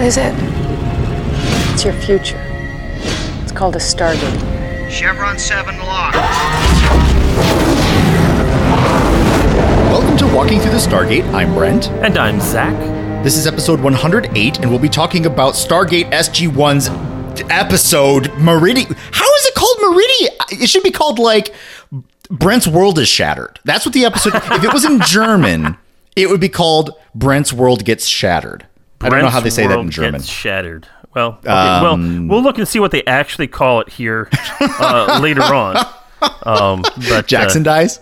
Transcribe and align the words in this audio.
What 0.00 0.06
is 0.06 0.16
it? 0.16 0.34
It's 1.74 1.84
your 1.84 1.92
future. 1.92 2.40
It's 3.42 3.52
called 3.52 3.76
a 3.76 3.78
Stargate. 3.78 4.90
Chevron 4.90 5.38
7 5.38 5.76
locked. 5.80 6.16
Welcome 9.90 10.16
to 10.16 10.34
Walking 10.34 10.58
Through 10.58 10.70
the 10.70 10.78
Stargate. 10.78 11.30
I'm 11.34 11.52
Brent. 11.52 11.90
And 11.90 12.16
I'm 12.16 12.40
Zach. 12.40 12.74
This 13.22 13.36
is 13.36 13.46
episode 13.46 13.78
108, 13.82 14.60
and 14.60 14.70
we'll 14.70 14.78
be 14.78 14.88
talking 14.88 15.26
about 15.26 15.52
Stargate 15.52 16.10
SG1's 16.12 16.88
episode 17.50 18.32
Meridian. 18.38 18.96
How 19.12 19.34
is 19.34 19.46
it 19.48 19.54
called 19.54 19.76
Meridian? 19.82 20.62
It 20.62 20.70
should 20.70 20.82
be 20.82 20.92
called 20.92 21.18
like 21.18 21.54
Brent's 22.30 22.66
World 22.66 22.98
is 22.98 23.08
Shattered. 23.08 23.60
That's 23.66 23.84
what 23.84 23.92
the 23.92 24.06
episode. 24.06 24.34
if 24.34 24.64
it 24.64 24.72
was 24.72 24.86
in 24.86 25.02
German, 25.02 25.76
it 26.16 26.30
would 26.30 26.40
be 26.40 26.48
called 26.48 26.92
Brent's 27.14 27.52
World 27.52 27.84
Gets 27.84 28.06
Shattered. 28.06 28.66
I 29.00 29.08
don't 29.08 29.22
know 29.22 29.28
how 29.28 29.40
they 29.40 29.50
say 29.50 29.66
that 29.66 29.78
in 29.78 29.90
German. 29.90 30.22
Shattered. 30.22 30.86
Well, 31.14 31.38
okay, 31.38 31.48
well, 31.48 31.96
we'll 31.96 32.42
look 32.42 32.58
and 32.58 32.68
see 32.68 32.78
what 32.78 32.92
they 32.92 33.04
actually 33.04 33.48
call 33.48 33.80
it 33.80 33.88
here 33.88 34.28
uh, 34.60 35.18
later 35.22 35.42
on. 35.42 35.76
Um, 36.44 36.82
but 37.08 37.26
Jackson 37.26 37.62
dies. 37.64 37.98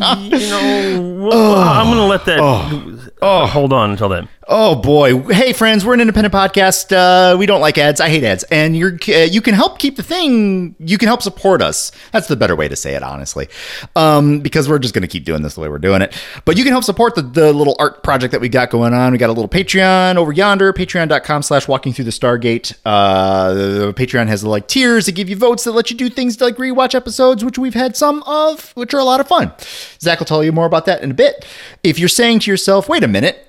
uh, 0.00 0.16
you 0.20 0.30
know, 0.48 1.26
well, 1.28 1.56
I'm 1.56 1.86
going 1.86 1.98
to 1.98 2.04
let 2.04 2.24
that. 2.24 3.12
Oh, 3.22 3.46
hold 3.46 3.72
on 3.72 3.90
until 3.90 4.08
then. 4.08 4.28
Oh 4.50 4.76
boy! 4.76 5.20
Hey 5.24 5.52
friends, 5.52 5.84
we're 5.84 5.92
an 5.92 6.00
independent 6.00 6.32
podcast. 6.32 6.90
Uh, 6.90 7.36
we 7.36 7.44
don't 7.44 7.60
like 7.60 7.76
ads. 7.76 8.00
I 8.00 8.08
hate 8.08 8.24
ads, 8.24 8.44
and 8.44 8.74
you're 8.74 8.98
uh, 9.06 9.28
you 9.30 9.42
can 9.42 9.52
help 9.52 9.78
keep 9.78 9.96
the 9.96 10.02
thing. 10.02 10.74
You 10.78 10.96
can 10.96 11.06
help 11.06 11.20
support 11.20 11.60
us. 11.60 11.92
That's 12.12 12.28
the 12.28 12.36
better 12.36 12.56
way 12.56 12.66
to 12.66 12.74
say 12.74 12.94
it, 12.94 13.02
honestly, 13.02 13.50
um, 13.94 14.40
because 14.40 14.66
we're 14.66 14.78
just 14.78 14.94
going 14.94 15.02
to 15.02 15.08
keep 15.08 15.26
doing 15.26 15.42
this 15.42 15.56
the 15.56 15.60
way 15.60 15.68
we're 15.68 15.76
doing 15.76 16.00
it. 16.00 16.18
But 16.46 16.56
you 16.56 16.64
can 16.64 16.72
help 16.72 16.84
support 16.84 17.14
the, 17.14 17.20
the 17.20 17.52
little 17.52 17.76
art 17.78 18.02
project 18.02 18.32
that 18.32 18.40
we 18.40 18.48
got 18.48 18.70
going 18.70 18.94
on. 18.94 19.12
We 19.12 19.18
got 19.18 19.28
a 19.28 19.34
little 19.34 19.50
Patreon 19.50 20.16
over 20.16 20.32
yonder, 20.32 20.72
Patreon.com/slash 20.72 21.68
Walking 21.68 21.92
Through 21.92 22.06
the 22.06 22.10
Stargate. 22.10 22.72
Uh, 22.86 23.52
the 23.52 23.92
Patreon 23.92 24.28
has 24.28 24.44
like 24.44 24.66
tiers 24.66 25.04
that 25.04 25.12
give 25.12 25.28
you 25.28 25.36
votes 25.36 25.64
that 25.64 25.72
let 25.72 25.90
you 25.90 25.96
do 25.98 26.08
things 26.08 26.40
like 26.40 26.56
rewatch 26.56 26.94
episodes, 26.94 27.44
which 27.44 27.58
we've 27.58 27.74
had 27.74 27.98
some 27.98 28.22
of, 28.22 28.70
which 28.76 28.94
are 28.94 28.98
a 28.98 29.04
lot 29.04 29.20
of 29.20 29.28
fun. 29.28 29.52
Zach 30.00 30.20
will 30.20 30.24
tell 30.26 30.42
you 30.42 30.52
more 30.52 30.64
about 30.64 30.86
that 30.86 31.02
in 31.02 31.10
a 31.10 31.14
bit. 31.14 31.44
If 31.84 31.98
you're 31.98 32.08
saying 32.08 32.38
to 32.40 32.50
yourself, 32.50 32.88
"Wait 32.88 33.04
a 33.04 33.08
minute." 33.08 33.44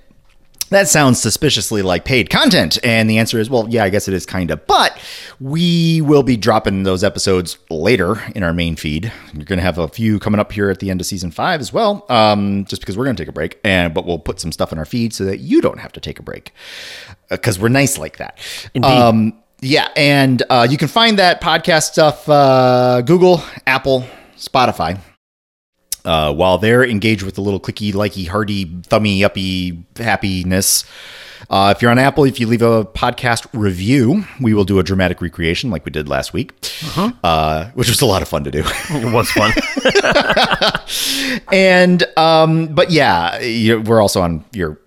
That 0.69 0.87
sounds 0.87 1.19
suspiciously 1.19 1.81
like 1.81 2.05
paid 2.05 2.29
content. 2.29 2.77
And 2.83 3.09
the 3.09 3.17
answer 3.17 3.39
is, 3.39 3.49
well, 3.49 3.67
yeah, 3.69 3.83
I 3.83 3.89
guess 3.89 4.07
it 4.07 4.13
is 4.13 4.25
kind 4.25 4.51
of. 4.51 4.65
But 4.67 4.99
we 5.39 6.01
will 6.01 6.23
be 6.23 6.37
dropping 6.37 6.83
those 6.83 7.03
episodes 7.03 7.57
later 7.69 8.21
in 8.35 8.43
our 8.43 8.53
main 8.53 8.75
feed. 8.75 9.11
You're 9.33 9.45
going 9.45 9.57
to 9.57 9.63
have 9.63 9.77
a 9.77 9.87
few 9.87 10.19
coming 10.19 10.39
up 10.39 10.51
here 10.51 10.69
at 10.69 10.79
the 10.79 10.89
end 10.89 11.01
of 11.01 11.07
season 11.07 11.31
five 11.31 11.59
as 11.59 11.73
well, 11.73 12.05
um, 12.09 12.65
just 12.65 12.81
because 12.81 12.97
we're 12.97 13.05
going 13.05 13.15
to 13.15 13.21
take 13.21 13.29
a 13.29 13.33
break. 13.33 13.59
And 13.63 13.93
but 13.93 14.05
we'll 14.05 14.19
put 14.19 14.39
some 14.39 14.51
stuff 14.51 14.71
in 14.71 14.77
our 14.77 14.85
feed 14.85 15.13
so 15.13 15.25
that 15.25 15.39
you 15.39 15.61
don't 15.61 15.79
have 15.79 15.91
to 15.93 15.99
take 15.99 16.19
a 16.19 16.23
break 16.23 16.53
because 17.29 17.59
we're 17.59 17.69
nice 17.69 17.97
like 17.97 18.17
that. 18.17 18.37
Indeed. 18.73 18.87
Um, 18.87 19.33
yeah, 19.61 19.89
and 19.95 20.41
uh, 20.49 20.67
you 20.69 20.77
can 20.77 20.87
find 20.87 21.19
that 21.19 21.41
podcast 21.41 21.91
stuff 21.91 22.27
uh, 22.29 23.01
Google, 23.01 23.43
Apple, 23.67 24.05
Spotify. 24.37 24.99
Uh, 26.09 26.33
while 26.33 26.57
they're 26.57 26.83
engaged 26.83 27.21
with 27.21 27.35
the 27.35 27.41
little 27.41 27.59
clicky, 27.59 27.93
likey, 27.93 28.27
hearty, 28.27 28.65
thummy, 28.85 29.23
uppy 29.23 29.83
happiness. 29.97 30.83
Uh, 31.51 31.71
if 31.75 31.83
you're 31.83 31.91
on 31.91 31.99
Apple, 31.99 32.23
if 32.23 32.39
you 32.39 32.47
leave 32.47 32.63
a 32.63 32.83
podcast 32.83 33.45
review, 33.53 34.25
we 34.41 34.55
will 34.55 34.63
do 34.63 34.79
a 34.79 34.83
dramatic 34.83 35.21
recreation 35.21 35.69
like 35.69 35.85
we 35.85 35.91
did 35.91 36.09
last 36.09 36.33
week, 36.33 36.51
uh, 37.23 37.65
which 37.75 37.89
was 37.89 38.01
a 38.01 38.07
lot 38.07 38.23
of 38.23 38.27
fun 38.27 38.43
to 38.43 38.49
do. 38.49 38.63
It 38.89 39.13
was 39.13 39.29
fun. 39.29 39.51
and 41.53 42.03
um, 42.17 42.73
but 42.73 42.89
yeah, 42.89 43.39
you, 43.39 43.79
we're 43.79 44.01
also 44.01 44.21
on 44.21 44.43
your 44.51 44.79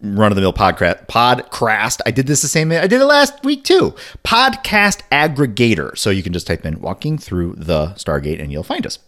run 0.00 0.32
of 0.32 0.34
the 0.34 0.42
mill 0.42 0.52
podcast. 0.52 1.06
Podcrast. 1.06 2.00
I 2.04 2.10
did 2.10 2.26
this 2.26 2.42
the 2.42 2.48
same. 2.48 2.72
I 2.72 2.88
did 2.88 3.00
it 3.00 3.04
last 3.04 3.44
week 3.44 3.62
too. 3.62 3.94
Podcast 4.24 5.02
aggregator. 5.12 5.96
So 5.96 6.10
you 6.10 6.24
can 6.24 6.32
just 6.32 6.48
type 6.48 6.66
in 6.66 6.80
"walking 6.80 7.16
through 7.16 7.54
the 7.58 7.90
Stargate" 7.90 8.42
and 8.42 8.50
you'll 8.50 8.64
find 8.64 8.84
us. 8.84 8.98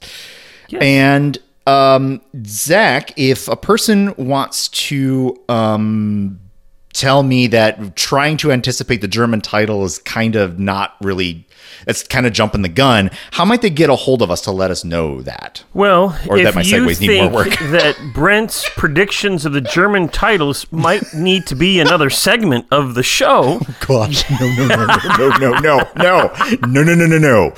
And 0.73 1.39
um, 1.67 2.21
Zach, 2.45 3.13
if 3.17 3.49
a 3.49 3.57
person 3.57 4.15
wants 4.17 4.69
to 4.69 5.37
um, 5.49 6.39
tell 6.93 7.23
me 7.23 7.47
that 7.49 7.97
trying 7.97 8.37
to 8.39 8.53
anticipate 8.53 9.01
the 9.01 9.09
German 9.09 9.41
title 9.41 9.85
is 9.85 9.99
kind 9.99 10.37
of 10.37 10.59
not 10.59 10.95
really, 11.01 11.47
it's 11.87 12.03
kind 12.03 12.27
of 12.27 12.33
jumping 12.33 12.63
the 12.63 12.69
gun, 12.69 13.11
how 13.33 13.45
might 13.45 13.63
they 13.63 13.71
get 13.71 13.89
a 13.91 13.97
hold 13.97 14.21
of 14.23 14.31
us 14.31 14.41
to 14.43 14.51
let 14.51 14.71
us 14.71 14.85
know 14.85 15.23
that? 15.23 15.65
Well, 15.73 16.19
Or 16.29 16.43
that 16.43 16.55
my 16.55 16.63
segues 16.63 17.01
need 17.01 17.23
more 17.23 17.31
work. 17.31 17.51
that 17.71 17.97
Brent's 18.13 18.69
predictions 18.77 19.47
of 19.47 19.53
the 19.53 19.61
German 19.61 20.09
titles 20.09 20.67
might 20.73 21.03
need 21.15 21.47
to 21.47 21.55
be 21.55 21.79
another 21.81 22.11
segment 22.11 22.67
of 22.71 22.95
the 22.95 23.03
show, 23.03 23.61
Gosh, 23.87 24.29
no, 24.41 24.53
no, 24.57 24.67
no, 24.67 24.87
no, 24.87 25.29
no, 25.39 25.39
no, 25.39 25.79
no, 25.97 26.33
no, 26.67 26.83
no, 26.83 26.95
no, 26.95 27.07
no, 27.07 27.19
no. 27.19 27.55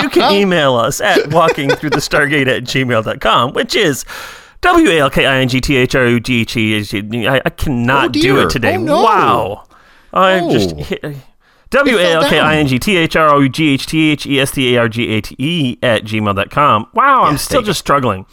you 0.00 0.08
can 0.10 0.32
email 0.32 0.74
us 0.76 1.00
at 1.00 1.32
walking 1.32 1.70
through 1.70 1.90
the 1.90 1.96
stargate 1.98 2.46
at 2.48 2.64
gmail.com, 2.64 3.52
which 3.52 3.74
is 3.74 4.04
W 4.62 4.88
A 4.90 4.98
L 5.00 5.10
K 5.10 5.26
I 5.26 5.38
N 5.40 5.48
G 5.48 5.60
T 5.60 5.76
H 5.76 5.94
R 5.94 6.06
U 6.06 6.20
G 6.20 6.42
H 6.42 6.56
E. 6.94 7.26
I 7.26 7.40
I 7.44 7.50
cannot 7.50 8.08
Oh, 8.08 8.20
do 8.20 8.40
it 8.42 8.50
today. 8.50 8.76
Oh, 8.76 8.82
no. 8.82 9.02
Wow. 9.02 9.64
I 10.12 10.40
Oh. 10.40 10.52
just 10.52 10.76
hit. 10.76 11.02
W 11.70 11.98
A 11.98 12.12
L 12.14 12.28
K 12.28 12.38
I 12.38 12.56
N 12.56 12.66
G 12.66 12.78
T 12.78 12.96
H 12.96 13.14
R 13.16 13.34
O 13.34 13.40
U 13.40 13.48
G 13.48 13.74
H 13.74 13.86
T 13.86 14.10
H 14.10 14.26
E 14.26 14.40
S 14.40 14.50
T 14.50 14.74
A 14.74 14.80
R 14.80 14.88
G 14.88 15.08
A 15.08 15.20
T 15.20 15.36
E 15.38 15.78
at 15.82 16.04
gmail.com. 16.04 16.88
Wow, 16.94 17.22
I'm 17.22 17.32
Yes, 17.34 17.42
still 17.42 17.62
just 17.62 17.78
struggling. 17.78 18.26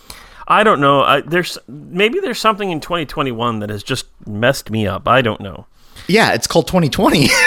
I 0.47 0.63
don't 0.63 0.79
know. 0.79 1.01
I, 1.01 1.21
there's 1.21 1.57
maybe 1.67 2.19
there's 2.19 2.39
something 2.39 2.71
in 2.71 2.79
2021 2.79 3.59
that 3.59 3.69
has 3.69 3.83
just 3.83 4.07
messed 4.25 4.71
me 4.71 4.87
up. 4.87 5.07
I 5.07 5.21
don't 5.21 5.41
know. 5.41 5.67
Yeah, 6.07 6.33
it's 6.33 6.47
called 6.47 6.67
2020. 6.67 7.27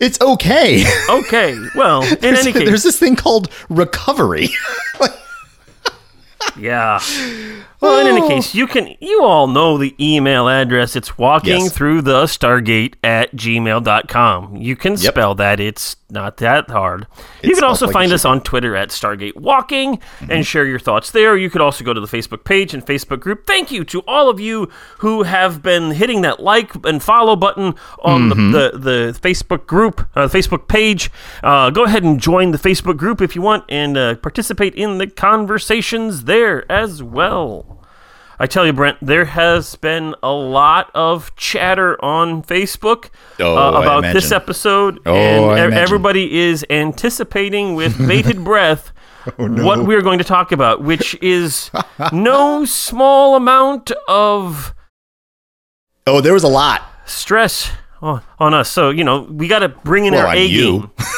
it's 0.00 0.20
okay. 0.20 0.84
Okay, 1.08 1.56
well, 1.74 2.02
in 2.02 2.18
There's, 2.20 2.40
any 2.40 2.52
case, 2.52 2.68
there's 2.68 2.82
this 2.82 2.98
thing 2.98 3.16
called 3.16 3.50
recovery. 3.68 4.48
Yeah. 6.58 7.00
Well, 7.80 7.98
in 7.98 8.06
any 8.14 8.26
case, 8.28 8.54
you 8.54 8.66
can 8.66 8.94
you 9.00 9.22
all 9.24 9.46
know 9.46 9.78
the 9.78 9.94
email 9.98 10.48
address. 10.48 10.96
It's 10.96 11.16
walking 11.16 11.62
Yes. 11.64 11.72
through 11.72 12.02
the 12.02 12.24
Stargate 12.24 12.94
at 13.02 13.34
gmail.com. 13.34 14.56
You 14.56 14.76
can 14.76 14.92
Yep. 14.92 15.14
spell 15.14 15.34
that. 15.36 15.60
It's 15.60 15.96
not 16.12 16.38
that 16.38 16.68
hard. 16.68 17.06
you 17.42 17.54
can 17.54 17.62
also 17.64 17.86
like 17.86 17.92
find 17.94 18.12
us 18.12 18.24
on 18.24 18.40
Twitter 18.42 18.74
at 18.76 18.88
Stargate 18.90 19.36
Walking 19.36 19.96
Mm-hmm. 19.96 20.30
and 20.30 20.44
share 20.46 20.66
your 20.66 20.80
thoughts 20.80 21.12
there. 21.12 21.36
You 21.36 21.48
could 21.48 21.60
also 21.62 21.84
go 21.84 21.94
to 21.94 22.00
the 22.00 22.06
Facebook 22.08 22.42
page 22.44 22.74
and 22.74 22.84
Facebook 22.84 23.20
group. 23.20 23.46
Thank 23.46 23.70
you 23.70 23.84
to 23.84 24.00
all 24.08 24.28
of 24.28 24.40
you 24.40 24.68
who 24.98 25.22
have 25.22 25.62
been 25.62 25.92
hitting 25.92 26.20
that 26.22 26.40
like 26.42 26.72
and 26.84 27.02
follow 27.02 27.34
button 27.36 27.74
on 28.02 28.28
Mm-hmm. 28.30 28.50
the, 28.52 28.70
the, 28.72 28.78
the 29.12 29.18
Facebook 29.20 29.66
group, 29.66 30.06
uh, 30.16 30.26
Facebook 30.28 30.68
page. 30.68 31.10
Uh, 31.42 31.70
go 31.70 31.84
ahead 31.84 32.02
and 32.02 32.20
join 32.20 32.50
the 32.50 32.58
Facebook 32.58 32.96
group 32.98 33.22
if 33.22 33.34
you 33.36 33.40
want 33.42 33.64
and 33.68 33.96
uh, 33.96 34.16
participate 34.16 34.74
in 34.74 34.98
the 34.98 35.06
conversations 35.06 36.24
there 36.24 36.70
as 36.70 37.02
well. 37.02 37.69
I 38.42 38.46
tell 38.46 38.64
you, 38.64 38.72
Brent, 38.72 38.96
there 39.02 39.26
has 39.26 39.76
been 39.76 40.14
a 40.22 40.32
lot 40.32 40.90
of 40.94 41.36
chatter 41.36 42.02
on 42.02 42.42
Facebook 42.42 43.10
Oh, 43.38 43.54
uh, 43.56 43.82
about 43.82 44.12
this 44.14 44.32
episode, 44.32 44.98
Oh, 45.04 45.50
and 45.50 45.74
e- 45.74 45.76
everybody 45.76 46.38
is 46.40 46.64
anticipating 46.70 47.74
with 47.74 47.98
bated 48.08 48.42
breath 48.42 48.92
Oh, 49.38 49.46
what 49.62 49.84
we're 49.84 50.00
going 50.00 50.16
to 50.18 50.24
talk 50.24 50.52
about, 50.52 50.82
which 50.82 51.14
is 51.20 51.70
no 52.12 52.64
small 52.64 53.36
amount 53.36 53.92
of 54.08 54.74
oh, 56.06 56.22
there 56.22 56.32
was 56.32 56.42
a 56.42 56.48
lot. 56.48 56.80
stress 57.04 57.70
on, 58.00 58.22
on 58.38 58.54
us. 58.54 58.70
So 58.70 58.88
you 58.88 59.04
know, 59.04 59.20
we 59.30 59.46
got 59.48 59.58
to 59.58 59.68
bring 59.68 60.06
in 60.06 60.14
Well, 60.14 60.26
our 60.28 60.34
A 60.34 60.42
you. 60.46 60.78
game. 60.80 60.90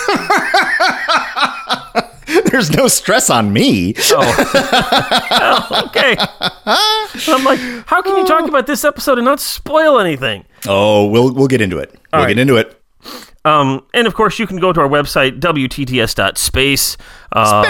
There's 2.52 2.70
no 2.70 2.86
stress 2.86 3.30
on 3.30 3.52
me. 3.52 3.94
Oh, 4.14 5.84
okay. 5.86 6.16
I'm 7.26 7.44
like, 7.44 7.58
how 7.86 8.02
can 8.02 8.16
you 8.16 8.26
talk 8.26 8.46
about 8.46 8.66
this 8.66 8.84
episode 8.84 9.18
and 9.18 9.24
not 9.24 9.40
spoil 9.40 9.98
anything? 9.98 10.44
Oh, 10.68 11.06
we'll 11.06 11.32
we'll 11.32 11.48
get 11.48 11.60
into 11.60 11.78
it. 11.78 11.90
We'll 12.12 12.22
right. 12.22 12.28
get 12.28 12.38
into 12.38 12.56
it. 12.56 12.78
Um, 13.44 13.84
and 13.94 14.06
of 14.06 14.14
course, 14.14 14.38
you 14.38 14.46
can 14.46 14.58
go 14.58 14.72
to 14.72 14.80
our 14.80 14.88
website 14.88 15.40
wtts.space. 15.40 16.96
Um, 17.32 17.64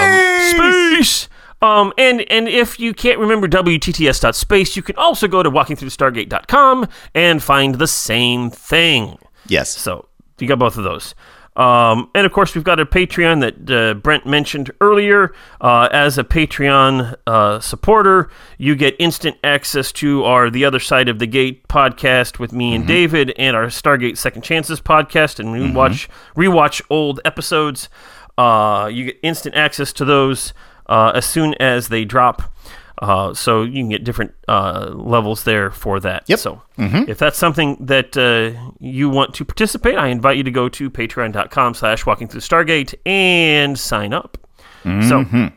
space. 0.50 1.28
Um, 1.62 1.92
and 1.96 2.22
and 2.30 2.48
if 2.48 2.80
you 2.80 2.92
can't 2.92 3.20
remember 3.20 3.46
wtts.space, 3.48 4.76
you 4.76 4.82
can 4.82 4.96
also 4.96 5.28
go 5.28 5.42
to 5.42 5.50
walkingthroughstargate.com 5.50 6.88
and 7.14 7.42
find 7.42 7.76
the 7.76 7.86
same 7.86 8.50
thing. 8.50 9.16
Yes. 9.46 9.70
So 9.70 10.08
you 10.40 10.48
got 10.48 10.58
both 10.58 10.76
of 10.76 10.84
those. 10.84 11.14
Um, 11.54 12.10
and 12.14 12.24
of 12.24 12.32
course, 12.32 12.54
we've 12.54 12.64
got 12.64 12.80
a 12.80 12.86
Patreon 12.86 13.40
that 13.40 13.70
uh, 13.70 13.94
Brent 13.94 14.26
mentioned 14.26 14.70
earlier. 14.80 15.34
Uh, 15.60 15.88
as 15.92 16.16
a 16.16 16.24
Patreon 16.24 17.14
uh, 17.26 17.60
supporter, 17.60 18.30
you 18.56 18.74
get 18.74 18.96
instant 18.98 19.36
access 19.44 19.92
to 19.92 20.24
our 20.24 20.48
The 20.48 20.64
Other 20.64 20.80
Side 20.80 21.08
of 21.08 21.18
the 21.18 21.26
Gate 21.26 21.68
podcast 21.68 22.38
with 22.38 22.52
me 22.52 22.74
and 22.74 22.86
David, 22.86 23.34
and 23.36 23.54
our 23.54 23.66
Stargate 23.66 24.16
Second 24.16 24.42
Chances 24.42 24.80
podcast, 24.80 25.38
and 25.38 25.52
we 25.52 25.70
watch 25.70 26.08
rewatch 26.36 26.80
old 26.88 27.20
episodes. 27.24 27.88
Uh, 28.38 28.88
you 28.90 29.06
get 29.06 29.18
instant 29.22 29.54
access 29.54 29.92
to 29.92 30.04
those 30.06 30.54
uh, 30.86 31.12
as 31.14 31.26
soon 31.26 31.54
as 31.60 31.88
they 31.88 32.04
drop. 32.04 32.42
Uh, 33.02 33.34
so 33.34 33.62
you 33.62 33.82
can 33.82 33.88
get 33.88 34.04
different 34.04 34.32
uh, 34.46 34.90
levels 34.94 35.44
there 35.44 35.70
for 35.70 35.98
that. 36.00 36.22
Yep. 36.28 36.38
So 36.38 36.62
if 36.78 37.18
that's 37.18 37.36
something 37.36 37.76
that 37.80 38.16
uh, 38.16 38.72
you 38.78 39.10
want 39.10 39.34
to 39.34 39.44
participate, 39.44 39.96
I 39.96 40.08
invite 40.08 40.36
you 40.36 40.44
to 40.44 40.50
go 40.50 40.68
to 40.68 40.88
patreon.com 40.88 41.74
slash 41.74 42.06
walking 42.06 42.28
through 42.28 42.40
Stargate 42.40 42.94
and 43.04 43.78
sign 43.78 44.12
up. 44.12 44.38
So 44.84 45.50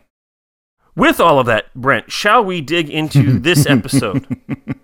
with 0.95 1.19
all 1.19 1.39
of 1.39 1.45
that, 1.47 1.73
Brent, 1.75 2.11
shall 2.11 2.43
we 2.43 2.61
dig 2.61 2.89
into 2.89 3.39
this 3.39 3.65
episode? 3.65 4.25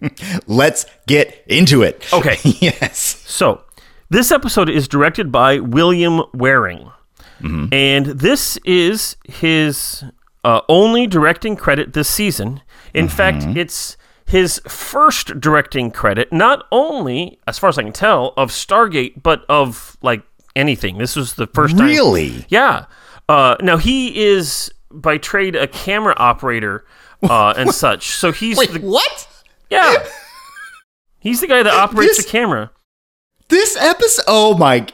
Let's 0.48 0.86
get 1.08 1.44
into 1.48 1.84
it. 1.84 2.12
Okay. 2.14 2.38
yes. 2.44 3.24
So, 3.26 3.64
this 4.10 4.32
episode 4.32 4.70
is 4.70 4.88
directed 4.88 5.32
by 5.32 5.60
William 5.60 6.24
Waring. 6.34 6.92
And 7.44 8.06
this 8.06 8.58
is 8.66 9.16
his 9.28 10.04
uh, 10.44 10.62
only 10.70 11.08
directing 11.08 11.56
credit 11.56 11.94
this 11.94 12.10
season. 12.10 12.62
In 12.94 13.08
fact, 13.08 13.44
it's 13.58 13.98
his 14.26 14.60
first 14.68 15.40
directing 15.40 15.92
credit, 15.92 16.32
not 16.32 16.66
only, 16.72 17.40
as 17.48 17.60
far 17.60 17.70
as 17.70 17.78
I 17.78 17.84
can 17.84 17.94
tell, 17.94 18.34
of 18.38 18.50
Stargate, 18.52 19.22
but 19.22 19.44
of 19.50 19.98
like 20.02 20.24
anything. 20.56 20.98
This 20.98 21.16
was 21.16 21.34
the 21.36 21.48
first 21.48 21.78
time. 21.78 21.86
Really? 21.88 22.46
Yeah. 22.50 22.86
Uh, 23.30 23.56
now, 23.62 23.78
he 23.78 24.24
is 24.24 24.72
by 24.90 25.18
trade 25.18 25.56
a 25.56 25.68
camera 25.68 26.14
operator 26.18 26.86
uh, 27.24 27.54
and 27.58 27.74
such. 27.74 28.10
So 28.10 28.32
he's 28.32 28.58
Wait, 28.58 28.72
the, 28.72 28.80
what? 28.80 29.28
yeah. 29.70 30.06
He's 31.20 31.40
the 31.40 31.46
guy 31.46 31.62
that 31.62 31.72
operates 31.72 32.18
This- 32.18 32.26
the 32.26 32.32
camera. 32.32 32.72
This 33.48 33.78
episode? 33.78 34.24
Oh 34.28 34.58
my! 34.58 34.88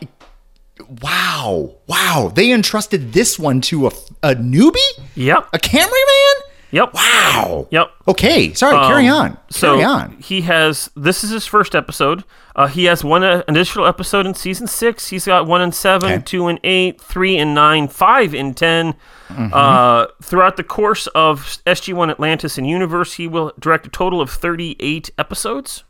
Wow! 1.01 1.75
Wow! 1.87 2.31
They 2.33 2.51
entrusted 2.51 3.13
this 3.13 3.37
one 3.39 3.61
to 3.61 3.87
a, 3.87 3.91
a 4.23 4.35
newbie, 4.35 4.77
Yep. 5.15 5.49
a 5.53 5.59
cameraman. 5.59 5.93
Yep. 6.69 6.93
Wow. 6.93 7.67
Yep. 7.71 7.91
Okay. 8.09 8.53
Sorry. 8.53 8.75
carry 8.87 9.07
Um, 9.07 9.21
on. 9.21 9.37
So 9.49 9.75
carry 9.75 9.83
on. 9.85 10.17
he 10.19 10.41
has. 10.41 10.89
This 10.97 11.23
is 11.23 11.29
his 11.29 11.45
first 11.47 11.75
episode. 11.75 12.25
Uh, 12.57 12.67
he 12.67 12.83
has 12.85 13.05
one 13.05 13.23
uh, 13.23 13.41
additional 13.47 13.85
episode 13.85 14.25
in 14.25 14.33
season 14.33 14.67
six. 14.67 15.07
He's 15.07 15.25
got 15.25 15.47
one 15.47 15.61
in 15.61 15.71
seven, 15.71 16.11
Okay. 16.11 16.23
two 16.25 16.49
in 16.49 16.59
eight, 16.65 16.99
three 16.99 17.37
in 17.37 17.53
nine, 17.53 17.87
five 17.87 18.33
in 18.35 18.53
10 18.53 18.95
Mm-hmm. 19.29 19.53
Uh, 19.53 20.05
throughout 20.23 20.55
the 20.55 20.63
course 20.63 21.07
of 21.07 21.57
SG 21.67 21.93
One 21.93 22.09
Atlantis 22.09 22.57
and 22.57 22.65
Universe, 22.65 23.13
he 23.15 23.27
will 23.27 23.51
direct 23.59 23.85
a 23.85 23.89
total 23.89 24.21
of 24.21 24.29
thirty-eight 24.29 25.09
episodes. 25.17 25.83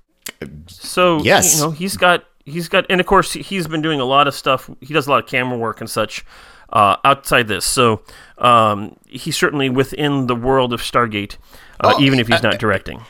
So 0.67 1.21
Yes. 1.23 1.55
you 1.55 1.61
know 1.61 1.69
he's 1.71 1.97
got 1.97 2.23
he's 2.47 2.69
got, 2.69 2.85
and 2.89 2.99
of 2.99 3.05
course 3.05 3.33
he's 3.33 3.67
been 3.67 3.81
doing 3.81 3.99
a 3.99 4.05
lot 4.05 4.27
of 4.27 4.33
stuff. 4.33 4.69
He 4.81 4.93
does 4.93 5.07
a 5.07 5.09
lot 5.11 5.23
of 5.23 5.29
camera 5.29 5.57
work 5.57 5.81
and 5.81 5.89
such 5.89 6.25
uh, 6.71 6.97
outside 7.03 7.47
this. 7.47 7.65
So 7.65 8.01
um, 8.37 8.95
he's 9.07 9.37
certainly 9.37 9.69
within 9.69 10.27
the 10.27 10.35
world 10.35 10.73
of 10.73 10.81
Stargate, 10.81 11.37
uh, 11.81 11.93
Oh, 11.95 12.01
even 12.01 12.19
if 12.19 12.27
he's 12.27 12.41
not 12.41 12.59
directing. 12.59 13.01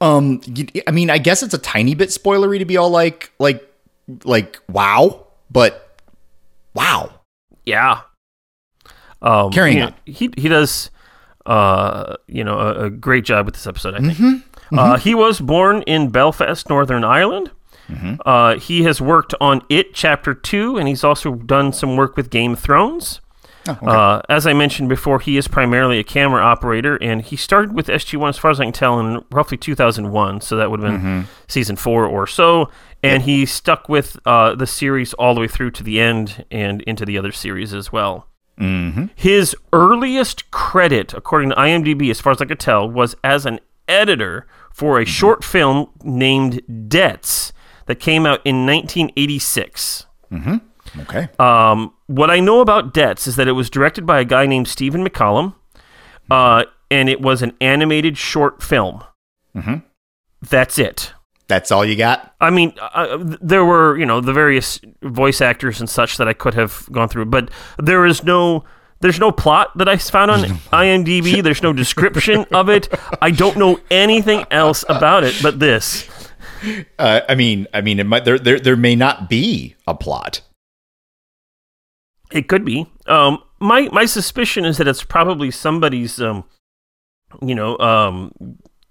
Um. 0.00 0.40
I 0.86 0.90
mean, 0.90 1.10
I 1.10 1.18
guess 1.18 1.42
it's 1.42 1.54
a 1.54 1.58
tiny 1.58 1.94
bit 1.94 2.10
spoilery 2.10 2.58
to 2.58 2.64
be 2.64 2.76
all 2.76 2.90
like, 2.90 3.32
like, 3.38 3.66
like, 4.24 4.60
wow, 4.68 5.26
but 5.50 6.00
wow. 6.74 7.20
Yeah. 7.64 8.02
Um, 9.22 9.50
Carrying 9.50 9.82
on. 9.82 9.94
He 10.04 10.30
he 10.36 10.48
does, 10.48 10.90
uh, 11.46 12.16
you 12.26 12.44
know, 12.44 12.58
a, 12.58 12.84
a 12.84 12.90
great 12.90 13.24
job 13.24 13.46
with 13.46 13.54
this 13.54 13.66
episode. 13.66 13.94
I 13.94 14.00
think. 14.00 14.18
Mm-hmm. 14.18 14.78
Uh, 14.78 14.98
he 14.98 15.14
was 15.14 15.40
born 15.40 15.82
in 15.82 16.10
Belfast, 16.10 16.68
Northern 16.68 17.04
Ireland. 17.04 17.50
Mm-hmm. 17.88 18.14
Uh, 18.24 18.56
he 18.58 18.82
has 18.84 19.00
worked 19.00 19.34
on 19.40 19.62
It 19.68 19.94
Chapter 19.94 20.34
Two, 20.34 20.76
and 20.76 20.88
he's 20.88 21.04
also 21.04 21.34
done 21.34 21.72
some 21.72 21.96
work 21.96 22.16
with 22.16 22.30
Game 22.30 22.52
of 22.54 22.60
Thrones. 22.60 23.20
Oh, 23.66 23.72
okay. 23.72 23.86
Uh, 23.86 24.20
as 24.28 24.46
I 24.46 24.52
mentioned 24.52 24.90
before, 24.90 25.20
he 25.20 25.38
is 25.38 25.48
primarily 25.48 25.98
a 25.98 26.04
camera 26.04 26.42
operator, 26.42 26.96
and 26.96 27.22
he 27.22 27.34
started 27.36 27.74
with 27.74 27.86
SG1, 27.86 28.28
as 28.28 28.36
far 28.38 28.50
as 28.50 28.60
I 28.60 28.64
can 28.64 28.72
tell, 28.74 29.00
in 29.00 29.24
roughly 29.30 29.56
2001. 29.56 30.42
So 30.42 30.56
that 30.56 30.70
would 30.70 30.80
have 30.82 30.90
been 30.92 31.00
Mm-hmm. 31.00 31.20
season 31.48 31.76
four 31.76 32.04
or 32.06 32.26
so. 32.26 32.68
And 33.02 33.22
he 33.22 33.44
stuck 33.46 33.88
with 33.88 34.18
uh, 34.26 34.54
the 34.54 34.66
series 34.66 35.12
all 35.14 35.34
the 35.34 35.40
way 35.42 35.48
through 35.48 35.72
to 35.72 35.82
the 35.82 36.00
end 36.00 36.44
and 36.50 36.80
into 36.82 37.04
the 37.06 37.16
other 37.18 37.32
series 37.32 37.72
as 37.74 37.90
well. 37.92 38.28
Mm-hmm. 38.58 39.06
His 39.14 39.54
earliest 39.72 40.50
credit, 40.50 41.12
according 41.12 41.50
to 41.50 41.56
IMDb, 41.56 42.10
as 42.10 42.20
far 42.20 42.32
as 42.32 42.40
I 42.40 42.44
could 42.46 42.60
tell, 42.60 42.88
was 42.88 43.14
as 43.24 43.44
an 43.46 43.60
editor 43.88 44.46
for 44.72 44.94
Mm-hmm. 44.96 45.02
a 45.02 45.06
short 45.06 45.44
film 45.44 45.88
named 46.02 46.60
Debts 46.88 47.52
that 47.86 47.96
came 48.00 48.26
out 48.26 48.40
in 48.44 48.66
1986. 48.66 50.06
Okay. 51.00 51.28
Um, 51.38 51.92
what 52.06 52.30
I 52.30 52.40
know 52.40 52.60
about 52.60 52.92
Debts 52.94 53.26
is 53.26 53.36
that 53.36 53.48
it 53.48 53.52
was 53.52 53.70
directed 53.70 54.06
by 54.06 54.20
a 54.20 54.24
guy 54.24 54.46
named 54.46 54.68
Stephen 54.68 55.06
McCollum, 55.06 55.54
uh, 56.30 56.64
and 56.90 57.08
it 57.08 57.20
was 57.20 57.42
an 57.42 57.52
animated 57.60 58.16
short 58.18 58.62
film. 58.62 59.02
Mhm. 59.56 59.82
That's 60.42 60.78
it. 60.78 61.12
That's 61.48 61.70
all 61.72 61.84
you 61.84 61.96
got. 61.96 62.34
I 62.40 62.50
mean, 62.50 62.72
uh, 62.80 63.18
there 63.40 63.64
were 63.64 63.96
you 63.98 64.06
know 64.06 64.20
the 64.20 64.32
various 64.32 64.80
voice 65.02 65.40
actors 65.40 65.80
and 65.80 65.88
such 65.90 66.16
that 66.16 66.28
I 66.28 66.32
could 66.32 66.54
have 66.54 66.86
gone 66.92 67.08
through, 67.08 67.26
but 67.26 67.50
there 67.78 68.04
is 68.06 68.22
no. 68.24 68.64
There's 69.00 69.20
no 69.20 69.32
plot 69.32 69.76
that 69.76 69.86
I 69.88 69.98
found 69.98 70.30
on 70.30 70.40
IMDb. 70.72 71.42
There's 71.42 71.62
no 71.62 71.74
description 71.74 72.46
of 72.52 72.70
it. 72.70 72.88
I 73.20 73.30
don't 73.32 73.56
know 73.58 73.78
anything 73.90 74.46
else 74.50 74.82
about 74.88 75.24
it 75.24 75.34
but 75.42 75.60
this. 75.60 76.08
Uh, 76.98 77.20
I 77.28 77.34
mean, 77.34 77.66
I 77.74 77.80
mean, 77.80 77.98
it 78.00 78.04
might 78.04 78.24
there, 78.24 78.38
there 78.38 78.58
there 78.60 78.76
may 78.76 78.94
not 78.96 79.28
be 79.28 79.74
a 79.86 79.94
plot. 79.94 80.40
It 82.30 82.48
could 82.48 82.64
be. 82.64 82.86
Um, 83.06 83.42
my 83.60 83.88
my 83.92 84.06
suspicion 84.06 84.64
is 84.64 84.78
that 84.78 84.88
it's 84.88 85.04
probably 85.04 85.50
somebody's, 85.50 86.20
um, 86.20 86.44
you 87.42 87.54
know, 87.54 87.78
um, 87.78 88.32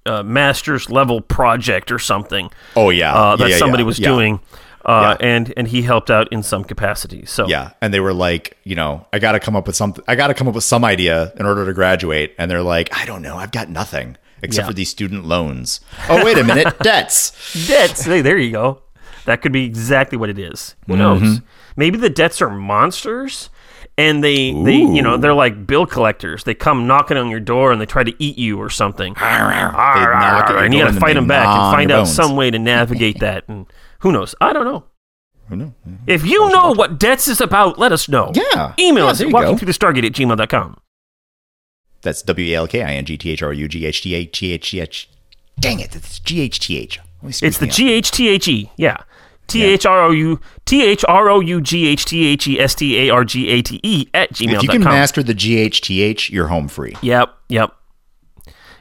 uh, 0.05 0.23
master's 0.23 0.89
level 0.89 1.21
project 1.21 1.91
or 1.91 1.99
something 1.99 2.49
Oh 2.75 2.89
yeah, 2.89 3.13
uh, 3.13 3.35
that 3.37 3.49
yeah, 3.49 3.57
somebody 3.57 3.83
yeah, 3.83 3.87
was 3.87 3.99
yeah. 3.99 4.07
doing, 4.09 4.39
uh, 4.85 5.15
Yeah. 5.19 5.27
and 5.27 5.53
and 5.57 5.67
he 5.67 5.81
helped 5.81 6.11
out 6.11 6.31
in 6.31 6.43
some 6.43 6.63
capacity. 6.63 7.25
So 7.25 7.47
Yeah, 7.47 7.71
and 7.81 7.93
they 7.93 7.99
were 7.99 8.13
like, 8.13 8.57
you 8.63 8.75
know, 8.75 9.05
I 9.13 9.19
got 9.19 9.31
to 9.33 9.39
come 9.39 9.55
up 9.55 9.65
with 9.67 9.75
something. 9.75 10.03
I 10.07 10.15
got 10.15 10.27
to 10.27 10.33
come 10.33 10.47
up 10.47 10.55
with 10.55 10.63
some 10.65 10.83
idea 10.85 11.33
in 11.37 11.45
order 11.45 11.65
to 11.65 11.73
graduate. 11.73 12.35
And 12.37 12.49
they're 12.51 12.61
like, 12.63 12.89
I 12.95 13.05
don't 13.05 13.21
know, 13.21 13.37
I've 13.37 13.51
got 13.51 13.69
nothing 13.69 14.17
except 14.43 14.63
Yeah. 14.65 14.67
for 14.67 14.73
these 14.73 14.89
student 14.89 15.25
loans. 15.25 15.81
Oh 16.09 16.23
wait 16.23 16.37
a 16.37 16.43
minute, 16.43 16.77
debts. 16.83 17.31
debts. 17.67 18.05
Hey, 18.05 18.21
there 18.21 18.37
you 18.37 18.51
go. 18.51 18.81
That 19.25 19.41
could 19.41 19.51
be 19.53 19.65
exactly 19.65 20.17
what 20.17 20.29
it 20.29 20.37
is. 20.37 20.75
Who 20.87 20.93
Mm-hmm. 20.93 21.01
knows? 21.23 21.41
Maybe 21.75 21.97
the 21.97 22.09
debts 22.09 22.41
are 22.41 22.49
monsters, 22.49 23.49
and 23.97 24.23
they 24.23 24.51
they 24.51 24.75
you 24.75 25.01
know 25.01 25.17
they're 25.17 25.33
like 25.33 25.65
bill 25.65 25.85
collectors. 25.87 26.43
They 26.43 26.53
come 26.53 26.85
knocking 26.87 27.17
on 27.17 27.29
your 27.29 27.39
door 27.39 27.71
and 27.71 27.79
they 27.81 27.85
try 27.87 28.03
to 28.03 28.13
eat 28.23 28.37
you 28.37 28.59
or 28.61 28.69
something. 28.69 29.13
They 29.15 29.19
knock 29.21 30.49
at 30.49 30.65
and 30.65 30.73
you 30.73 30.83
got 30.83 30.93
to 30.93 30.99
fight 30.99 31.13
them 31.15 31.27
back 31.27 31.47
and 31.47 31.73
find 31.73 31.91
out 31.91 31.99
bones. 32.05 32.13
some 32.15 32.35
way 32.35 32.51
to 32.51 32.59
navigate 32.75 33.19
that. 33.21 33.45
And 33.47 33.65
who 33.99 34.11
knows? 34.11 34.35
I 34.41 34.53
don't 34.53 34.65
know. 34.65 34.83
Who? 35.49 35.73
If 36.07 36.25
you 36.25 36.49
know 36.49 36.71
what 36.73 36.99
debts 36.99 37.27
is 37.27 37.41
about, 37.41 37.77
let 37.77 37.91
us 37.91 38.07
know. 38.09 38.31
Yeah. 38.33 38.73
Email 38.79 39.05
Yeah, 39.05 39.11
us 39.11 39.21
at 39.21 39.27
you 39.27 39.33
go. 39.33 39.39
walking 39.41 39.57
through 39.57 39.65
the 39.67 39.71
Stargate 39.73 40.05
at 40.05 40.13
gmail.com. 40.13 40.77
That's 42.03 42.21
W 42.21 42.53
A 42.53 42.55
L 42.57 42.67
K 42.67 42.83
I 42.83 42.93
N 42.93 43.05
G 43.05 43.17
T 43.17 43.31
H 43.31 43.41
R 43.41 43.53
U 43.53 43.67
G 43.67 43.85
H 43.85 44.01
T 44.01 44.13
H 44.13 44.31
G 44.31 44.51
H 44.51 44.69
T 44.71 44.79
H. 44.79 45.09
Dang 45.59 45.79
it, 45.79 45.95
it's 45.95 46.19
G 46.19 46.41
H 46.41 46.59
T 46.59 46.77
H. 46.77 46.99
It's 47.23 47.57
the 47.57 47.67
G 47.67 47.91
H 47.91 48.11
T 48.11 48.27
H 48.29 48.47
E. 48.47 48.69
Yeah. 48.77 48.97
T 49.47 49.63
H 49.63 49.85
R 49.85 50.03
O 50.03 50.11
U 50.11 50.39
T 50.65 50.83
H 50.83 51.03
R 51.07 51.29
O 51.29 51.39
U 51.39 51.61
G 51.61 51.87
H 51.87 52.05
T 52.05 52.27
H 52.27 52.47
E 52.47 52.59
S 52.59 52.75
T 52.75 53.07
A 53.07 53.13
R 53.13 53.23
G 53.23 53.49
A 53.49 53.61
T 53.61 53.79
E 53.83 54.07
at 54.13 54.31
gmail.com. 54.33 54.55
If 54.55 54.63
you 54.63 54.69
can 54.69 54.83
master 54.83 55.21
the 55.21 55.33
G 55.33 55.57
H 55.57 55.81
T 55.81 56.01
H, 56.01 56.29
you're 56.29 56.47
home 56.47 56.67
free. 56.67 56.95
Yep, 57.01 57.33
yep, 57.49 57.73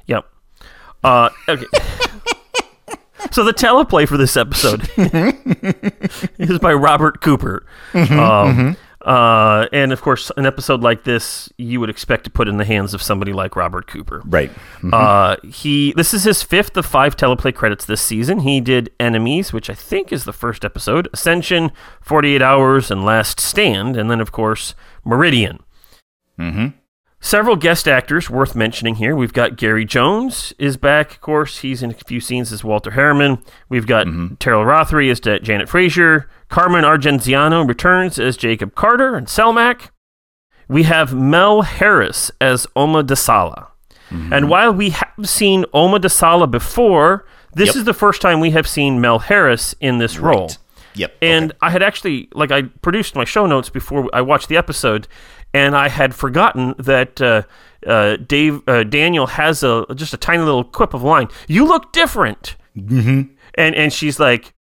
yep. 0.07 0.25
Uh, 1.03 1.31
okay. 1.49 1.67
so 3.33 3.45
the 3.45 3.53
teleplay 3.53 4.07
for 4.07 4.17
this 4.17 4.37
episode 4.37 4.89
is 6.39 6.59
by 6.61 6.73
Robert 6.73 7.21
Cooper. 7.21 7.67
um, 7.95 8.77
Uh, 9.05 9.67
and 9.73 9.93
of 9.93 10.01
course, 10.01 10.31
an 10.37 10.47
episode 10.47 10.81
like 10.81 11.05
this, 11.05 11.53
you 11.57 11.81
would 11.81 11.91
expect 11.91 12.25
to 12.25 12.31
put 12.31 12.47
in 12.49 12.57
the 12.57 12.65
hands 12.65 12.95
of 12.95 13.03
somebody 13.03 13.33
like 13.33 13.57
Robert 13.57 13.87
Cooper. 13.87 14.23
Right. 14.25 14.51
Uh, 14.93 15.37
he 15.43 15.93
this 15.97 16.15
is 16.15 16.25
his 16.25 16.43
fifth 16.43 16.77
of 16.77 16.87
five 16.87 17.17
teleplay 17.17 17.55
credits 17.55 17.85
this 17.85 18.01
season. 18.01 18.41
He 18.41 18.61
did 18.61 18.91
Enemies, 19.01 19.53
which 19.53 19.69
I 19.69 19.75
think 19.75 20.13
is 20.13 20.25
the 20.25 20.33
first 20.33 20.65
episode, 20.65 21.09
Ascension, 21.13 21.73
Forty 22.01 22.35
Eight 22.35 22.43
Hours, 22.43 22.91
and 22.91 23.05
Last 23.05 23.41
Stand, 23.41 23.97
and 23.97 24.11
then 24.11 24.21
of 24.21 24.31
course 24.31 24.75
Meridian. 25.05 25.59
Mm-hmm. 26.39 26.69
Several 27.25 27.55
guest 27.55 27.87
actors 27.87 28.29
worth 28.29 28.57
mentioning 28.57 28.97
here. 28.97 29.15
We've 29.15 29.33
got 29.33 29.57
Gary 29.57 29.85
Jones 29.85 30.53
is 30.59 30.77
back, 30.77 31.13
of 31.13 31.21
course. 31.21 31.59
He's 31.59 31.81
in 31.81 31.93
a 31.93 31.95
few 31.95 32.19
scenes 32.19 32.53
as 32.53 32.65
Walter 32.65 32.91
Harriman. 32.91 33.39
We've 33.69 33.87
got 33.87 34.09
Teryl 34.09 34.67
Rothery 34.67 35.09
as 35.09 35.21
Janet 35.21 35.69
Fraiser. 35.69 36.29
Carmen 36.53 36.85
Argenziano 36.85 37.67
returns 37.67 38.19
as 38.19 38.37
Jacob 38.37 38.75
Carter 38.75 39.17
and 39.17 39.27
Selmak. 39.27 39.89
We 40.69 40.83
have 40.83 41.15
Mel 41.15 41.63
Harris 41.63 42.31
as 42.43 42.67
Oma 42.77 43.03
Desala. 43.03 43.69
And 44.31 44.51
while 44.51 44.71
we 44.75 44.91
have 44.91 45.09
seen 45.25 45.65
Oma 45.73 45.99
Desala 45.99 46.51
before, 46.51 47.25
this 47.55 47.69
Yep. 47.69 47.77
is 47.77 47.85
the 47.85 47.95
first 47.95 48.21
time 48.21 48.39
we 48.41 48.51
have 48.51 48.69
seen 48.69 49.01
Mel 49.01 49.21
Harris 49.21 49.75
in 49.81 49.97
this 49.97 50.19
role. 50.19 50.51
Yep. 50.95 51.17
And 51.23 51.55
I 51.63 51.71
had 51.71 51.83
actually, 51.83 52.29
like, 52.35 52.53
I 52.53 52.65
produced 52.83 53.15
my 53.17 53.25
show 53.25 53.47
notes 53.47 53.71
before 53.71 54.11
I 54.13 54.21
watched 54.21 54.51
the 54.51 54.59
episode, 54.59 55.09
and 55.55 55.75
I 55.75 55.89
had 55.89 56.15
forgotten 56.15 56.75
that 56.79 57.23
uh, 57.23 57.45
uh, 57.87 58.17
Dave 58.17 58.61
uh, 58.69 58.85
Daniel 58.85 59.27
has 59.27 59.63
a 59.63 59.87
just 59.95 60.13
a 60.13 60.19
tiny 60.19 60.43
little 60.43 60.65
quip 60.65 60.93
of 60.93 61.03
a 61.03 61.07
line. 61.07 61.29
You 61.49 61.65
look 61.67 61.93
different, 61.93 62.57
mm-hmm. 62.77 63.33
and 63.55 63.75
and 63.75 63.91
she's 63.91 64.21
like, 64.21 64.53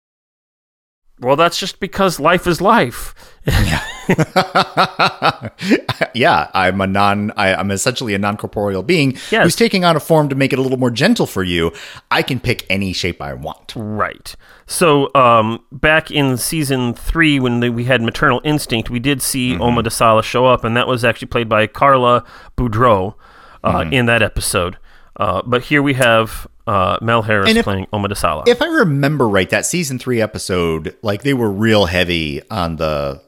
"Well, 1.21 1.37
that's 1.37 1.59
just 1.59 1.81
because 1.81 2.19
life 2.19 2.47
is 2.47 2.61
life." 2.61 3.15
yeah, 3.47 3.83
I'm 6.55 6.81
a 6.81 6.87
non. 6.87 7.33
I, 7.37 7.55
I'm 7.55 7.71
essentially 7.71 8.15
a 8.15 8.19
non 8.19 8.37
corporeal 8.37 8.83
being 8.83 9.13
Yes. 9.31 9.45
who's 9.45 9.57
taking 9.57 9.85
on 9.85 9.97
a 9.97 10.01
form 10.01 10.29
to 10.29 10.35
make 10.35 10.53
it 10.53 10.59
a 10.59 10.63
little 10.63 10.79
more 10.79 10.91
gentle 10.91 11.27
for 11.27 11.43
you. 11.43 11.73
I 12.11 12.23
can 12.23 12.41
pick 12.41 12.67
any 12.69 12.93
shape 12.93 13.23
I 13.23 13.35
want. 13.35 13.73
Right. 13.77 14.35
So, 14.67 15.11
um, 15.15 15.65
back 15.73 16.11
in 16.11 16.37
season 16.37 16.95
three, 16.95 17.41
when 17.41 17.61
the, 17.61 17.71
we 17.71 17.85
had 17.85 18.03
Maternal 18.03 18.41
Instinct, 18.45 18.91
we 18.91 19.01
did 19.01 19.23
see 19.23 19.59
Oma 19.59 19.83
Desala 19.83 20.23
show 20.23 20.47
up, 20.47 20.65
and 20.65 20.77
that 20.77 20.87
was 20.87 21.05
actually 21.05 21.29
played 21.29 21.49
by 21.49 21.67
Carla 21.67 22.25
Boudreau 22.57 23.15
uh, 23.65 23.87
in 23.91 24.07
that 24.07 24.23
episode. 24.23 24.77
Uh, 25.17 25.43
but 25.45 25.65
here 25.65 25.83
we 25.83 25.95
have 25.95 26.47
uh, 26.71 26.99
Mel 27.03 27.23
Harris 27.23 27.55
if- 27.57 27.65
playing 27.65 27.87
Oma 27.93 28.09
Desala. 28.09 28.47
If 28.47 28.63
I 28.63 28.67
remember 28.67 29.29
right, 29.29 29.51
that 29.51 29.67
season 29.67 29.99
three 29.99 30.21
episode, 30.21 30.97
like 31.03 31.23
they 31.23 31.35
were 31.35 31.51
real 31.51 31.87
heavy 31.87 32.43
on 32.51 32.77
the 32.77 33.21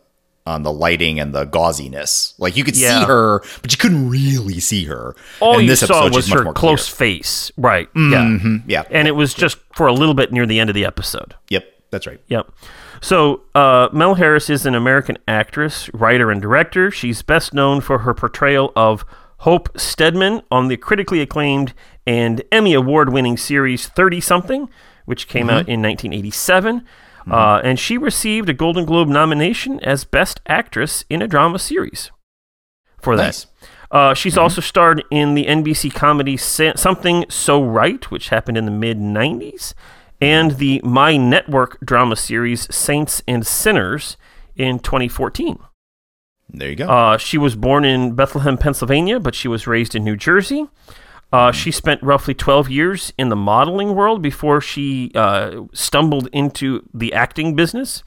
on 0.45 0.65
the 0.65 0.73
lighting 0.73 1.21
and 1.21 1.33
the 1.33 1.45
gauziness. 1.45 2.35
Like 2.39 2.57
you 2.57 2.65
could 2.65 2.77
Yeah. 2.77 3.01
see 3.01 3.07
her, 3.07 3.43
but 3.63 3.71
you 3.71 3.79
couldn't 3.79 4.09
really 4.11 4.59
see 4.59 4.85
her. 4.87 5.15
All 5.41 5.59
And 5.59 5.69
you 5.69 5.77
saw 5.77 6.09
was 6.11 6.29
her 6.33 6.53
close 6.53 6.93
clear. 6.93 6.97
face. 7.19 7.53
Right. 7.57 7.89
Yeah. 7.95 8.25
Mhm, 8.25 8.63
yeah. 8.67 8.83
And 8.91 9.07
it 9.07 9.13
was 9.13 9.35
just 9.35 9.59
for 9.77 9.87
a 9.87 9.93
little 9.93 10.15
bit 10.15 10.33
near 10.33 10.45
the 10.47 10.59
end 10.59 10.69
of 10.69 10.75
the 10.75 10.85
episode. 10.85 11.35
Yep, 11.49 11.65
that's 11.93 12.09
right. 12.09 12.21
Yep. 12.27 12.49
So, 13.01 13.43
uh, 13.55 13.89
Mel 13.93 14.15
Harris 14.15 14.49
is 14.51 14.67
an 14.67 14.75
American 14.77 15.17
actress, 15.29 15.89
writer, 15.95 16.31
and 16.31 16.41
director. 16.43 16.91
She's 16.91 17.23
best 17.23 17.53
known 17.55 17.81
for 17.81 17.99
her 17.99 18.13
portrayal 18.15 18.73
of 18.77 19.05
Hope 19.43 19.77
Steadman 19.79 20.43
on 20.53 20.69
the 20.69 20.77
critically 20.77 21.21
acclaimed 21.21 21.75
and 22.07 22.43
Emmy 22.53 22.75
Award 22.75 23.13
winning 23.13 23.37
series 23.37 23.89
30 23.89 24.21
Something, 24.21 24.71
which 25.05 25.27
came 25.27 25.51
out 25.51 25.69
in 25.69 25.83
1987. 25.83 26.85
Uh, 27.29 27.61
and 27.65 27.79
she 27.79 27.99
received 27.99 28.49
a 28.49 28.55
Golden 28.55 28.85
Globe 28.85 29.09
nomination 29.09 29.81
as 29.81 30.05
Best 30.05 30.41
Actress 30.47 31.05
in 31.11 31.23
a 31.23 31.27
Drama 31.27 31.59
Series 31.59 32.13
for 33.01 33.17
that. 33.17 33.25
Nice. 33.25 33.47
Uh, 33.91 34.15
she's 34.15 34.39
also 34.39 34.61
starred 34.61 35.05
in 35.11 35.35
the 35.35 35.47
NBC 35.47 35.93
comedy 35.93 36.37
Sa- 36.37 36.75
Something 36.77 37.25
So 37.29 37.63
Right, 37.63 38.09
which 38.11 38.29
happened 38.29 38.57
in 38.57 38.65
the 38.65 38.71
mid 38.71 38.99
90s, 38.99 39.75
and 40.21 40.53
the 40.53 40.81
My 40.85 41.17
Network 41.17 41.79
drama 41.85 42.15
series 42.15 42.73
Saints 42.75 43.23
and 43.27 43.45
Sinners 43.45 44.17
in 44.57 44.79
2014. 44.79 45.59
There 46.53 46.69
you 46.69 46.77
go. 46.77 46.87
Uh, 46.87 47.17
she 47.17 47.39
was 47.39 47.57
born 47.57 47.85
in 47.85 48.15
Bethlehem, 48.15 48.59
Pennsylvania, 48.59 49.19
but 49.19 49.35
she 49.35 49.49
was 49.49 49.67
raised 49.67 49.95
in 49.95 50.05
New 50.05 50.17
Jersey. 50.17 50.69
Uh, 51.33 51.51
she 51.51 51.71
spent 51.71 52.03
roughly 52.03 52.35
12 52.35 52.69
years 52.71 53.11
in 53.17 53.31
the 53.31 53.37
modeling 53.37 53.95
world 53.95 54.21
before 54.21 54.61
she 54.61 55.11
uh, 55.15 55.63
stumbled 55.73 56.29
into 56.31 56.87
the 56.93 57.15
acting 57.15 57.57
business. 57.57 58.03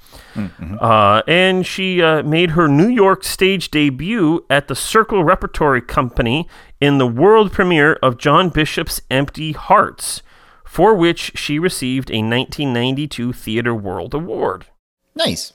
Uh, 0.80 1.24
and 1.28 1.66
she 1.66 2.04
uh, 2.04 2.22
made 2.22 2.52
her 2.52 2.68
New 2.68 2.88
York 2.88 3.24
stage 3.24 3.72
debut 3.72 4.46
at 4.48 4.68
the 4.68 4.76
Circle 4.76 5.24
Repertory 5.24 5.82
Company 5.82 6.48
in 6.80 7.00
the 7.00 7.08
world 7.08 7.52
premiere 7.52 7.94
of 8.04 8.20
John 8.20 8.50
Bishop's 8.50 9.02
Empty 9.10 9.54
Hearts, 9.54 10.22
for 10.64 10.94
which 10.94 11.32
she 11.34 11.58
received 11.58 12.12
a 12.12 12.22
1992 12.22 13.34
Theatre 13.34 13.74
World 13.74 14.14
Award. 14.14 14.68
nice. 15.16 15.54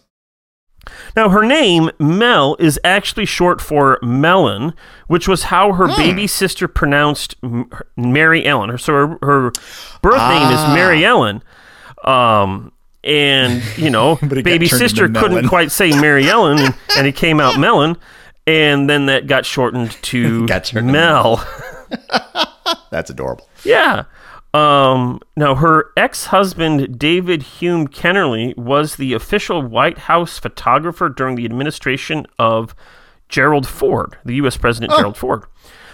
Now, 1.17 1.29
her 1.29 1.45
name, 1.45 1.91
Mel, 1.99 2.57
is 2.59 2.79
actually 2.85 3.27
short 3.27 3.61
for 3.61 3.99
Melon, 4.03 4.73
which 5.09 5.29
was 5.29 5.45
how 5.45 5.73
her 5.73 5.87
baby 5.89 6.27
sister 6.27 6.69
pronounced 6.69 7.35
Mary 7.97 8.45
Ellen. 8.47 8.77
So 8.79 8.93
her, 8.93 9.19
her 9.23 9.53
birth 10.03 10.29
name 10.29 10.53
is 10.53 10.75
Mary 10.75 11.05
Ellen. 11.05 11.43
Um, 12.05 12.73
and, 13.05 13.63
you 13.77 13.91
know, 13.91 14.17
But 14.23 14.39
it 14.39 14.43
got 14.43 14.45
baby 14.45 14.69
sister 14.69 15.09
couldn't 15.09 15.49
quite 15.49 15.71
say 15.71 15.91
Mary 16.01 16.29
Ellen, 16.29 16.59
and, 16.59 16.75
and 16.97 17.07
it 17.07 17.17
came 17.17 17.41
out 17.41 17.59
Melon. 17.59 17.97
And 18.47 18.89
then 18.89 19.07
that 19.07 19.27
got 19.27 19.45
shortened 19.47 19.93
to 20.03 20.47
Got 20.49 20.65
to 20.65 20.83
Mel. 20.83 21.47
That's 22.91 23.11
adorable. 23.11 23.49
Yeah. 23.65 24.05
Um, 24.53 25.21
now, 25.37 25.55
her 25.55 25.91
ex 25.97 26.27
husband, 26.27 26.99
David 26.99 27.43
Hume 27.43 27.87
Kennerly, 27.87 28.57
was 28.57 28.97
the 28.97 29.13
official 29.13 29.63
White 29.63 29.99
House 29.99 30.39
photographer 30.39 31.09
during 31.09 31.37
the 31.37 31.45
administration 31.45 32.27
of 32.39 32.75
Gerald 33.29 33.67
Ford, 33.67 34.17
the 34.25 34.35
U.S. 34.37 34.57
President 34.57 34.93
Gerald 34.97 35.17
Ford. 35.17 35.45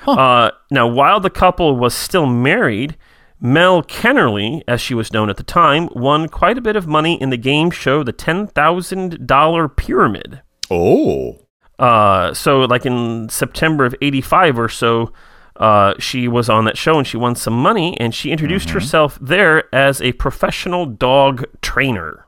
Uh, 0.06 0.50
now, 0.70 0.86
while 0.86 1.20
the 1.20 1.28
couple 1.30 1.76
was 1.76 1.92
still 1.94 2.26
married, 2.26 2.96
Mel 3.40 3.82
Kennerly, 3.82 4.62
as 4.66 4.80
she 4.80 4.94
was 4.94 5.12
known 5.12 5.28
at 5.28 5.36
the 5.36 5.42
time, 5.42 5.90
won 5.94 6.28
quite 6.28 6.56
a 6.56 6.62
bit 6.62 6.76
of 6.76 6.86
money 6.86 7.20
in 7.20 7.28
the 7.30 7.36
game 7.36 7.70
show 7.70 8.02
The 8.02 8.12
$10,000 8.12 9.76
Pyramid. 9.76 10.40
Oh, 10.70 11.38
Uh, 11.78 12.32
so 12.32 12.60
like 12.60 12.86
in 12.86 13.28
September 13.28 13.84
of 13.84 13.94
'85 14.00 14.58
or 14.58 14.68
so, 14.70 15.12
uh, 15.60 15.94
she 15.98 16.28
was 16.28 16.48
on 16.48 16.64
that 16.66 16.76
show 16.76 16.98
and 16.98 17.06
she 17.06 17.16
won 17.16 17.34
some 17.36 17.54
money 17.54 17.96
and 18.00 18.14
she 18.14 18.30
introduced 18.32 18.70
herself 18.70 19.18
there 19.20 19.74
as 19.74 20.00
a 20.02 20.12
professional 20.12 20.86
dog 20.86 21.44
trainer. 21.62 22.26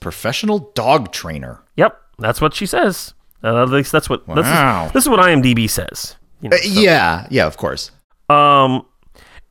professional 0.00 0.70
dog 0.74 1.12
trainer. 1.12 1.62
Yep, 1.76 1.98
that's 2.18 2.40
what 2.40 2.54
she 2.54 2.66
says. 2.66 3.14
Uh, 3.42 3.62
at 3.62 3.68
least 3.68 3.92
that's 3.92 4.08
what 4.08 4.26
Wow. 4.28 4.86
is, 4.86 4.92
this 4.92 5.04
is 5.04 5.08
what 5.08 5.20
IMDb 5.20 5.68
says. 5.68 6.16
You 6.40 6.50
know, 6.50 6.56
Uh, 6.56 6.60
yeah, 6.64 7.26
yeah, 7.30 7.46
of 7.46 7.56
course. 7.56 7.90
Um, 8.28 8.84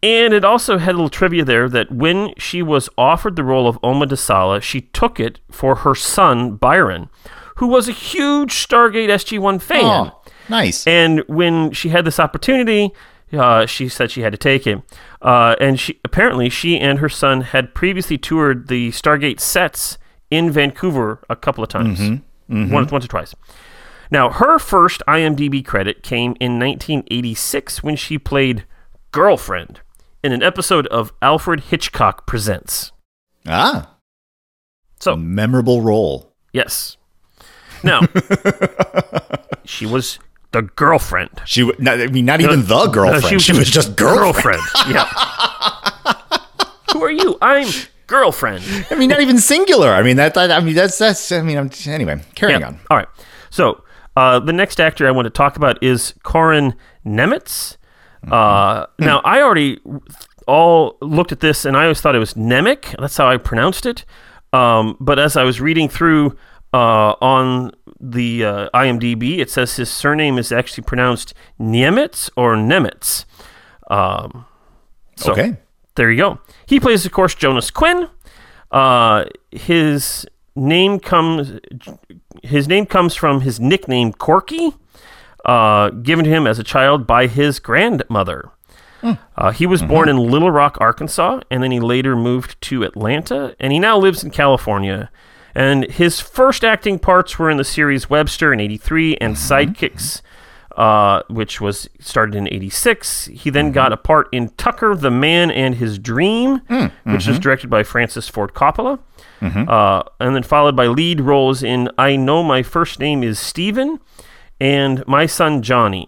and 0.04 0.34
it 0.34 0.46
also 0.46 0.78
had 0.78 0.90
a 0.92 0.98
little 0.98 1.10
trivia 1.10 1.44
there 1.44 1.68
that 1.70 1.92
when 1.92 2.34
she 2.38 2.62
was 2.62 2.88
offered 2.98 3.36
the 3.36 3.44
role 3.44 3.68
of 3.68 3.80
Oma 3.84 4.06
Desala, 4.08 4.62
she 4.62 4.82
took 4.82 5.20
it 5.20 5.40
for 5.52 5.76
her 5.78 5.96
son 5.96 6.56
Byron, 6.56 7.10
who 7.58 7.68
was 7.68 7.90
a 7.90 7.92
huge 7.94 8.54
Stargate 8.54 9.10
SG-1 9.10 9.62
fan. 9.62 9.84
Oh, 10.14 10.17
nice. 10.50 10.86
And 10.88 11.24
when 11.27 11.72
she 11.72 11.89
had 11.89 12.06
this 12.06 12.20
opportunity, 12.20 12.92
uh, 13.34 13.66
she 13.66 13.89
said 13.89 14.10
she 14.12 14.22
had 14.22 14.32
to 14.32 14.38
take 14.38 14.66
it. 14.68 14.82
Uh, 15.22 15.56
and 15.60 15.80
she 15.80 16.00
apparently 16.06 16.50
she 16.50 16.80
and 16.80 17.00
her 17.00 17.10
son 17.10 17.42
had 17.42 17.74
previously 17.74 18.18
toured 18.18 18.68
the 18.68 18.89
Stargate 18.92 19.39
sets 19.39 19.98
in 20.32 20.51
Vancouver 20.51 21.22
a 21.30 21.36
couple 21.36 21.63
of 21.63 21.70
times, 21.70 22.00
Once, 22.50 22.92
once 22.92 23.06
or 23.06 23.08
twice. 23.08 23.34
Now, 24.10 24.30
her 24.30 24.58
first 24.58 25.01
IMDb 25.08 25.66
credit 25.66 26.01
came 26.04 26.36
in 26.39 26.60
1986 26.60 27.84
when 27.84 27.96
she 27.98 28.18
played 28.18 28.66
Girlfriend 29.12 29.82
in 30.24 30.32
an 30.32 30.42
episode 30.42 30.88
of 30.88 31.12
Alfred 31.22 31.60
Hitchcock 31.66 32.25
Presents. 32.25 32.92
ah, 33.48 33.96
So, 35.00 35.16
memorable 35.18 35.82
role. 35.82 36.34
yes. 36.54 36.96
Now, 37.84 38.01
she 39.66 39.86
was 39.86 40.20
the 40.58 40.68
girlfriend. 40.76 41.30
She, 41.46 41.62
w- 41.62 41.78
not, 41.82 42.00
I 42.00 42.08
mean, 42.08 42.26
not 42.26 42.42
even 42.42 42.66
the 42.66 42.88
girlfriend. 42.88 43.24
No, 43.32 43.38
she, 43.38 43.54
was 43.54 43.70
just 43.70 43.96
girlfriend. 43.96 44.62
yeah. 44.90 45.06
Who 46.94 47.04
are 47.04 47.12
you? 47.12 47.38
I'm 47.42 47.68
girlfriend. 48.08 48.64
I 48.90 48.96
mean, 48.96 49.10
not 49.10 49.22
even 49.22 49.38
singular. 49.40 49.90
I 49.90 50.02
mean, 50.02 50.18
that, 50.18 50.34
that. 50.34 50.52
I 50.52 50.60
mean, 50.60 50.74
that's 50.76 50.98
that's. 50.98 51.32
I 51.32 51.42
mean, 51.42 51.58
I'm, 51.58 51.70
anyway, 51.86 52.22
carrying 52.36 52.62
Yeah. 52.62 52.68
on. 52.68 52.80
All 52.90 52.98
right. 52.98 53.08
So 53.50 53.84
uh, 54.16 54.40
the 54.40 54.54
next 54.54 54.80
actor 54.80 55.08
I 55.08 55.12
want 55.12 55.26
to 55.28 55.30
talk 55.30 55.58
about 55.58 55.82
is 55.84 56.14
Corin 56.24 56.74
Nemitz. 57.06 57.78
Uh, 58.30 58.88
now 59.00 59.22
I 59.24 59.42
already 59.42 59.80
all 60.48 60.98
looked 61.02 61.32
at 61.32 61.40
this 61.40 61.66
and 61.66 61.78
I 61.78 61.84
always 61.84 62.02
thought 62.02 62.16
it 62.16 62.20
was 62.20 62.34
Nemec. 62.34 63.00
That's 63.00 63.16
how 63.16 63.30
I 63.30 63.38
pronounced 63.38 63.86
it. 63.86 64.06
Um, 64.54 64.98
but 65.00 65.20
as 65.20 65.38
I 65.38 65.44
was 65.44 65.62
reading 65.62 65.88
through 65.88 66.36
uh, 66.74 67.14
on 67.22 67.72
the 68.00 68.46
uh, 68.46 68.70
IMDb, 68.74 69.39
it 69.39 69.50
says 69.50 69.75
his 69.75 69.89
surname 69.89 70.38
is 70.38 70.51
actually 70.51 70.84
pronounced 70.84 71.34
Niemitz 71.60 72.30
or 72.36 72.56
Nemitz. 72.56 73.25
Um, 73.89 74.46
so 75.16 75.32
Okay. 75.32 75.58
there 75.96 76.12
you 76.12 76.18
go. 76.18 76.39
He 76.66 76.80
plays, 76.80 77.06
of 77.06 77.12
course, 77.12 77.34
Jonas 77.36 77.72
Quinn. 77.72 78.08
Uh, 78.72 79.25
his 79.51 80.25
name 80.56 81.00
comes 81.00 81.60
his 82.44 82.68
name 82.68 82.86
comes 82.86 83.16
from 83.16 83.42
his 83.42 83.60
nickname 83.60 84.12
Corky, 84.13 84.74
uh, 85.46 85.89
given 85.89 86.25
to 86.25 86.32
him 86.32 86.46
as 86.46 86.60
a 86.60 86.63
child 86.63 87.08
by 87.08 87.27
his 87.27 87.60
grandmother. 87.60 88.51
Uh, 89.38 89.51
he 89.51 89.66
was 89.66 89.82
born 89.82 90.10
in 90.10 90.18
Little 90.18 90.51
Rock, 90.51 90.77
Arkansas, 90.82 91.39
and 91.50 91.63
then 91.63 91.72
he 91.72 91.80
later 91.80 92.16
moved 92.16 92.60
to 92.63 92.84
Atlanta, 92.84 93.56
and 93.60 93.72
he 93.72 93.80
now 93.80 93.98
lives 93.98 94.22
in 94.24 94.32
California. 94.32 95.10
And 95.58 95.86
his 95.86 96.20
first 96.20 96.64
acting 96.64 97.00
parts 97.00 97.40
were 97.40 97.50
in 97.50 97.58
the 97.58 97.64
series 97.64 98.10
Webster 98.12 98.54
in 98.54 98.60
'83 98.60 99.18
and 99.18 99.36
Sidekicks, 99.36 100.22
uh, 100.76 101.24
which 101.30 101.60
was 101.60 101.90
started 102.00 102.36
in 102.36 102.48
'86. 102.54 103.26
He 103.26 103.50
then 103.50 103.72
got 103.72 103.92
a 103.92 103.98
part 103.98 104.28
in 104.32 104.50
Tucker, 104.50 104.96
the 104.96 105.10
Man 105.10 105.50
and 105.50 105.74
His 105.74 105.98
Dream, 105.98 106.62
which 107.06 107.26
was 107.26 107.40
directed 107.40 107.72
by 107.72 107.82
Francis 107.82 108.30
Ford 108.30 108.54
Coppola, 108.54 109.00
uh, 109.42 110.04
and 110.20 110.36
then 110.36 110.44
followed 110.44 110.76
by 110.76 110.86
lead 110.86 111.22
roles 111.22 111.64
in 111.64 111.90
I 111.98 112.16
Know 112.18 112.44
My 112.44 112.62
First 112.62 113.00
Name 113.00 113.24
Is 113.24 113.40
Steven 113.40 114.00
and 114.60 115.04
My 115.08 115.26
Son 115.26 115.64
Johnny. 115.64 116.08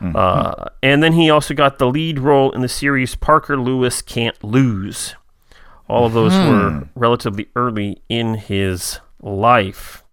Uh, 0.00 0.66
and 0.84 1.02
then 1.02 1.14
he 1.14 1.28
also 1.28 1.52
got 1.54 1.78
the 1.78 1.88
lead 1.90 2.20
role 2.20 2.52
in 2.52 2.60
the 2.60 2.68
series 2.68 3.16
Parker 3.16 3.56
Lewis 3.58 4.02
Can't 4.02 4.42
Lose. 4.44 5.16
All 5.88 6.04
of 6.06 6.12
those 6.12 6.32
were 6.34 6.86
relatively 6.94 7.48
early 7.56 8.02
in 8.08 8.34
his 8.34 9.00
life. 9.22 10.04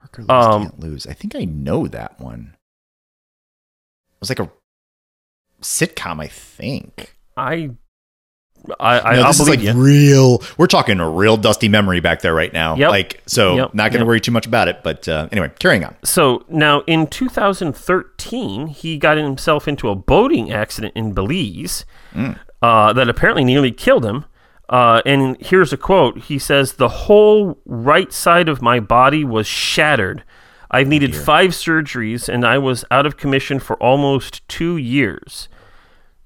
Parker 0.00 0.24
Um, 0.30 0.62
can't 0.64 0.80
lose. 0.80 1.06
I 1.06 1.12
think 1.12 1.34
I 1.36 1.44
know 1.44 1.86
that 1.86 2.18
one. 2.20 2.56
It 4.12 4.20
was 4.20 4.28
like 4.28 4.40
a 4.40 4.50
sitcom, 5.62 6.20
I 6.20 6.26
think. 6.28 7.16
I, 7.36 7.70
I, 8.80 9.00
I 9.00 9.14
no, 9.16 9.20
I'll 9.22 9.26
this 9.28 9.40
is 9.40 9.48
like 9.48 9.60
you. 9.60 9.72
real. 9.72 10.42
We're 10.58 10.66
talking 10.66 10.98
a 11.00 11.08
real 11.08 11.36
dusty 11.36 11.68
memory 11.68 12.00
back 12.00 12.22
there 12.22 12.34
right 12.34 12.52
now. 12.52 12.74
Yep. 12.76 12.90
Like 12.90 13.22
so, 13.26 13.56
Yep. 13.56 13.74
not 13.74 13.82
going 13.92 13.92
to 13.92 13.98
Yep. 14.00 14.06
worry 14.06 14.20
too 14.20 14.32
much 14.32 14.46
about 14.46 14.68
it. 14.68 14.82
But 14.82 15.06
uh, 15.08 15.28
anyway, 15.32 15.50
carrying 15.58 15.84
on. 15.84 15.94
So 16.04 16.44
now 16.48 16.80
in 16.86 17.06
2013, 17.06 18.66
he 18.68 18.98
got 18.98 19.16
himself 19.16 19.68
into 19.68 19.88
a 19.90 19.94
boating 19.94 20.52
accident 20.52 20.92
in 20.96 21.12
Belize 21.12 21.84
uh, 22.62 22.92
that 22.92 23.08
apparently 23.08 23.44
nearly 23.44 23.70
killed 23.72 24.04
him. 24.04 24.24
Uh, 24.68 25.02
and 25.04 25.36
here's 25.40 25.72
a 25.72 25.76
quote. 25.76 26.18
He 26.18 26.38
says, 26.38 26.74
The 26.74 26.88
whole 26.88 27.58
right 27.66 28.12
side 28.12 28.48
of 28.48 28.62
my 28.62 28.80
body 28.80 29.24
was 29.24 29.46
shattered. 29.46 30.24
I've 30.70 30.88
needed 30.88 31.14
five 31.14 31.50
surgeries 31.50 32.28
and 32.28 32.44
I 32.44 32.58
was 32.58 32.84
out 32.90 33.06
of 33.06 33.16
commission 33.16 33.60
for 33.60 33.76
almost 33.82 34.46
two 34.48 34.76
years. 34.76 35.48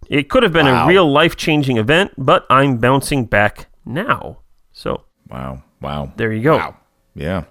It 0.08 0.30
could 0.30 0.42
have 0.42 0.52
been 0.54 0.64
Wow. 0.66 0.84
a 0.84 0.88
real 0.88 1.10
life 1.10 1.36
changing 1.36 1.76
event, 1.76 2.12
but 2.16 2.46
I'm 2.48 2.78
bouncing 2.78 3.26
back 3.26 3.66
now. 3.84 4.38
So 4.72 5.02
Wow, 5.28 5.62
wow, 5.82 6.12
there 6.16 6.32
you 6.32 6.42
go. 6.42 6.56
wow. 6.56 6.76
Yeah. 7.14 7.44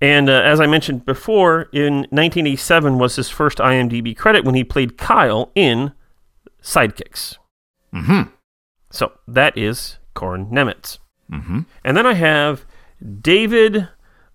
And 0.00 0.28
uh, 0.28 0.32
as 0.32 0.58
I 0.60 0.66
mentioned 0.66 1.04
before, 1.04 1.68
in 1.72 1.98
1987 2.10 2.98
was 2.98 3.14
his 3.16 3.28
first 3.28 3.58
IMDb 3.58 4.16
credit 4.16 4.44
when 4.44 4.54
he 4.56 4.64
played 4.64 4.96
Kyle 4.98 5.52
in 5.54 5.92
Sidekicks. 6.62 7.36
Mm-hmm. 7.94 8.30
So 8.90 9.12
that 9.28 9.56
is 9.56 9.98
Corin 10.20 10.46
Nemitz. 10.46 10.98
Mm-hmm. 11.32 11.60
And 11.84 11.96
then 11.96 12.06
I 12.06 12.12
have 12.14 12.64
David. 13.22 13.88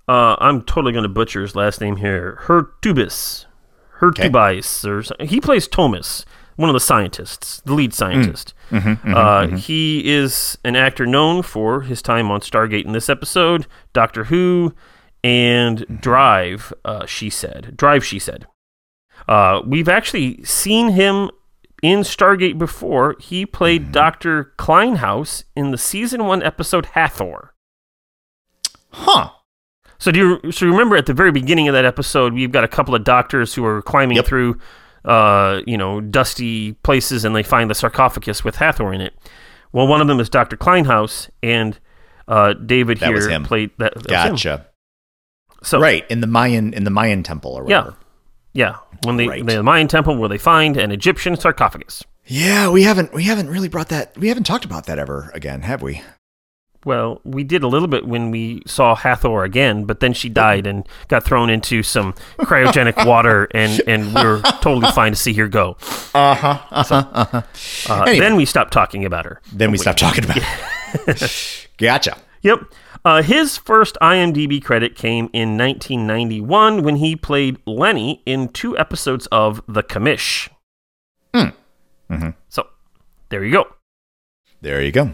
Uh, 0.07 0.35
I'm 0.39 0.61
totally 0.63 0.91
going 0.93 1.03
to 1.03 1.09
butcher 1.09 1.41
his 1.41 1.55
last 1.55 1.79
name 1.81 1.97
here. 1.97 2.39
Hurtubise. 2.43 3.45
Hurtubise. 3.99 4.85
Or 4.87 5.03
so- 5.03 5.15
he 5.19 5.39
plays 5.39 5.67
Thomas, 5.67 6.25
one 6.55 6.69
of 6.69 6.73
the 6.73 6.79
scientists, 6.79 7.61
the 7.65 7.73
lead 7.73 7.93
scientist. 7.93 8.53
uh, 8.71 9.47
He 9.47 10.11
is 10.11 10.57
an 10.63 10.75
actor 10.75 11.05
known 11.05 11.41
for 11.43 11.81
his 11.81 12.01
time 12.01 12.29
on 12.31 12.41
Stargate 12.41 12.85
in 12.85 12.91
this 12.93 13.09
episode, 13.09 13.67
Doctor 13.93 14.25
Who, 14.25 14.73
and 15.23 15.85
Drive. 16.01 16.73
Uh, 16.83 17.05
she 17.05 17.29
said. 17.29 17.75
Drive. 17.77 18.05
She 18.05 18.19
said. 18.19 18.47
Uh, 19.27 19.61
we've 19.65 19.89
actually 19.89 20.43
seen 20.43 20.89
him 20.89 21.29
in 21.81 21.99
Stargate 21.99 22.57
before. 22.57 23.15
He 23.19 23.45
played 23.45 23.91
Dr. 23.91 24.53
Kleinhaus 24.57 25.43
in 25.55 25.71
the 25.71 25.77
season 25.77 26.25
one 26.25 26.41
episode 26.43 26.87
Hathor. 26.87 27.53
Huh. 28.91 29.29
So 29.97 30.11
do 30.11 30.39
you 30.43 30.51
so 30.51 30.65
remember 30.67 30.95
at 30.97 31.05
the 31.05 31.13
very 31.13 31.31
beginning 31.31 31.67
of 31.67 31.73
that 31.73 31.85
episode, 31.85 32.33
we've 32.33 32.51
got 32.51 32.63
a 32.63 32.67
couple 32.67 32.95
of 32.95 33.03
doctors 33.03 33.53
who 33.53 33.65
are 33.65 33.81
climbing 33.81 34.17
Yep. 34.17 34.25
through, 34.25 34.57
uh, 35.05 35.61
you 35.65 35.77
know, 35.77 36.01
dusty 36.01 36.73
places, 36.83 37.23
and 37.25 37.35
they 37.35 37.43
find 37.43 37.69
the 37.69 37.75
sarcophagus 37.75 38.43
with 38.43 38.57
Hathor 38.57 38.93
in 38.93 39.01
it. 39.01 39.13
Well, 39.71 39.87
one 39.87 40.01
of 40.01 40.07
them 40.07 40.19
is 40.19 40.29
Doctor 40.29 40.57
Kleinhaus, 40.57 41.29
and 41.43 41.79
uh, 42.27 42.53
David 42.53 42.99
That 42.99 43.09
here 43.09 43.39
played 43.41 43.71
that. 43.77 43.93
that. 43.95 44.07
Gotcha. 44.07 44.67
So 45.63 45.79
Right 45.79 46.05
in 46.09 46.21
the 46.21 46.27
Mayan 46.27 46.73
in 46.73 46.83
the 46.83 46.91
Mayan 46.91 47.23
temple 47.23 47.51
or 47.53 47.63
whatever. 47.63 47.95
yeah. 47.97 48.04
Yeah, 48.55 48.77
when 49.03 49.17
they 49.17 49.27
Right. 49.27 49.45
the 49.45 49.61
Mayan 49.61 49.87
temple 49.87 50.15
where 50.17 50.29
they 50.29 50.37
find 50.39 50.77
an 50.77 50.91
Egyptian 50.91 51.35
sarcophagus. 51.35 52.03
Yeah, 52.25 52.69
we 52.69 52.81
haven't 52.83 53.13
we 53.13 53.23
haven't 53.23 53.49
really 53.49 53.67
brought 53.67 53.89
that 53.89 54.17
we 54.17 54.29
haven't 54.29 54.45
talked 54.45 54.65
about 54.65 54.85
that 54.87 54.97
ever 54.97 55.29
again, 55.35 55.61
have 55.61 55.81
we? 55.83 56.01
Well, 56.85 57.19
we 57.23 57.43
did 57.43 57.63
a 57.63 57.67
little 57.67 57.87
bit 57.87 58.07
when 58.07 58.29
we 58.29 58.61
saw 58.67 58.93
Hathor 58.95 59.43
again, 59.43 59.85
but 59.85 59.99
then 60.01 60.13
she 60.13 60.29
died 60.29 60.67
and 60.67 60.87
got 61.07 61.23
thrown 61.23 61.49
into 61.49 61.81
some 61.81 62.13
cryogenic 62.39 63.05
water, 63.07 63.47
and, 63.55 63.81
and 63.87 64.13
we 64.13 64.23
were 64.23 64.39
totally 64.61 64.91
fine 64.91 65.11
to 65.13 65.17
see 65.17 65.33
her 65.33 65.47
go. 65.47 65.77
Uh-huh. 66.13 66.59
Uh-huh. 66.69 67.03
Uh-huh. 67.11 67.41
Uh, 67.89 68.01
Anyway. 68.03 68.19
Then 68.19 68.35
we 68.35 68.45
stopped 68.45 68.71
talking 68.71 69.03
about 69.03 69.25
her. 69.25 69.41
Then 69.51 69.71
we 69.71 69.79
stopped 69.79 69.97
talking 69.97 70.25
about 70.25 70.37
it. 71.07 71.67
gotcha. 71.79 72.17
Yep. 72.43 72.59
Uh, 73.05 73.21
his 73.21 73.55
first 73.55 73.97
IMDb 74.01 74.61
credit 74.63 74.95
came 74.95 75.29
in 75.31 75.57
1991 75.57 76.81
when 76.81 76.95
he 76.95 77.15
played 77.15 77.57
Lenny 77.67 78.23
in 78.25 78.49
two 78.49 78.75
episodes 78.77 79.27
of 79.27 79.61
The 79.67 79.83
Commish. 79.83 80.49
Hmm. 81.33 81.49
Mhm. 82.11 82.33
So, 82.49 82.65
there 83.29 83.43
you 83.43 83.51
go. 83.51 83.67
There 84.61 84.81
you 84.81 84.91
go. 84.91 85.11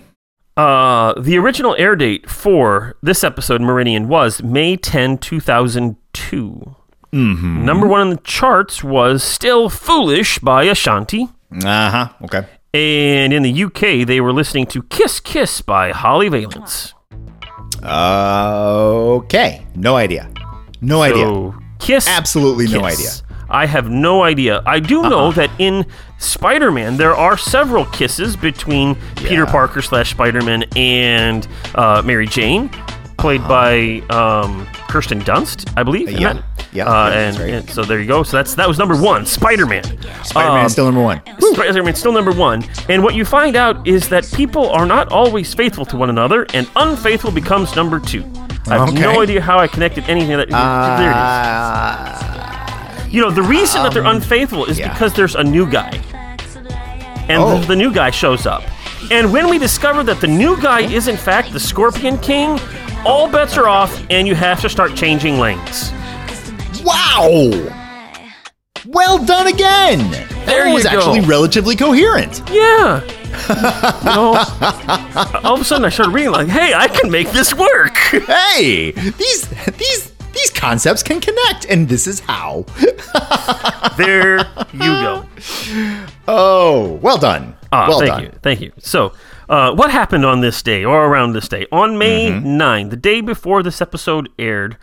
Uh, 0.56 1.14
the 1.20 1.38
original 1.38 1.76
air 1.78 1.96
date 1.98 2.30
for 2.30 2.96
this 3.04 3.24
episode, 3.26 3.60
Meridian, 3.62 4.08
was 4.08 4.42
May 4.42 4.78
10, 4.78 5.18
2002. 5.18 6.76
Mm-hmm. 7.12 7.66
Number 7.66 7.88
one 7.88 8.00
on 8.02 8.10
the 8.12 8.18
charts 8.24 8.84
was 8.84 9.22
Still 9.24 9.68
Foolish 9.70 10.40
by 10.40 10.64
Ashanti. 10.64 11.28
Uh-huh. 11.64 12.08
Okay. 12.24 12.46
And 12.74 13.34
in 13.34 13.44
the 13.44 13.64
UK, 13.64 14.06
they 14.08 14.22
were 14.22 14.32
listening 14.32 14.66
to 14.68 14.84
Kiss 14.84 15.20
Kiss 15.20 15.62
by 15.62 15.92
Holly 15.92 16.30
Valance. 16.30 16.94
Okay. 17.84 19.66
No 19.76 19.96
idea. 19.96 20.30
No 20.82 21.02
idea. 21.02 21.54
Kiss. 21.80 22.08
Absolutely 22.08 22.68
no 22.68 22.84
idea. 22.84 23.10
I 23.50 23.66
have 23.66 23.90
no 23.90 24.24
idea. 24.24 24.64
I 24.66 24.80
do 24.80 25.02
know 25.04 25.32
that 25.34 25.52
in 25.60 25.86
Spider 26.20 26.72
Man, 26.72 26.96
there 26.96 27.14
are 27.14 27.38
several 27.38 27.86
kisses 27.86 28.38
between 28.38 28.96
Peter 29.18 29.46
Parker 29.46 29.82
slash 29.82 30.12
Spider 30.12 30.42
Man 30.42 30.64
and 30.76 31.48
uh, 31.76 32.02
Mary 32.04 32.28
Jane, 32.28 32.70
played 33.18 33.46
by 33.48 34.00
um, 34.10 34.66
Kirsten 34.88 35.22
Dunst, 35.22 35.72
I 35.76 35.84
believe. 35.84 36.08
in 36.08 36.22
yeah. 36.22 36.42
Yeah, 36.74 36.86
Uh, 36.86 37.10
yeah, 37.10 37.16
and, 37.20 37.38
right. 37.40 37.50
and 37.56 37.70
so 37.70 37.84
there 37.84 38.00
you 38.00 38.08
go. 38.08 38.24
So 38.24 38.38
that's 38.38 38.56
that 38.56 38.68
was 38.68 38.78
number 38.78 38.96
one, 38.96 39.26
Spider 39.26 39.66
Man. 39.66 39.84
Spider-Man 40.24 40.66
is 40.66 40.72
still 40.72 40.86
number 40.86 41.02
one. 41.02 41.22
Spider-Man 41.54 41.96
still 41.96 42.14
number 42.14 42.32
one. 42.32 42.64
And 42.88 43.04
what 43.04 43.14
you 43.14 43.26
find 43.26 43.56
out 43.58 43.86
is 43.86 44.08
that 44.10 44.26
people 44.34 44.70
are 44.70 44.86
not 44.86 45.12
always 45.12 45.54
faithful 45.54 45.86
to 45.88 45.98
one 45.98 46.10
another, 46.10 46.46
and 46.54 46.70
unfaithful 46.78 47.32
becomes 47.32 47.76
number 47.76 48.00
two. 48.00 48.24
I 48.68 48.78
have 48.78 48.90
Okay. 48.90 49.02
no 49.02 49.22
idea 49.22 49.42
how 49.42 49.58
I 49.60 49.68
connected 49.68 50.06
anything 50.08 50.38
that. 50.38 50.50
there 50.50 51.12
it 51.12 51.12
is. 51.12 52.24
Uh, 52.24 53.08
You 53.10 53.20
know, 53.22 53.32
the 53.32 53.44
reason 53.44 53.84
that 53.84 53.94
they're 53.94 54.06
unfaithful 54.06 54.64
is 54.66 54.78
Um, 54.78 54.84
yeah. 54.86 54.94
because 54.94 55.12
there's 55.14 55.36
a 55.36 55.44
new 55.44 55.66
guy. 55.66 56.00
And 57.28 57.42
Oh. 57.44 57.58
the, 57.60 57.68
the 57.68 57.76
new 57.76 57.92
guy 57.92 58.10
shows 58.12 58.46
up. 58.46 58.64
And 59.12 59.34
when 59.34 59.50
we 59.50 59.58
discover 59.58 60.04
that 60.04 60.22
the 60.22 60.28
new 60.28 60.56
guy 60.62 60.82
is, 60.82 61.10
in 61.10 61.18
fact, 61.18 61.52
the 61.52 61.60
Scorpion 61.60 62.18
King, 62.20 62.60
all 63.06 63.28
bets 63.28 63.58
are 63.58 63.68
off, 63.68 63.92
and 64.10 64.26
you 64.28 64.36
have 64.36 64.62
to 64.62 64.70
start 64.70 64.96
changing 64.96 65.40
lanes. 65.40 65.92
Wow. 66.84 67.78
Well 68.88 69.24
done 69.24 69.48
again. 69.48 70.00
There 70.46 70.66
that 70.66 70.74
was 70.74 70.84
you 70.84 70.92
go. 70.92 70.98
actually 70.98 71.22
relatively 71.22 71.76
coherent. 71.76 72.42
Yeah. 72.52 73.02
you 73.50 74.06
know, 74.06 75.40
all 75.44 75.56
of 75.56 75.62
a 75.62 75.64
sudden 75.64 75.86
I 75.86 75.90
started 75.90 76.12
reading, 76.14 76.32
like, 76.32 76.48
hey, 76.48 76.74
I 76.74 76.88
can 76.88 77.10
make 77.12 77.30
this 77.32 77.54
work. 77.54 77.96
Hey, 77.98 78.92
these 78.92 79.48
these 79.78 80.12
these 80.34 80.50
concepts 80.50 81.04
can 81.04 81.22
connect, 81.22 81.66
and 81.66 81.88
this 81.88 82.08
is 82.08 82.20
how. 82.22 82.66
there 83.98 84.40
you 84.74 84.80
go. 84.80 85.26
Oh, 86.28 87.00
well 87.02 87.18
done. 87.18 87.56
Ah, 87.72 87.88
well 87.88 88.00
thank 88.00 88.12
done. 88.12 88.24
you, 88.24 88.32
thank 88.42 88.62
you. 88.62 88.72
So, 88.80 89.14
uh, 89.48 89.74
what 89.74 89.92
happened 89.92 90.26
on 90.26 90.42
this 90.42 90.62
day 90.62 90.84
or 90.84 91.06
around 91.06 91.34
this 91.34 91.48
day? 91.48 91.68
On 91.72 91.98
May 91.98 92.32
Mm-hmm. 92.32 92.58
9, 92.58 92.90
the 92.90 92.98
day 92.98 93.22
before 93.22 93.64
this 93.64 93.82
episode 93.82 94.30
aired, 94.38 94.78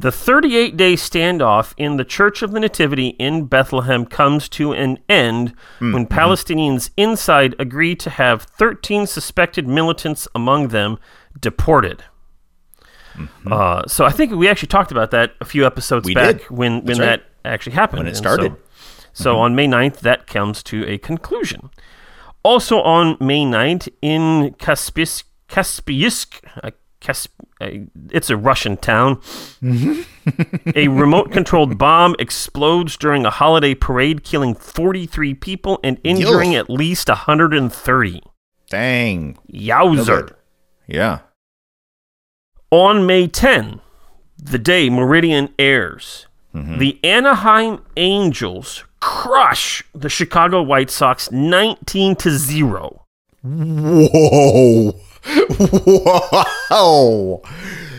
the 0.00 0.10
38 0.10 0.76
day 0.76 0.94
standoff 0.94 1.74
in 1.76 1.96
the 1.96 2.04
Church 2.04 2.42
of 2.42 2.52
the 2.52 2.60
Nativity 2.60 3.08
in 3.18 3.44
Bethlehem 3.44 4.06
comes 4.06 4.48
to 4.50 4.72
an 4.72 4.98
end 5.08 5.54
Mm-hmm. 5.76 5.92
when 5.92 6.06
Palestinians 6.06 6.90
inside 6.96 7.54
agree 7.58 7.94
to 7.96 8.10
have 8.10 8.42
13 8.42 9.06
suspected 9.06 9.66
militants 9.68 10.26
among 10.34 10.68
them 10.68 10.98
deported. 11.38 12.04
Uh, 13.46 13.82
so 13.86 14.04
I 14.04 14.10
think 14.10 14.32
we 14.32 14.48
actually 14.48 14.68
talked 14.68 14.92
about 14.92 15.10
that 15.10 15.34
a 15.40 15.44
few 15.44 15.66
episodes 15.66 16.06
Mm-hmm. 16.06 16.08
We 16.08 16.14
back 16.32 16.38
did. 16.38 16.50
when, 16.50 16.84
when 16.84 16.98
right. 16.98 17.06
that 17.06 17.22
actually 17.44 17.72
happened. 17.72 18.00
When 18.00 18.06
it 18.06 18.10
And 18.10 18.16
started. 18.16 18.52
So, 19.12 19.24
so 19.24 19.36
on 19.38 19.54
May 19.54 19.66
9th, 19.66 20.00
that 20.00 20.26
comes 20.26 20.62
to 20.64 20.86
a 20.86 20.96
conclusion. 20.98 21.70
Also 22.42 22.80
on 22.80 23.16
May 23.20 23.44
9th, 23.44 23.88
in 24.00 24.54
Kaspisk, 24.58 25.24
Kaspiisk, 25.48 26.40
uh, 26.62 26.70
Kasp, 26.70 26.78
uh, 26.78 26.79
it's 27.00 28.30
a 28.30 28.36
Russian 28.36 28.76
town, 28.76 29.16
mm-hmm. 29.62 30.70
a 30.74 30.88
remote 30.88 31.32
controlled 31.32 31.78
bomb 31.78 32.14
explodes 32.18 32.96
during 32.96 33.24
a 33.24 33.30
holiday 33.30 33.74
parade, 33.74 34.22
killing 34.22 34.54
43 34.54 35.34
people 35.34 35.80
and 35.82 35.98
injuring 36.04 36.54
at 36.54 36.70
least 36.70 37.08
130. 37.08 38.22
Dang. 38.68 39.38
Yowzer. 39.52 40.34
Yeah. 40.86 41.20
On 42.70 43.06
May 43.06 43.26
10, 43.26 43.80
the 44.38 44.58
day 44.58 44.88
Meridian 44.90 45.52
airs, 45.58 46.26
mm-hmm. 46.54 46.78
the 46.78 47.00
Anaheim 47.02 47.82
Angels 47.96 48.84
crush 49.00 49.82
the 49.94 50.08
Chicago 50.08 50.62
White 50.62 50.90
Sox 50.90 51.32
19 51.32 52.16
to 52.16 52.30
0. 52.30 53.06
Whoa. 53.42 55.00
Whoa. 56.70 57.42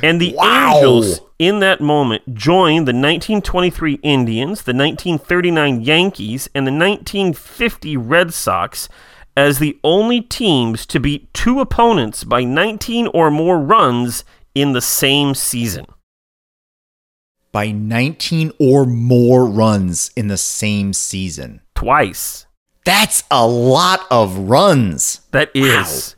And 0.03 0.19
the 0.19 0.33
Wow. 0.35 0.75
Angels 0.75 1.21
in 1.37 1.59
that 1.59 1.81
moment 1.81 2.33
joined 2.33 2.87
the 2.87 2.93
1923 2.93 3.99
Indians, 4.03 4.63
the 4.63 4.73
1939 4.73 5.81
Yankees, 5.81 6.49
and 6.55 6.65
the 6.65 6.71
1950 6.71 7.97
Red 7.97 8.33
Sox 8.33 8.89
as 9.35 9.59
the 9.59 9.79
only 9.83 10.21
teams 10.21 10.85
to 10.85 10.99
beat 10.99 11.33
two 11.33 11.59
opponents 11.59 12.23
by 12.23 12.43
19 12.43 13.07
or 13.07 13.31
more 13.31 13.59
runs 13.59 14.23
in 14.53 14.73
the 14.73 14.81
same 14.81 15.33
season. 15.33 15.85
By 17.51 17.71
19 17.71 18.51
or 18.59 18.85
more 18.85 19.45
runs 19.45 20.11
in 20.15 20.27
the 20.27 20.37
same 20.37 20.93
season. 20.93 21.61
Twice. 21.75 22.45
That's 22.85 23.23
a 23.29 23.47
lot 23.47 24.05
of 24.09 24.37
runs. 24.37 25.21
That 25.31 25.51
is. 25.53 26.15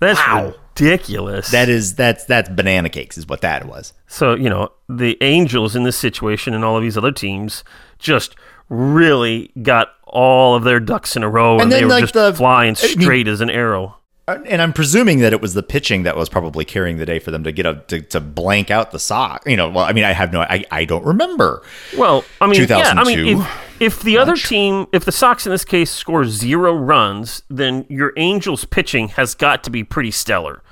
That's 0.00 0.18
Wow. 0.20 0.54
ridiculous. 0.76 1.50
That 1.50 1.68
is 1.68 1.94
that's 1.94 2.24
that's 2.24 2.48
banana 2.48 2.88
cakes 2.88 3.18
is 3.18 3.26
what 3.26 3.40
that 3.40 3.66
was. 3.66 3.92
So, 4.06 4.34
you 4.34 4.48
know, 4.48 4.70
the 4.88 5.16
Angels 5.20 5.74
in 5.76 5.82
this 5.82 5.96
situation 5.96 6.54
and 6.54 6.64
all 6.64 6.76
of 6.76 6.82
these 6.82 6.96
other 6.96 7.12
teams 7.12 7.64
just 7.98 8.36
really 8.68 9.50
got 9.62 9.88
all 10.04 10.54
of 10.54 10.64
their 10.64 10.80
ducks 10.80 11.16
in 11.16 11.22
a 11.22 11.28
row 11.28 11.54
and, 11.54 11.62
And 11.64 11.72
they 11.72 11.84
were 11.84 11.90
like, 11.90 12.02
just 12.02 12.14
the- 12.14 12.32
flying 12.34 12.76
I 12.78 12.82
mean- 12.86 13.00
straight 13.00 13.28
as 13.28 13.40
an 13.40 13.50
arrow. 13.50 13.96
And 14.28 14.60
I'm 14.60 14.72
presuming 14.72 15.20
that 15.20 15.32
it 15.32 15.40
was 15.40 15.54
the 15.54 15.62
pitching 15.62 16.02
that 16.02 16.16
was 16.16 16.28
probably 16.28 16.64
carrying 16.64 16.98
the 16.98 17.06
day 17.06 17.18
for 17.18 17.30
them 17.30 17.44
to 17.44 17.52
get 17.52 17.64
a 17.64 17.82
to, 17.88 18.02
to 18.02 18.20
blank 18.20 18.70
out 18.70 18.90
the 18.90 18.98
sock. 18.98 19.42
You 19.46 19.56
know, 19.56 19.70
well, 19.70 19.84
I 19.84 19.92
mean, 19.92 20.04
I 20.04 20.12
have 20.12 20.32
no, 20.32 20.42
I, 20.42 20.64
I 20.70 20.84
don't 20.84 21.04
remember. 21.04 21.62
Well, 21.96 22.24
I 22.40 22.46
mean, 22.46 22.66
yeah, 22.68 22.92
I 22.96 23.04
mean, 23.04 23.38
if, 23.40 23.80
if 23.80 24.02
the 24.02 24.18
other 24.18 24.36
team, 24.36 24.86
if 24.92 25.04
the 25.04 25.12
Sox 25.12 25.46
in 25.46 25.52
this 25.52 25.64
case 25.64 25.90
score 25.90 26.24
zero 26.26 26.74
runs, 26.74 27.42
then 27.48 27.86
your 27.88 28.12
Angels 28.16 28.64
pitching 28.64 29.08
has 29.08 29.34
got 29.34 29.64
to 29.64 29.70
be 29.70 29.82
pretty 29.82 30.10
stellar. 30.10 30.62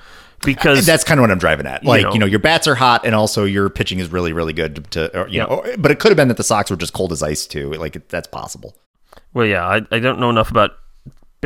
Because 0.44 0.84
That's 0.84 1.02
kind 1.02 1.18
of 1.18 1.22
what 1.22 1.30
I'm 1.30 1.38
driving 1.38 1.66
at. 1.66 1.82
Like, 1.82 2.02
you 2.02 2.06
know, 2.06 2.16
know. 2.16 2.26
your 2.26 2.38
bats 2.38 2.68
are 2.68 2.74
hot, 2.74 3.06
and 3.06 3.14
also 3.14 3.44
your 3.44 3.70
pitching 3.70 4.00
is 4.00 4.12
really, 4.12 4.34
really 4.34 4.52
good. 4.52 4.76
To, 4.76 4.82
to 5.08 5.20
or, 5.22 5.28
you 5.28 5.40
know, 5.40 5.46
or- 5.46 5.76
but 5.78 5.90
it 5.90 5.98
could 5.98 6.10
have 6.10 6.16
been 6.16 6.28
that 6.28 6.36
the 6.36 6.44
Sox 6.44 6.70
were 6.70 6.76
just 6.76 6.92
cold 6.92 7.10
as 7.10 7.22
ice 7.22 7.46
too. 7.46 7.72
Like, 7.72 8.08
that's 8.08 8.28
possible. 8.28 8.76
well, 9.32 9.46
yeah, 9.46 9.66
I, 9.66 9.76
I 9.90 9.98
don't 9.98 10.20
know 10.20 10.28
enough 10.28 10.50
about 10.50 10.72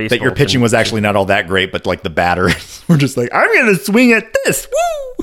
baseball. 0.09 0.19
That 0.19 0.25
your 0.25 0.35
pitching 0.35 0.61
was 0.61 0.75
actually 0.75 1.01
not 1.01 1.17
all 1.17 1.27
that 1.27 1.47
great, 1.47 1.73
but 1.73 1.87
like 1.87 2.03
the 2.03 2.11
batters 2.11 2.83
were 2.89 2.97
just 2.97 3.17
like, 3.17 3.29
I'm 3.35 3.53
going 3.55 3.75
to 3.77 3.83
swing 3.83 4.13
at 4.13 4.35
this. 4.45 4.67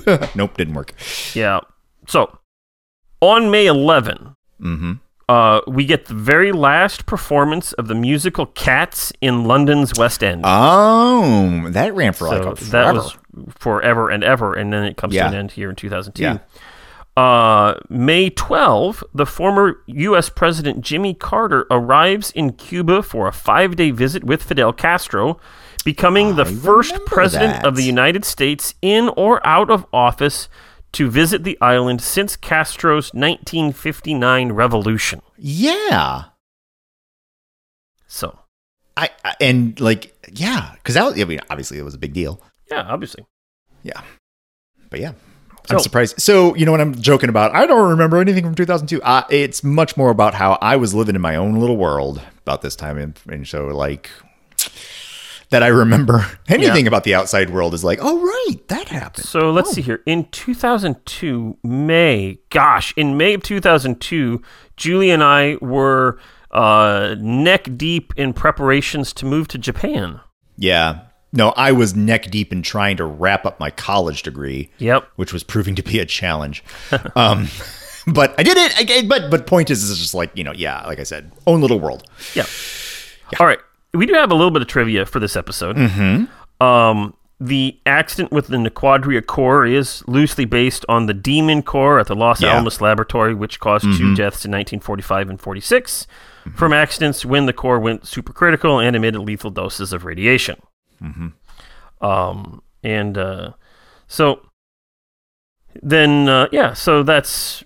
Woo! 0.05 0.17
nope, 0.35 0.55
didn't 0.57 0.73
work. 0.75 0.93
Yeah. 1.33 1.59
So 2.07 2.37
on 3.21 3.49
May 3.51 3.65
11, 3.67 4.35
Mm-hmm. 4.61 4.93
uh, 5.29 5.61
we 5.67 5.85
get 5.85 6.05
the 6.07 6.15
very 6.15 6.51
last 6.51 7.05
performance 7.05 7.73
of 7.73 7.87
the 7.87 7.93
musical 7.95 8.47
Cats 8.47 9.13
in 9.21 9.43
London's 9.45 9.91
West 9.97 10.23
End. 10.23 10.41
Oh, 10.45 11.67
that 11.69 11.93
ran 11.93 12.13
for 12.13 12.27
like 12.27 12.41
so 12.41 12.53
that 12.53 12.57
forever. 12.71 12.93
was 12.93 13.17
forever 13.59 14.09
and 14.09 14.23
ever, 14.23 14.53
and 14.55 14.73
then 14.73 14.83
it 14.83 14.97
comes 14.97 15.13
Yeah. 15.13 15.23
to 15.23 15.29
an 15.29 15.35
end 15.35 15.51
here 15.51 15.69
in 15.69 15.75
2002. 15.75 16.23
Yeah. 16.23 16.37
Uh, 17.17 17.79
May 17.89 18.29
12, 18.29 19.03
the 19.11 19.25
former 19.25 19.77
U.S. 19.87 20.29
President 20.29 20.81
Jimmy 20.81 21.15
Carter 21.15 21.65
arrives 21.71 22.29
in 22.29 22.53
Cuba 22.53 23.01
for 23.01 23.27
a 23.27 23.31
five 23.31 23.75
day 23.75 23.89
visit 23.89 24.23
with 24.23 24.43
Fidel 24.43 24.71
Castro, 24.71 25.39
becoming 25.83 26.35
the 26.35 26.45
first 26.45 26.93
president 27.07 27.65
of 27.65 27.75
the. 27.75 27.87
United 27.87 28.25
States 28.25 28.75
in 28.81 29.09
or 29.17 29.45
out 29.47 29.71
of 29.71 29.85
office 29.91 30.49
to 30.91 31.09
visit 31.09 31.43
the 31.43 31.57
island 31.61 32.01
since 32.01 32.35
Castro's 32.35 33.13
1959 33.13 34.51
revolution. 34.51 35.21
yeah. 35.37 36.25
So, 38.09 38.37
I, 38.95 39.09
I 39.25 39.35
and 39.41 39.79
like 39.79 40.15
yeah, 40.31 40.73
because 40.75 40.95
that 40.95 41.03
was, 41.05 41.19
I 41.19 41.25
mean 41.25 41.41
obviously 41.49 41.77
it 41.77 41.83
was 41.83 41.93
a 41.93 41.97
big 41.97 42.13
deal. 42.13 42.41
yeah, 42.69 42.85
obviously. 42.87 43.25
Yeah, 43.83 44.01
but 44.89 44.99
yeah, 44.99 45.13
I'm 45.69 45.77
So- 45.79 45.83
surprised. 45.83 46.21
So 46.21 46.55
you 46.55 46.65
know 46.65 46.71
what 46.71 46.81
I'm 46.81 46.95
joking 46.95 47.29
about? 47.29 47.53
I 47.55 47.65
don't 47.65 47.89
remember 47.89 48.17
anything 48.19 48.43
from 48.43 48.55
2002. 48.55 49.01
Uh, 49.01 49.23
it's 49.29 49.63
much 49.63 49.97
more 49.97 50.09
about 50.09 50.33
how 50.33 50.57
I 50.61 50.75
was 50.77 50.93
living 50.93 51.15
in 51.15 51.21
my 51.21 51.35
own 51.35 51.55
little 51.55 51.77
world 51.77 52.21
about 52.43 52.61
this 52.61 52.75
time, 52.75 52.97
and, 52.97 53.19
and 53.29 53.47
so 53.47 53.67
like 53.67 54.09
that 55.49 55.63
I 55.63 55.67
remember 55.67 56.25
anything 56.47 56.87
about 56.87 57.03
the 57.05 57.15
outside 57.15 57.49
world 57.49 57.73
is 57.73 57.83
like, 57.83 57.99
oh 58.01 58.19
right, 58.21 58.67
that 58.67 58.89
happened. 58.89 59.25
So 59.25 59.51
let's 59.51 59.71
see 59.71 59.81
here. 59.81 60.01
In 60.05 60.25
2002, 60.31 61.57
May, 61.63 62.39
gosh, 62.49 62.93
in 62.97 63.17
May 63.17 63.33
of 63.33 63.43
2002, 63.43 64.41
Julie 64.75 65.09
and 65.09 65.23
I 65.23 65.57
were 65.61 66.19
uh, 66.51 67.15
neck 67.19 67.69
deep 67.77 68.13
in 68.17 68.33
preparations 68.33 69.13
to 69.13 69.25
move 69.25 69.47
to 69.49 69.57
Japan. 69.57 70.19
Yeah. 70.57 71.01
No, 71.37 71.49
I 71.55 71.71
was 71.71 71.95
neck 71.95 72.31
deep 72.31 72.51
in 72.51 72.63
trying 72.63 72.97
to 72.97 73.05
wrap 73.05 73.45
up 73.45 73.59
my 73.59 73.69
college 73.69 74.23
degree. 74.23 74.71
Yep. 74.79 75.07
which 75.17 75.31
was 75.31 75.43
proving 75.43 75.75
to 75.75 75.83
be 75.83 75.99
a 75.99 76.05
challenge. 76.05 76.63
um, 77.15 77.47
but 78.07 78.33
I 78.39 78.43
did 78.43 78.57
it. 78.57 78.73
I, 78.91 79.07
but 79.07 79.29
but 79.29 79.45
point 79.45 79.69
is, 79.69 79.83
is 79.83 79.99
just 79.99 80.15
like 80.15 80.31
you 80.35 80.43
know, 80.43 80.51
yeah, 80.51 80.83
like 80.87 80.99
I 80.99 81.03
said, 81.03 81.31
own 81.45 81.61
little 81.61 81.79
world. 81.79 82.03
Yeah. 82.33 82.45
All 83.39 83.45
right. 83.45 83.59
We 83.93 84.07
do 84.07 84.13
have 84.15 84.31
a 84.31 84.35
little 84.35 84.49
bit 84.49 84.63
of 84.63 84.67
trivia 84.67 85.05
for 85.05 85.19
this 85.19 85.35
episode. 85.35 85.75
Mm-hmm. 85.75 86.63
Um, 86.63 87.13
the 87.39 87.77
accident 87.85 88.31
with 88.31 88.47
the 88.47 88.57
naquadria 88.57 89.23
core 89.23 89.63
is 89.63 90.03
loosely 90.07 90.45
based 90.45 90.85
on 90.89 91.05
the 91.05 91.13
Demon 91.13 91.61
core 91.61 91.99
at 91.99 92.07
the 92.07 92.15
Los 92.15 92.41
Yeah. 92.41 92.53
Alamos 92.53 92.81
laboratory, 92.81 93.35
which 93.35 93.59
caused 93.59 93.85
two 93.95 94.15
deaths 94.15 94.43
in 94.43 94.51
1945 94.51 95.29
and 95.29 95.39
46 95.39 96.07
from 96.55 96.73
accidents 96.73 97.25
when 97.25 97.45
the 97.45 97.53
core 97.53 97.79
went 97.79 98.03
supercritical 98.03 98.83
and 98.83 98.95
emitted 98.95 99.21
lethal 99.21 99.51
doses 99.51 99.93
of 99.93 100.03
radiation. 100.03 100.59
Um, 102.01 102.61
and 102.83 103.17
uh, 103.17 103.53
so 104.07 104.41
then, 105.81 106.29
uh, 106.29 106.47
yeah, 106.51 106.73
so 106.73 107.03
that's 107.03 107.63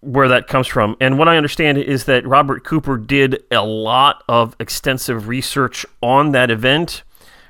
where 0.00 0.28
that 0.28 0.48
comes 0.48 0.66
from. 0.66 0.96
And 1.00 1.18
what 1.18 1.28
I 1.28 1.36
understand 1.36 1.78
is 1.78 2.04
that 2.04 2.26
Robert 2.26 2.64
Cooper 2.64 2.98
did 2.98 3.42
a 3.50 3.64
lot 3.64 4.22
of 4.28 4.54
extensive 4.60 5.28
research 5.28 5.86
on 6.02 6.32
that 6.32 6.50
event 6.50 7.02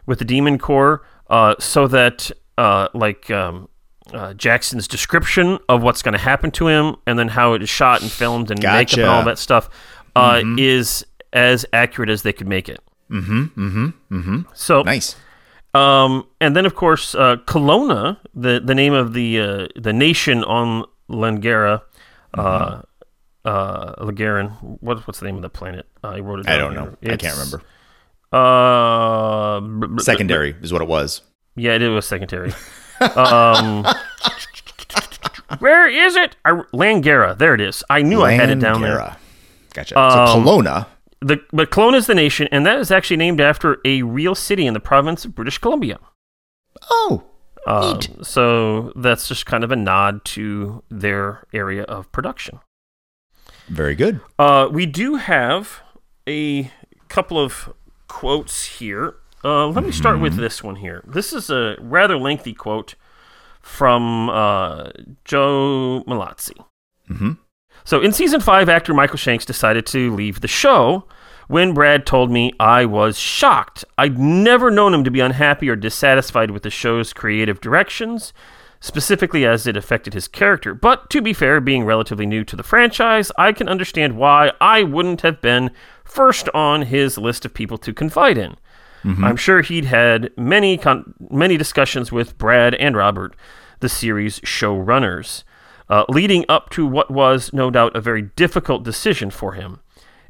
with 0.06 0.18
the 0.20 0.24
Demon 0.24 0.58
Core, 0.58 1.04
uh, 1.30 1.54
so 1.58 1.88
that 1.88 2.30
uh, 2.58 2.88
like 2.94 3.30
um, 3.30 3.68
uh, 4.12 4.34
Jackson's 4.34 4.86
description 4.86 5.58
of 5.68 5.82
what's 5.82 6.02
going 6.02 6.12
to 6.12 6.18
happen 6.18 6.50
to 6.52 6.68
him, 6.68 6.96
and 7.06 7.18
then 7.18 7.28
how 7.28 7.54
it 7.54 7.62
is 7.62 7.68
shot 7.70 8.02
and 8.02 8.10
filmed 8.10 8.50
and 8.50 8.60
makeup 8.62 8.98
and 8.98 9.08
all 9.08 9.24
that 9.24 9.38
stuff, 9.38 9.68
uh, 10.14 10.42
is 10.58 11.04
as 11.32 11.66
accurate 11.72 12.10
as 12.10 12.22
they 12.22 12.32
could 12.32 12.46
make 12.46 12.68
it. 12.68 12.80
Mm-hmm. 13.14 13.42
Mm-hmm. 13.66 13.86
Mm-hmm. 14.18 14.38
So 14.54 14.82
Nice. 14.82 15.16
um, 15.74 16.26
and 16.40 16.56
then 16.56 16.66
of 16.66 16.74
course 16.74 17.14
uh, 17.14 17.36
Kelowna, 17.46 18.18
the 18.34 18.60
the 18.64 18.74
name 18.74 18.92
of 18.92 19.12
the 19.14 19.40
uh, 19.40 19.66
the 19.80 19.92
nation 19.92 20.42
on 20.44 20.84
Langara, 21.08 21.82
uh, 22.34 22.82
uh, 23.44 23.94
Lagarin. 24.04 24.50
What, 24.80 25.06
what's 25.06 25.20
the 25.20 25.26
name 25.26 25.36
of 25.36 25.42
the 25.42 25.50
planet? 25.50 25.86
I 26.02 26.18
wrote 26.20 26.40
it. 26.40 26.46
Down 26.46 26.54
I 26.54 26.58
don't 26.58 26.74
know. 26.74 26.96
here. 27.00 27.12
I 27.12 27.16
can't 27.16 27.34
remember. 27.36 27.62
Uh, 28.32 29.60
bl- 29.60 29.86
bl- 29.94 30.02
Secondary 30.02 30.56
is 30.62 30.72
what 30.72 30.82
it 30.82 30.88
was. 30.88 31.22
Yeah, 31.56 31.74
it 31.74 31.86
was 31.88 32.04
secondary. 32.06 32.52
um, 33.14 33.84
where 35.60 35.86
is 35.88 36.16
it? 36.16 36.36
I, 36.44 36.50
Langara. 36.72 37.38
There 37.38 37.54
it 37.54 37.60
is. 37.60 37.84
I 37.88 38.02
knew 38.02 38.22
I 38.22 38.32
had 38.32 38.50
it 38.50 38.58
down 38.58 38.80
there. 38.82 39.16
Gotcha. 39.72 39.98
Um, 39.98 40.10
so 40.28 40.34
Kelowna. 40.42 40.86
The, 41.26 41.38
but 41.52 41.70
Kelowna 41.70 41.96
is 41.96 42.06
the 42.06 42.14
nation, 42.14 42.48
and 42.52 42.66
that 42.66 42.78
is 42.78 42.90
actually 42.90 43.16
named 43.16 43.40
after 43.40 43.78
a 43.84 44.02
real 44.02 44.34
city 44.34 44.66
in 44.66 44.74
the 44.74 44.80
province 44.80 45.24
of 45.24 45.34
British 45.34 45.56
Columbia. 45.58 45.98
Oh, 46.90 47.24
Um, 47.66 47.98
so 48.22 48.92
that's 48.94 49.26
just 49.28 49.46
kind 49.46 49.64
of 49.64 49.72
a 49.72 49.76
nod 49.76 50.22
to 50.36 50.82
their 50.90 51.44
area 51.54 51.84
of 51.84 52.10
production. 52.12 52.60
very 53.68 53.94
good. 53.94 54.20
Uh, 54.38 54.68
we 54.70 54.84
do 54.84 55.14
have 55.14 55.80
a 56.28 56.70
couple 57.08 57.38
of 57.38 57.72
quotes 58.08 58.66
here. 58.78 59.14
Uh, 59.42 59.68
let 59.68 59.84
me 59.84 59.92
start 59.92 60.20
with 60.20 60.36
this 60.36 60.62
one 60.62 60.76
here. 60.76 61.02
This 61.06 61.32
is 61.32 61.48
a 61.48 61.76
rather 61.80 62.18
lengthy 62.18 62.52
quote 62.52 62.94
from 63.62 64.28
uh, 64.28 64.90
Joe 65.24 66.04
Mallozzi. 66.06 66.62
Mhm. 67.08 67.38
So, 67.84 68.00
in 68.00 68.12
season 68.12 68.40
five, 68.40 68.68
actor 68.68 68.94
Michael 68.94 69.18
Shanks 69.18 69.44
decided 69.44 69.86
to 69.86 70.14
leave 70.14 70.40
the 70.40 70.48
show. 70.48 71.06
When 71.48 71.74
Brad 71.74 72.06
told 72.06 72.30
me, 72.30 72.54
I 72.58 72.86
was 72.86 73.18
shocked. 73.18 73.84
I'd 73.98 74.18
never 74.18 74.70
known 74.70 74.94
him 74.94 75.04
to 75.04 75.10
be 75.10 75.20
unhappy 75.20 75.68
or 75.68 75.76
dissatisfied 75.76 76.50
with 76.50 76.62
the 76.62 76.70
show's 76.70 77.12
creative 77.12 77.60
directions, 77.60 78.32
specifically 78.80 79.44
as 79.44 79.66
it 79.66 79.76
affected 79.76 80.14
his 80.14 80.26
character. 80.26 80.72
But 80.72 81.10
to 81.10 81.20
be 81.20 81.34
fair, 81.34 81.60
being 81.60 81.84
relatively 81.84 82.24
new 82.24 82.44
to 82.44 82.56
the 82.56 82.62
franchise, 82.62 83.30
I 83.36 83.52
can 83.52 83.68
understand 83.68 84.16
why 84.16 84.52
I 84.60 84.82
wouldn't 84.82 85.20
have 85.20 85.42
been 85.42 85.70
first 86.04 86.48
on 86.54 86.82
his 86.82 87.18
list 87.18 87.44
of 87.44 87.52
people 87.52 87.76
to 87.78 87.92
confide 87.92 88.38
in. 88.38 88.56
Mm-hmm. 89.04 89.24
I'm 89.24 89.36
sure 89.36 89.60
he'd 89.60 89.84
had 89.84 90.30
many 90.38 90.78
con- 90.78 91.12
many 91.28 91.58
discussions 91.58 92.10
with 92.10 92.38
Brad 92.38 92.74
and 92.76 92.96
Robert, 92.96 93.36
the 93.80 93.90
series 93.90 94.40
showrunners. 94.40 95.44
Uh, 95.88 96.04
leading 96.08 96.44
up 96.48 96.70
to 96.70 96.86
what 96.86 97.10
was, 97.10 97.52
no 97.52 97.70
doubt, 97.70 97.96
a 97.96 98.00
very 98.00 98.22
difficult 98.22 98.82
decision 98.84 99.30
for 99.30 99.52
him. 99.52 99.80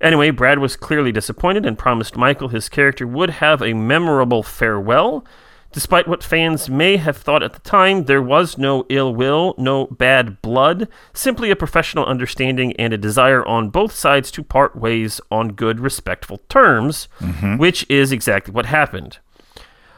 Anyway, 0.01 0.31
Brad 0.31 0.59
was 0.59 0.77
clearly 0.77 1.13
disappointed 1.13 1.65
and 1.65 1.79
promised 1.79 2.17
Michael 2.17 2.49
his 2.49 2.69
character 2.69 3.07
would 3.07 3.31
have 3.31 3.63
a 3.63 3.73
memorable 3.73 4.43
farewell. 4.43 5.25
Despite 5.73 6.07
what 6.07 6.23
fans 6.23 6.71
may 6.71 6.99
have 6.99 7.17
thought 7.17 7.43
at 7.43 7.53
the 7.53 7.59
time, 7.61 8.05
there 8.05 8.23
was 8.23 8.57
no 8.57 8.87
ill 8.89 9.13
will, 9.13 9.55
no 9.59 9.87
bad 9.87 10.41
blood, 10.41 10.87
simply 11.13 11.51
a 11.51 11.57
professional 11.57 12.05
understanding 12.05 12.75
and 12.75 12.93
a 12.93 12.99
desire 12.99 13.45
on 13.45 13.71
both 13.71 13.93
sides 13.93 14.31
to 14.33 14.45
part 14.45 14.77
ways 14.77 15.21
on 15.33 15.49
good, 15.55 15.81
respectful 15.81 16.39
terms, 16.49 17.09
which 17.57 17.85
is 17.89 18.13
exactly 18.13 18.53
what 18.55 18.67
happened. 18.67 19.19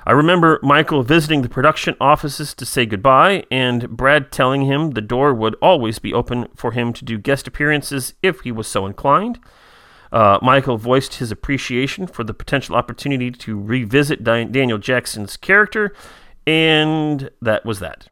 I 0.07 0.13
remember 0.13 0.61
Michael 0.63 1.03
visiting 1.03 1.43
the 1.43 1.49
production 1.49 1.97
offices 2.01 2.55
to 2.55 2.65
say 2.65 2.87
goodbye, 2.87 3.43
and 3.51 3.91
Brad 3.91 4.31
telling 4.31 4.63
him 4.63 4.93
the 4.93 5.01
door 5.01 5.35
would 5.35 5.57
always 5.61 5.99
be 5.99 6.15
open 6.15 6.47
for 6.55 6.71
him 6.71 6.93
to 6.93 7.05
do 7.05 7.19
guest 7.19 7.49
appearances 7.49 8.15
if 8.23 8.43
he 8.43 8.53
was 8.53 8.69
so 8.69 8.87
inclined. 8.87 9.41
Uh, 10.13 10.39
Michael 10.41 10.79
voiced 10.79 11.15
his 11.15 11.33
appreciation 11.33 12.07
for 12.07 12.23
the 12.23 12.33
potential 12.33 12.77
opportunity 12.77 13.33
to 13.33 13.61
revisit 13.61 14.23
Daniel 14.23 14.79
Jackson's 14.79 15.37
character, 15.37 15.93
and 16.47 17.29
that 17.43 17.67
was 17.67 17.81
that. 17.81 18.07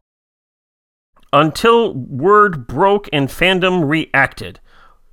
Until 1.33 1.95
word 1.95 2.67
broke 2.67 3.09
and 3.13 3.29
fandom 3.29 3.89
reacted. 3.89 4.59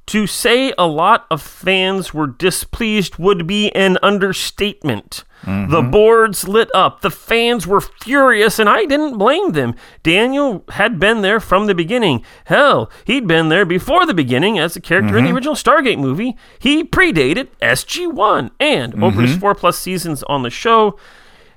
To 0.08 0.26
say 0.26 0.74
a 0.80 0.88
lot 0.88 1.28
of 1.30 1.44
fans 1.44 2.12
were 2.12 2.26
displeased 2.26 3.18
would 3.18 3.46
be 3.46 3.72
an 3.76 4.00
understatement. 4.02 5.24
The 5.44 5.50
mm-hmm. 5.50 5.92
boards 5.92 6.48
lit 6.48 6.70
up. 6.74 7.02
The 7.02 7.10
fans 7.10 7.66
were 7.66 7.82
furious, 7.82 8.60
and 8.60 8.70
I 8.70 8.86
didn't 8.86 9.18
blame 9.18 9.54
them. 9.54 9.76
Daniel 10.04 10.64
had 10.70 11.00
been 11.00 11.22
there 11.22 11.40
from 11.40 11.66
the 11.66 11.74
beginning. 11.74 12.24
Hell, 12.46 12.92
he'd 13.06 13.28
been 13.28 13.50
there 13.50 13.66
before 13.66 14.06
the 14.06 14.14
beginning 14.14 14.60
as 14.60 14.76
a 14.76 14.82
character 14.82 15.18
in 15.18 15.24
the 15.24 15.30
mm-hmm. 15.30 15.36
original 15.36 15.56
Stargate 15.56 15.98
movie. 15.98 16.38
He 16.60 16.84
predated 16.84 17.48
SG1, 17.62 18.52
and 18.60 19.04
over 19.04 19.22
his 19.22 19.32
mm-hmm. 19.32 19.40
four 19.40 19.56
plus 19.56 19.80
seasons 19.80 20.22
on 20.24 20.44
the 20.44 20.52
show, 20.52 20.98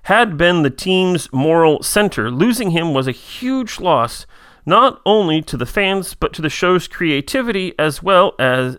had 0.05 0.37
been 0.37 0.62
the 0.62 0.70
team's 0.70 1.31
moral 1.33 1.83
center. 1.83 2.31
Losing 2.31 2.70
him 2.70 2.94
was 2.94 3.07
a 3.07 3.12
huge 3.12 3.81
loss, 3.81 4.27
not 4.66 5.01
only 5.05 5.42
to 5.42 5.57
the 5.57 5.66
fans, 5.66 6.14
but 6.14 6.33
to 6.35 6.42
the 6.42 6.51
show's 6.51 6.88
creativity 6.88 7.75
as 7.79 8.03
well 8.03 8.35
as 8.38 8.79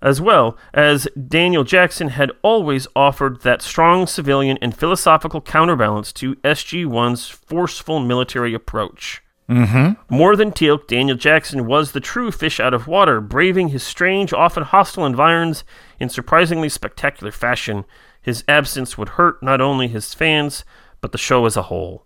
as 0.00 0.20
well 0.20 0.56
as 0.72 1.08
Daniel 1.28 1.64
Jackson 1.64 2.08
had 2.08 2.30
always 2.42 2.86
offered 2.94 3.42
that 3.42 3.62
strong 3.62 4.06
civilian 4.06 4.58
and 4.62 4.76
philosophical 4.76 5.40
counterbalance 5.40 6.12
to 6.14 6.36
SG-1's 6.36 7.28
forceful 7.28 8.00
military 8.00 8.54
approach. 8.54 9.22
Mm-hmm. 9.48 10.14
More 10.14 10.36
than 10.36 10.52
Teal'c, 10.52 10.86
Daniel 10.86 11.16
Jackson 11.16 11.66
was 11.66 11.92
the 11.92 12.00
true 12.00 12.30
fish 12.30 12.60
out 12.60 12.74
of 12.74 12.86
water, 12.86 13.20
braving 13.20 13.68
his 13.68 13.82
strange, 13.82 14.32
often 14.32 14.62
hostile 14.62 15.06
environs 15.06 15.64
in 15.98 16.10
surprisingly 16.10 16.68
spectacular 16.68 17.32
fashion. 17.32 17.84
His 18.20 18.44
absence 18.46 18.98
would 18.98 19.10
hurt 19.10 19.42
not 19.42 19.60
only 19.60 19.88
his 19.88 20.12
fans, 20.12 20.64
but 21.00 21.12
the 21.12 21.18
show 21.18 21.46
as 21.46 21.56
a 21.56 21.62
whole. 21.62 22.04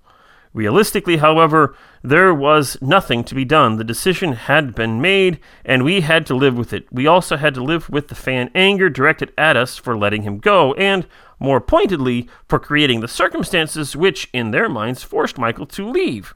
Realistically, 0.54 1.16
however, 1.16 1.74
there 2.02 2.34
was 2.34 2.76
nothing 2.82 3.24
to 3.24 3.34
be 3.34 3.44
done. 3.44 3.76
The 3.76 3.84
decision 3.84 4.32
had 4.32 4.74
been 4.74 5.00
made, 5.00 5.40
and 5.64 5.82
we 5.82 6.02
had 6.02 6.26
to 6.26 6.34
live 6.34 6.58
with 6.58 6.74
it. 6.74 6.86
We 6.92 7.06
also 7.06 7.36
had 7.36 7.54
to 7.54 7.62
live 7.62 7.88
with 7.88 8.08
the 8.08 8.14
fan 8.14 8.50
anger 8.54 8.90
directed 8.90 9.32
at 9.38 9.56
us 9.56 9.78
for 9.78 9.96
letting 9.96 10.22
him 10.22 10.38
go, 10.38 10.74
and, 10.74 11.06
more 11.38 11.60
pointedly, 11.60 12.28
for 12.48 12.58
creating 12.58 13.00
the 13.00 13.08
circumstances 13.08 13.96
which, 13.96 14.28
in 14.34 14.50
their 14.50 14.68
minds, 14.68 15.02
forced 15.02 15.38
Michael 15.38 15.66
to 15.66 15.88
leave. 15.88 16.34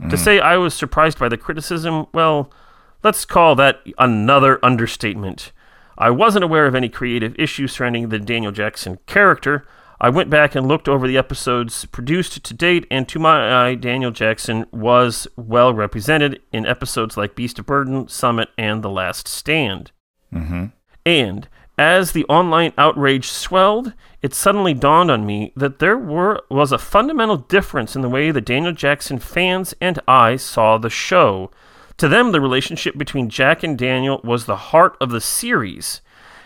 To 0.00 0.16
hmm. 0.16 0.16
say 0.16 0.40
I 0.40 0.56
was 0.56 0.72
surprised 0.72 1.18
by 1.18 1.28
the 1.28 1.36
criticism, 1.36 2.06
well, 2.14 2.50
let's 3.02 3.26
call 3.26 3.54
that 3.56 3.80
another 3.98 4.64
understatement. 4.64 5.52
I 5.98 6.10
wasn't 6.10 6.44
aware 6.44 6.66
of 6.66 6.74
any 6.74 6.88
creative 6.88 7.38
issues 7.38 7.72
surrounding 7.72 8.08
the 8.08 8.18
Daniel 8.18 8.50
Jackson 8.50 8.98
character. 9.06 9.66
I 10.02 10.10
went 10.10 10.30
back 10.30 10.56
and 10.56 10.66
looked 10.66 10.88
over 10.88 11.06
the 11.06 11.16
episodes 11.16 11.84
produced 11.84 12.42
to 12.42 12.54
date, 12.54 12.88
and 12.90 13.08
to 13.08 13.20
my 13.20 13.68
eye, 13.68 13.76
Daniel 13.76 14.10
Jackson 14.10 14.66
was 14.72 15.28
well 15.36 15.72
represented 15.72 16.42
in 16.52 16.66
episodes 16.66 17.16
like 17.16 17.36
Beast 17.36 17.60
of 17.60 17.66
Burden, 17.66 18.08
Summit, 18.08 18.48
and 18.58 18.82
The 18.82 18.90
Last 18.90 19.28
Stand. 19.28 19.92
Mm-hmm. 20.34 20.66
And 21.06 21.48
as 21.78 22.12
the 22.12 22.24
online 22.24 22.72
outrage 22.76 23.28
swelled, 23.28 23.92
it 24.22 24.34
suddenly 24.34 24.74
dawned 24.74 25.10
on 25.10 25.24
me 25.24 25.52
that 25.54 25.78
there 25.78 25.96
were 25.96 26.42
was 26.50 26.72
a 26.72 26.78
fundamental 26.78 27.36
difference 27.36 27.94
in 27.94 28.02
the 28.02 28.08
way 28.08 28.32
the 28.32 28.40
Daniel 28.40 28.72
Jackson 28.72 29.20
fans 29.20 29.72
and 29.80 30.00
I 30.08 30.34
saw 30.34 30.78
the 30.78 30.90
show. 30.90 31.52
To 31.98 32.08
them, 32.08 32.32
the 32.32 32.40
relationship 32.40 32.98
between 32.98 33.30
Jack 33.30 33.62
and 33.62 33.78
Daniel 33.78 34.20
was 34.24 34.46
the 34.46 34.56
heart 34.56 34.96
of 35.00 35.10
the 35.10 35.20
series, 35.20 36.00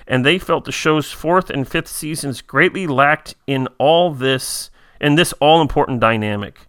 and 0.07 0.25
they 0.25 0.39
felt 0.39 0.65
the 0.65 0.73
show's 0.73 1.11
fourth 1.11 1.51
and 1.51 1.69
fifth 1.69 1.89
seasons 1.89 2.41
greatly 2.41 2.87
lacked 2.87 3.35
in 3.47 3.69
all 3.79 4.13
this 4.13 4.71
in 5.01 5.15
this 5.15 5.33
all 5.35 5.61
important 5.61 6.01
dynamic. 6.01 6.61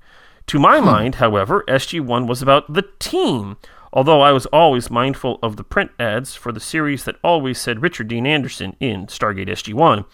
To 0.48 0.60
my 0.60 0.80
hmm. 0.80 0.86
mind, 0.86 1.16
however, 1.16 1.64
SG1 1.68 2.28
was 2.28 2.42
about 2.42 2.72
the 2.72 2.88
team, 3.00 3.58
although 3.94 4.22
I 4.22 4.32
was 4.32 4.46
always 4.48 4.90
mindful 4.90 5.40
of 5.42 5.56
the 5.56 5.64
print 5.64 5.92
ads 6.00 6.36
for 6.36 6.52
the 6.52 6.60
series 6.60 7.04
that 7.04 7.18
always 7.24 7.58
said 7.60 7.82
Richard 7.82 8.08
Dean 8.08 8.26
Anderson 8.26 8.76
in 8.80 9.08
Stargate 9.08 9.50
SG1. 9.50 10.06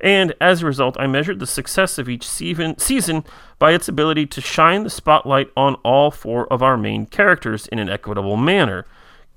And 0.00 0.34
as 0.40 0.62
a 0.62 0.66
result, 0.66 0.96
I 0.98 1.06
measured 1.06 1.40
the 1.40 1.46
success 1.46 1.98
of 1.98 2.08
each 2.08 2.26
season 2.26 3.24
by 3.58 3.72
its 3.72 3.88
ability 3.88 4.26
to 4.26 4.40
shine 4.40 4.82
the 4.82 4.90
spotlight 4.90 5.50
on 5.56 5.74
all 5.76 6.10
four 6.10 6.50
of 6.50 6.62
our 6.62 6.78
main 6.78 7.04
characters 7.04 7.66
in 7.66 7.78
an 7.78 7.90
equitable 7.90 8.38
manner. 8.38 8.86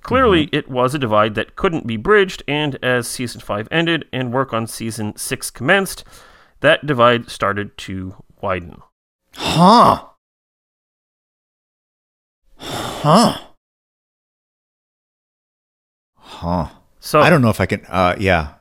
Clearly, 0.04 0.50
it 0.52 0.70
was 0.70 0.94
a 0.94 1.00
divide 1.00 1.36
that 1.36 1.56
couldn't 1.56 1.88
be 1.88 1.96
bridged, 1.98 2.44
and 2.48 2.78
as 2.84 3.08
season 3.08 3.40
5 3.40 3.68
ended 3.72 4.06
and 4.12 4.34
work 4.34 4.54
on 4.54 4.68
season 4.68 5.16
6 5.16 5.50
commenced, 5.52 6.04
that 6.60 6.86
divide 6.86 7.30
started 7.30 7.78
to 7.80 8.16
widen. 8.42 8.82
Huh. 9.36 10.08
Huh. 12.58 13.38
Huh. 16.18 16.70
So 17.00 17.22
I 17.22 17.30
don't 17.30 17.42
know 17.42 17.50
if 17.50 17.62
I 17.62 17.66
can. 17.66 17.86
Uh, 17.88 18.16
yeah. 18.20 18.56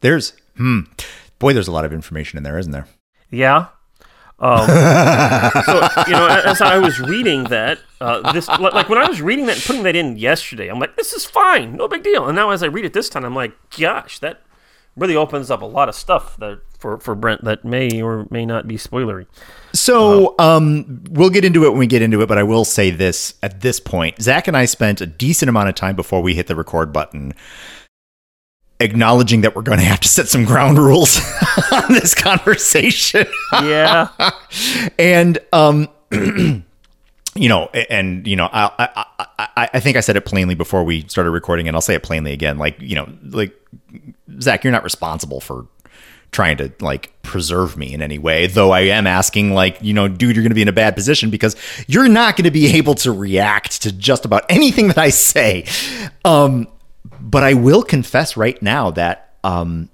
There's. 0.00 0.34
Hmm. 0.56 0.80
Boy, 1.38 1.52
there's 1.52 1.68
a 1.68 1.72
lot 1.72 1.84
of 1.84 1.92
information 1.92 2.36
in 2.36 2.42
there, 2.42 2.58
isn't 2.58 2.72
there? 2.72 2.86
Yeah. 3.30 3.68
Um, 4.38 4.66
so 5.64 5.88
you 6.06 6.12
know, 6.12 6.42
as 6.44 6.60
I 6.60 6.78
was 6.78 7.00
reading 7.00 7.44
that, 7.44 7.78
uh, 8.00 8.32
this 8.32 8.48
like 8.48 8.88
when 8.88 8.98
I 8.98 9.08
was 9.08 9.22
reading 9.22 9.46
that 9.46 9.56
and 9.56 9.64
putting 9.64 9.82
that 9.84 9.96
in 9.96 10.16
yesterday, 10.16 10.68
I'm 10.68 10.78
like, 10.78 10.96
this 10.96 11.12
is 11.12 11.24
fine, 11.24 11.76
no 11.76 11.88
big 11.88 12.02
deal. 12.02 12.26
And 12.26 12.36
now 12.36 12.50
as 12.50 12.62
I 12.62 12.66
read 12.66 12.84
it 12.84 12.92
this 12.92 13.08
time, 13.08 13.24
I'm 13.24 13.34
like, 13.34 13.52
gosh, 13.70 14.18
that 14.18 14.42
really 14.96 15.16
opens 15.16 15.50
up 15.50 15.62
a 15.62 15.66
lot 15.66 15.88
of 15.88 15.94
stuff 15.94 16.36
that 16.38 16.60
for 16.78 16.98
for 16.98 17.14
Brent 17.14 17.44
that 17.44 17.64
may 17.64 18.02
or 18.02 18.26
may 18.30 18.44
not 18.44 18.68
be 18.68 18.76
spoilery. 18.76 19.26
So, 19.72 20.34
um, 20.38 21.04
we'll 21.10 21.30
get 21.30 21.44
into 21.44 21.64
it 21.64 21.70
when 21.70 21.78
we 21.78 21.86
get 21.86 22.02
into 22.02 22.22
it, 22.22 22.28
but 22.28 22.38
I 22.38 22.42
will 22.42 22.64
say 22.64 22.90
this 22.90 23.34
at 23.42 23.60
this 23.60 23.80
point. 23.80 24.20
Zach 24.22 24.48
and 24.48 24.56
I 24.56 24.64
spent 24.64 25.00
a 25.00 25.06
decent 25.06 25.48
amount 25.48 25.68
of 25.68 25.74
time 25.74 25.96
before 25.96 26.22
we 26.22 26.34
hit 26.34 26.46
the 26.46 26.56
record 26.56 26.92
button 26.92 27.34
acknowledging 28.80 29.40
that 29.42 29.56
we're 29.56 29.62
going 29.62 29.78
to 29.78 29.84
have 29.84 30.00
to 30.00 30.08
set 30.08 30.28
some 30.28 30.44
ground 30.44 30.78
rules 30.78 31.18
on 31.72 31.92
this 31.92 32.14
conversation. 32.14 33.26
Yeah, 33.52 34.08
and 34.98 35.38
um 35.52 35.88
you 36.10 37.48
know 37.48 37.66
and 37.90 38.26
you 38.26 38.36
know 38.36 38.48
I, 38.52 38.70
I 38.78 39.26
i 39.38 39.70
i 39.74 39.80
think 39.80 39.96
i 39.96 40.00
said 40.00 40.16
it 40.16 40.24
plainly 40.24 40.54
before 40.54 40.84
we 40.84 41.06
started 41.08 41.32
recording 41.32 41.68
and 41.68 41.76
i'll 41.76 41.80
say 41.82 41.94
it 41.94 42.02
plainly 42.02 42.32
again. 42.32 42.58
Like 42.58 42.80
you 42.80 42.96
know 42.96 43.08
like 43.24 43.52
zach 44.40 44.64
you're 44.64 44.72
not 44.72 44.84
responsible 44.84 45.40
for 45.40 45.66
trying 46.32 46.56
to 46.58 46.72
like 46.80 47.12
preserve 47.22 47.76
me 47.76 47.94
in 47.94 48.02
any 48.02 48.18
way 48.18 48.46
though 48.46 48.70
i 48.70 48.80
am 48.80 49.06
asking 49.06 49.54
like 49.54 49.78
you 49.80 49.94
know 49.94 50.08
dude 50.08 50.34
you're 50.34 50.42
going 50.42 50.50
to 50.50 50.56
be 50.56 50.62
in 50.62 50.68
a 50.68 50.72
bad 50.72 50.94
position 50.94 51.30
because 51.30 51.56
you're 51.86 52.08
not 52.08 52.36
going 52.36 52.44
to 52.44 52.50
be 52.50 52.76
able 52.76 52.94
to 52.94 53.12
react 53.12 53.82
to 53.82 53.92
just 53.92 54.24
about 54.24 54.44
anything 54.48 54.88
that 54.88 54.98
i 54.98 55.08
say. 55.08 55.64
Um 56.24 56.68
but 57.30 57.42
i 57.42 57.52
will 57.52 57.82
confess 57.82 58.36
right 58.36 58.62
now 58.62 58.90
that 58.90 59.34
um 59.44 59.88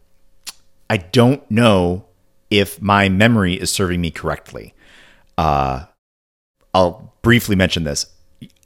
i 0.88 0.96
don't 0.96 1.50
know 1.50 2.04
if 2.50 2.80
my 2.80 3.08
memory 3.08 3.54
is 3.54 3.72
serving 3.72 4.00
me 4.00 4.10
correctly 4.10 4.74
uh, 5.38 5.84
I'll 6.74 7.14
briefly 7.22 7.56
mention 7.56 7.84
this. 7.84 8.06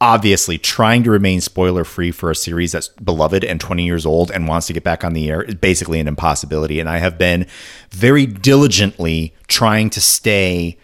Obviously, 0.00 0.58
trying 0.58 1.02
to 1.04 1.10
remain 1.10 1.40
spoiler 1.40 1.84
free 1.84 2.10
for 2.10 2.30
a 2.30 2.34
series 2.34 2.72
that's 2.72 2.88
beloved 2.88 3.44
and 3.44 3.60
20 3.60 3.84
years 3.84 4.06
old 4.06 4.30
and 4.30 4.46
wants 4.48 4.66
to 4.66 4.72
get 4.72 4.84
back 4.84 5.04
on 5.04 5.12
the 5.12 5.30
air 5.30 5.42
is 5.42 5.54
basically 5.54 6.00
an 6.00 6.08
impossibility. 6.08 6.80
And 6.80 6.88
I 6.88 6.98
have 6.98 7.18
been 7.18 7.46
very 7.90 8.26
diligently 8.26 9.34
trying 9.48 9.90
to 9.90 10.00
stay 10.00 10.78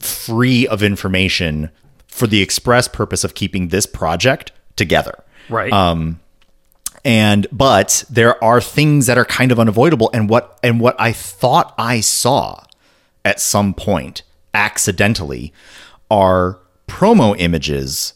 free 0.00 0.66
of 0.66 0.82
information 0.82 1.70
for 2.06 2.26
the 2.26 2.42
express 2.42 2.86
purpose 2.86 3.24
of 3.24 3.34
keeping 3.34 3.68
this 3.68 3.86
project 3.86 4.52
together 4.76 5.24
right. 5.48 5.72
And 7.04 7.46
but 7.52 8.04
there 8.08 8.42
are 8.42 8.60
things 8.60 9.06
that 9.06 9.18
are 9.18 9.24
kind 9.24 9.52
of 9.52 9.60
unavoidable 9.60 10.10
and 10.14 10.28
what 10.28 10.58
and 10.62 10.80
what 10.80 10.96
i 10.98 11.12
thought 11.12 11.74
i 11.76 12.00
saw 12.00 12.64
at 13.26 13.40
some 13.40 13.74
point 13.74 14.22
accidentally 14.54 15.52
are 16.10 16.58
promo 16.88 17.34
images 17.38 18.14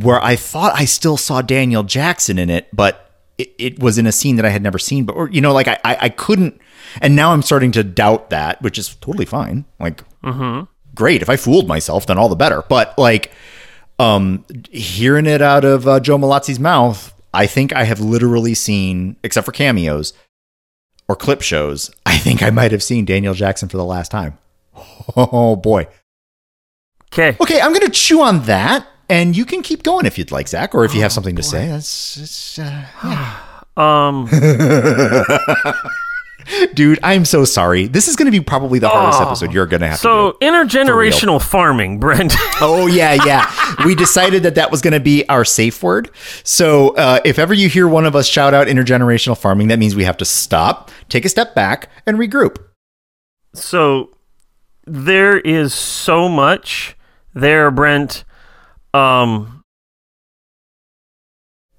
where 0.00 0.22
I 0.22 0.36
thought 0.36 0.72
I 0.74 0.84
still 0.84 1.16
saw 1.16 1.42
Daniel 1.42 1.82
Jackson 1.82 2.38
in 2.38 2.50
it, 2.50 2.68
but 2.72 3.12
it, 3.36 3.54
it 3.58 3.78
was 3.78 3.98
in 3.98 4.06
a 4.06 4.12
scene 4.12 4.36
that 4.36 4.44
I 4.44 4.50
had 4.50 4.62
never 4.62 4.78
seen. 4.78 5.04
But 5.04 5.14
or 5.14 5.30
you 5.30 5.40
know, 5.40 5.52
like 5.52 5.68
I, 5.68 5.78
I, 5.84 5.96
I 6.02 6.08
couldn't, 6.08 6.60
and 7.00 7.14
now 7.14 7.32
I'm 7.32 7.42
starting 7.42 7.70
to 7.72 7.84
doubt 7.84 8.30
that, 8.30 8.60
which 8.62 8.78
is 8.78 8.94
totally 8.96 9.24
fine. 9.26 9.64
Like, 9.78 10.02
great 10.94 11.22
if 11.22 11.30
I 11.30 11.36
fooled 11.36 11.68
myself, 11.68 12.06
then 12.06 12.18
all 12.18 12.28
the 12.28 12.36
better. 12.36 12.62
But 12.68 12.98
like, 12.98 13.30
um, 13.98 14.44
hearing 14.70 15.26
it 15.26 15.42
out 15.42 15.64
of 15.64 15.86
uh, 15.86 16.00
Joe 16.00 16.18
Mallozzi's 16.18 16.58
mouth, 16.58 17.14
I 17.32 17.46
think 17.46 17.72
I 17.74 17.84
have 17.84 18.00
literally 18.00 18.54
seen, 18.54 19.16
except 19.22 19.44
for 19.44 19.52
cameos 19.52 20.12
or 21.08 21.16
clip 21.16 21.42
shows, 21.42 21.90
I 22.04 22.18
think 22.18 22.42
I 22.42 22.50
might 22.50 22.72
have 22.72 22.82
seen 22.82 23.04
Daniel 23.04 23.34
Jackson 23.34 23.68
for 23.68 23.76
the 23.76 23.84
last 23.84 24.10
time. 24.10 24.38
Oh 25.16 25.56
boy. 25.56 25.86
Okay. 27.12 27.36
Okay, 27.40 27.60
I'm 27.60 27.72
going 27.72 27.86
to 27.86 27.90
chew 27.90 28.20
on 28.20 28.42
that, 28.44 28.86
and 29.08 29.36
you 29.36 29.44
can 29.44 29.62
keep 29.62 29.82
going 29.82 30.04
if 30.06 30.18
you'd 30.18 30.30
like, 30.30 30.48
Zach, 30.48 30.74
or 30.74 30.84
if 30.84 30.94
you 30.94 31.00
have 31.00 31.12
something 31.12 31.36
to 31.36 31.42
say. 31.42 31.66
That's, 31.68 32.16
it's, 32.16 32.58
uh, 32.58 32.84
Um. 33.78 34.28
dude, 36.74 36.98
I'm 37.02 37.24
so 37.24 37.44
sorry. 37.44 37.86
This 37.86 38.08
is 38.08 38.16
going 38.16 38.26
to 38.26 38.30
be 38.32 38.40
probably 38.40 38.78
the 38.78 38.88
hardest 38.88 39.20
episode 39.22 39.52
you're 39.52 39.66
going 39.66 39.80
to 39.82 39.88
have 39.88 39.98
So 39.98 40.32
to 40.32 40.38
do. 40.40 40.46
intergenerational 40.46 41.42
farming, 41.42 41.98
Brent. 42.00 42.34
Oh 42.60 42.86
yeah, 42.88 43.16
yeah. 43.24 43.48
we 43.84 43.94
decided 43.94 44.42
that 44.42 44.56
that 44.56 44.70
was 44.70 44.80
going 44.80 44.92
to 44.92 45.00
be 45.00 45.28
our 45.28 45.44
safe 45.44 45.82
word. 45.82 46.10
So 46.42 46.90
uh, 46.96 47.20
if 47.24 47.38
ever 47.38 47.54
you 47.54 47.68
hear 47.68 47.86
one 47.86 48.04
of 48.04 48.16
us 48.16 48.26
shout 48.26 48.52
out 48.54 48.66
intergenerational 48.66 49.38
farming, 49.38 49.68
that 49.68 49.78
means 49.78 49.94
we 49.94 50.04
have 50.04 50.16
to 50.18 50.24
stop, 50.24 50.90
take 51.08 51.24
a 51.24 51.28
step 51.28 51.54
back, 51.54 51.88
and 52.06 52.18
regroup. 52.18 52.56
so 53.54 54.10
there 54.86 55.38
is 55.38 55.72
so 55.74 56.28
much 56.28 56.96
there, 57.34 57.70
Brent. 57.70 58.24
Um, 58.94 59.62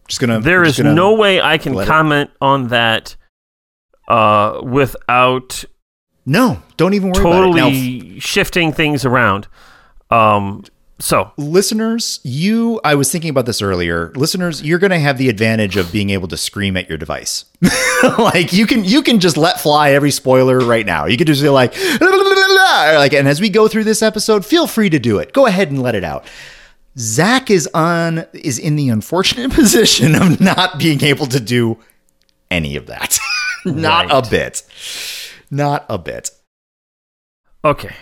Just 0.08 0.21
gonna. 0.21 0.39
there 0.39 0.63
just 0.63 0.79
is 0.79 0.84
gonna- 0.84 0.95
no 0.95 1.13
way 1.15 1.41
I 1.41 1.58
can 1.58 1.73
let 1.73 1.88
it- 1.88 1.88
comment 1.89 2.29
on 2.41 2.69
that 2.69 3.15
uh, 4.09 4.61
without 4.63 5.63
No, 6.25 6.61
don't 6.77 6.93
even 6.93 7.11
worry 7.11 7.21
about 7.21 7.49
it. 7.49 7.55
Now, 7.55 7.69
totally 7.69 8.19
shifting 8.19 8.73
things 8.73 9.05
around. 9.05 9.47
Um, 10.09 10.63
so 11.01 11.31
listeners, 11.37 12.19
you, 12.23 12.81
I 12.83 12.95
was 12.95 13.09
thinking 13.11 13.29
about 13.29 13.45
this 13.45 13.61
earlier. 13.61 14.11
Listeners, 14.15 14.61
you're 14.61 14.79
going 14.79 14.91
to 14.91 14.99
have 14.99 15.17
the 15.17 15.29
advantage 15.29 15.77
of 15.77 15.93
being 15.93 16.09
able 16.09 16.27
to 16.27 16.35
scream 16.35 16.75
at 16.75 16.89
your 16.89 16.97
device. 16.97 17.45
like 18.17 18.51
you 18.51 18.67
can, 18.67 18.83
you 18.83 19.01
can 19.01 19.21
just 19.21 19.37
let 19.37 19.61
fly 19.61 19.91
every 19.91 20.11
spoiler 20.11 20.59
right 20.59 20.85
now. 20.85 21.05
You 21.05 21.15
can 21.15 21.25
just 21.25 21.41
be 21.41 21.47
like, 21.47 21.73
like, 22.03 23.13
and 23.13 23.29
as 23.29 23.39
we 23.39 23.49
go 23.49 23.69
through 23.69 23.85
this 23.85 24.01
episode, 24.01 24.45
feel 24.45 24.67
free 24.67 24.89
to 24.89 24.99
do 24.99 25.19
it. 25.19 25.31
Go 25.31 25.45
ahead 25.45 25.71
and 25.71 25.81
let 25.81 25.95
it 25.95 26.03
out. 26.03 26.25
Zach 26.97 27.49
is 27.49 27.69
on, 27.73 28.25
is 28.33 28.59
in 28.59 28.75
the 28.75 28.89
unfortunate 28.89 29.51
position 29.53 30.15
of 30.15 30.41
not 30.41 30.79
being 30.79 31.01
able 31.01 31.27
to 31.27 31.39
do 31.39 31.77
any 32.51 32.75
of 32.75 32.87
that. 32.87 33.17
not 33.65 34.09
Right. 34.09 34.27
a 34.27 34.29
bit. 34.29 34.63
Not 35.51 35.85
a 35.89 35.97
bit. 35.97 36.31
okay, 37.65 37.95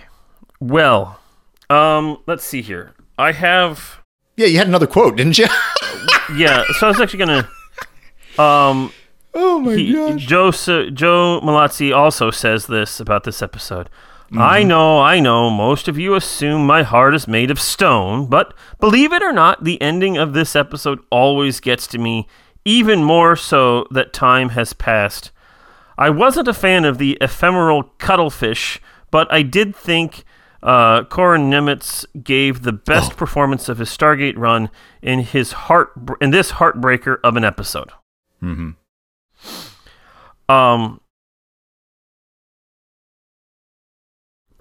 well, 0.59 1.19
um, 1.69 2.17
let's 2.27 2.43
see 2.43 2.61
here. 2.61 2.93
I 3.17 3.31
have 3.31 3.99
Yeah, 4.35 4.47
you 4.47 4.57
had 4.57 4.67
another 4.67 4.87
quote, 4.87 5.15
didn't 5.17 5.37
you? 5.37 5.47
yeah. 6.35 6.63
So 6.79 6.87
I 6.87 6.89
was 6.89 7.01
actually 7.01 7.19
gonna 7.19 7.49
um 8.37 8.91
oh 9.33 9.59
my 9.59 9.75
he, 9.75 9.93
Joe 10.17 10.49
S- 10.49 10.65
Joe 10.93 11.41
Mallozzi 11.43 11.95
also 11.95 12.29
says 12.31 12.67
this 12.67 12.99
about 12.99 13.23
this 13.23 13.41
episode. 13.41 13.89
I 14.37 14.61
know, 14.61 14.99
I 14.99 15.21
know, 15.21 15.49
most 15.49 15.87
of 15.87 15.97
you 15.97 16.13
assume 16.13 16.65
my 16.67 16.83
heart 16.83 17.15
is 17.15 17.29
made 17.29 17.49
of 17.49 17.61
stone, 17.61 18.25
but 18.27 18.53
believe 18.77 19.13
it 19.13 19.23
or 19.23 19.31
not, 19.31 19.63
the 19.63 19.81
ending 19.81 20.17
of 20.17 20.33
this 20.33 20.53
episode 20.53 20.99
always 21.09 21.61
gets 21.61 21.87
to 21.87 21.97
me, 21.97 22.27
even 22.65 23.05
more 23.05 23.37
so 23.37 23.87
that 23.91 24.11
time 24.11 24.49
has 24.49 24.73
passed. 24.73 25.31
I 25.97 26.09
wasn't 26.09 26.47
a 26.47 26.53
fan 26.53 26.85
of 26.85 26.97
the 26.99 27.17
ephemeral 27.21 27.83
cuttlefish, 27.97 28.79
but 29.11 29.31
I 29.31 29.41
did 29.41 29.75
think 29.75 30.23
uh, 30.61 31.03
Corin 31.05 31.49
Nemitz 31.49 32.05
gave 32.23 32.61
the 32.63 32.71
best 32.73 33.15
performance 33.17 33.67
of 33.69 33.77
his 33.79 33.89
Stargate 33.89 34.37
run 34.37 34.69
in 35.01 35.19
his 35.19 35.51
heart 35.53 35.91
in 36.21 36.31
this 36.31 36.51
heartbreaker 36.53 37.17
of 37.23 37.35
an 37.35 37.43
episode. 37.43 37.91
Mhm. 38.43 38.75
Um, 40.49 41.01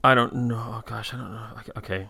I 0.03 0.15
don't 0.15 0.35
know. 0.35 0.57
Oh, 0.79 0.83
gosh, 0.87 1.13
I 1.15 1.17
don't 1.17 1.33
know. 1.33 1.47
Okay. 1.79 2.09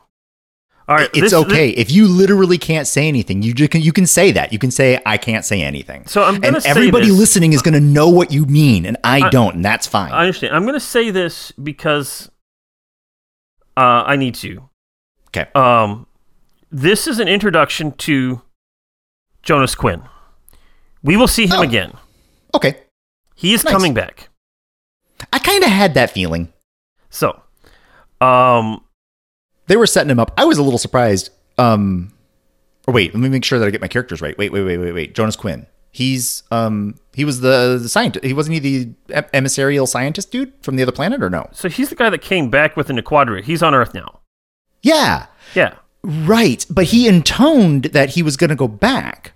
All 0.89 0.95
right. 0.97 1.09
it's 1.13 1.21
this- 1.21 1.33
okay 1.33 1.71
if 1.71 1.91
you 1.91 2.07
literally 2.07 2.59
can't 2.59 2.87
say 2.87 3.09
anything. 3.09 3.43
You 3.43 3.53
just 3.55 3.71
can 3.73 3.81
you 3.83 3.93
can 3.93 4.07
say 4.07 4.31
that. 4.33 4.53
You 4.53 4.59
can 4.59 4.71
say 4.71 5.01
I 5.05 5.17
can't 5.19 5.45
say 5.45 5.63
anything. 5.63 6.07
So 6.07 6.23
I'm 6.23 6.43
and 6.45 6.63
say 6.63 6.69
everybody 6.71 7.09
this. 7.09 7.19
listening 7.19 7.53
is 7.53 7.63
going 7.63 7.75
to 7.75 7.81
know 7.81 8.09
what 8.09 8.31
you 8.33 8.45
mean, 8.47 8.87
and 8.87 8.97
I, 9.03 9.29
don't, 9.31 9.57
and 9.57 9.65
that's 9.65 9.87
fine. 9.87 10.13
I 10.13 10.21
understand. 10.21 10.55
I'm 10.55 10.63
going 10.63 10.75
to 10.75 10.81
say 10.81 11.11
this 11.11 11.51
because 11.53 12.31
uh, 13.77 14.05
I 14.07 14.17
need 14.17 14.35
to. 14.37 14.69
okay. 15.29 15.51
Um, 15.55 16.07
this 16.71 17.07
is 17.07 17.19
an 17.21 17.29
introduction 17.29 17.93
to 17.93 18.43
Jonas 19.43 19.75
Quinn. 19.75 20.03
We 21.03 21.17
will 21.17 21.29
see 21.29 21.47
him 21.47 21.57
Oh. 21.59 21.63
again. 21.63 21.93
okay. 22.55 22.79
He 23.35 23.53
is 23.55 23.65
Nice. 23.65 23.73
coming 23.75 23.93
back. 23.93 24.29
I 25.33 25.39
kind 25.39 25.63
of 25.63 25.71
had 25.71 25.95
that 25.95 26.11
feeling. 26.11 26.53
So, 27.11 27.41
um, 28.21 28.83
They 29.67 29.77
were 29.77 29.87
setting 29.87 30.11
him 30.11 30.21
up. 30.21 30.33
I 30.37 30.45
was 30.45 30.59
a 30.59 30.63
little 30.63 30.79
surprised. 30.79 31.31
Um, 31.59 32.13
or 32.87 32.95
wait, 32.95 33.15
let 33.15 33.21
me 33.21 33.29
make 33.29 33.45
sure 33.45 33.59
that 33.59 33.67
I 33.67 33.71
get 33.71 33.81
my 33.81 33.89
characters 33.89 34.21
right. 34.21 34.37
Wait, 34.39 34.53
wait, 34.53 34.63
wait, 34.65 34.79
wait, 34.79 34.93
wait. 34.93 35.15
Jonas 35.15 35.37
Quinn. 35.37 35.67
He's 35.91 36.43
um 36.51 36.97
he 37.15 37.25
was 37.25 37.41
the, 37.41 37.79
the 37.83 37.89
scientist. 37.89 38.25
He 38.25 38.35
wasn't 38.35 38.63
he 38.63 38.95
the 39.09 39.25
emissarial 39.35 39.87
scientist 39.87 40.31
dude 40.31 40.53
from 40.61 40.77
the 40.77 40.83
other 40.83 40.93
planet 40.93 41.23
or 41.23 41.31
no? 41.31 41.49
so 41.53 41.71
he's 41.71 41.89
the 41.89 41.95
guy 41.95 42.11
that 42.11 42.21
came 42.21 42.51
back 42.51 42.77
with 42.77 42.89
the 42.89 42.93
Naquadria. 42.93 43.43
He's 43.43 43.63
on 43.63 43.75
Earth 43.75 43.95
now. 43.95 44.21
Yeah. 44.83 45.27
Yeah. 45.55 45.75
Right, 46.03 46.65
but 46.71 46.85
he 46.85 47.09
intoned 47.09 47.85
that 47.87 48.11
he 48.11 48.23
was 48.23 48.37
going 48.37 48.51
to 48.51 48.57
go 48.57 48.69
back 48.69 49.33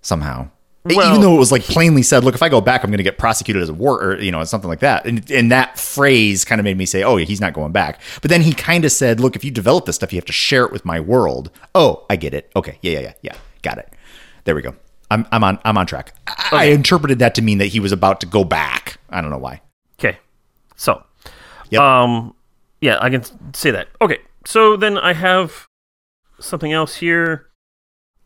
somehow. 0.00 0.48
Well, 0.84 1.08
Even 1.08 1.20
though 1.20 1.36
it 1.36 1.38
was 1.38 1.52
like 1.52 1.62
plainly 1.62 2.02
said, 2.02 2.24
"Look, 2.24 2.34
if 2.34 2.42
I 2.42 2.48
go 2.48 2.60
back, 2.60 2.82
I'm 2.82 2.90
going 2.90 2.98
to 2.98 3.04
get 3.04 3.16
prosecuted 3.16 3.62
as 3.62 3.68
a 3.68 3.74
war," 3.74 4.02
or 4.02 4.20
you 4.20 4.32
know, 4.32 4.42
something 4.42 4.68
like 4.68 4.80
that. 4.80 5.06
And, 5.06 5.30
and 5.30 5.52
that 5.52 5.78
phrase 5.78 6.44
kind 6.44 6.60
of 6.60 6.64
made 6.64 6.76
me 6.76 6.86
say, 6.86 7.04
"Oh, 7.04 7.16
yeah, 7.18 7.24
he's 7.24 7.40
not 7.40 7.52
going 7.52 7.70
back." 7.70 8.00
But 8.20 8.30
then 8.30 8.40
he 8.42 8.52
kind 8.52 8.84
of 8.84 8.90
said, 8.90 9.20
"Look, 9.20 9.36
if 9.36 9.44
you 9.44 9.52
develop 9.52 9.84
this 9.86 9.94
stuff, 9.94 10.12
you 10.12 10.16
have 10.16 10.24
to 10.24 10.32
share 10.32 10.64
it 10.64 10.72
with 10.72 10.84
my 10.84 10.98
world." 10.98 11.52
Oh, 11.72 12.04
I 12.10 12.16
get 12.16 12.34
it. 12.34 12.50
Okay, 12.56 12.78
yeah, 12.82 12.92
yeah, 12.94 13.00
yeah, 13.00 13.12
yeah, 13.22 13.34
got 13.62 13.78
it. 13.78 13.92
There 14.42 14.56
we 14.56 14.62
go. 14.62 14.74
I'm 15.08 15.24
I'm 15.30 15.44
on 15.44 15.60
I'm 15.64 15.78
on 15.78 15.86
track. 15.86 16.14
I, 16.26 16.48
I 16.52 16.64
interpreted 16.64 17.20
that 17.20 17.36
to 17.36 17.42
mean 17.42 17.58
that 17.58 17.66
he 17.66 17.78
was 17.78 17.92
about 17.92 18.20
to 18.22 18.26
go 18.26 18.42
back. 18.42 18.98
I 19.08 19.20
don't 19.20 19.30
know 19.30 19.38
why. 19.38 19.60
Okay. 20.00 20.18
So, 20.74 21.04
Yep. 21.70 21.80
um, 21.80 22.34
yeah, 22.80 22.98
I 23.00 23.08
can 23.08 23.22
say 23.54 23.70
that. 23.70 23.86
Okay. 24.00 24.18
So 24.46 24.76
then 24.76 24.98
I 24.98 25.12
have 25.12 25.68
something 26.40 26.72
else 26.72 26.96
here. 26.96 27.46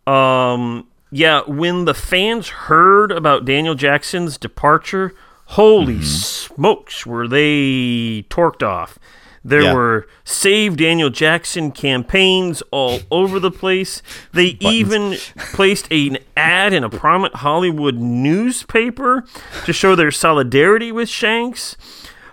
Um, 0.07 0.87
yeah, 1.11 1.43
when 1.47 1.85
the 1.85 1.95
fans 1.95 2.49
heard 2.49 3.13
about 3.13 3.45
Daniel 3.45 3.75
Jackson's 3.75 4.37
departure, 4.39 5.13
holy 5.47 5.95
Mm-hmm. 5.95 6.03
smokes, 6.03 7.07
were 7.07 7.29
they 7.29 8.25
torqued 8.31 8.63
off. 8.63 8.99
There 9.45 9.63
Yeah. 9.63 9.75
were 9.75 10.09
Save 10.25 10.77
Daniel 10.77 11.09
Jackson 11.09 11.71
campaigns 11.71 12.65
all 12.73 12.99
over 13.13 13.39
the 13.39 13.53
place. 13.53 14.03
They 14.33 14.57
even 14.61 15.17
placed 15.55 15.87
an 15.93 16.19
ad 16.37 16.73
in 16.73 16.83
a 16.83 16.89
prominent 16.91 17.37
Hollywood 17.37 17.95
newspaper 17.95 19.25
to 19.65 19.73
show 19.73 19.95
their 19.95 20.11
solidarity 20.11 20.91
with 20.91 21.09
Shanks. 21.09 21.77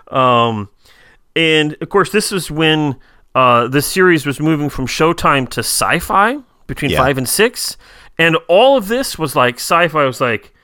Um, 0.08 0.68
and 1.36 1.76
of 1.80 1.88
course, 1.88 2.10
this 2.10 2.32
was 2.32 2.50
when 2.50 2.96
uh, 3.36 3.68
the 3.68 3.82
series 3.82 4.26
was 4.26 4.40
moving 4.40 4.68
from 4.68 4.86
Showtime 4.88 5.48
to 5.50 5.60
Sci 5.60 6.00
Fi 6.00 6.38
between 6.66 6.90
Yeah. 6.90 6.98
five 6.98 7.16
and 7.16 7.28
six. 7.28 7.76
And 8.18 8.36
all 8.48 8.76
of 8.76 8.88
this 8.88 9.18
was 9.18 9.34
like, 9.34 9.56
Sci 9.56 9.88
Fi 9.88 10.04
was 10.04 10.20
like, 10.20 10.54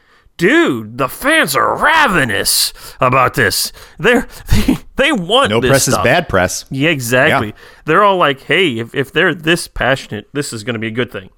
dude, 0.41 0.97
the 0.97 1.09
fans 1.09 1.55
are 1.55 1.77
ravenous 1.77 2.73
about 3.01 3.35
this. 3.35 3.73
They're, 3.99 4.27
they 4.49 4.77
they 4.97 5.13
want 5.13 5.51
No 5.51 5.61
press 5.61 5.87
is 5.87 5.97
bad 5.99 6.29
press. 6.29 6.65
Yeah, 6.71 6.91
exactly. 6.91 7.49
Yeah. 7.49 7.55
They're 7.85 8.03
all 8.03 8.17
like, 8.17 8.41
"Hey, 8.43 8.79
if 8.79 8.95
if 8.95 9.13
they're 9.13 9.35
this 9.35 9.69
passionate, 9.69 10.29
this 10.33 10.53
is 10.53 10.65
going 10.65 10.75
to 10.75 10.81
be 10.81 10.89
a 10.89 10.91
good 10.91 11.11
thing." 11.13 11.31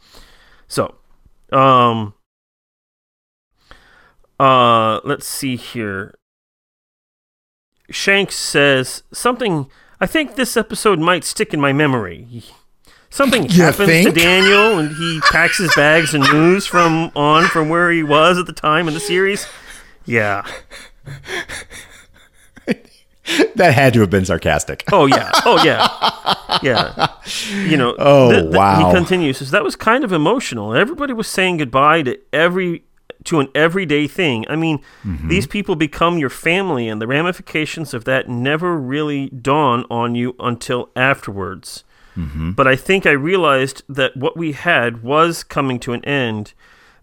So, 0.69 0.95
um, 1.53 2.15
uh, 4.39 5.01
let's 5.05 5.27
see 5.27 5.57
here. 5.57 6.15
Shanks 7.91 8.37
says 8.37 9.03
something. 9.13 9.69
I 10.01 10.07
think 10.07 10.35
this 10.35 10.57
episode 10.57 10.99
might 10.99 11.25
stick 11.25 11.53
in 11.53 11.61
my 11.61 11.73
memory. 11.73 12.45
Something 13.13 13.45
You 13.51 13.63
happens 13.63 13.89
think? 13.89 14.09
to 14.09 14.15
Daniel, 14.21 14.79
and 14.79 14.89
he 14.97 15.21
packs 15.31 15.59
his 15.59 15.73
bags 15.77 16.15
and 16.15 16.25
moves 16.33 16.67
from 16.67 17.13
on 17.15 17.45
from 17.45 17.69
where 17.69 17.91
he 17.93 18.03
was 18.03 18.39
at 18.39 18.47
the 18.47 18.53
time 18.53 18.89
in 18.89 18.95
the 18.95 19.01
series. 19.01 19.47
Yeah. 20.07 20.45
That 23.55 23.73
had 23.73 23.95
to 23.95 24.01
have 24.01 24.11
been 24.11 24.25
sarcastic. 24.25 24.83
Oh 24.93 25.07
yeah. 25.07 25.31
Oh 25.47 25.63
yeah. 25.65 25.87
yeah. 26.61 27.07
You 27.69 27.77
know. 27.77 27.95
Oh, 27.97 28.47
wow. 28.51 28.89
He 28.89 28.95
continues. 28.95 29.39
Says 29.39 29.53
that 29.53 29.63
was 29.63 29.77
kind 29.77 30.03
of 30.03 30.13
emotional. 30.13 30.75
Everybody 30.75 31.13
was 31.13 31.29
saying 31.29 31.59
goodbye 31.59 32.03
to 32.03 32.19
every 32.33 32.83
to 33.25 33.39
an 33.39 33.47
everyday 33.55 34.09
thing. 34.09 34.45
I 34.49 34.57
mean, 34.57 34.81
Mm-hmm. 35.05 35.29
these 35.29 35.47
people 35.47 35.77
become 35.77 36.19
your 36.19 36.31
family, 36.31 36.89
and 36.89 37.01
the 37.01 37.07
ramifications 37.07 37.95
of 37.95 38.05
that 38.07 38.29
never 38.29 38.77
really 38.77 39.29
dawn 39.31 39.85
on 39.89 40.17
you 40.17 40.35
until 40.41 40.91
afterwards. 40.97 41.85
Mm-hmm. 42.17 42.53
But 42.53 42.67
I 42.67 42.77
think 42.77 43.07
I 43.07 43.13
realized 43.13 43.83
that 43.89 44.17
what 44.17 44.37
we 44.37 44.53
had 44.53 45.03
was 45.03 45.43
coming 45.45 45.79
to 45.81 45.93
an 45.93 46.05
end. 46.05 46.53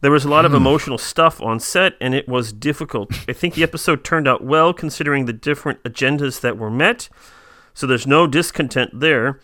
There 0.01 0.11
was 0.11 0.23
a 0.23 0.29
lot 0.29 0.45
of 0.45 0.51
Hmm. 0.51 0.57
emotional 0.57 0.97
stuff 0.97 1.41
on 1.41 1.59
set, 1.59 1.95
and 1.99 2.13
it 2.15 2.27
was 2.27 2.53
difficult. 2.53 3.11
I 3.27 3.33
think 3.33 3.53
the 3.55 3.63
episode 3.63 4.03
turned 4.03 4.27
out 4.27 4.43
well 4.43 4.73
considering 4.73 5.25
the 5.25 5.33
different 5.33 5.83
agendas 5.83 6.39
that 6.41 6.57
were 6.57 6.69
met, 6.69 7.09
so 7.73 7.85
there's 7.87 8.07
no 8.07 8.27
discontent 8.27 8.99
there. 8.99 9.39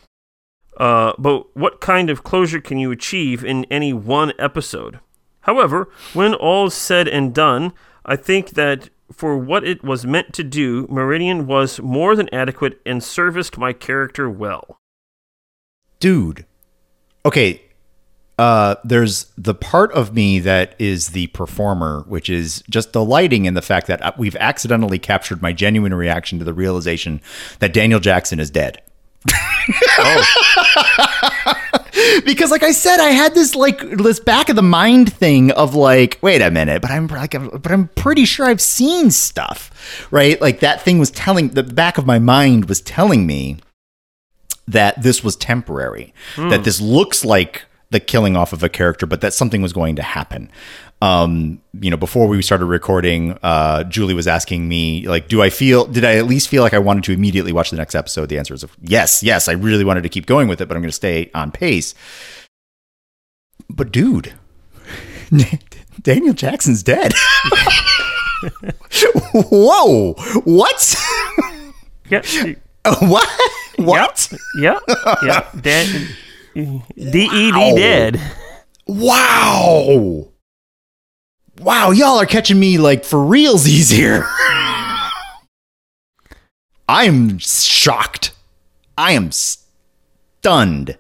Uh, 0.78 1.14
but 1.18 1.56
what 1.56 1.82
kind 1.82 2.10
of 2.10 2.24
closure 2.24 2.62
can 2.62 2.78
you 2.78 2.92
achieve 2.92 3.44
in 3.44 3.66
any 3.72 3.92
one 3.94 4.34
episode? 4.38 5.00
However, 5.42 5.90
when 6.14 6.34
all 6.34 6.68
is 6.68 6.74
said 6.74 7.08
and 7.08 7.34
done, 7.34 7.72
I 8.06 8.16
think 8.16 8.52
that 8.52 8.90
for 9.12 9.38
what 9.38 9.64
it 9.64 9.84
was 9.84 10.06
meant 10.06 10.34
to 10.34 10.44
do, 10.44 10.88
Meridian 10.90 11.48
was 11.48 11.80
more 11.80 12.16
than 12.16 12.34
adequate 12.34 12.80
and 12.86 13.04
serviced 13.04 13.58
my 13.58 13.72
character 13.72 14.30
well. 14.30 14.80
Dude 16.00 16.46
okay 17.26 17.62
uh 18.38 18.76
there's 18.84 19.26
the 19.38 19.54
part 19.54 19.92
of 19.94 20.14
me 20.14 20.40
that 20.40 20.76
is 20.78 21.10
the 21.10 21.28
performer 21.28 22.04
which 22.08 22.30
is 22.30 22.64
just 22.70 22.94
the 22.94 23.04
lighting 23.04 23.48
and 23.48 23.56
the 23.56 23.62
fact 23.62 23.88
that 23.88 24.02
uh, 24.02 24.12
we've 24.18 24.36
accidentally 24.38 25.00
captured 25.00 25.42
my 25.42 25.54
genuine 25.54 25.94
reaction 25.94 26.38
to 26.38 26.46
the 26.46 26.54
realization 26.54 27.22
that 27.60 27.74
daniel 27.74 28.00
jackson 28.00 28.40
is 28.40 28.52
dead 28.52 28.82
oh. 30.00 30.24
because 32.26 32.52
like 32.52 32.64
i 32.64 32.72
said 32.72 33.00
i 33.00 33.10
had 33.10 33.34
this 33.34 33.56
like 33.56 33.80
this 33.80 34.20
back 34.20 34.50
of 34.50 34.56
the 34.56 34.62
mind 34.62 35.12
thing 35.14 35.52
of 35.52 35.74
like 35.74 36.20
wait 36.22 36.42
a 36.42 36.52
minute 36.52 36.82
but 36.82 36.92
i'm 36.92 37.08
like 37.08 37.32
but 37.32 37.72
i'm 37.72 37.88
pretty 37.90 38.26
sure 38.26 38.46
i've 38.46 38.62
seen 38.62 39.10
stuff 39.10 40.08
right 40.12 40.40
like 40.42 40.60
that 40.60 40.82
thing 40.82 41.00
was 41.00 41.10
telling 41.12 41.50
the 41.50 41.64
back 41.64 41.98
of 41.98 42.06
my 42.06 42.20
mind 42.20 42.66
was 42.66 42.82
telling 42.82 43.26
me 43.26 43.58
that 44.68 45.02
this 45.02 45.24
was 45.24 45.36
temporary, 45.36 46.14
that 46.38 46.64
this 46.64 46.82
looks 46.82 47.24
like 47.24 47.64
the 47.92 48.00
killing 48.00 48.36
off 48.36 48.52
of 48.52 48.64
a 48.64 48.70
character, 48.70 49.06
but 49.06 49.22
that 49.22 49.34
something 49.34 49.62
was 49.62 49.74
going 49.74 49.96
to 49.96 50.02
happen. 50.02 50.50
Um, 51.02 51.62
you 51.80 51.92
know, 51.92 51.98
before 51.98 52.28
we 52.28 52.42
started 52.42 52.66
recording, 52.66 53.38
uh, 53.44 53.84
Julie 53.84 54.14
was 54.14 54.28
asking 54.28 54.68
me, 54.68 55.08
like, 55.08 55.28
do 55.28 55.42
I 55.42 55.50
feel, 55.50 55.86
did 55.86 56.04
I 56.04 56.16
at 56.16 56.26
least 56.26 56.48
feel 56.48 56.64
like 56.64 56.74
I 56.74 56.80
wanted 56.80 57.04
to 57.06 57.12
immediately 57.12 57.52
watch 57.52 57.70
the 57.70 57.78
next 57.78 57.94
episode? 57.96 58.30
The 58.30 58.40
answer 58.40 58.54
is 58.54 58.66
yes, 58.82 59.22
yes, 59.22 59.48
I 59.48 59.52
really 59.52 59.84
wanted 59.84 60.02
to 60.04 60.10
keep 60.10 60.26
going 60.26 60.48
with 60.48 60.62
it, 60.62 60.68
but 60.68 60.76
I'm 60.76 60.82
going 60.82 60.90
to 60.90 60.96
stay 60.96 61.30
on 61.36 61.52
pace. 61.52 61.94
But 63.70 63.92
dude, 63.92 64.34
Daniel 66.02 66.34
Jackson's 66.34 66.82
dead. 66.82 67.14
Whoa, 69.34 70.14
what? 70.44 70.96
Yeah, 72.10 72.22
what? 73.00 73.30
What? 73.78 74.32
yeah, 74.58 74.80
yeah. 75.24 75.50
Dead. 75.60 75.88
D 76.54 77.30
E 77.34 77.52
Wow. 77.52 77.76
Dead. 77.76 78.22
Wow. 78.88 80.30
Wow, 81.60 81.92
y'all 81.92 82.20
are 82.20 82.26
catching 82.26 82.60
me 82.60 82.78
like 82.78 83.04
for 83.06 83.18
realsies 83.20 83.92
here. 83.92 84.26
I'm 86.88 87.40
shocked. 87.40 88.32
I 88.98 89.14
am 89.14 89.32
stunned. 89.32 90.98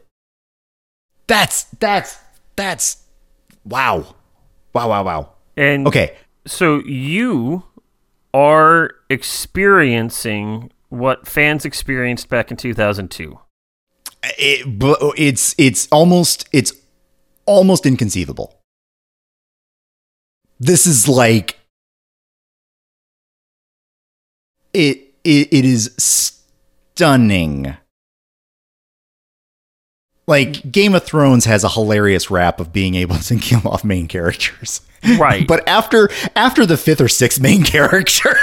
That's 1.27 1.65
that's 1.79 2.17
that's 2.55 3.03
wow. 3.65 4.15
Wow, 4.73 4.89
wow, 4.89 5.03
wow. 5.03 5.29
And 5.55 5.87
Okay. 5.87 6.15
so 6.45 6.79
you 6.85 7.63
are 8.33 8.91
experiencing 9.09 10.71
what 10.97 11.27
fans 11.27 11.65
experienced 11.65 12.29
back 12.29 12.51
in 12.51 12.57
2002. 12.57 13.39
It, 14.37 14.65
it's 15.17 15.53
it's 15.57 15.87
almost 15.91 16.49
it's 16.51 16.73
almost 17.45 17.85
inconceivable. 17.85 18.59
This 20.59 20.87
is 20.87 21.07
like 21.07 21.59
it 24.73 25.13
it, 25.23 25.53
it 25.53 25.65
is 25.65 25.93
stunning. 25.97 27.75
Like 30.27 30.71
Game 30.71 30.95
of 30.95 31.03
Thrones 31.03 31.45
has 31.45 31.63
a 31.63 31.69
hilarious 31.69 32.31
rap 32.31 32.59
of 32.59 32.73
being 32.73 32.95
able 32.95 33.17
to 33.17 33.35
kill 33.39 33.67
off 33.67 33.83
main 33.83 34.07
characters. 34.07 34.81
Right. 35.19 35.47
But 35.47 35.67
after 35.67 36.09
after 36.35 36.65
the 36.65 36.77
fifth 36.77 37.01
or 37.01 37.07
sixth 37.07 37.39
main 37.39 37.63
character, 37.75 38.35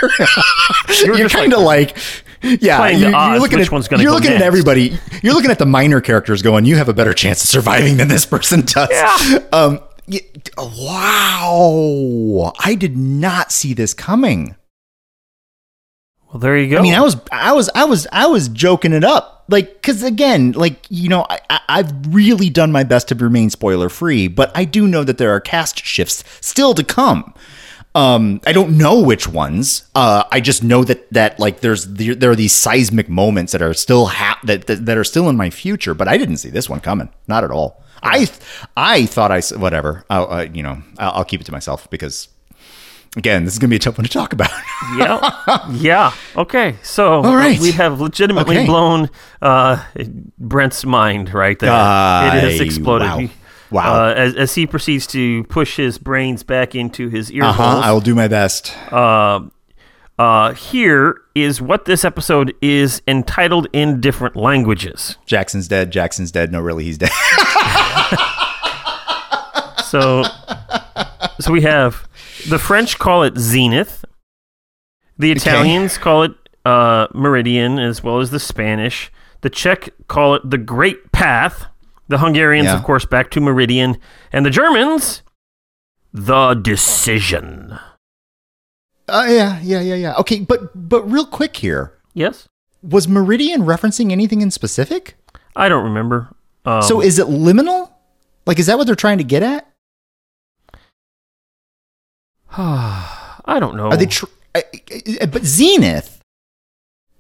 you're, 1.05 1.17
just 1.17 1.35
kind 1.35 1.53
of 1.53 1.61
like, 1.61 1.97
yeah, 2.43 2.89
you're, 2.89 3.11
you're 3.11 3.39
looking 3.41 3.59
which 3.59 3.69
at 3.69 3.73
one's 3.73 3.89
you're 3.91 4.11
looking 4.13 4.33
at 4.33 4.43
everybody. 4.43 4.99
You're 5.23 5.35
looking 5.35 5.51
at 5.51 5.59
the 5.59 5.67
minor 5.67 6.01
characters, 6.01 6.43
going, 6.43 6.65
you 6.65 6.77
have 6.77 6.89
a 6.89 6.95
better 6.95 7.15
chance 7.15 7.43
of 7.45 7.51
surviving 7.51 7.97
than 7.99 8.09
this 8.09 8.27
person 8.27 8.63
does. 8.63 8.89
Yeah. 8.91 9.39
Um. 9.53 9.81
y- 10.09 10.21
Wow, 10.59 12.53
I 12.59 12.75
did 12.75 12.97
not 12.97 13.53
see 13.53 13.75
this 13.75 13.95
coming. 13.95 14.57
Well, 16.33 16.41
there 16.41 16.57
you 16.57 16.71
go. 16.71 16.79
I 16.79 16.83
mean, 16.83 16.95
I 16.95 17.01
was, 17.01 17.17
I 17.31 17.53
was, 17.53 17.69
I 17.75 17.85
was, 17.85 18.07
I 18.11 18.27
was 18.27 18.49
joking 18.49 18.93
it 18.95 19.05
up, 19.05 19.45
like, 19.49 19.75
because 19.75 20.03
again, 20.03 20.53
like, 20.53 20.87
you 20.89 21.09
know, 21.11 21.27
I, 21.29 21.61
I've 21.69 21.93
really 22.15 22.49
done 22.49 22.73
my 22.73 22.85
best 22.85 23.09
to 23.09 23.15
remain 23.15 23.51
spoiler 23.51 23.89
free, 23.91 24.29
but 24.29 24.51
I 24.55 24.65
do 24.65 24.87
know 24.89 25.05
that 25.05 25.19
there 25.19 25.31
are 25.31 25.41
cast 25.41 25.85
shifts 25.85 26.25
still 26.41 26.73
to 26.75 26.83
come. 26.85 27.35
Um, 27.95 28.41
I 28.47 28.53
don't 28.53 28.79
know 28.79 29.03
which 29.03 29.29
ones. 29.29 29.85
Uh, 29.95 30.25
I 30.33 30.41
just 30.41 30.65
know 30.65 30.83
that 30.85 31.11
that 31.13 31.39
like 31.39 31.61
there's 31.61 31.87
there, 31.87 32.15
there 32.15 32.31
are 32.31 32.37
these 32.37 32.53
seismic 32.55 33.09
moments 33.09 33.53
that 33.53 33.61
are 33.61 33.75
still 33.75 34.07
hap- 34.07 34.43
that, 34.47 34.67
that 34.67 34.87
that 34.87 34.97
are 34.97 35.05
still 35.05 35.29
in 35.29 35.37
my 35.37 35.51
future, 35.51 35.93
but 35.93 36.09
I 36.09 36.17
didn't 36.17 36.39
see 36.39 36.49
this 36.51 36.71
one 36.71 36.81
coming, 36.81 37.11
not 37.29 37.45
at 37.45 37.51
all. 37.51 37.83
I 38.03 38.29
I 38.77 39.05
thought 39.07 39.31
I 39.31 39.41
whatever. 39.59 40.05
I'll, 40.09 40.33
uh, 40.33 40.43
you 40.53 40.63
know, 40.63 40.83
I'll, 40.99 41.13
I'll 41.17 41.25
keep 41.25 41.41
it 41.43 41.45
to 41.45 41.53
myself 41.53 41.89
because 41.91 42.29
again, 43.17 43.45
this 43.45 43.53
is 43.53 43.59
gonna 43.59 43.69
be 43.71 43.77
a 43.77 43.79
tough 43.79 43.99
one 43.99 44.05
to 44.07 44.11
talk 44.11 44.33
about. 44.33 44.51
yeah, 44.97 45.69
yeah. 45.73 46.13
Okay, 46.35 46.77
so 46.83 47.23
All 47.23 47.37
right. 47.37 47.61
we 47.61 47.73
have 47.73 48.01
legitimately 48.01 48.57
Okay. 48.57 48.67
blown 48.67 49.11
uh, 49.43 49.85
Brent's 50.39 50.85
mind 50.87 51.33
right 51.35 51.59
there. 51.59 51.71
it 51.71 52.41
has 52.43 52.61
exploded. 52.61 53.07
wow. 53.09 53.29
Wow. 53.73 54.05
Uh, 54.11 54.15
as, 54.15 54.35
as 54.37 54.55
he 54.55 54.67
proceeds 54.67 55.07
to 55.09 55.45
push 55.45 55.77
his 55.77 55.99
brains 55.99 56.43
back 56.43 56.75
into 56.75 57.09
his 57.09 57.31
ear 57.33 57.45
Uh 57.45 57.53
huh. 57.53 57.73
holes. 57.73 57.85
I 57.85 57.93
will 57.93 58.01
do 58.01 58.15
my 58.15 58.29
best. 58.29 58.77
Uh, 58.93 59.41
uh, 60.19 60.53
here 60.53 61.21
is 61.35 61.61
what 61.63 61.87
this 61.87 62.05
episode 62.05 62.55
is 62.61 63.01
entitled 63.09 63.67
in 63.73 64.01
different 64.01 64.37
languages. 64.37 65.17
Jackson's 65.27 65.67
dead. 65.69 65.91
Jackson's 65.91 66.31
dead. 66.31 66.53
No, 66.53 66.61
really, 66.61 66.85
he's 66.85 66.99
dead. 66.99 67.11
So, 69.85 70.23
so 71.39 71.53
we 71.53 71.61
have 71.63 72.09
the 72.49 72.59
French 72.59 72.99
call 72.99 73.25
it 73.25 73.37
zenith, 73.37 74.07
the 75.19 75.31
Italians 75.33 75.99
call 75.99 76.23
it 76.23 76.33
uh, 76.65 77.09
meridian, 77.13 77.79
as 77.79 78.03
well 78.03 78.19
as 78.21 78.31
the 78.31 78.41
Spanish. 78.41 79.13
The 79.43 79.51
Czech 79.51 79.91
call 80.09 80.35
it 80.37 80.49
the 80.49 80.57
Great 80.57 81.13
Path. 81.13 81.67
The 82.13 82.19
Hungarians, 82.19 82.67
Yeah. 82.67 82.77
of 82.77 82.85
course, 82.85 83.07
back 83.07 83.31
to 83.31 83.41
meridian, 83.41 83.97
and 84.33 84.45
the 84.45 84.51
Germans, 84.51 85.23
the 86.13 86.53
decision. 86.53 87.79
Uh, 89.09 89.25
yeah, 89.29 89.59
yeah, 89.63 89.81
yeah, 89.81 89.95
yeah. 89.95 90.15
Okay, 90.19 90.41
but 90.41 90.71
but 90.89 91.11
real 91.11 91.25
quick 91.25 91.57
here, 91.57 91.95
Yes, 92.13 92.49
was 92.83 93.09
Meridian 93.09 93.63
referencing 93.63 94.13
anything 94.13 94.43
in 94.43 94.51
specific? 94.51 95.17
I 95.57 95.71
don't 95.71 95.85
remember. 95.85 96.35
Um, 96.67 96.83
so 96.83 97.01
is 97.01 97.19
it 97.19 97.29
liminal? 97.29 97.91
Like, 98.45 98.59
is 98.59 98.67
that 98.67 98.77
what 98.77 98.87
they're 98.87 98.95
trying 98.95 99.17
to 99.19 99.25
get 99.25 99.43
at? 99.43 99.67
I 102.59 103.57
don't 103.59 103.75
know. 103.77 103.87
Are 103.91 103.97
they? 103.97 104.05
Tr- 104.07 104.27
I- 104.55 104.65
I- 105.23 105.27
but 105.27 105.45
Zenith 105.45 106.21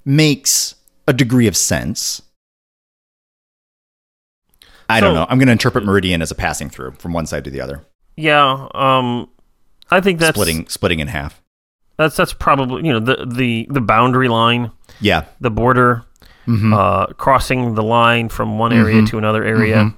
makes 0.04 0.74
a 1.08 1.14
degree 1.14 1.46
of 1.46 1.56
sense. 1.56 2.20
I 4.92 5.00
don't 5.00 5.14
know. 5.14 5.26
I'm 5.28 5.38
going 5.38 5.46
to 5.46 5.52
interpret 5.52 5.84
Meridian 5.84 6.22
as 6.22 6.30
a 6.30 6.34
passing 6.34 6.70
through 6.70 6.92
from 6.92 7.12
one 7.12 7.26
side 7.26 7.44
to 7.44 7.50
the 7.50 7.60
other, 7.60 7.84
yeah, 8.16 8.68
um, 8.74 9.28
I 9.90 10.00
think 10.00 10.18
that's 10.20 10.34
splitting 10.36 10.68
splitting 10.68 11.00
in 11.00 11.08
half. 11.08 11.42
That's 11.98 12.16
that's 12.16 12.32
probably 12.32 12.86
you 12.86 12.92
know 12.92 13.00
the 13.00 13.26
the 13.26 13.66
the 13.70 13.80
boundary 13.80 14.28
line, 14.28 14.70
Yeah. 15.00 15.24
the 15.40 15.50
border, 15.50 16.04
Mhm. 16.46 16.74
uh, 16.76 17.06
crossing 17.14 17.74
the 17.74 17.82
line 17.82 18.28
from 18.28 18.58
one 18.58 18.72
area 18.72 19.02
Mhm. 19.02 19.08
to 19.10 19.18
another 19.18 19.44
area. 19.44 19.94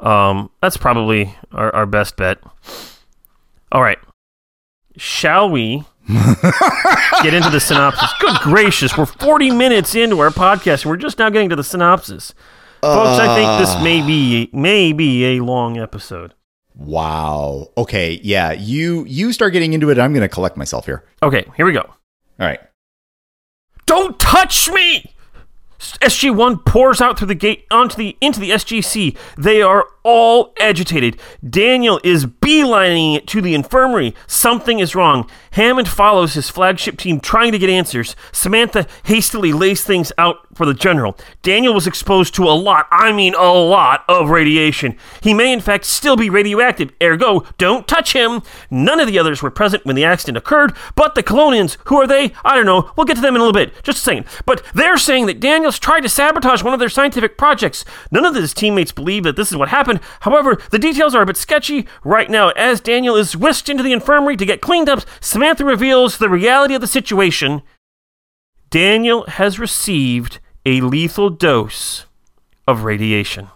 Um, 0.00 0.50
that's 0.62 0.76
probably 0.76 1.34
our, 1.52 1.74
our 1.74 1.86
best 1.86 2.16
bet. 2.16 2.38
All 3.72 3.82
right, 3.82 3.98
shall 4.96 5.50
we 5.50 5.84
get 7.22 7.34
into 7.34 7.50
the 7.50 7.60
synopsis? 7.60 8.10
Good 8.20 8.36
gracious, 8.42 8.96
we're 8.96 9.06
40 9.06 9.50
minutes 9.50 9.94
into 9.94 10.18
our 10.20 10.30
podcast 10.30 10.82
and 10.82 10.90
we're 10.90 10.96
just 10.96 11.18
now 11.18 11.30
getting 11.30 11.48
to 11.50 11.56
the 11.56 11.64
synopsis. 11.64 12.32
Folks, 12.80 13.18
I 13.18 13.34
think 13.34 13.60
this 13.60 13.74
uh. 13.74 13.82
may 13.82 14.02
be 14.06 14.50
may 14.52 14.92
be 14.92 15.36
a 15.36 15.40
long 15.44 15.78
episode. 15.78 16.34
Wow. 16.74 17.72
Okay. 17.76 18.20
Yeah. 18.22 18.52
You 18.52 19.04
you 19.06 19.32
start 19.32 19.52
getting 19.52 19.72
into 19.72 19.90
it. 19.90 19.98
I'm 19.98 20.12
going 20.12 20.22
to 20.22 20.28
collect 20.28 20.56
myself 20.56 20.86
here. 20.86 21.04
Okay, 21.22 21.44
here 21.56 21.66
we 21.66 21.72
go. 21.72 21.80
All 21.80 22.46
right. 22.46 22.60
Don't 23.86 24.18
touch 24.18 24.70
me! 24.70 25.14
SG1 25.78 26.64
pours 26.64 27.00
out 27.00 27.18
through 27.18 27.28
the 27.28 27.34
gate 27.34 27.64
onto 27.70 27.96
the 27.96 28.16
into 28.20 28.40
the 28.40 28.50
SGC. 28.50 29.16
They 29.36 29.62
are 29.62 29.86
all 30.02 30.52
agitated. 30.60 31.20
Daniel 31.48 32.00
is 32.02 32.26
beelining 32.26 33.16
it 33.16 33.26
to 33.28 33.40
the 33.40 33.54
infirmary. 33.54 34.14
Something 34.26 34.80
is 34.80 34.94
wrong. 34.94 35.30
Hammond 35.58 35.88
follows 35.88 36.34
his 36.34 36.48
flagship 36.48 36.96
team 36.96 37.18
trying 37.18 37.50
to 37.50 37.58
get 37.58 37.68
answers. 37.68 38.14
Samantha 38.30 38.86
hastily 39.02 39.52
lays 39.52 39.82
things 39.82 40.12
out 40.16 40.36
for 40.54 40.64
the 40.64 40.72
general. 40.72 41.18
Daniel 41.42 41.74
was 41.74 41.88
exposed 41.88 42.32
to 42.36 42.44
a 42.44 42.54
lot, 42.54 42.86
I 42.92 43.10
mean 43.10 43.34
a 43.34 43.52
lot, 43.52 44.04
of 44.08 44.30
radiation. 44.30 44.96
He 45.20 45.34
may 45.34 45.52
in 45.52 45.60
fact 45.60 45.84
still 45.84 46.16
be 46.16 46.30
radioactive, 46.30 46.92
ergo, 47.02 47.44
don't 47.58 47.88
touch 47.88 48.12
him. 48.12 48.42
None 48.70 49.00
of 49.00 49.08
the 49.08 49.18
others 49.18 49.42
were 49.42 49.50
present 49.50 49.84
when 49.84 49.96
the 49.96 50.04
accident 50.04 50.38
occurred, 50.38 50.76
but 50.94 51.16
the 51.16 51.24
Kelownans, 51.24 51.76
who 51.86 51.96
are 51.96 52.06
they? 52.06 52.32
I 52.44 52.54
don't 52.54 52.64
know. 52.64 52.92
We'll 52.96 53.04
get 53.06 53.16
to 53.16 53.20
them 53.20 53.34
in 53.34 53.40
a 53.40 53.44
little 53.44 53.52
bit. 53.52 53.82
Just 53.82 54.04
second. 54.04 54.26
But 54.46 54.62
they're 54.74 54.96
saying 54.96 55.26
that 55.26 55.40
Daniels 55.40 55.80
tried 55.80 56.02
to 56.02 56.08
sabotage 56.08 56.62
one 56.62 56.72
of 56.72 56.78
their 56.78 56.88
scientific 56.88 57.36
projects. 57.36 57.84
None 58.12 58.24
of 58.24 58.36
his 58.36 58.54
teammates 58.54 58.92
believe 58.92 59.24
that 59.24 59.34
this 59.34 59.50
is 59.50 59.56
what 59.56 59.70
happened. 59.70 59.98
However, 60.20 60.62
the 60.70 60.78
details 60.78 61.16
are 61.16 61.22
a 61.22 61.26
bit 61.26 61.36
sketchy. 61.36 61.88
Right 62.04 62.30
now, 62.30 62.50
as 62.50 62.80
Daniel 62.80 63.16
is 63.16 63.36
whisked 63.36 63.68
into 63.68 63.82
the 63.82 63.92
infirmary 63.92 64.36
to 64.36 64.46
get 64.46 64.60
cleaned 64.60 64.88
up, 64.88 65.04
Samantha 65.20 65.47
reveals 65.60 66.18
the 66.18 66.28
reality 66.28 66.74
of 66.74 66.80
the 66.80 66.86
situation. 66.86 67.62
Daniel 68.70 69.24
has 69.26 69.58
received 69.58 70.40
a 70.66 70.80
lethal 70.80 71.30
dose 71.30 72.04
of 72.66 72.84
radiation. 72.84 73.48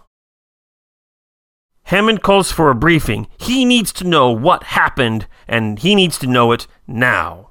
Hammond 1.83 2.23
calls 2.23 2.51
for 2.51 2.69
a 2.69 2.75
briefing. 2.75 3.27
He 3.37 3.65
needs 3.65 3.93
to 3.93 4.03
know 4.03 4.31
what 4.31 4.63
happened, 4.63 5.27
and 5.47 5.77
he 5.79 5.93
needs 5.93 6.17
to 6.19 6.27
know 6.27 6.51
it 6.51 6.65
now. 6.87 7.49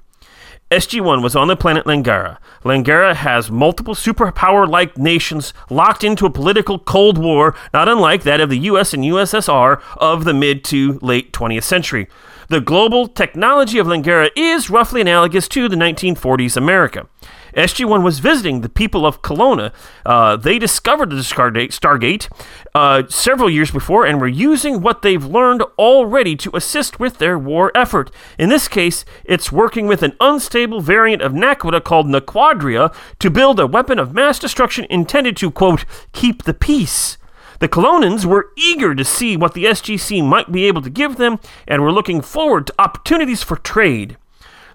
SG 0.71 0.99
1 1.01 1.21
was 1.21 1.35
on 1.35 1.47
the 1.47 1.55
planet 1.55 1.85
Langara. 1.85 2.39
Langara 2.63 3.13
has 3.13 3.51
multiple 3.51 3.93
superpower 3.93 4.67
like 4.67 4.97
nations 4.97 5.53
locked 5.69 6.03
into 6.03 6.25
a 6.25 6.31
political 6.31 6.79
Cold 6.79 7.17
War, 7.17 7.55
not 7.73 7.87
unlike 7.87 8.23
that 8.23 8.41
of 8.41 8.49
the 8.49 8.59
US 8.59 8.93
and 8.93 9.03
USSR 9.03 9.79
of 9.97 10.23
the 10.23 10.33
mid 10.33 10.63
to 10.65 10.97
late 11.03 11.31
20th 11.31 11.63
century. 11.63 12.07
The 12.49 12.61
global 12.61 13.07
technology 13.07 13.79
of 13.79 13.87
Langara 13.87 14.29
is 14.35 14.69
roughly 14.69 15.01
analogous 15.01 15.47
to 15.49 15.69
the 15.69 15.75
1940s 15.75 16.57
America. 16.57 17.07
SG1 17.55 18.03
was 18.03 18.19
visiting 18.19 18.61
the 18.61 18.69
people 18.69 19.05
of 19.05 19.21
Kelowna. 19.21 19.71
Uh, 20.05 20.35
they 20.35 20.57
discovered 20.59 21.11
the 21.11 21.17
Stargate, 21.17 22.29
uh, 22.73 23.03
several 23.07 23.49
years 23.49 23.71
before 23.71 24.05
and 24.05 24.19
were 24.19 24.27
using 24.27 24.81
what 24.81 25.03
they've 25.03 25.23
learned 25.23 25.61
already 25.77 26.35
to 26.35 26.55
assist 26.55 26.99
with 26.99 27.19
their 27.19 27.37
war 27.37 27.71
effort. 27.75 28.11
In 28.37 28.49
this 28.49 28.67
case, 28.67 29.05
it's 29.23 29.51
working 29.51 29.87
with 29.87 30.03
an 30.03 30.15
unstable 30.19 30.81
variant 30.81 31.21
of 31.21 31.31
Naquadah 31.31 31.83
called 31.83 32.07
Naquadria 32.07 32.93
to 33.19 33.29
build 33.29 33.59
a 33.59 33.67
weapon 33.67 33.99
of 33.99 34.13
mass 34.13 34.39
destruction 34.39 34.85
intended 34.89 35.37
to, 35.37 35.51
quote, 35.51 35.85
keep 36.11 36.43
the 36.43 36.53
peace. 36.53 37.17
The 37.63 37.69
Kelownans 37.69 38.25
were 38.25 38.51
eager 38.57 38.93
to 38.93 39.05
see 39.05 39.37
what 39.37 39.53
the 39.53 39.63
SGC 39.63 40.21
might 40.21 40.51
be 40.51 40.65
able 40.65 40.81
to 40.81 40.89
give 40.89 41.15
them 41.15 41.39
and 41.65 41.81
were 41.81 41.93
looking 41.93 42.19
forward 42.19 42.67
to 42.67 42.73
opportunities 42.77 43.41
for 43.41 43.55
trade. 43.55 44.17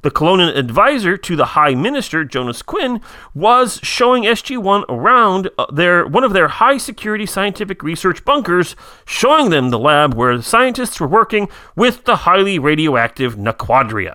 The 0.00 0.10
Kelownan 0.10 0.56
advisor 0.56 1.18
to 1.18 1.36
the 1.36 1.52
High 1.52 1.74
Minister, 1.74 2.24
Jonas 2.24 2.62
Quinn, 2.62 3.02
was 3.34 3.78
showing 3.82 4.22
SG1 4.22 4.86
around 4.88 5.50
uh, 5.58 5.66
their, 5.70 6.06
one 6.06 6.24
of 6.24 6.32
their 6.32 6.48
high 6.48 6.78
security 6.78 7.26
scientific 7.26 7.82
research 7.82 8.24
bunkers, 8.24 8.74
showing 9.04 9.50
them 9.50 9.68
the 9.68 9.78
lab 9.78 10.14
where 10.14 10.38
the 10.38 10.42
scientists 10.42 10.98
were 10.98 11.06
working 11.06 11.50
with 11.76 12.06
the 12.06 12.16
highly 12.16 12.58
radioactive 12.58 13.36
Naquadria. 13.36 14.14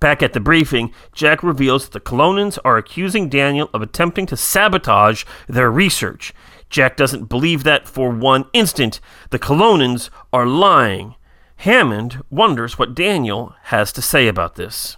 Back 0.00 0.22
at 0.22 0.34
the 0.34 0.40
briefing, 0.40 0.92
Jack 1.12 1.42
reveals 1.42 1.84
that 1.84 1.92
the 1.92 2.10
Kelownans 2.10 2.58
are 2.64 2.76
accusing 2.76 3.28
Daniel 3.28 3.70
of 3.72 3.80
attempting 3.80 4.26
to 4.26 4.36
sabotage 4.36 5.24
their 5.48 5.70
research. 5.70 6.34
Jack 6.70 6.96
doesn't 6.96 7.28
believe 7.28 7.64
that 7.64 7.88
for 7.88 8.10
one 8.10 8.46
instant. 8.52 9.00
The 9.30 9.38
Kelownans 9.38 10.10
are 10.32 10.46
lying. 10.46 11.14
Hammond 11.56 12.22
wonders 12.30 12.78
what 12.78 12.94
Daniel 12.94 13.54
has 13.64 13.92
to 13.92 14.02
say 14.02 14.28
about 14.28 14.56
this. 14.56 14.96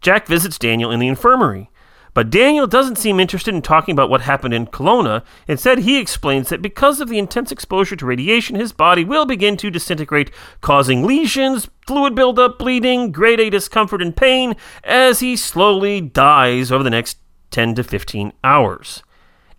Jack 0.00 0.26
visits 0.26 0.58
Daniel 0.58 0.90
in 0.90 1.00
the 1.00 1.06
infirmary, 1.06 1.70
but 2.14 2.30
Daniel 2.30 2.66
doesn't 2.66 2.98
seem 2.98 3.20
interested 3.20 3.54
in 3.54 3.62
talking 3.62 3.92
about 3.92 4.10
what 4.10 4.22
happened 4.22 4.52
in 4.52 4.66
Kelowna. 4.66 5.22
Instead, 5.46 5.78
he 5.78 5.98
explains 5.98 6.48
that 6.48 6.60
because 6.60 7.00
of 7.00 7.08
the 7.08 7.18
intense 7.18 7.52
exposure 7.52 7.96
to 7.96 8.06
radiation, 8.06 8.56
his 8.56 8.72
body 8.72 9.04
will 9.04 9.26
begin 9.26 9.56
to 9.58 9.70
disintegrate, 9.70 10.30
causing 10.60 11.06
lesions, 11.06 11.68
fluid 11.86 12.14
buildup, 12.14 12.58
bleeding, 12.58 13.12
grade 13.12 13.40
A 13.40 13.48
discomfort, 13.48 14.02
and 14.02 14.16
pain 14.16 14.56
as 14.84 15.20
he 15.20 15.36
slowly 15.36 16.00
dies 16.00 16.72
over 16.72 16.82
the 16.82 16.90
next 16.90 17.18
10 17.50 17.76
to 17.76 17.84
15 17.84 18.32
hours. 18.42 19.02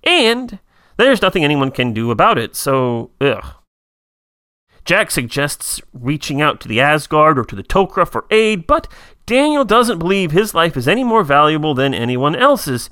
And 0.04 0.60
there's 0.98 1.22
nothing 1.22 1.44
anyone 1.44 1.72
can 1.72 1.94
do 1.94 2.12
about 2.12 2.38
it, 2.38 2.56
so, 2.56 3.12
ugh. 3.22 3.46
Jack 4.86 5.12
suggests 5.12 5.80
reaching 5.94 6.42
out 6.42 6.60
to 6.60 6.68
the 6.68 6.82
Asgard 6.82 7.40
or 7.40 7.46
to 7.46 7.56
the 7.56 7.64
Tok'ra 7.64 8.06
for 8.08 8.26
aid, 8.30 8.68
but 8.68 8.88
Daniel 9.26 9.64
doesn't 9.64 10.00
believe 10.00 10.32
his 10.32 10.54
life 10.54 10.76
is 10.76 10.88
any 10.88 11.04
more 11.04 11.24
valuable 11.24 11.74
than 11.74 11.94
anyone 11.94 12.36
else's. 12.36 12.90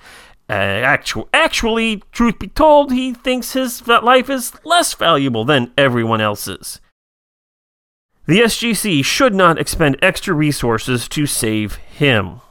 Uh, 0.49 0.53
actu- 0.53 1.28
actually, 1.34 2.01
truth 2.12 2.39
be 2.39 2.47
told, 2.47 2.91
he 2.91 3.14
thinks 3.14 3.53
his 3.53 3.86
life 3.88 4.30
is 4.30 4.53
less 4.64 4.93
valuable 4.93 5.43
than 5.43 5.72
everyone 5.78 6.22
else's. 6.22 6.80
The 8.26 8.41
SGC 8.41 9.03
should 9.03 9.34
not 9.34 9.59
expend 9.59 9.97
extra 10.01 10.34
resources 10.34 11.09
to 11.09 11.26
save 11.26 11.76
him. 11.76 12.41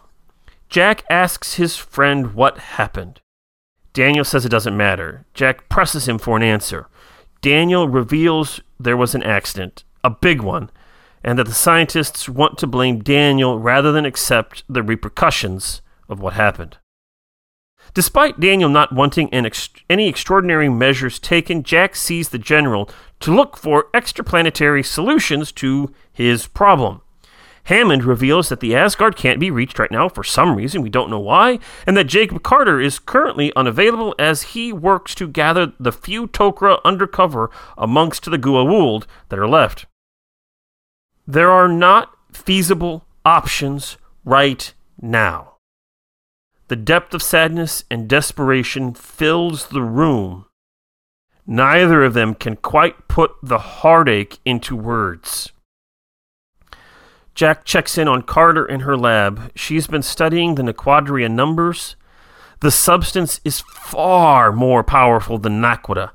Jack 0.69 1.05
asks 1.09 1.55
his 1.55 1.77
friend 1.77 2.35
what 2.35 2.59
happened. 2.59 3.21
Daniel 3.93 4.25
says 4.25 4.45
it 4.45 4.51
doesn't 4.51 4.77
matter. 4.77 5.25
Jack 5.35 5.69
presses 5.69 6.09
him 6.09 6.19
for 6.19 6.37
an 6.37 6.43
answer. 6.43 6.89
Daniel 7.41 7.89
reveals 7.89 8.61
there 8.79 8.97
was 8.97 9.15
an 9.15 9.23
accident, 9.23 9.85
a 10.05 10.11
big 10.11 10.43
one, 10.43 10.71
and 11.25 11.39
that 11.39 11.47
the 11.47 11.55
scientists 11.55 12.29
want 12.29 12.59
to 12.59 12.67
blame 12.67 13.01
Daniel 13.01 13.59
rather 13.59 13.93
than 13.93 14.05
accept 14.05 14.63
the 14.69 14.83
repercussions 14.83 15.83
of 16.09 16.21
what 16.21 16.35
happened. 16.35 16.79
Despite 17.93 18.39
Daniel 18.39 18.69
not 18.69 18.93
wanting 18.93 19.33
ex- 19.35 19.69
any 19.89 20.09
extraordinary 20.09 20.69
measures 20.69 21.19
taken, 21.19 21.63
Jack 21.63 21.97
sees 21.97 22.29
the 22.29 22.39
general 22.39 22.89
to 23.21 23.35
look 23.35 23.57
for 23.57 23.89
extraplanetary 23.93 24.85
solutions 24.85 25.51
to 25.53 25.93
his 26.13 26.47
problem. 26.47 27.01
Hammond 27.71 28.03
reveals 28.03 28.49
that 28.49 28.59
the 28.59 28.75
Asgard 28.75 29.15
can't 29.15 29.39
be 29.39 29.49
reached 29.49 29.79
right 29.79 29.93
now 29.93 30.09
for 30.09 30.25
some 30.25 30.57
reason, 30.57 30.83
we 30.83 30.91
don't 30.91 31.09
know 31.09 31.21
why, 31.21 31.61
and 31.87 31.97
that 31.97 32.09
Jacob 32.09 32.43
Carter 32.43 32.81
is 32.81 32.99
currently 32.99 33.53
unavailable 33.55 34.13
as 34.19 34.43
he 34.43 34.73
works 34.73 35.15
to 35.15 35.29
gather 35.29 35.73
the 35.79 35.93
few 35.93 36.27
Tok'ra 36.27 36.81
undercover 36.85 37.49
amongst 37.79 38.25
the 38.25 38.39
Goa'uld 38.39 39.07
that 39.29 39.39
are 39.39 39.47
left. 39.47 39.87
There 41.29 41.53
are 41.53 41.69
not 41.69 42.13
feasible 42.33 43.05
options 43.25 43.99
right 44.25 44.75
now. 45.01 45.55
The 46.67 46.75
depth 46.75 47.15
of 47.15 47.23
sadness 47.23 47.85
and 47.89 48.09
desperation 48.09 48.95
fills 48.95 49.69
the 49.69 49.83
room. 49.83 50.47
Neither 51.47 52.03
of 52.03 52.15
them 52.15 52.35
can 52.35 52.57
quite 52.57 53.07
put 53.07 53.31
the 53.45 53.59
heartache 53.59 54.41
into 54.45 54.75
words. 54.75 55.53
Jack 57.41 57.65
checks 57.65 57.97
in 57.97 58.07
on 58.07 58.21
Carter 58.21 58.67
in 58.67 58.81
her 58.81 58.99
lab. 58.99 59.51
She's 59.55 59.87
been 59.87 60.03
studying 60.03 60.57
the 60.57 60.63
Naquadria 60.63 61.31
numbers. 61.31 61.97
The 62.61 62.71
substance 62.71 63.41
is 63.47 63.63
far 63.63 64.53
more 64.53 64.85
powerful 64.85 65.39
than 65.39 65.59
Naquadah 65.59 66.11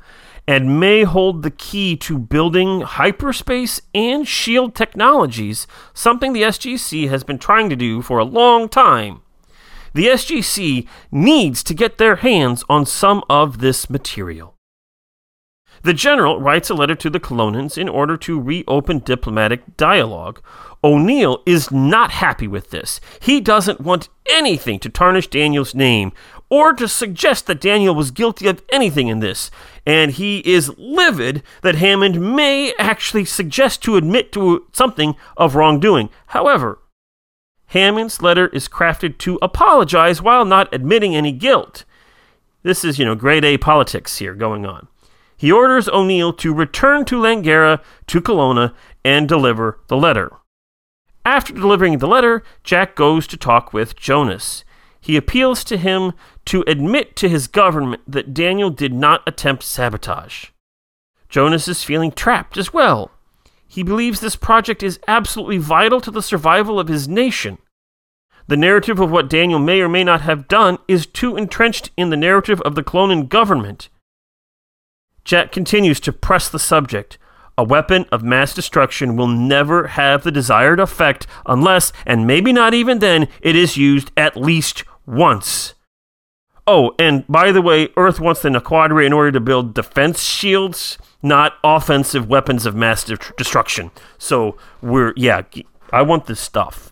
and 0.47 0.79
may 0.79 1.01
hold 1.01 1.41
the 1.41 1.49
key 1.49 1.97
to 1.97 2.19
building 2.19 2.81
hyperspace 2.81 3.81
and 3.95 4.27
shield 4.27 4.75
technologies, 4.75 5.65
something 5.95 6.31
the 6.31 6.43
SGC 6.43 7.09
has 7.09 7.23
been 7.23 7.39
trying 7.39 7.71
to 7.71 7.75
do 7.75 8.03
for 8.03 8.19
a 8.19 8.23
long 8.23 8.69
time. 8.69 9.21
The 9.95 10.05
SGC 10.05 10.87
needs 11.11 11.63
to 11.63 11.73
get 11.73 11.97
their 11.97 12.17
hands 12.17 12.63
on 12.69 12.85
some 12.85 13.23
of 13.31 13.61
this 13.61 13.89
material. 13.89 14.54
The 15.85 15.93
general 15.93 16.41
writes 16.41 16.71
a 16.71 16.73
letter 16.73 16.95
to 16.95 17.11
the 17.11 17.19
Kelownans 17.19 17.77
in 17.77 17.87
order 17.87 18.17
to 18.17 18.41
reopen 18.41 19.03
diplomatic 19.05 19.77
dialogue. 19.77 20.41
O'Neill 20.83 21.43
is 21.45 21.69
not 21.69 22.09
happy 22.09 22.47
with 22.47 22.71
this. 22.71 22.99
He 23.19 23.39
doesn't 23.39 23.81
want 23.81 24.09
anything 24.27 24.79
to 24.79 24.89
tarnish 24.89 25.27
Daniel's 25.27 25.75
name 25.75 26.11
or 26.49 26.73
to 26.73 26.87
suggest 26.87 27.45
that 27.45 27.61
Daniel 27.61 27.93
was 27.93 28.09
guilty 28.09 28.47
of 28.47 28.63
anything 28.71 29.09
in 29.09 29.19
this, 29.19 29.51
and 29.85 30.13
he 30.13 30.39
is 30.39 30.75
livid 30.75 31.43
that 31.61 31.75
Hammond 31.75 32.35
may 32.35 32.73
actually 32.79 33.25
suggest 33.25 33.83
to 33.83 33.95
admit 33.95 34.31
to 34.31 34.65
something 34.73 35.15
of 35.37 35.53
wrongdoing. 35.53 36.09
However, 36.27 36.79
Hammond's 37.67 38.23
letter 38.23 38.47
is 38.47 38.67
crafted 38.67 39.19
to 39.19 39.37
apologize 39.39 40.19
while 40.19 40.45
not 40.45 40.73
admitting 40.73 41.15
any 41.15 41.31
guilt. 41.31 41.85
This 42.63 42.83
is, 42.83 42.97
you 42.97 43.05
know, 43.05 43.13
grade 43.13 43.45
A 43.45 43.59
politics 43.59 44.17
here 44.17 44.33
going 44.33 44.65
on. 44.65 44.87
He 45.37 45.51
orders 45.51 45.89
O'Neill 45.89 46.33
to 46.33 46.53
return 46.53 47.05
to 47.05 47.17
Langara 47.17 47.81
to 48.07 48.21
Kelowna 48.21 48.73
and 49.03 49.27
deliver 49.27 49.79
the 49.87 49.97
letter. 49.97 50.31
After 51.25 51.53
delivering 51.53 51.97
the 51.97 52.07
letter, 52.07 52.43
Jack 52.63 52.95
goes 52.95 53.27
to 53.27 53.37
talk 53.37 53.73
with 53.73 53.95
Jonas. 53.95 54.63
He 55.01 55.17
appeals 55.17 55.63
to 55.65 55.77
him 55.77 56.13
to 56.45 56.63
admit 56.67 57.15
to 57.17 57.29
his 57.29 57.47
government 57.47 58.01
that 58.07 58.33
Daniel 58.33 58.69
did 58.69 58.93
not 58.93 59.23
attempt 59.27 59.63
sabotage. 59.63 60.47
Jonas 61.29 61.67
is 61.67 61.83
feeling 61.83 62.11
trapped 62.11 62.57
as 62.57 62.73
well. 62.73 63.11
He 63.67 63.83
believes 63.83 64.19
this 64.19 64.35
project 64.35 64.81
is 64.83 64.99
absolutely 65.07 65.57
vital 65.57 65.99
to 66.01 66.11
the 66.11 66.21
survival 66.21 66.79
of 66.79 66.87
his 66.87 67.07
nation. 67.07 67.57
The 68.47 68.57
narrative 68.57 68.99
of 68.99 69.11
what 69.11 69.29
Daniel 69.29 69.59
may 69.59 69.81
or 69.81 69.89
may 69.89 70.03
not 70.03 70.21
have 70.21 70.47
done 70.47 70.77
is 70.87 71.07
too 71.07 71.35
entrenched 71.35 71.89
in 71.97 72.09
the 72.09 72.17
narrative 72.17 72.61
of 72.61 72.75
the 72.75 72.83
Kelownan 72.83 73.27
government. 73.27 73.89
Jack 75.25 75.51
continues 75.51 75.99
to 76.01 76.13
press 76.13 76.47
the 76.47 76.59
subject. 76.59 77.17
A 77.57 77.63
weapon 77.63 78.05
of 78.11 78.23
mass 78.23 78.53
destruction 78.53 79.15
will 79.15 79.27
never 79.27 79.87
have 79.87 80.23
the 80.23 80.31
desired 80.31 80.79
effect 80.79 81.25
unless, 81.45 81.91
and 82.05 82.27
maybe 82.27 82.53
not 82.53 82.73
even 82.73 82.99
then, 82.99 83.27
it 83.41 83.55
is 83.55 83.75
used 83.75 84.11
at 84.15 84.37
least 84.37 84.83
once. 85.05 85.73
Oh, 86.67 86.93
and 86.99 87.25
by 87.27 87.51
the 87.51 87.61
way, 87.61 87.89
Earth 87.95 88.19
wants 88.19 88.41
the 88.41 88.49
Naquadria 88.49 89.05
in 89.05 89.13
order 89.13 89.31
to 89.31 89.39
build 89.39 89.73
defense 89.73 90.23
shields, 90.23 90.97
not 91.21 91.53
offensive 91.63 92.27
weapons 92.27 92.65
of 92.65 92.75
mass 92.75 93.03
de- 93.03 93.17
destruction. 93.37 93.91
So 94.17 94.57
we're, 94.81 95.13
yeah, 95.15 95.43
I 95.91 96.01
want 96.01 96.25
this 96.25 96.39
stuff. 96.39 96.91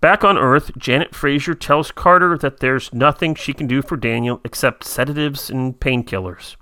Back 0.00 0.22
on 0.22 0.38
Earth, 0.38 0.70
Janet 0.76 1.12
Fraiser 1.14 1.58
tells 1.58 1.90
Carter 1.90 2.38
that 2.38 2.60
there's 2.60 2.92
nothing 2.92 3.34
she 3.34 3.52
can 3.52 3.66
do 3.66 3.82
for 3.82 3.96
Daniel 3.96 4.40
except 4.44 4.84
sedatives 4.84 5.50
and 5.50 5.78
painkillers. 5.78 6.56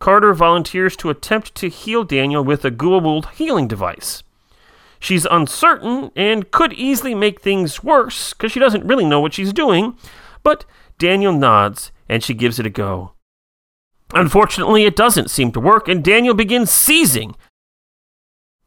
Carter 0.00 0.32
volunteers 0.32 0.96
to 0.96 1.10
attempt 1.10 1.54
to 1.54 1.68
heal 1.68 2.04
Daniel 2.04 2.42
with 2.42 2.64
a 2.64 2.70
Goa'uld 2.70 3.30
healing 3.34 3.68
device. 3.68 4.22
She's 4.98 5.26
uncertain 5.30 6.10
and 6.16 6.50
could 6.50 6.72
easily 6.72 7.14
make 7.14 7.40
things 7.40 7.84
worse 7.84 8.32
because 8.32 8.50
she 8.50 8.60
doesn't 8.60 8.86
really 8.86 9.04
know 9.04 9.20
what 9.20 9.34
she's 9.34 9.52
doing, 9.52 9.96
but 10.42 10.64
Daniel 10.98 11.32
nods 11.32 11.92
and 12.08 12.24
she 12.24 12.34
gives 12.34 12.58
it 12.58 12.66
a 12.66 12.70
go. 12.70 13.12
Unfortunately, 14.12 14.84
it 14.84 14.96
doesn't 14.96 15.30
seem 15.30 15.52
to 15.52 15.60
work, 15.60 15.86
and 15.86 16.02
Daniel 16.02 16.34
begins 16.34 16.70
seizing. 16.70 17.36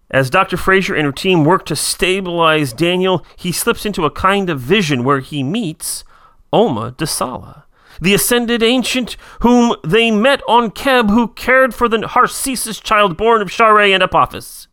As 0.09 0.29
Dr. 0.29 0.55
Fraiser 0.57 0.95
and 0.95 1.05
her 1.05 1.11
team 1.11 1.43
work 1.43 1.65
to 1.65 1.75
stabilize 1.75 2.71
Daniel, 2.71 3.25
he 3.35 3.51
slips 3.51 3.85
into 3.85 4.05
a 4.05 4.11
kind 4.11 4.49
of 4.49 4.59
vision 4.59 5.03
where 5.03 5.19
he 5.19 5.43
meets 5.43 6.03
Oma 6.53 6.91
Desala, 6.91 7.63
the 8.03 8.13
ascended 8.13 8.61
ancient 8.61 9.15
whom 9.39 9.73
they 9.81 10.11
met 10.11 10.41
on 10.45 10.71
Kheb, 10.71 11.09
who 11.09 11.29
cared 11.29 11.73
for 11.73 11.87
the 11.87 11.99
Harcesis 11.99 12.83
child 12.83 13.15
born 13.15 13.41
of 13.41 13.49
Sha're 13.49 13.93
and 13.93 14.03
Apophis. 14.03 14.67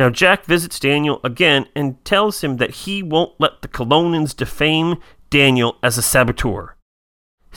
Now, 0.00 0.10
Jack 0.10 0.44
visits 0.44 0.80
Daniel 0.80 1.20
again 1.22 1.66
and 1.76 2.04
tells 2.04 2.42
him 2.42 2.56
that 2.56 2.70
he 2.70 3.04
won't 3.04 3.38
let 3.38 3.62
the 3.62 3.68
Kelownans 3.68 4.36
defame 4.36 4.96
Daniel 5.30 5.76
as 5.80 5.96
a 5.96 6.02
saboteur. 6.02 6.76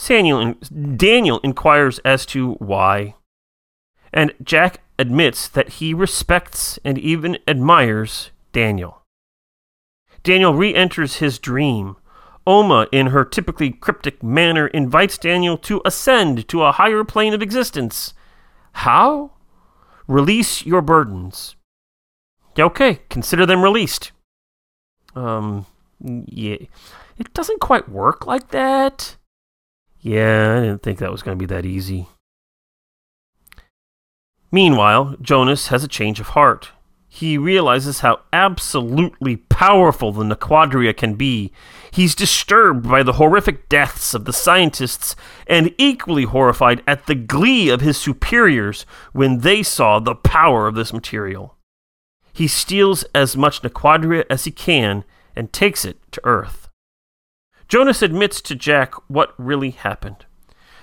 Daniel, 0.07 0.53
Daniel 0.95 1.39
inquires 1.43 1.97
as 1.99 2.25
to 2.27 2.53
why. 2.53 3.15
And 4.13 4.31
Jack 4.43 4.81
admits 4.99 5.47
that 5.47 5.69
he 5.69 5.93
respects 5.95 6.77
and 6.85 6.99
even 6.99 7.39
admires 7.47 8.29
Daniel. 8.53 9.01
Daniel 10.21 10.53
re 10.53 10.75
enters 10.75 11.15
his 11.15 11.39
dream. 11.39 11.95
Oma, 12.47 12.87
in 12.91 13.07
her 13.07 13.23
typically 13.23 13.71
cryptic 13.71 14.23
manner, 14.23 14.67
invites 14.67 15.17
Daniel 15.17 15.57
to 15.59 15.81
ascend 15.85 16.47
to 16.47 16.63
a 16.63 16.71
higher 16.71 17.03
plane 17.03 17.33
of 17.33 17.41
existence. 17.41 18.13
How? 18.73 19.31
Release 20.07 20.65
your 20.65 20.81
burdens. 20.81 21.55
Okay, 22.57 22.99
consider 23.09 23.45
them 23.45 23.63
released. 23.63 24.11
Um, 25.15 25.65
yeah. 25.99 26.57
It 27.17 27.33
doesn't 27.33 27.61
quite 27.61 27.89
work 27.89 28.25
like 28.25 28.49
that. 28.49 29.17
Yeah, 29.99 30.57
I 30.57 30.61
didn't 30.61 30.81
think 30.81 30.97
that 30.99 31.11
was 31.11 31.21
going 31.21 31.37
to 31.37 31.41
be 31.41 31.53
that 31.53 31.65
easy. 31.65 32.07
Meanwhile, 34.51 35.15
Jonas 35.21 35.67
has 35.67 35.83
a 35.83 35.87
change 35.87 36.19
of 36.19 36.29
heart. 36.29 36.71
He 37.13 37.37
realizes 37.37 37.99
how 37.99 38.21
absolutely 38.31 39.35
powerful 39.35 40.13
the 40.13 40.23
Naquadria 40.23 40.95
can 40.95 41.15
be. 41.15 41.51
He's 41.91 42.15
disturbed 42.15 42.87
by 42.87 43.03
the 43.03 43.13
horrific 43.13 43.67
deaths 43.67 44.13
of 44.13 44.23
the 44.23 44.31
scientists 44.31 45.17
and 45.45 45.75
equally 45.77 46.23
horrified 46.23 46.81
at 46.87 47.07
the 47.07 47.15
glee 47.15 47.67
of 47.67 47.81
his 47.81 47.97
superiors 47.97 48.85
when 49.11 49.39
they 49.39 49.61
saw 49.61 49.99
the 49.99 50.15
power 50.15 50.67
of 50.67 50.75
this 50.75 50.93
material. 50.93 51.57
He 52.31 52.47
steals 52.47 53.03
as 53.13 53.35
much 53.35 53.61
Naquadria 53.61 54.23
as 54.29 54.45
he 54.45 54.51
can 54.51 55.03
and 55.35 55.51
takes 55.51 55.83
it 55.83 55.99
to 56.13 56.21
Earth. 56.23 56.69
Jonas 57.67 58.01
admits 58.01 58.41
to 58.41 58.55
Jack 58.55 58.93
what 59.09 59.35
really 59.37 59.71
happened. 59.71 60.25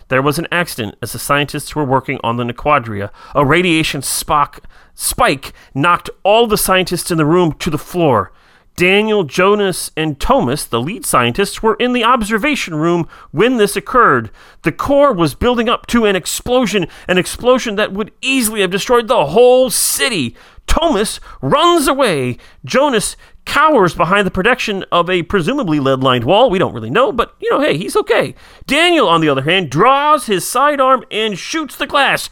There 0.08 0.22
was 0.22 0.38
an 0.38 0.48
accident 0.50 0.96
as 1.02 1.12
the 1.12 1.18
scientists 1.18 1.76
were 1.76 1.84
working 1.84 2.18
on 2.24 2.36
the 2.36 2.44
Naquadria. 2.44 3.10
A 3.34 3.44
radiation 3.44 4.00
spock, 4.00 4.60
spike 4.94 5.52
knocked 5.74 6.10
all 6.22 6.46
the 6.46 6.56
scientists 6.56 7.10
in 7.10 7.18
the 7.18 7.26
room 7.26 7.52
to 7.54 7.70
the 7.70 7.78
floor. 7.78 8.32
Daniel, 8.78 9.24
Jonas, 9.24 9.90
and 9.96 10.20
Thomas, 10.20 10.64
the 10.64 10.80
lead 10.80 11.04
scientists, 11.04 11.62
were 11.62 11.74
in 11.74 11.94
the 11.94 12.04
observation 12.04 12.76
room 12.76 13.08
when 13.32 13.56
this 13.56 13.74
occurred. 13.74 14.30
The 14.62 14.70
core 14.70 15.12
was 15.12 15.34
building 15.34 15.68
up 15.68 15.88
to 15.88 16.04
an 16.04 16.14
explosion, 16.14 16.86
an 17.08 17.18
explosion 17.18 17.74
that 17.74 17.92
would 17.92 18.12
easily 18.22 18.60
have 18.60 18.70
destroyed 18.70 19.08
the 19.08 19.26
whole 19.26 19.68
city. 19.68 20.36
Thomas 20.68 21.18
runs 21.42 21.88
away. 21.88 22.38
Jonas 22.64 23.16
cowers 23.48 23.94
behind 23.94 24.26
the 24.26 24.30
protection 24.30 24.84
of 24.92 25.08
a 25.08 25.22
presumably 25.24 25.80
lead 25.80 26.00
lined 26.00 26.24
wall. 26.24 26.50
We 26.50 26.58
don't 26.58 26.74
really 26.74 26.90
know, 26.90 27.10
but 27.10 27.34
you 27.40 27.50
know, 27.50 27.60
hey, 27.60 27.76
he's 27.76 27.96
okay. 27.96 28.34
Daniel, 28.66 29.08
on 29.08 29.20
the 29.20 29.28
other 29.28 29.42
hand, 29.42 29.70
draws 29.70 30.26
his 30.26 30.46
sidearm 30.46 31.02
and 31.10 31.36
shoots 31.36 31.74
the 31.74 31.86
glass. 31.86 32.28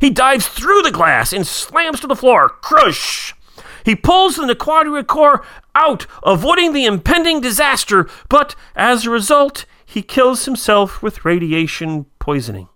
He 0.00 0.10
dives 0.10 0.46
through 0.46 0.82
the 0.82 0.92
glass 0.92 1.32
and 1.32 1.46
slams 1.46 2.00
to 2.00 2.06
the 2.06 2.16
floor. 2.16 2.48
Crush! 2.48 3.34
He 3.84 3.94
pulls 3.94 4.36
the 4.36 4.44
Naquadria 4.44 5.06
core 5.06 5.44
out, 5.74 6.06
avoiding 6.24 6.72
the 6.72 6.86
impending 6.86 7.40
disaster, 7.40 8.08
but 8.28 8.54
as 8.74 9.04
a 9.04 9.10
result, 9.10 9.64
he 9.84 10.02
kills 10.02 10.44
himself 10.44 11.02
with 11.02 11.24
radiation 11.24 12.06
poisoning. 12.18 12.68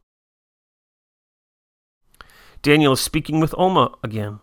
Daniel 2.62 2.92
is 2.92 3.00
speaking 3.00 3.40
with 3.40 3.54
Oma 3.56 3.94
again. 4.04 4.40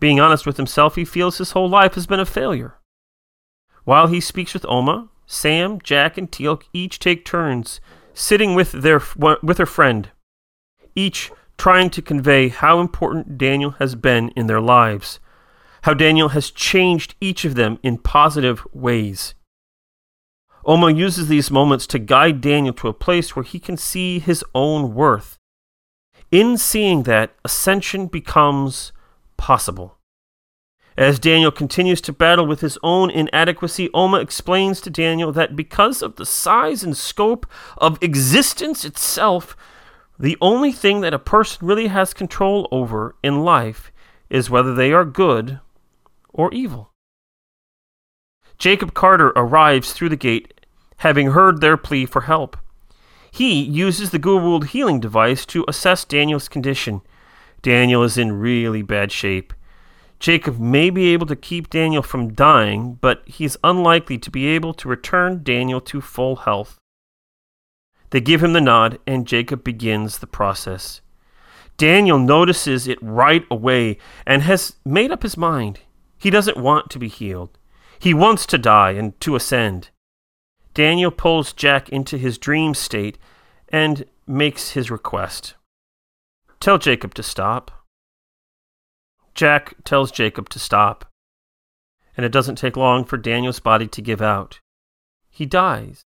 Being 0.00 0.20
honest 0.20 0.46
with 0.46 0.56
himself, 0.56 0.94
he 0.94 1.04
feels 1.04 1.38
his 1.38 1.52
whole 1.52 1.68
life 1.68 1.94
has 1.94 2.06
been 2.06 2.20
a 2.20 2.26
failure. 2.26 2.74
While 3.84 4.06
he 4.06 4.20
speaks 4.20 4.54
with 4.54 4.66
Oma, 4.68 5.08
Sam, 5.26 5.80
Jack, 5.82 6.16
and 6.16 6.30
Teal'c 6.30 6.64
each 6.72 6.98
take 6.98 7.24
turns 7.24 7.80
sitting 8.14 8.54
with 8.54 8.72
their 8.72 9.00
with 9.42 9.56
their 9.56 9.66
friend, 9.66 10.10
each 10.94 11.30
trying 11.56 11.90
to 11.90 12.02
convey 12.02 12.48
how 12.48 12.80
important 12.80 13.36
Daniel 13.38 13.72
has 13.72 13.94
been 13.94 14.28
in 14.30 14.46
their 14.46 14.60
lives, 14.60 15.20
how 15.82 15.94
Daniel 15.94 16.30
has 16.30 16.50
changed 16.50 17.14
each 17.20 17.44
of 17.44 17.56
them 17.56 17.78
in 17.82 17.98
positive 17.98 18.66
ways. 18.72 19.34
Oma 20.64 20.92
uses 20.92 21.28
these 21.28 21.50
moments 21.50 21.86
to 21.88 21.98
guide 21.98 22.40
Daniel 22.40 22.74
to 22.74 22.88
a 22.88 22.92
place 22.92 23.34
where 23.34 23.44
he 23.44 23.58
can 23.58 23.76
see 23.76 24.18
his 24.18 24.44
own 24.54 24.94
worth. 24.94 25.38
In 26.30 26.58
seeing 26.58 27.04
that, 27.04 27.34
ascension 27.44 28.06
becomes 28.06 28.92
possible. 29.38 29.96
As 30.98 31.18
Daniel 31.18 31.52
continues 31.52 32.00
to 32.02 32.12
battle 32.12 32.44
with 32.44 32.60
his 32.60 32.76
own 32.82 33.08
inadequacy, 33.08 33.88
Oma 33.94 34.18
explains 34.18 34.80
to 34.80 34.90
Daniel 34.90 35.30
that 35.32 35.54
because 35.54 36.02
of 36.02 36.16
the 36.16 36.26
size 36.26 36.82
and 36.82 36.96
scope 36.96 37.46
of 37.76 38.02
existence 38.02 38.84
itself, 38.84 39.56
the 40.18 40.36
only 40.40 40.72
thing 40.72 41.00
that 41.00 41.14
a 41.14 41.18
person 41.18 41.66
really 41.66 41.86
has 41.86 42.12
control 42.12 42.66
over 42.72 43.14
in 43.22 43.44
life 43.44 43.92
is 44.28 44.50
whether 44.50 44.74
they 44.74 44.92
are 44.92 45.04
good 45.04 45.60
or 46.30 46.52
evil. 46.52 46.90
Jacob 48.58 48.92
Carter 48.92 49.28
arrives 49.36 49.92
through 49.92 50.08
the 50.08 50.16
gate, 50.16 50.66
having 50.98 51.28
heard 51.30 51.60
their 51.60 51.76
plea 51.76 52.04
for 52.04 52.22
help. 52.22 52.56
He 53.30 53.62
uses 53.62 54.10
the 54.10 54.18
Goa'uld 54.18 54.70
healing 54.70 54.98
device 54.98 55.46
to 55.46 55.64
assess 55.68 56.04
Daniel's 56.04 56.48
condition. 56.48 57.02
Daniel 57.62 58.02
is 58.02 58.16
in 58.16 58.38
really 58.38 58.82
bad 58.82 59.10
shape. 59.12 59.52
Jacob 60.18 60.58
may 60.58 60.90
be 60.90 61.12
able 61.12 61.26
to 61.26 61.36
keep 61.36 61.70
Daniel 61.70 62.02
from 62.02 62.34
dying, 62.34 62.98
but 63.00 63.22
he's 63.26 63.56
unlikely 63.62 64.18
to 64.18 64.30
be 64.30 64.46
able 64.46 64.74
to 64.74 64.88
return 64.88 65.42
Daniel 65.42 65.80
to 65.80 66.00
full 66.00 66.36
health. 66.36 66.78
They 68.10 68.20
give 68.20 68.42
him 68.42 68.52
the 68.52 68.60
nod, 68.60 68.98
and 69.06 69.26
Jacob 69.26 69.62
begins 69.62 70.18
the 70.18 70.26
process. 70.26 71.00
Daniel 71.76 72.18
notices 72.18 72.88
it 72.88 72.98
right 73.00 73.44
away 73.50 73.98
and 74.26 74.42
has 74.42 74.76
made 74.84 75.12
up 75.12 75.22
his 75.22 75.36
mind. 75.36 75.80
He 76.18 76.30
doesn't 76.30 76.56
want 76.56 76.90
to 76.90 76.98
be 76.98 77.08
healed. 77.08 77.56
He 78.00 78.12
wants 78.12 78.46
to 78.46 78.58
die 78.58 78.92
and 78.92 79.18
to 79.20 79.36
ascend. 79.36 79.90
Daniel 80.74 81.12
pulls 81.12 81.52
Jack 81.52 81.88
into 81.88 82.18
his 82.18 82.38
dream 82.38 82.74
state 82.74 83.18
and 83.68 84.04
makes 84.26 84.70
his 84.70 84.90
request. 84.90 85.54
Tell 86.60 86.78
Jacob 86.78 87.14
to 87.14 87.22
stop. 87.22 87.70
Jack 89.34 89.74
tells 89.84 90.10
Jacob 90.10 90.48
to 90.48 90.58
stop, 90.58 91.04
and 92.16 92.26
it 92.26 92.32
doesn't 92.32 92.56
take 92.56 92.76
long 92.76 93.04
for 93.04 93.16
Daniel's 93.16 93.60
body 93.60 93.86
to 93.86 94.02
give 94.02 94.20
out. 94.20 94.58
He 95.30 95.46
dies. 95.46 96.02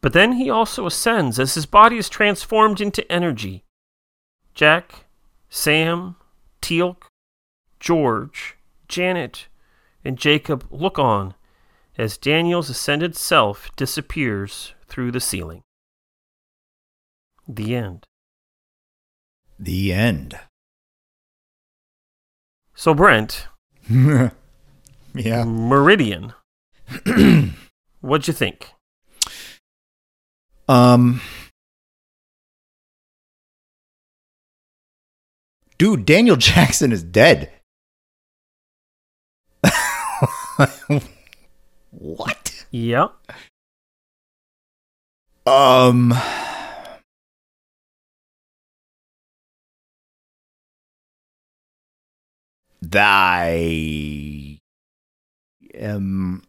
But 0.00 0.14
then 0.14 0.32
he 0.32 0.48
also 0.48 0.86
ascends 0.86 1.38
as 1.38 1.54
his 1.54 1.66
body 1.66 1.98
is 1.98 2.08
transformed 2.08 2.80
into 2.80 3.10
energy. 3.12 3.64
Jack, 4.54 5.04
Sam, 5.50 6.16
Teal'c, 6.62 7.02
George, 7.78 8.56
Janet, 8.88 9.48
and 10.02 10.16
Jacob 10.16 10.66
look 10.70 10.98
on 10.98 11.34
as 11.98 12.16
Daniel's 12.16 12.70
ascended 12.70 13.14
self 13.14 13.70
disappears 13.76 14.72
through 14.86 15.12
the 15.12 15.20
ceiling. 15.20 15.62
The 17.46 17.74
end. 17.74 18.06
The 19.62 19.92
end. 19.92 20.38
So, 22.74 22.94
Brent, 22.94 23.46
yeah. 23.90 24.30
Meridian, 25.44 26.32
what'd 28.00 28.26
you 28.26 28.32
think? 28.32 28.72
Um. 30.66 31.20
Dude, 35.76 36.06
Daniel 36.06 36.36
Jackson 36.50 36.90
is 36.90 37.02
dead. 37.02 37.50
what? 41.90 42.64
Yeah. 42.70 43.08
Um. 45.44 46.14
I 52.82 54.58
am. 55.74 56.42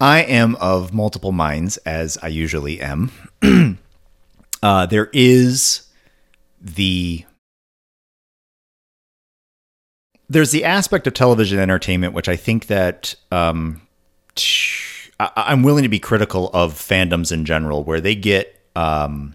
I 0.00 0.22
am 0.22 0.56
of 0.56 0.94
multiple 0.94 1.32
minds, 1.32 1.76
as 1.78 2.16
I 2.22 2.28
usually 2.28 2.80
am. 2.80 3.10
uh, 4.62 4.86
there 4.86 5.10
is 5.12 5.82
the 6.60 7.24
there's 10.28 10.52
the 10.52 10.64
aspect 10.64 11.06
of 11.06 11.14
television 11.14 11.58
entertainment 11.58 12.14
which 12.14 12.28
I 12.28 12.36
think 12.36 12.68
that 12.68 13.16
um, 13.32 13.82
I, 15.18 15.30
I'm 15.36 15.62
willing 15.62 15.82
to 15.82 15.88
be 15.88 15.98
critical 15.98 16.50
of 16.54 16.74
fandoms 16.74 17.32
in 17.32 17.44
general, 17.44 17.84
where 17.84 18.00
they 18.00 18.14
get 18.14 18.58
um, 18.74 19.34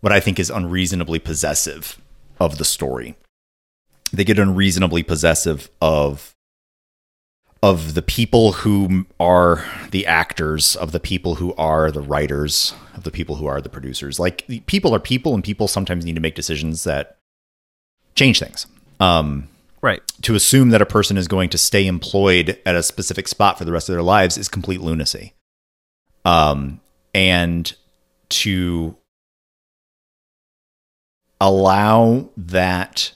what 0.00 0.12
I 0.12 0.20
think 0.20 0.38
is 0.38 0.50
unreasonably 0.50 1.18
possessive 1.18 2.00
of 2.38 2.58
the 2.58 2.64
story. 2.64 3.16
They 4.12 4.24
get 4.24 4.38
unreasonably 4.38 5.02
possessive 5.02 5.70
of 5.80 6.34
of 7.62 7.92
the 7.92 8.02
people 8.02 8.52
who 8.52 9.04
are 9.20 9.66
the 9.90 10.06
actors, 10.06 10.74
of 10.76 10.92
the 10.92 11.00
people 11.00 11.34
who 11.34 11.52
are 11.56 11.90
the 11.90 12.00
writers, 12.00 12.74
of 12.94 13.02
the 13.02 13.10
people 13.10 13.36
who 13.36 13.46
are 13.46 13.60
the 13.60 13.68
producers. 13.68 14.18
Like 14.18 14.46
people 14.66 14.94
are 14.94 15.00
people, 15.00 15.34
and 15.34 15.44
people 15.44 15.68
sometimes 15.68 16.04
need 16.06 16.14
to 16.14 16.22
make 16.22 16.34
decisions 16.34 16.84
that 16.84 17.18
change 18.14 18.38
things. 18.38 18.66
Um, 18.98 19.48
Right. 19.82 20.02
to 20.22 20.34
assume 20.34 20.70
that 20.70 20.82
a 20.82 20.86
person 20.86 21.16
is 21.16 21.28
going 21.28 21.48
to 21.50 21.58
stay 21.58 21.86
employed 21.86 22.58
at 22.66 22.74
a 22.76 22.82
specific 22.82 23.28
spot 23.28 23.56
for 23.58 23.64
the 23.64 23.72
rest 23.72 23.88
of 23.88 23.94
their 23.94 24.02
lives 24.02 24.36
is 24.36 24.48
complete 24.48 24.80
lunacy. 24.80 25.34
Um, 26.24 26.80
and 27.14 27.72
to 28.30 28.96
allow 31.40 32.28
that 32.36 33.12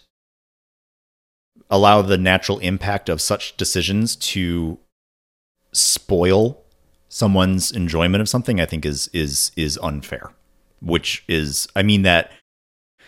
allow 1.71 2.03
the 2.03 2.19
natural 2.19 2.59
impact 2.61 3.09
of 3.09 3.21
such 3.21 3.57
decisions 3.57 4.17
to 4.17 4.79
spoil 5.73 6.63
someone's 7.09 7.71
enjoyment 7.73 8.21
of 8.21 8.29
something 8.29 8.61
i 8.61 8.67
think 8.67 8.85
is 8.87 9.09
is 9.13 9.51
is 9.57 9.79
unfair 9.83 10.33
which 10.81 11.25
is 11.29 11.67
i 11.77 11.83
mean 11.83 12.03
that 12.03 12.31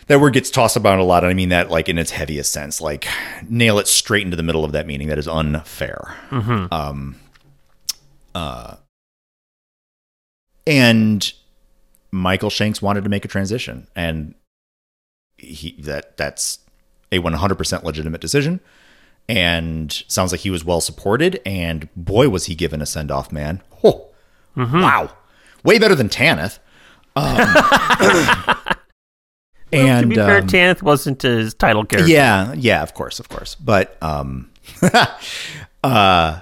that 0.08 0.20
word 0.20 0.32
gets 0.32 0.50
tossed 0.50 0.76
about 0.76 0.98
a 0.98 1.04
lot 1.04 1.22
and 1.24 1.30
i 1.30 1.34
mean 1.34 1.48
that 1.48 1.70
like 1.70 1.88
in 1.88 1.98
its 1.98 2.10
heaviest 2.12 2.52
sense 2.52 2.80
like 2.80 3.06
nail 3.48 3.78
it 3.78 3.86
straight 3.88 4.24
into 4.24 4.36
the 4.36 4.42
middle 4.42 4.64
of 4.64 4.72
that 4.72 4.86
meaning 4.86 5.08
that 5.08 5.18
is 5.18 5.28
unfair 5.28 6.14
Mm-hmm. 6.30 6.72
um 6.72 7.16
uh 8.34 8.76
and 10.66 11.32
michael 12.12 12.50
shanks 12.50 12.82
wanted 12.82 13.04
to 13.04 13.10
make 13.10 13.24
a 13.24 13.28
transition 13.28 13.86
and 13.94 14.34
he 15.47 15.76
that 15.80 16.16
that's 16.16 16.59
a 17.12 17.18
100% 17.18 17.82
legitimate 17.82 18.20
decision. 18.20 18.61
And 19.28 20.05
sounds 20.07 20.30
like 20.32 20.42
he 20.42 20.51
was 20.51 20.64
well 20.64 20.80
supported. 20.80 21.40
And 21.44 21.88
boy 21.97 22.28
was 22.28 22.47
he 22.47 22.55
given 22.55 22.80
a 22.80 22.86
send 22.86 23.11
off 23.11 23.32
man 23.32 23.62
oh, 23.82 24.11
wow. 24.57 25.11
Way 25.64 25.78
better 25.78 25.94
than 25.94 26.09
tanith. 26.09 26.59
Um, 27.14 27.36
and 29.72 30.03
to 30.03 30.09
be 30.09 30.14
fair, 30.14 30.38
um, 30.38 30.47
Tanith 30.47 30.82
wasn't 30.82 31.22
his 31.22 31.55
title 31.55 31.84
character. 31.84 32.11
yeah, 32.11 32.53
yeah, 32.53 32.82
of 32.82 32.94
course, 32.94 33.18
of 33.18 33.28
course. 33.28 33.55
But 33.55 33.97
um 34.03 34.51
uh 35.82 36.40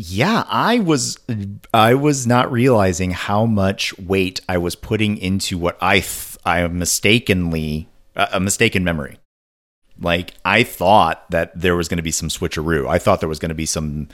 yeah, 0.00 0.44
I 0.48 0.78
was 0.78 1.18
I 1.74 1.94
was 1.94 2.26
not 2.26 2.50
realizing 2.50 3.10
how 3.10 3.44
much 3.44 3.96
weight 3.98 4.40
I 4.48 4.56
was 4.58 4.74
putting 4.74 5.18
into 5.18 5.58
what 5.58 5.76
I 5.80 6.00
th- 6.00 6.38
I 6.44 6.66
mistakenly 6.68 7.88
a 8.16 8.28
a 8.32 8.40
mistaken 8.40 8.82
memory. 8.84 9.18
Like 9.98 10.34
I 10.44 10.62
thought 10.62 11.30
that 11.30 11.52
there 11.58 11.76
was 11.76 11.88
going 11.88 11.98
to 11.98 12.02
be 12.02 12.12
some 12.12 12.30
switcheroo. 12.30 12.88
I 12.88 12.98
thought 12.98 13.20
there 13.20 13.28
was 13.28 13.38
going 13.38 13.50
to 13.50 13.54
be 13.54 13.66
some 13.66 14.08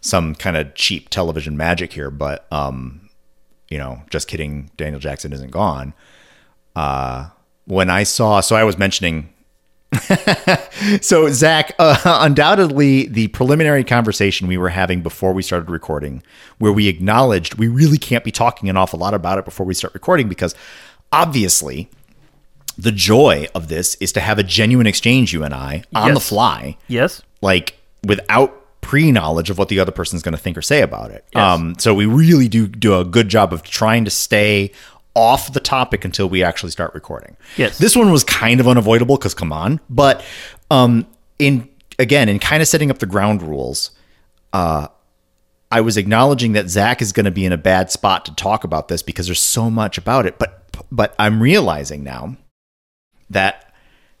some 0.00 0.34
kind 0.34 0.56
of 0.56 0.74
cheap 0.74 1.08
television 1.08 1.56
magic 1.56 1.92
here, 1.92 2.10
but 2.10 2.46
um 2.52 3.10
you 3.68 3.78
know, 3.78 4.02
just 4.10 4.28
kidding, 4.28 4.70
Daniel 4.76 5.00
Jackson 5.00 5.32
isn't 5.32 5.50
gone 5.50 5.94
uh, 6.76 7.30
when 7.64 7.90
I 7.90 8.02
saw, 8.02 8.40
so 8.40 8.56
I 8.56 8.64
was 8.64 8.78
mentioning, 8.78 9.32
so 11.00 11.28
Zach, 11.30 11.72
uh, 11.78 11.96
undoubtedly 12.04 13.06
the 13.08 13.28
preliminary 13.28 13.84
conversation 13.84 14.46
we 14.48 14.56
were 14.56 14.70
having 14.70 15.02
before 15.02 15.32
we 15.32 15.42
started 15.42 15.70
recording, 15.70 16.22
where 16.58 16.72
we 16.72 16.88
acknowledged 16.88 17.54
we 17.54 17.68
really 17.68 17.98
can't 17.98 18.24
be 18.24 18.30
talking 18.30 18.68
an 18.68 18.76
awful 18.76 18.98
lot 18.98 19.14
about 19.14 19.38
it 19.38 19.44
before 19.44 19.66
we 19.66 19.74
start 19.74 19.94
recording 19.94 20.28
because 20.28 20.54
obviously 21.12 21.90
the 22.78 22.92
joy 22.92 23.46
of 23.54 23.68
this 23.68 23.94
is 23.96 24.12
to 24.12 24.20
have 24.20 24.38
a 24.38 24.42
genuine 24.42 24.86
exchange, 24.86 25.32
you 25.32 25.44
and 25.44 25.52
I, 25.54 25.84
on 25.94 26.14
the 26.14 26.20
fly, 26.20 26.76
Yes. 26.88 27.22
like 27.42 27.76
without 28.04 28.58
pre-knowledge 28.80 29.48
of 29.50 29.58
what 29.58 29.68
the 29.68 29.78
other 29.78 29.92
person's 29.92 30.22
going 30.22 30.32
to 30.34 30.40
think 30.40 30.56
or 30.56 30.62
say 30.62 30.82
about 30.82 31.10
it. 31.10 31.24
Yes. 31.34 31.40
Um, 31.40 31.74
so 31.78 31.94
we 31.94 32.06
really 32.06 32.48
do 32.48 32.66
do 32.66 32.98
a 32.98 33.04
good 33.04 33.28
job 33.28 33.52
of 33.52 33.62
trying 33.62 34.04
to 34.06 34.10
stay 34.10 34.72
off 35.14 35.52
the 35.52 35.60
topic 35.60 36.04
until 36.04 36.28
we 36.28 36.42
actually 36.42 36.70
start 36.70 36.94
recording. 36.94 37.36
Yes. 37.56 37.78
This 37.78 37.94
one 37.94 38.10
was 38.10 38.24
kind 38.24 38.60
of 38.60 38.68
unavoidable 38.68 39.16
because 39.16 39.34
come 39.34 39.52
on, 39.52 39.80
but 39.90 40.24
um, 40.70 41.06
in 41.38 41.68
again 41.98 42.28
in 42.28 42.38
kind 42.38 42.62
of 42.62 42.68
setting 42.68 42.90
up 42.90 42.98
the 42.98 43.06
ground 43.06 43.42
rules, 43.42 43.90
uh, 44.52 44.88
I 45.70 45.80
was 45.80 45.96
acknowledging 45.96 46.52
that 46.52 46.68
Zach 46.68 47.00
is 47.00 47.12
going 47.12 47.24
to 47.24 47.30
be 47.30 47.44
in 47.44 47.52
a 47.52 47.58
bad 47.58 47.90
spot 47.90 48.24
to 48.26 48.34
talk 48.34 48.64
about 48.64 48.88
this 48.88 49.02
because 49.02 49.26
there's 49.26 49.42
so 49.42 49.70
much 49.70 49.98
about 49.98 50.26
it. 50.26 50.38
But 50.38 50.64
but 50.90 51.14
I'm 51.18 51.42
realizing 51.42 52.04
now 52.04 52.36
that 53.30 53.72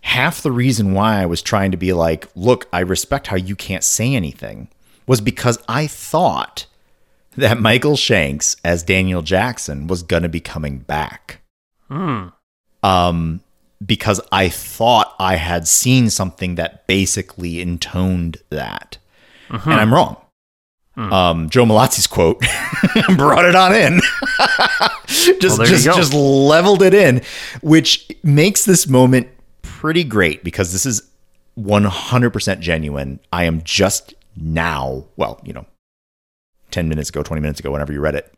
half 0.02 0.42
the 0.42 0.52
reason 0.52 0.92
why 0.92 1.20
I 1.22 1.26
was 1.26 1.42
trying 1.42 1.70
to 1.70 1.76
be 1.76 1.92
like, 1.92 2.28
look, 2.34 2.68
I 2.72 2.80
respect 2.80 3.28
how 3.28 3.36
you 3.36 3.56
can't 3.56 3.84
say 3.84 4.14
anything 4.14 4.68
was 5.06 5.20
because 5.20 5.58
I 5.68 5.86
thought 5.86 6.66
that 7.36 7.60
Michael 7.60 7.96
Shanks 7.96 8.56
as 8.64 8.82
Daniel 8.82 9.22
Jackson 9.22 9.86
was 9.86 10.02
going 10.02 10.22
to 10.22 10.28
be 10.28 10.40
coming 10.40 10.78
back. 10.78 11.40
Hmm. 11.88 12.28
Um, 12.82 13.40
because 13.84 14.20
I 14.30 14.48
thought 14.48 15.14
I 15.18 15.36
had 15.36 15.66
seen 15.66 16.10
something 16.10 16.56
that 16.56 16.86
basically 16.86 17.60
intoned 17.60 18.38
that. 18.50 18.98
And 19.64 19.74
I'm 19.74 19.92
wrong. 19.92 20.16
Um, 20.96 21.48
Joe 21.48 21.64
Mallozzi's 21.64 22.06
quote 22.06 22.40
brought 23.16 23.46
it 23.46 23.54
on 23.54 23.74
in. 23.74 24.00
just 25.40 25.58
you 25.58 25.66
just 25.66 25.84
just 25.84 26.12
leveled 26.12 26.82
it 26.82 26.92
in, 26.92 27.22
which 27.62 28.10
makes 28.22 28.64
this 28.64 28.86
moment 28.86 29.28
pretty 29.62 30.04
great 30.04 30.44
because 30.44 30.72
this 30.72 30.84
is 30.84 31.10
100% 31.58 32.60
genuine. 32.60 33.20
I 33.32 33.44
am 33.44 33.62
just 33.62 34.14
now, 34.36 35.06
well, 35.16 35.40
you 35.44 35.52
know, 35.54 35.66
10 36.72 36.88
minutes 36.88 37.10
ago, 37.10 37.22
20 37.22 37.40
minutes 37.40 37.60
ago, 37.60 37.70
whenever 37.70 37.92
you 37.92 38.00
read 38.00 38.14
it. 38.14 38.32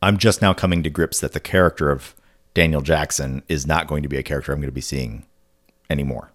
I'm 0.00 0.18
just 0.18 0.40
now 0.40 0.54
coming 0.54 0.82
to 0.84 0.90
grips 0.90 1.20
that 1.20 1.32
the 1.32 1.40
character 1.40 1.90
of 1.90 2.14
Daniel 2.54 2.82
Jackson 2.82 3.42
is 3.48 3.66
not 3.66 3.88
going 3.88 4.02
to 4.02 4.08
be 4.08 4.16
a 4.16 4.22
character 4.22 4.52
I'm 4.52 4.60
going 4.60 4.68
to 4.68 4.72
be 4.72 4.80
seeing 4.80 5.26
anymore. 5.90 6.30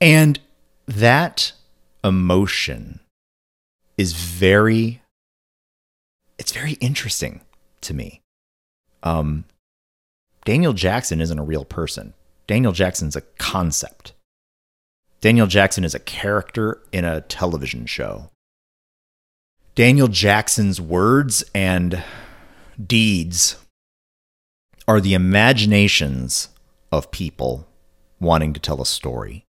And 0.00 0.40
that 0.86 1.52
emotion 2.02 3.00
is 3.98 4.14
very 4.14 5.02
it's 6.38 6.52
very 6.52 6.72
interesting 6.74 7.42
to 7.82 7.92
me. 7.92 8.22
Um 9.02 9.44
Daniel 10.46 10.72
Jackson 10.72 11.20
isn't 11.20 11.38
a 11.38 11.44
real 11.44 11.66
person. 11.66 12.14
Daniel 12.46 12.72
Jackson's 12.72 13.14
a 13.14 13.20
concept. 13.38 14.14
Daniel 15.20 15.46
Jackson 15.46 15.84
is 15.84 15.94
a 15.94 16.00
character 16.00 16.80
in 16.92 17.04
a 17.04 17.20
television 17.20 17.84
show. 17.84 18.30
Daniel 19.80 20.08
Jackson's 20.08 20.78
words 20.78 21.42
and 21.54 22.04
deeds 22.86 23.56
are 24.86 25.00
the 25.00 25.14
imaginations 25.14 26.50
of 26.92 27.10
people 27.10 27.66
wanting 28.20 28.52
to 28.52 28.60
tell 28.60 28.82
a 28.82 28.84
story 28.84 29.46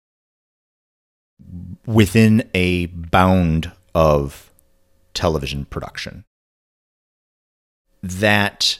within 1.85 2.49
a 2.53 2.85
bound 2.85 3.73
of 3.93 4.53
television 5.13 5.65
production. 5.65 6.23
That 8.01 8.79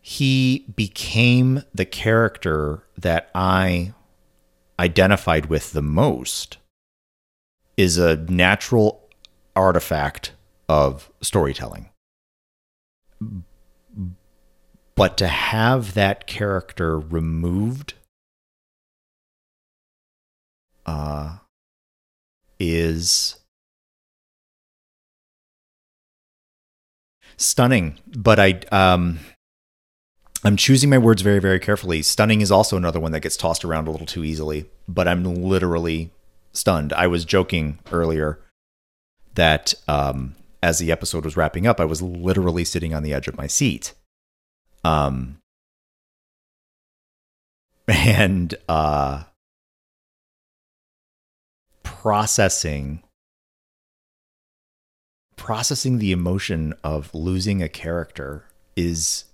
he 0.00 0.66
became 0.76 1.64
the 1.74 1.84
character 1.84 2.84
that 2.96 3.28
I 3.34 3.92
identified 4.78 5.46
with 5.46 5.72
the 5.72 5.82
most 5.82 6.58
is 7.76 7.98
a 7.98 8.18
natural 8.18 9.10
artifact 9.56 10.30
of 10.68 11.10
storytelling. 11.20 11.90
But 14.94 15.16
to 15.18 15.28
have 15.28 15.94
that 15.94 16.26
character 16.26 16.98
removed 16.98 17.94
uh, 20.86 21.38
is 22.58 23.36
stunning. 27.36 27.98
But 28.06 28.38
I, 28.38 28.60
um, 28.70 29.18
I'm 30.44 30.56
choosing 30.56 30.90
my 30.90 30.98
words 30.98 31.22
very, 31.22 31.38
very 31.38 31.60
carefully. 31.60 32.02
Stunning 32.02 32.40
is 32.40 32.50
also 32.50 32.76
another 32.76 33.00
one 33.00 33.12
that 33.12 33.20
gets 33.20 33.36
tossed 33.36 33.64
around 33.64 33.88
a 33.88 33.90
little 33.90 34.06
too 34.06 34.24
easily, 34.24 34.68
but 34.88 35.06
I'm 35.06 35.24
literally 35.24 36.10
stunned. 36.52 36.92
I 36.92 37.06
was 37.06 37.24
joking 37.24 37.78
earlier 37.90 38.40
that 39.34 39.74
um, 39.88 40.34
as 40.62 40.78
the 40.78 40.92
episode 40.92 41.24
was 41.24 41.36
wrapping 41.36 41.66
up, 41.66 41.80
I 41.80 41.84
was 41.84 42.00
literally 42.02 42.64
sitting 42.64 42.94
on 42.94 43.02
the 43.02 43.12
edge 43.12 43.28
of 43.28 43.36
my 43.36 43.46
seat. 43.46 43.94
Um, 44.84 45.38
and 47.88 48.54
uh, 48.68 49.24
processing 51.82 53.02
processing 55.36 55.98
the 55.98 56.12
emotion 56.12 56.72
of 56.84 57.12
losing 57.14 57.62
a 57.62 57.68
character 57.68 58.44
is 58.76 59.24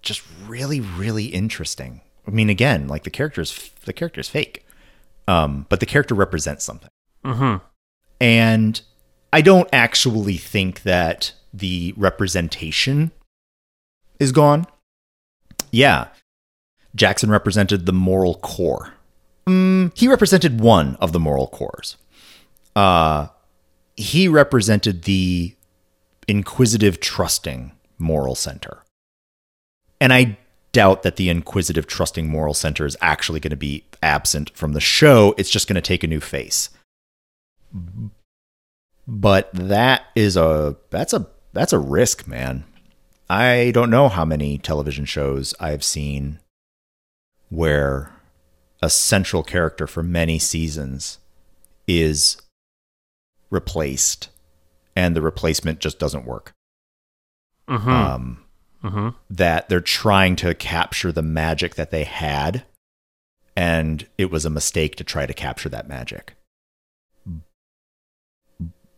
just 0.00 0.22
really 0.46 0.80
really 0.80 1.26
interesting 1.26 2.00
i 2.26 2.30
mean 2.30 2.48
again 2.48 2.88
like 2.88 3.04
the 3.04 3.10
character 3.10 3.40
is 3.42 3.70
the 3.84 3.92
character 3.92 4.20
is 4.20 4.28
fake 4.30 4.64
um 5.28 5.66
but 5.68 5.80
the 5.80 5.86
character 5.86 6.14
represents 6.14 6.64
something 6.64 6.88
Mm-hmm. 7.24 7.64
and 8.20 8.80
I 9.34 9.40
don't 9.40 9.68
actually 9.72 10.36
think 10.36 10.84
that 10.84 11.32
the 11.52 11.92
representation 11.96 13.10
is 14.20 14.30
gone. 14.30 14.64
Yeah. 15.72 16.06
Jackson 16.94 17.32
represented 17.32 17.84
the 17.84 17.92
moral 17.92 18.36
core. 18.36 18.94
Mm, 19.48 19.90
he 19.98 20.06
represented 20.06 20.60
one 20.60 20.94
of 21.00 21.10
the 21.10 21.18
moral 21.18 21.48
cores. 21.48 21.96
Uh, 22.76 23.26
he 23.96 24.28
represented 24.28 25.02
the 25.02 25.56
inquisitive, 26.28 27.00
trusting 27.00 27.72
moral 27.98 28.36
center. 28.36 28.84
And 30.00 30.12
I 30.12 30.38
doubt 30.70 31.02
that 31.02 31.16
the 31.16 31.28
inquisitive, 31.28 31.88
trusting 31.88 32.28
moral 32.28 32.54
center 32.54 32.86
is 32.86 32.96
actually 33.00 33.40
going 33.40 33.50
to 33.50 33.56
be 33.56 33.82
absent 34.00 34.50
from 34.54 34.74
the 34.74 34.80
show. 34.80 35.34
It's 35.36 35.50
just 35.50 35.66
going 35.66 35.74
to 35.74 35.80
take 35.80 36.04
a 36.04 36.06
new 36.06 36.20
face 36.20 36.70
but 39.06 39.50
that 39.52 40.02
is 40.14 40.36
a 40.36 40.76
that's 40.90 41.12
a 41.12 41.26
that's 41.52 41.72
a 41.72 41.78
risk 41.78 42.26
man 42.26 42.64
i 43.28 43.70
don't 43.74 43.90
know 43.90 44.08
how 44.08 44.24
many 44.24 44.58
television 44.58 45.04
shows 45.04 45.54
i've 45.60 45.84
seen 45.84 46.38
where 47.50 48.12
a 48.82 48.90
central 48.90 49.42
character 49.42 49.86
for 49.86 50.02
many 50.02 50.38
seasons 50.38 51.18
is 51.86 52.36
replaced 53.50 54.28
and 54.96 55.14
the 55.14 55.22
replacement 55.22 55.80
just 55.80 55.98
doesn't 55.98 56.26
work 56.26 56.52
Mm-hmm. 57.68 57.88
um, 57.88 58.44
mm-hmm. 58.82 59.08
that 59.30 59.70
they're 59.70 59.80
trying 59.80 60.36
to 60.36 60.54
capture 60.54 61.12
the 61.12 61.22
magic 61.22 61.76
that 61.76 61.90
they 61.90 62.04
had 62.04 62.64
and 63.56 64.06
it 64.18 64.30
was 64.30 64.44
a 64.44 64.50
mistake 64.50 64.96
to 64.96 65.04
try 65.04 65.24
to 65.24 65.32
capture 65.32 65.70
that 65.70 65.88
magic 65.88 66.34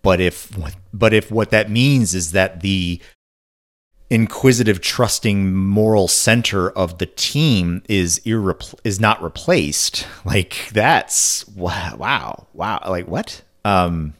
but 0.06 0.20
if 0.20 0.56
but 0.94 1.12
if 1.12 1.32
what 1.32 1.50
that 1.50 1.68
means 1.68 2.14
is 2.14 2.30
that 2.30 2.60
the 2.60 3.00
inquisitive 4.08 4.80
trusting 4.80 5.52
moral 5.52 6.06
center 6.06 6.70
of 6.70 6.98
the 6.98 7.06
team 7.06 7.82
is 7.88 8.20
irrepl- 8.20 8.78
is 8.84 9.00
not 9.00 9.20
replaced 9.20 10.06
like 10.24 10.70
that's 10.72 11.44
wow 11.48 12.46
wow 12.52 12.80
like 12.88 13.08
what 13.08 13.42
um 13.64 14.14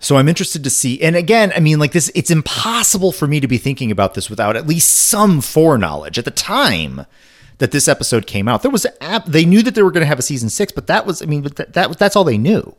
so 0.00 0.16
I'm 0.16 0.28
interested 0.28 0.64
to 0.64 0.68
see. 0.68 1.00
And 1.00 1.16
again, 1.16 1.50
I 1.56 1.60
mean, 1.60 1.78
like 1.78 1.92
this, 1.92 2.10
it's 2.14 2.30
impossible 2.30 3.10
for 3.10 3.26
me 3.26 3.40
to 3.40 3.48
be 3.48 3.56
thinking 3.56 3.90
about 3.90 4.12
this 4.12 4.28
without 4.28 4.54
at 4.54 4.66
least 4.66 4.90
some 4.90 5.40
foreknowledge. 5.40 6.18
At 6.18 6.26
the 6.26 6.30
time 6.30 7.06
that 7.56 7.70
this 7.70 7.88
episode 7.88 8.26
came 8.26 8.46
out, 8.46 8.60
there 8.60 8.70
was. 8.70 8.86
They 9.26 9.46
knew 9.46 9.62
that 9.62 9.74
they 9.74 9.82
were 9.82 9.90
going 9.90 10.02
to 10.02 10.06
have 10.06 10.18
a 10.18 10.22
season 10.22 10.50
six, 10.50 10.72
but 10.72 10.88
that 10.88 11.06
was, 11.06 11.22
I 11.22 11.24
mean, 11.24 11.40
that, 11.44 11.72
that 11.72 11.98
that's 11.98 12.16
all 12.16 12.24
they 12.24 12.36
knew. 12.36 12.76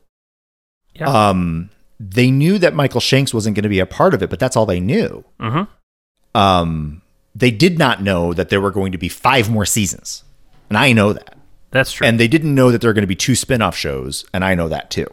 Yeah. 0.95 1.29
Um, 1.29 1.69
they 1.99 2.31
knew 2.31 2.57
that 2.57 2.73
Michael 2.73 3.01
Shanks 3.01 3.33
wasn't 3.33 3.55
going 3.55 3.63
to 3.63 3.69
be 3.69 3.79
a 3.79 3.85
part 3.85 4.13
of 4.13 4.21
it, 4.21 4.29
but 4.29 4.39
that's 4.39 4.55
all 4.55 4.65
they 4.65 4.79
knew. 4.79 5.23
Mm-hmm. 5.39 6.37
Um, 6.37 7.01
they 7.33 7.51
did 7.51 7.77
not 7.77 8.01
know 8.01 8.33
that 8.33 8.49
there 8.49 8.61
were 8.61 8.71
going 8.71 8.91
to 8.91 8.97
be 8.97 9.09
five 9.09 9.49
more 9.49 9.65
seasons, 9.65 10.23
and 10.69 10.77
I 10.77 10.91
know 10.93 11.13
that. 11.13 11.37
That's 11.71 11.91
true. 11.91 12.07
And 12.07 12.19
they 12.19 12.27
didn't 12.27 12.55
know 12.55 12.71
that 12.71 12.81
there 12.81 12.89
are 12.89 12.93
going 12.93 13.03
to 13.03 13.07
be 13.07 13.15
two 13.15 13.35
spin-off 13.35 13.75
shows, 13.75 14.25
and 14.33 14.43
I 14.43 14.55
know 14.55 14.69
that 14.69 14.89
too. 14.89 15.07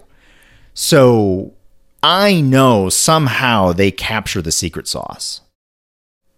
So 0.75 1.55
I 2.03 2.41
know 2.41 2.89
somehow 2.89 3.73
they 3.73 3.91
capture 3.91 4.43
the 4.43 4.53
secret 4.53 4.89
sauce. 4.89 5.41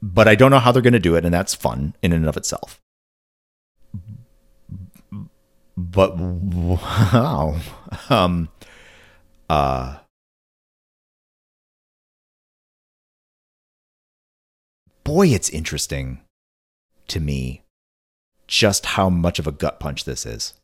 But 0.03 0.28
I 0.28 0.34
don't 0.34 0.51
know 0.51 0.59
how 0.59 0.70
they're 0.70 0.82
going 0.82 0.92
to 0.92 0.99
do 0.99 1.16
it, 1.16 1.24
and 1.24 1.32
that's 1.32 1.55
fun 1.55 1.95
in 2.03 2.12
and 2.12 2.26
of 2.26 2.36
itself. 2.36 2.78
But 5.76 6.16
wow. 6.18 7.59
Um 8.11 8.51
uh 9.55 9.99
Boy, 15.05 15.29
it's 15.29 15.51
interesting 15.51 16.23
to 17.09 17.21
me 17.21 17.63
just 18.47 18.87
how 18.87 19.11
much 19.11 19.39
of 19.39 19.47
a 19.47 19.53
gut 19.53 19.79
punch 19.79 20.05
this 20.05 20.25
is. 20.27 20.55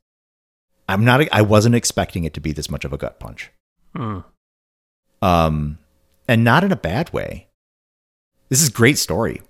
I'm 0.89 1.05
not 1.05 1.21
I 1.31 1.43
wasn't 1.43 1.75
expecting 1.75 2.25
it 2.25 2.35
to 2.35 2.41
be 2.41 2.53
this 2.53 2.71
much 2.71 2.85
of 2.85 2.93
a 2.93 2.99
gut 2.99 3.21
punch. 3.21 3.51
Hmm. 3.95 4.21
Um 5.23 5.79
and 6.27 6.43
not 6.43 6.65
in 6.65 6.73
a 6.73 6.77
bad 6.77 7.13
way. 7.13 7.47
This 8.49 8.63
is 8.63 8.71
great 8.71 8.99
story. 8.99 9.43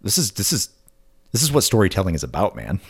This 0.00 0.18
is 0.18 0.32
this 0.32 0.52
is 0.52 0.70
this 1.32 1.42
is 1.42 1.52
what 1.52 1.62
storytelling 1.62 2.14
is 2.14 2.22
about, 2.22 2.56
man. 2.56 2.80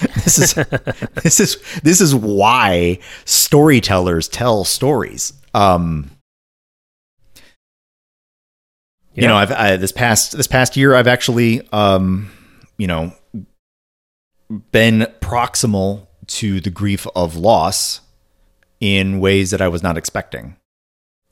this 0.24 0.38
is 0.38 0.54
this 1.22 1.40
is 1.40 1.80
this 1.82 2.00
is 2.00 2.14
why 2.14 2.98
storytellers 3.24 4.28
tell 4.28 4.64
stories. 4.64 5.32
Um 5.54 6.10
you 9.14 9.28
know, 9.28 9.36
I've 9.36 9.52
I, 9.52 9.76
this 9.76 9.92
past 9.92 10.36
this 10.36 10.46
past 10.46 10.76
year, 10.76 10.94
I've 10.94 11.06
actually, 11.06 11.68
um, 11.70 12.30
you 12.78 12.86
know, 12.86 13.12
been 14.70 15.06
proximal 15.20 16.06
to 16.28 16.60
the 16.60 16.70
grief 16.70 17.06
of 17.14 17.36
loss 17.36 18.00
in 18.80 19.20
ways 19.20 19.50
that 19.50 19.60
I 19.60 19.68
was 19.68 19.82
not 19.82 19.98
expecting. 19.98 20.56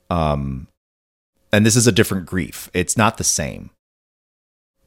Um, 0.09 0.67
and 1.51 1.65
this 1.65 1.75
is 1.75 1.87
a 1.87 1.91
different 1.91 2.25
grief. 2.25 2.69
It's 2.73 2.95
not 2.95 3.17
the 3.17 3.23
same, 3.23 3.71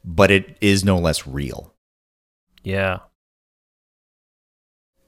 but 0.05 0.29
it 0.31 0.57
is 0.61 0.85
no 0.85 0.97
less 0.97 1.25
real. 1.27 1.73
Yeah. 2.63 2.99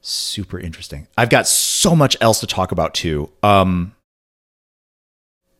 Super 0.00 0.58
interesting. 0.58 1.06
I've 1.16 1.30
got 1.30 1.46
so 1.46 1.94
much 1.96 2.16
else 2.20 2.40
to 2.40 2.46
talk 2.46 2.72
about 2.72 2.94
too. 2.94 3.30
Um, 3.42 3.94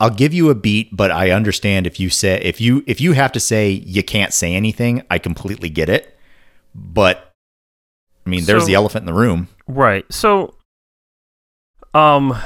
I'll 0.00 0.10
give 0.10 0.32
you 0.34 0.48
a 0.50 0.54
beat, 0.54 0.96
but 0.96 1.10
I 1.10 1.30
understand 1.30 1.86
if 1.86 1.98
you 2.00 2.08
say 2.10 2.40
if 2.42 2.60
you 2.60 2.84
if 2.86 3.00
you 3.00 3.12
have 3.12 3.32
to 3.32 3.40
say 3.40 3.70
you 3.70 4.02
can't 4.02 4.32
say 4.32 4.54
anything, 4.54 5.02
I 5.10 5.18
completely 5.18 5.68
get 5.70 5.88
it. 5.88 6.16
But 6.74 7.32
I 8.26 8.30
mean, 8.30 8.44
there's 8.44 8.62
So- 8.62 8.66
the 8.68 8.74
elephant 8.74 9.02
in 9.02 9.06
the 9.06 9.18
room. 9.20 9.48
Right. 9.66 10.04
So, 10.12 10.54
um, 11.94 12.38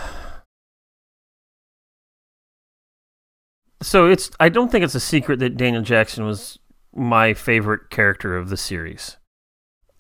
so 3.83 4.07
it's. 4.07 4.31
I 4.41 4.49
don't 4.49 4.71
think 4.73 4.85
it's 4.85 4.95
a 4.95 5.01
secret 5.01 5.39
that 5.41 5.57
Daniel 5.57 5.83
Jackson 5.83 6.25
was 6.25 6.59
my 6.95 7.35
favorite 7.35 7.91
character 7.91 8.37
of 8.37 8.49
the 8.49 8.57
series. 8.57 9.17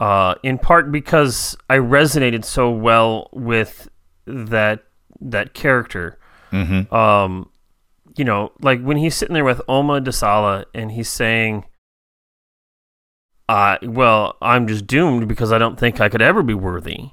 Uh, 0.00 0.34
in 0.42 0.58
part 0.58 0.90
because 0.90 1.56
I 1.70 1.76
resonated 1.76 2.44
so 2.44 2.70
well 2.70 3.28
with 3.32 3.88
that 4.26 4.84
that 5.20 5.54
character. 5.54 6.18
Mm-hmm. 6.50 6.92
Um, 6.94 7.50
you 8.16 8.24
know, 8.24 8.52
like 8.60 8.82
when 8.82 8.96
he's 8.96 9.14
sitting 9.14 9.34
there 9.34 9.44
with 9.44 9.62
Oma 9.68 10.00
Desala 10.00 10.64
and 10.74 10.92
he's 10.92 11.08
saying, 11.08 11.64
uh, 13.48 13.78
well, 13.82 14.36
I'm 14.42 14.66
just 14.66 14.86
doomed 14.86 15.28
because 15.28 15.52
I 15.52 15.58
don't 15.58 15.78
think 15.78 16.00
I 16.00 16.08
could 16.08 16.22
ever 16.22 16.42
be 16.42 16.54
worthy. 16.54 17.10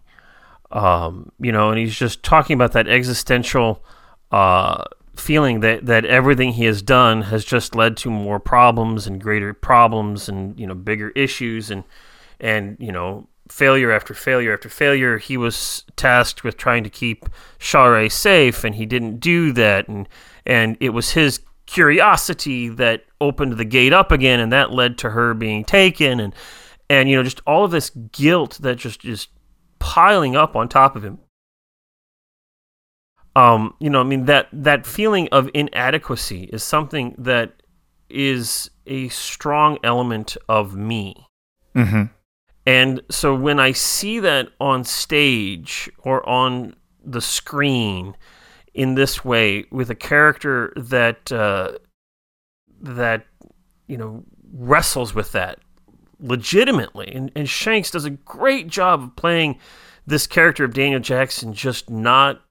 Um, 0.72 1.32
you 1.40 1.52
know, 1.52 1.70
and 1.70 1.80
he's 1.80 1.96
just 1.96 2.24
talking 2.24 2.54
about 2.54 2.74
that 2.74 2.88
existential 2.88 3.84
uh, 4.32 4.84
feeling 5.20 5.60
that, 5.60 5.86
that 5.86 6.06
everything 6.06 6.54
he 6.54 6.66
has 6.66 6.82
done 6.82 7.24
has 7.24 7.46
just 7.46 7.76
led 7.76 7.98
to 7.98 8.10
more 8.10 8.40
problems 8.40 9.08
and 9.08 9.22
greater 9.22 9.54
problems 9.54 10.30
and, 10.30 10.60
you 10.60 10.66
know, 10.66 10.76
bigger 10.76 11.10
issues 11.10 11.70
and, 11.70 11.84
and, 12.40 12.78
you 12.80 12.92
know, 12.92 13.28
failure 13.50 13.92
after 13.92 14.14
failure 14.14 14.54
after 14.54 14.70
failure. 14.70 15.18
He 15.18 15.38
was 15.38 15.84
tasked 15.96 16.44
with 16.44 16.58
trying 16.58 16.84
to 16.84 16.90
keep 16.90 17.26
Sha're 17.58 18.10
safe 18.10 18.64
and 18.64 18.76
he 18.76 18.86
didn't 18.86 19.20
do 19.20 19.52
that. 19.54 19.88
And, 19.88 20.08
and 20.46 20.78
it 20.80 20.90
was 20.90 21.12
his 21.12 21.42
curiosity 21.66 22.70
that 22.70 23.06
opened 23.22 23.54
the 23.54 23.66
gate 23.66 23.94
up 23.94 24.12
again 24.12 24.40
and 24.40 24.52
that 24.52 24.72
led 24.72 24.98
to 25.00 25.12
her 25.12 25.34
being 25.34 25.64
taken 25.64 26.20
and, 26.20 26.34
and, 26.90 27.10
you 27.10 27.16
know, 27.16 27.24
just 27.24 27.42
all 27.46 27.64
of 27.64 27.72
this 27.72 27.92
guilt 27.92 28.58
that 28.62 28.78
just 28.78 29.06
is 29.06 29.28
piling 29.78 30.36
up 30.36 30.56
on 30.56 30.68
top 30.68 30.96
of 30.96 31.04
him. 31.04 31.20
Um, 33.40 33.74
you 33.80 33.90
know, 33.90 34.02
I 34.02 34.04
mean 34.04 34.26
that 34.26 34.48
that 34.52 34.86
feeling 34.86 35.30
of 35.32 35.50
inadequacy 35.54 36.44
is 36.52 36.64
something 36.64 37.16
that 37.18 37.64
is 38.10 38.70
a 38.86 39.08
strong 39.10 39.78
element 39.84 40.36
of 40.50 40.76
me. 40.76 41.26
Mm-hmm. 41.76 42.04
And 42.66 43.02
so 43.10 43.34
when 43.34 43.60
I 43.60 43.72
see 43.72 44.20
that 44.20 44.50
on 44.60 44.84
stage 44.84 45.90
or 46.00 46.28
on 46.28 46.76
the 47.04 47.22
screen 47.22 48.16
in 48.74 48.96
this 48.96 49.24
way 49.24 49.64
with 49.72 49.90
a 49.90 49.96
character 49.96 50.74
that 50.76 51.32
uh, 51.32 51.78
that 52.82 53.26
you 53.88 53.98
know 53.98 54.24
wrestles 54.52 55.16
with 55.16 55.32
that 55.32 55.60
legitimately, 56.20 57.10
and, 57.16 57.32
and 57.36 57.48
Shanks 57.48 57.92
does 57.92 58.04
a 58.04 58.10
great 58.10 58.68
job 58.68 59.02
of 59.02 59.16
playing 59.16 59.58
this 60.06 60.28
character 60.28 60.66
of 60.66 60.74
Daniel 60.74 61.00
Jackson, 61.00 61.54
just 61.54 61.90
not. 61.90 62.42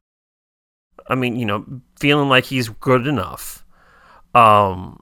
I 1.09 1.15
mean, 1.15 1.37
you 1.37 1.47
know, 1.47 1.65
feeling 1.99 2.29
like 2.29 2.45
he's 2.45 2.69
good 2.69 3.07
enough. 3.07 3.65
Um, 4.35 5.01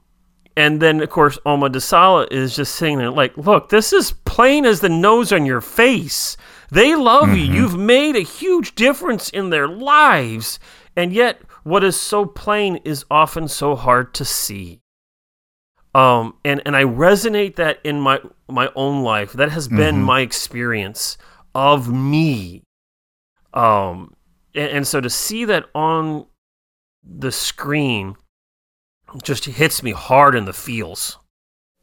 and 0.55 0.81
then, 0.81 1.01
of 1.01 1.09
course, 1.09 1.37
Oma 1.45 1.69
Desala 1.69 2.27
is 2.31 2.55
just 2.55 2.75
sitting 2.75 2.97
there 2.97 3.11
like, 3.11 3.37
look, 3.37 3.69
this 3.69 3.93
is 3.93 4.13
plain 4.25 4.65
as 4.65 4.79
the 4.79 4.89
nose 4.89 5.31
on 5.31 5.45
your 5.45 5.61
face. 5.61 6.35
They 6.71 6.95
love 6.95 7.29
you. 7.29 7.43
You've 7.43 7.77
made 7.77 8.15
a 8.15 8.21
huge 8.21 8.73
difference 8.75 9.29
in 9.29 9.49
their 9.51 9.67
lives. 9.67 10.59
And 10.95 11.13
yet, 11.13 11.41
what 11.63 11.83
is 11.83 11.99
so 11.99 12.25
plain 12.25 12.77
is 12.83 13.05
often 13.11 13.47
so 13.47 13.75
hard 13.75 14.13
to 14.15 14.25
see. 14.25 14.81
Um, 15.93 16.35
and, 16.43 16.61
and 16.65 16.75
I 16.75 16.83
resonate 16.83 17.55
that 17.57 17.79
in 17.83 17.99
my 17.99 18.19
my 18.49 18.69
own 18.75 19.03
life. 19.03 19.33
That 19.33 19.49
has 19.51 19.67
been 19.67 19.95
Mhm. 19.97 20.03
my 20.05 20.21
experience 20.21 21.17
of 21.53 21.91
me. 21.91 22.63
Um, 23.53 24.13
and, 24.57 24.69
and 24.77 24.87
so 24.87 24.99
to 24.99 25.09
see 25.09 25.45
that 25.45 25.65
on 25.75 26.25
the 27.03 27.31
screen 27.31 28.15
just 29.23 29.45
hits 29.45 29.81
me 29.81 29.91
hard 29.91 30.35
in 30.35 30.45
the 30.45 30.53
feels 30.53 31.17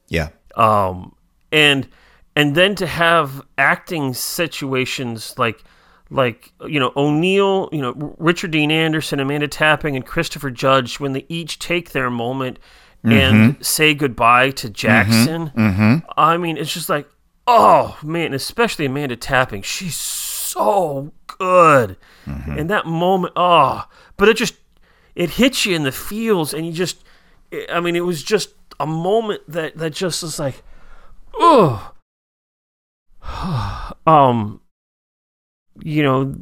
Yeah. 0.09 0.29
um 0.57 1.15
and 1.51 1.89
and 2.37 2.55
then 2.55 2.75
to 2.75 2.87
have 2.87 3.43
acting 3.57 4.13
situations 4.13 5.35
like 5.39 5.63
like 6.11 6.53
you 6.67 6.79
know 6.79 6.93
O'Neill, 6.97 7.69
you 7.73 7.81
know 7.81 8.15
Richard 8.19 8.51
Dean 8.51 8.71
Anderson, 8.71 9.21
Amanda 9.21 9.49
Tapping, 9.49 9.97
and 9.97 10.05
Christopher 10.05 10.51
Judge 10.51 11.01
when 11.01 11.13
they 11.13 11.25
each 11.29 11.59
take 11.59 11.93
their 11.93 12.11
moment 12.11 12.59
and 13.03 13.57
say 13.65 13.95
goodbye 13.95 14.51
to 14.53 14.71
Jackson. 14.71 15.51
Mm-hmm. 15.57 15.97
I 16.17 16.37
mean, 16.39 16.57
it's 16.57 16.73
just 16.73 16.89
like, 16.89 17.09
oh 17.47 17.99
man, 18.03 18.33
especially 18.35 18.87
Amanda 18.87 19.17
Tapping. 19.17 19.63
She's 19.63 19.95
so 20.55 21.13
good. 21.27 21.97
In 22.59 22.69
that 22.69 22.87
moment, 22.87 23.33
oh, 23.37 23.85
but 24.17 24.29
it 24.29 24.37
just 24.37 24.55
it 25.15 25.31
hits 25.31 25.67
you 25.67 25.77
in 25.77 25.83
the 25.83 25.93
feels, 25.93 26.55
and 26.55 26.67
you 26.67 26.73
just, 26.73 27.05
I 27.71 27.81
mean, 27.81 27.97
it 27.97 28.05
was 28.05 28.23
just 28.23 28.55
a 28.81 28.87
moment 28.87 29.43
that 29.49 29.77
that 29.77 29.91
just 29.91 30.23
was 30.23 30.39
like, 30.39 30.63
oh, 31.35 31.93
um, 34.07 34.61
you 35.83 36.03
know. 36.03 36.35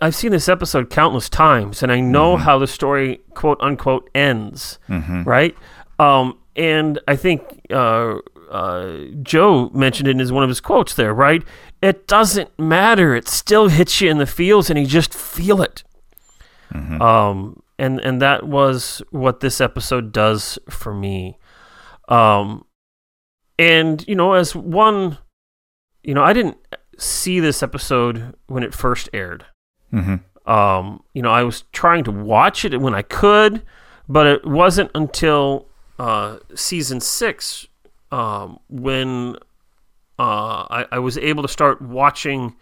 I've 0.00 0.14
seen 0.14 0.32
this 0.32 0.48
episode 0.50 0.90
countless 0.90 1.30
times, 1.30 1.82
and 1.82 1.90
I 1.90 2.00
know 2.00 2.36
how 2.36 2.58
the 2.58 2.66
story, 2.66 3.20
quote 3.32 3.58
unquote, 3.60 4.10
ends 4.14 4.78
Mm-hmm. 4.88 5.22
right? 5.22 5.56
Um, 5.98 6.38
and 6.56 6.98
I 7.08 7.16
think 7.16 7.60
uh, 7.70 8.16
uh, 8.54 8.98
Joe 9.22 9.68
mentioned 9.74 10.08
it 10.08 10.20
in 10.20 10.34
one 10.34 10.44
of 10.44 10.48
his 10.48 10.60
quotes 10.60 10.94
there, 10.94 11.12
right? 11.12 11.42
It 11.82 12.06
doesn't 12.06 12.56
matter; 12.58 13.14
it 13.16 13.28
still 13.28 13.68
hits 13.68 14.00
you 14.00 14.10
in 14.10 14.18
the 14.18 14.26
feels, 14.26 14.70
and 14.70 14.78
you 14.78 14.86
just 14.86 15.12
feel 15.12 15.60
it. 15.60 15.82
Um, 17.02 17.62
and 17.78 18.00
and 18.00 18.22
that 18.22 18.46
was 18.46 19.02
what 19.10 19.40
this 19.40 19.60
episode 19.60 20.12
does 20.12 20.58
for 20.70 20.94
me. 20.94 21.36
Um, 22.08 22.64
and 23.58 24.06
you 24.06 24.14
know, 24.14 24.34
as 24.34 24.54
one, 24.54 25.18
you 26.02 26.14
know, 26.14 26.22
I 26.22 26.32
didn't 26.32 26.58
see 26.96 27.40
this 27.40 27.62
episode 27.62 28.34
when 28.46 28.62
it 28.62 28.72
first 28.72 29.08
aired 29.12 29.44
Mm-hmm. 29.92 30.50
um, 30.50 31.02
you 31.12 31.22
know, 31.22 31.30
I 31.30 31.42
was 31.44 31.62
trying 31.72 32.02
to 32.04 32.10
watch 32.10 32.64
it 32.64 32.80
when 32.80 32.94
I 32.94 33.02
could, 33.02 33.62
but 34.08 34.26
it 34.26 34.44
wasn't 34.44 34.90
until 34.94 35.68
uh, 35.98 36.38
season 36.54 37.00
six 37.00 37.68
um, 38.14 38.60
when 38.68 39.34
uh, 40.20 40.66
I, 40.70 40.86
I 40.92 40.98
was 41.00 41.18
able 41.18 41.42
to 41.42 41.48
start 41.48 41.82
watching 41.82 42.54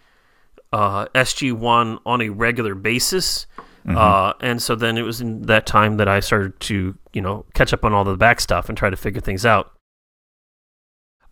uh, 0.73 1.07
SG 1.15 1.53
One 1.53 1.99
on 2.07 2.23
a 2.23 2.31
regular 2.31 2.75
basis. 2.75 3.47
Uh, 3.87 4.33
and 4.41 4.63
so 4.63 4.77
then 4.77 4.97
it 4.97 5.03
was 5.03 5.21
in 5.21 5.43
that 5.43 5.67
time 5.67 5.97
that 5.99 6.09
I 6.09 6.21
started 6.21 6.59
to, 6.61 6.97
you 7.13 7.21
know, 7.21 7.45
catch 7.53 7.75
up 7.75 7.85
on 7.85 7.93
all 7.93 8.05
the 8.05 8.17
back 8.17 8.41
stuff 8.41 8.69
and 8.69 8.79
try 8.79 8.89
to 8.89 8.97
figure 8.97 9.21
things 9.21 9.45
out. 9.45 9.73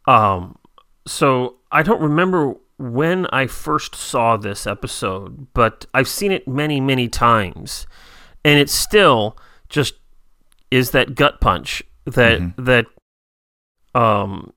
Um, 0.07 0.59
so 1.07 1.57
I 1.73 1.83
don't 1.83 2.03
remember 2.03 2.57
when 2.77 3.27
I 3.27 3.47
first 3.47 3.95
saw 3.95 4.37
this 4.37 4.67
episode, 4.67 5.47
but 5.55 5.87
I've 5.95 6.09
seen 6.09 6.33
it 6.33 6.47
many, 6.49 6.81
many 6.81 7.09
times, 7.09 7.87
and 8.45 8.59
it 8.59 8.69
still 8.69 9.39
just 9.69 9.95
is 10.71 10.91
that 10.91 11.15
gut 11.15 11.41
punch 11.41 11.83
that 12.05 12.41
that 12.57 12.87
um 13.95 14.53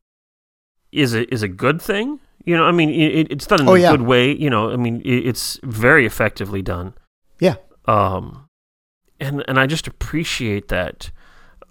is 0.91 1.13
a 1.13 1.31
is 1.33 1.41
a 1.43 1.47
good 1.47 1.81
thing. 1.81 2.19
You 2.45 2.57
know, 2.57 2.65
I 2.65 2.71
mean, 2.71 2.89
it, 2.89 3.31
it's 3.31 3.47
done 3.47 3.61
in 3.61 3.67
Oh, 3.69 3.75
a 3.75 3.79
yeah. 3.79 3.91
good 3.91 4.01
way. 4.01 4.31
You 4.35 4.49
know, 4.49 4.69
I 4.71 4.75
mean, 4.75 5.01
it, 5.05 5.25
it's 5.27 5.59
very 5.63 6.05
effectively 6.05 6.61
done. 6.61 6.93
Yeah. 7.39 7.55
Um, 7.85 8.49
and 9.19 9.43
and 9.47 9.59
I 9.59 9.65
just 9.65 9.87
appreciate 9.87 10.67
that. 10.67 11.09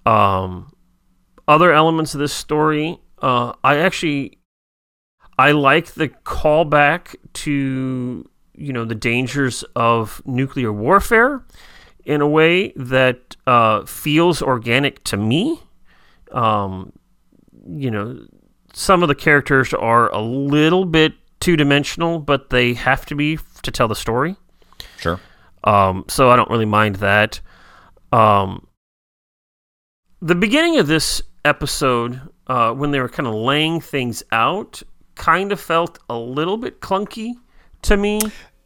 Um, 0.06 0.72
other 1.46 1.72
elements 1.72 2.14
of 2.14 2.20
this 2.20 2.32
story, 2.32 2.98
uh, 3.20 3.52
I 3.62 3.76
actually 3.78 4.38
I 5.38 5.52
like 5.52 5.92
the 5.92 6.08
callback 6.08 7.14
to 7.34 8.28
you 8.54 8.72
know 8.72 8.84
the 8.84 8.94
dangers 8.94 9.62
of 9.76 10.22
nuclear 10.24 10.72
warfare 10.72 11.44
in 12.04 12.20
a 12.20 12.26
way 12.28 12.72
that 12.76 13.36
uh, 13.46 13.84
feels 13.84 14.40
organic 14.42 15.04
to 15.04 15.16
me. 15.16 15.60
Um, 16.32 16.92
you 17.66 17.90
know, 17.90 18.26
some 18.72 19.02
of 19.02 19.08
the 19.08 19.14
characters 19.14 19.72
are 19.74 20.10
a 20.12 20.20
little 20.20 20.84
bit 20.84 21.14
two 21.40 21.56
dimensional, 21.56 22.18
but 22.18 22.50
they 22.50 22.74
have 22.74 23.04
to 23.06 23.14
be 23.14 23.38
to 23.62 23.70
tell 23.70 23.88
the 23.88 23.94
story. 23.94 24.36
Sure. 24.98 25.20
Um, 25.64 26.04
so 26.08 26.30
I 26.30 26.36
don't 26.36 26.50
really 26.50 26.64
mind 26.64 26.96
that. 26.96 27.40
Um, 28.12 28.66
the 30.20 30.34
beginning 30.34 30.78
of 30.78 30.86
this 30.86 31.22
episode, 31.44 32.20
uh, 32.46 32.72
when 32.72 32.90
they 32.90 33.00
were 33.00 33.08
kind 33.08 33.26
of 33.26 33.34
laying 33.34 33.80
things 33.80 34.22
out, 34.32 34.82
kind 35.14 35.52
of 35.52 35.60
felt 35.60 35.98
a 36.08 36.16
little 36.16 36.56
bit 36.56 36.80
clunky 36.80 37.32
to 37.82 37.96
me. 37.96 38.20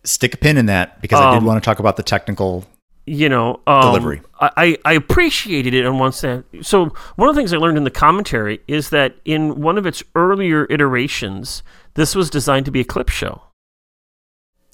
Stick 0.05 0.35
a 0.35 0.37
pin 0.37 0.57
in 0.57 0.67
that 0.67 1.01
because 1.01 1.21
I 1.21 1.33
did 1.33 1.39
Um, 1.39 1.45
want 1.45 1.63
to 1.63 1.65
talk 1.65 1.79
about 1.79 1.97
the 1.97 2.03
technical 2.03 2.65
you 3.07 3.29
know, 3.29 3.61
um, 3.67 3.83
Delivery. 3.83 4.21
I, 4.41 4.77
I 4.85 4.93
appreciated 4.95 5.73
it 5.75 5.87
on 5.87 5.99
one 5.99 6.13
side. 6.13 6.45
So 6.63 6.93
one 7.15 7.29
of 7.29 7.35
the 7.35 7.41
things 7.41 7.53
I 7.53 7.57
learned 7.57 7.79
in 7.79 7.85
the 7.85 7.91
commentary 7.91 8.61
is 8.69 8.91
that 8.91 9.15
in 9.25 9.61
one 9.61 9.79
of 9.79 9.87
its 9.87 10.03
earlier 10.15 10.67
iterations, 10.69 11.63
this 11.95 12.15
was 12.15 12.29
designed 12.31 12.67
to 12.67 12.71
be 12.73 12.81
a 12.81 12.85
clip 12.85 13.09
show, 13.09 13.43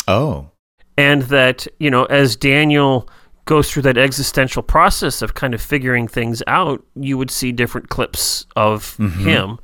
Oh. 0.09 0.51
and 0.97 1.23
that 1.23 1.67
you 1.79 1.91
know, 1.91 2.05
as 2.07 2.35
Daniel 2.37 3.09
goes 3.45 3.71
through 3.71 3.83
that 3.83 3.99
existential 3.99 4.63
process 4.63 5.21
of 5.23 5.35
kind 5.35 5.55
of 5.55 5.61
figuring 5.61 6.09
things 6.09 6.43
out, 6.47 6.83
you 6.95 7.19
would 7.19 7.31
see 7.31 7.53
different 7.53 7.89
clips 7.89 8.47
of 8.57 8.97
him 8.97 9.59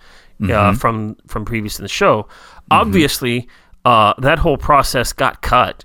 uh, 0.51 0.75
from 0.75 1.17
from 1.27 1.45
previous 1.45 1.79
in 1.79 1.85
the 1.85 1.89
show. 1.89 2.29
Obviously, 2.71 3.49
uh, 3.85 4.15
that 4.19 4.39
whole 4.39 4.57
process 4.59 5.13
got 5.13 5.43
cut, 5.43 5.85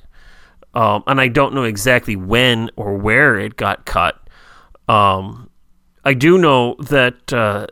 um, 0.73 1.03
and 1.07 1.21
I 1.21 1.27
don't 1.27 1.53
know 1.53 1.63
exactly 1.63 2.15
when 2.15 2.69
or 2.75 2.97
where 2.97 3.39
it 3.39 3.55
got 3.55 3.85
cut. 3.85 4.19
Um, 4.87 5.49
I 6.03 6.13
do 6.13 6.37
know 6.37 6.75
that 6.79 7.31
uh, 7.31 7.67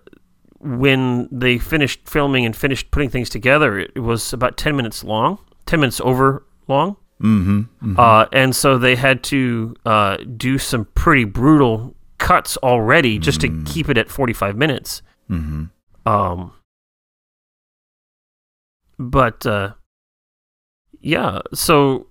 when 0.60 1.28
they 1.32 1.58
finished 1.58 2.08
filming 2.08 2.46
and 2.46 2.56
finished 2.56 2.92
putting 2.92 3.10
things 3.10 3.30
together, 3.30 3.80
it, 3.80 4.00
was 4.00 4.34
about 4.34 4.58
ten 4.58 4.76
minutes 4.76 5.04
long, 5.04 5.40
ten 5.66 5.80
minutes 5.80 6.00
over 6.02 6.46
long. 6.68 6.98
Mm-hmm. 7.22 8.00
Uh, 8.00 8.26
and 8.32 8.56
so 8.56 8.78
they 8.78 8.96
had 8.96 9.24
to 9.26 9.76
uh, 9.86 10.18
do 10.38 10.58
some 10.58 10.86
pretty 10.96 11.24
brutal 11.24 11.96
cuts 12.18 12.58
already 12.58 13.20
just 13.20 13.42
to 13.42 13.64
keep 13.66 13.90
it 13.90 13.98
at 13.98 14.10
45 14.10 14.56
minutes. 14.56 15.04
Mm-hmm. 15.30 15.66
Um, 16.08 16.54
but 18.98 19.46
uh, 19.46 19.74
yeah, 21.00 21.42
so 21.54 22.08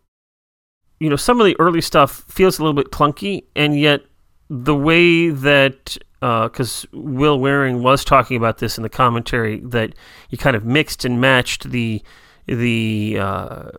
you 1.01 1.09
know, 1.09 1.17
some 1.17 1.41
of 1.41 1.47
the 1.47 1.57
early 1.59 1.81
stuff 1.81 2.25
feels 2.29 2.59
a 2.59 2.63
little 2.63 2.75
bit 2.75 2.93
clunky, 2.93 3.45
and 3.57 3.79
yet 3.79 4.03
the 4.49 4.75
way 4.77 5.31
that 5.31 5.97
because 6.21 6.87
Will 6.93 7.41
Waring 7.41 7.83
was 7.83 8.05
talking 8.05 8.37
about 8.37 8.59
this 8.59 8.77
in 8.77 8.83
the 8.83 8.91
commentary 8.91 9.61
that 9.61 9.95
you 10.29 10.37
kind 10.37 10.55
of 10.55 10.65
mixed 10.65 11.05
and 11.05 11.21
matched 11.21 11.71
the 11.71 12.03
the 12.47 13.17
uh, 13.19 13.71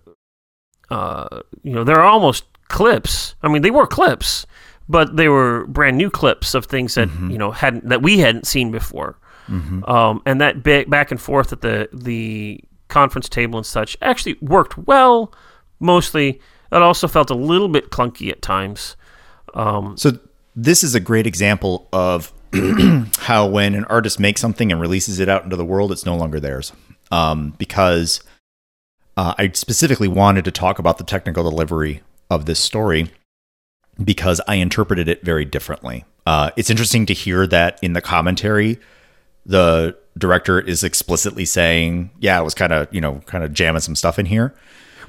uh, 0.90 1.42
you 1.64 1.74
know 1.74 1.84
they're 1.84 2.02
almost 2.04 2.46
clips. 2.68 3.36
I 3.44 3.48
mean, 3.50 3.62
they 3.62 3.70
were 3.72 3.86
clips, 3.86 4.46
but 4.90 5.16
they 5.18 5.28
were 5.28 5.68
brand 5.68 5.98
new 5.98 6.10
clips 6.10 6.56
of 6.56 6.66
things 6.66 6.96
that 6.96 7.10
you 7.32 7.38
know 7.38 7.52
hadn't 7.52 7.88
that 7.90 8.02
we 8.02 8.18
hadn't 8.20 8.48
seen 8.48 8.72
before. 8.72 9.18
Um, 9.90 10.22
and 10.26 10.40
that 10.40 10.64
ba- 10.64 10.86
back 10.88 11.12
and 11.12 11.22
forth 11.22 11.52
at 11.54 11.62
the 11.62 11.90
the 11.94 12.62
conference 12.88 13.28
table 13.30 13.58
and 13.58 13.66
such 13.66 13.98
actually 14.02 14.38
worked 14.42 14.78
well. 14.78 15.34
Mostly, 15.80 16.40
it 16.72 16.82
also 16.82 17.08
felt 17.08 17.30
a 17.30 17.36
little 17.36 17.68
bit 17.68 17.90
clunky 17.90 18.32
at 18.32 18.42
times. 18.42 18.96
Um, 19.54 19.98
So 19.98 20.20
this 20.56 20.84
is 20.84 20.96
a 20.96 21.00
great 21.00 21.28
example 21.28 21.88
of 21.92 22.32
how 23.20 23.48
when 23.48 23.76
an 23.76 23.86
artist 23.86 24.20
makes 24.20 24.42
something 24.42 24.72
and 24.72 24.82
releases 24.82 25.20
it 25.20 25.30
out 25.30 25.44
into 25.44 25.56
the 25.56 25.66
world, 25.66 25.92
it's 25.92 26.06
no 26.06 26.16
longer 26.16 26.40
theirs. 26.40 26.74
Um, 27.12 27.56
because 27.58 28.22
uh, 29.18 29.34
I 29.38 29.52
specifically 29.54 30.08
wanted 30.08 30.46
to 30.46 30.52
talk 30.52 30.80
about 30.80 30.98
the 30.98 31.04
technical 31.04 31.44
delivery 31.44 32.02
of 32.30 32.46
this 32.46 32.60
story 32.60 33.12
because 34.02 34.40
I 34.48 34.56
interpreted 34.56 35.08
it 35.08 35.24
very 35.24 35.46
differently. 35.46 36.06
Uh, 36.26 36.52
it's 36.56 36.70
interesting 36.70 37.06
to 37.08 37.14
hear 37.14 37.46
that 37.48 37.80
in 37.82 37.94
the 37.94 38.02
commentary, 38.02 38.80
the 39.46 39.98
director 40.18 40.60
is 40.60 40.84
explicitly 40.84 41.46
saying, 41.46 42.12
"Yeah, 42.20 42.38
I 42.38 42.42
was 42.42 42.54
kind 42.54 42.72
of 42.72 42.88
you 42.94 43.02
know 43.02 43.22
kind 43.26 43.44
of 43.44 43.54
jamming 43.54 43.82
some 43.82 43.96
stuff 43.96 44.20
in 44.20 44.28
here." 44.28 44.54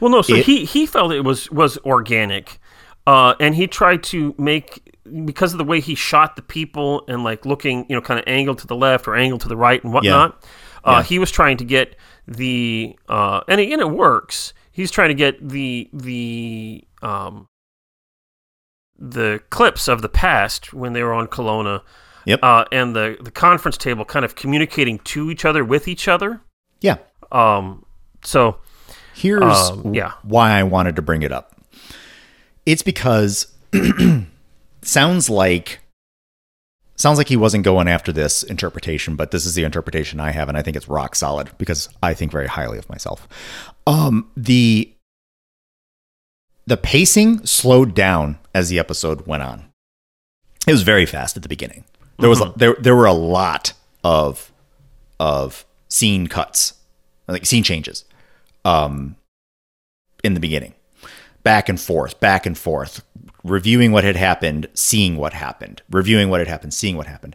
Well, 0.03 0.11
no. 0.11 0.21
So 0.23 0.35
It- 0.35 0.45
he 0.47 0.65
he 0.65 0.85
felt 0.85 1.13
it 1.13 1.23
was 1.25 1.49
was 1.53 1.79
organic, 1.85 2.59
uh, 3.07 3.35
and 3.39 3.55
he 3.55 3.69
tried 3.69 4.03
to 4.05 4.35
make 4.37 4.91
because 5.25 5.53
of 5.53 5.59
the 5.59 5.65
way 5.65 5.79
he 5.81 5.95
shot 5.95 6.35
the 6.37 6.43
people 6.43 7.05
and 7.07 7.23
like 7.23 7.47
looking, 7.47 7.87
you 7.89 7.95
know, 7.95 8.03
kind 8.03 8.19
of 8.19 8.25
angled 8.27 8.59
to 8.59 8.67
the 8.67 8.75
left 8.77 9.07
or 9.07 9.15
angled 9.15 9.41
to 9.43 9.49
the 9.49 9.57
right 9.57 9.83
and 9.85 9.93
whatnot. 9.93 10.45
Uh, 10.85 10.91
Yeah. 10.97 11.03
He 11.05 11.19
was 11.21 11.31
trying 11.31 11.57
to 11.59 11.65
get 11.65 11.95
the 12.27 12.97
uh, 13.09 13.43
and 13.47 13.61
it, 13.61 13.71
and 13.71 13.81
it 13.81 13.91
works. 13.91 14.53
He's 14.73 14.91
trying 14.91 15.09
to 15.11 15.15
get 15.15 15.49
the 15.49 15.89
the 15.93 16.85
um, 17.03 17.47
the 18.99 19.41
clips 19.51 19.87
of 19.89 20.03
the 20.03 20.09
past 20.09 20.73
when 20.73 20.93
they 20.95 21.03
were 21.03 21.13
on 21.13 21.27
Kelowna. 21.29 21.83
Yep. 22.25 22.41
Uh, 22.43 22.65
and 22.73 22.95
the 22.97 23.17
the 23.21 23.31
conference 23.31 23.77
table 23.77 24.05
kind 24.05 24.25
of 24.25 24.35
communicating 24.35 24.99
to 25.01 25.31
each 25.31 25.45
other 25.45 25.65
with 25.65 25.89
each 25.89 26.09
other. 26.09 26.41
Yeah. 26.81 26.97
Um, 27.33 27.85
so 28.25 28.59
Here's 29.23 29.43
Um, 29.71 29.95
yeah. 29.95 30.15
why 30.23 30.51
I 30.59 30.65
wanted 30.65 30.97
to 30.97 31.03
bring 31.03 31.23
it 31.23 31.31
up. 31.31 31.55
It's 32.67 32.83
because 32.83 33.47
sounds 34.83 35.31
like 35.31 35.79
sounds 36.97 37.19
like 37.19 37.29
he 37.29 37.37
wasn't 37.37 37.65
going 37.65 37.87
after 37.87 38.11
this 38.13 38.43
interpretation, 38.43 39.15
but 39.15 39.31
this 39.31 39.47
is 39.47 39.55
the 39.55 39.63
interpretation 39.63 40.19
I 40.19 40.33
have, 40.33 40.49
and 40.49 40.59
I 40.59 40.63
think 40.63 40.77
it's 40.77 40.89
rock 40.89 41.15
solid 41.15 41.51
because 41.57 41.89
I 42.03 42.15
think 42.15 42.33
very 42.33 42.49
highly 42.49 42.79
of 42.79 42.89
myself. 42.89 43.29
Um, 43.87 44.29
the 44.37 44.93
the 46.67 46.77
pacing 46.77 47.47
slowed 47.47 47.95
down 47.95 48.39
as 48.55 48.71
the 48.71 48.79
episode 48.81 49.25
went 49.27 49.45
on. 49.45 49.65
It 50.67 50.73
was 50.73 50.83
very 50.83 51.07
fast 51.07 51.37
at 51.37 51.43
the 51.45 51.49
beginning. 51.49 51.85
There 52.19 52.29
was 52.29 52.43
there 52.57 52.75
there 52.81 52.97
were 52.97 53.07
a 53.07 53.13
lot 53.13 53.73
of 54.03 54.53
of 55.21 55.65
scene 55.89 56.27
cuts, 56.27 56.75
like 57.29 57.47
scene 57.47 57.63
changes 57.63 58.05
um, 58.65 59.17
in 60.25 60.35
the 60.35 60.41
beginning. 60.41 60.75
Back 61.43 61.69
and 61.69 61.81
forth, 61.81 62.21
back 62.21 62.47
and 62.47 62.57
forth, 62.57 63.05
reviewing 63.43 63.91
what 63.91 64.05
had 64.05 64.17
happened, 64.17 64.69
seeing 64.75 65.17
what 65.17 65.33
happened, 65.33 65.83
reviewing 65.91 66.31
what 66.31 66.41
had 66.41 66.47
happened, 66.49 66.73
seeing 66.73 66.97
what 66.97 67.07
happened. 67.09 67.35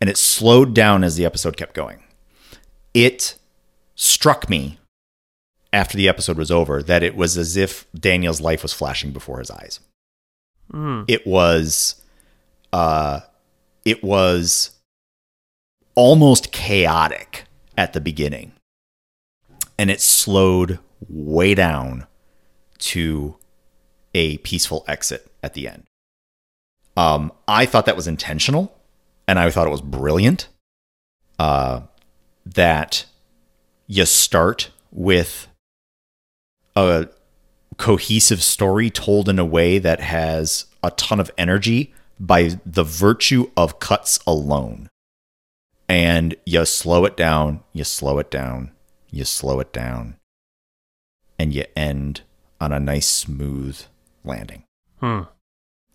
And 0.00 0.08
it 0.08 0.16
slowed 0.16 0.74
down 0.74 1.04
as 1.04 1.16
the 1.16 1.26
episode 1.26 1.56
kept 1.56 1.74
going. 1.74 2.02
It 2.94 3.36
struck 3.94 4.48
me 4.48 4.78
after 5.72 5.96
the 5.96 6.08
episode 6.08 6.38
was 6.38 6.50
over 6.50 6.82
that 6.82 7.02
it 7.02 7.16
was 7.16 7.36
as 7.36 7.56
if 7.56 7.86
Daniel's 7.92 8.40
life 8.40 8.62
was 8.62 8.72
flashing 8.72 9.12
before 9.12 9.38
his 9.40 9.50
eyes. 9.50 9.80
mm, 10.72 11.04
It 11.08 11.26
was 11.26 12.00
uh 12.72 13.20
it 13.84 14.02
was 14.02 14.70
almost 15.94 16.50
chaotic 16.50 17.44
at 17.76 17.92
the 17.92 18.00
beginning 18.00 18.52
and 19.78 19.90
it 19.90 20.00
slowed 20.00 20.78
way 21.08 21.54
down 21.54 22.06
to 22.78 23.36
a 24.14 24.38
peaceful 24.38 24.84
exit 24.86 25.30
at 25.42 25.54
the 25.54 25.68
end. 25.68 25.84
Um, 26.96 27.32
I 27.48 27.66
thought 27.66 27.86
that 27.86 27.96
was 27.96 28.06
intentional, 28.06 28.78
and 29.26 29.38
I 29.38 29.50
thought 29.50 29.66
it 29.66 29.70
was 29.70 29.80
brilliant. 29.80 30.48
Uh, 31.38 31.80
that 32.46 33.06
you 33.86 34.04
start 34.04 34.70
with 34.92 35.48
a 36.76 37.08
cohesive 37.76 38.42
story 38.42 38.90
told 38.90 39.28
in 39.28 39.38
a 39.38 39.44
way 39.44 39.78
that 39.78 40.00
has 40.00 40.66
a 40.82 40.90
ton 40.92 41.18
of 41.18 41.30
energy 41.36 41.92
by 42.20 42.60
the 42.64 42.84
virtue 42.84 43.50
of 43.56 43.80
cuts 43.80 44.20
alone. 44.26 44.88
And 45.88 46.36
you 46.46 46.64
slow 46.64 47.04
it 47.04 47.16
down, 47.16 47.60
you 47.72 47.84
slow 47.84 48.18
it 48.18 48.30
down, 48.30 48.70
you 49.14 49.24
slow 49.24 49.60
it 49.60 49.72
down, 49.72 50.16
and 51.38 51.54
you 51.54 51.64
end 51.76 52.22
on 52.60 52.72
a 52.72 52.80
nice, 52.80 53.06
smooth 53.08 53.80
landing. 54.24 54.64
hmm. 55.00 55.22